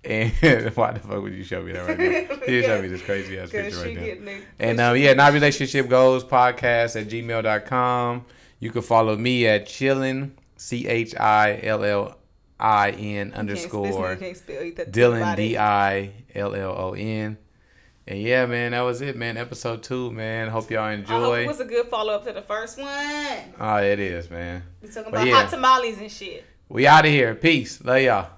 And 0.03 0.32
why 0.76 0.91
the 0.91 0.99
fuck 0.99 1.22
would 1.22 1.34
you 1.34 1.43
show 1.43 1.64
me 1.64 1.72
that 1.72 1.88
right 1.88 1.97
now? 1.97 2.36
You 2.47 2.61
show 2.64 2.82
me 2.82 2.89
this 2.89 3.01
crazy 3.01 3.39
ass 3.39 3.51
picture 3.51 3.78
right 3.78 4.22
now. 4.22 4.38
And 4.59 4.80
um, 4.82 4.97
yeah, 4.97 5.14
not 5.14 5.34
relationship 5.34 5.88
goals 5.88 6.24
podcast 6.26 6.99
at 6.99 7.07
gmail.com. 7.07 8.26
You 8.59 8.72
can 8.72 8.82
follow 8.82 9.16
me 9.16 9.47
at 9.47 9.66
chillin, 9.66 10.32
C 10.57 10.88
H 10.88 11.16
I 11.16 11.59
L 11.64 11.84
L 11.84 12.18
I 12.64 12.91
N 12.91 13.34
underscore 13.34 14.16
Dillon 14.89 15.36
D 15.36 15.57
I 15.57 16.11
L 16.34 16.55
L 16.55 16.72
O 16.78 16.93
N. 16.93 17.38
And 18.07 18.22
yeah, 18.22 18.45
man, 18.45 18.72
that 18.72 18.82
was 18.82 19.01
it, 19.01 19.16
man. 19.18 19.38
Episode 19.38 19.84
two, 19.84 20.11
man. 20.11 20.49
Hope 20.49 20.72
y'all 20.72 20.84
I 20.84 20.95
hope 20.95 20.99
enjoy. 21.01 21.43
it 21.43 21.47
was 21.47 21.59
a 21.59 21.66
good 21.66 21.88
follow 21.88 22.14
up 22.14 22.26
to 22.26 22.34
the 22.34 22.41
first 22.41 22.78
one. 22.78 23.53
oh, 23.59 23.78
it 23.78 23.99
is, 23.99 24.30
man. 24.30 24.64
We 24.82 24.88
talking 24.88 25.03
But 25.11 25.14
about 25.24 25.28
yeah. 25.28 25.41
hot 25.41 25.49
tamales 25.49 25.97
and 25.99 26.11
shit. 26.11 26.45
We 26.70 26.88
out 26.88 27.05
of 27.05 27.11
here. 27.11 27.36
Peace. 27.36 27.84
Love 27.84 28.01
y'all. 28.01 28.30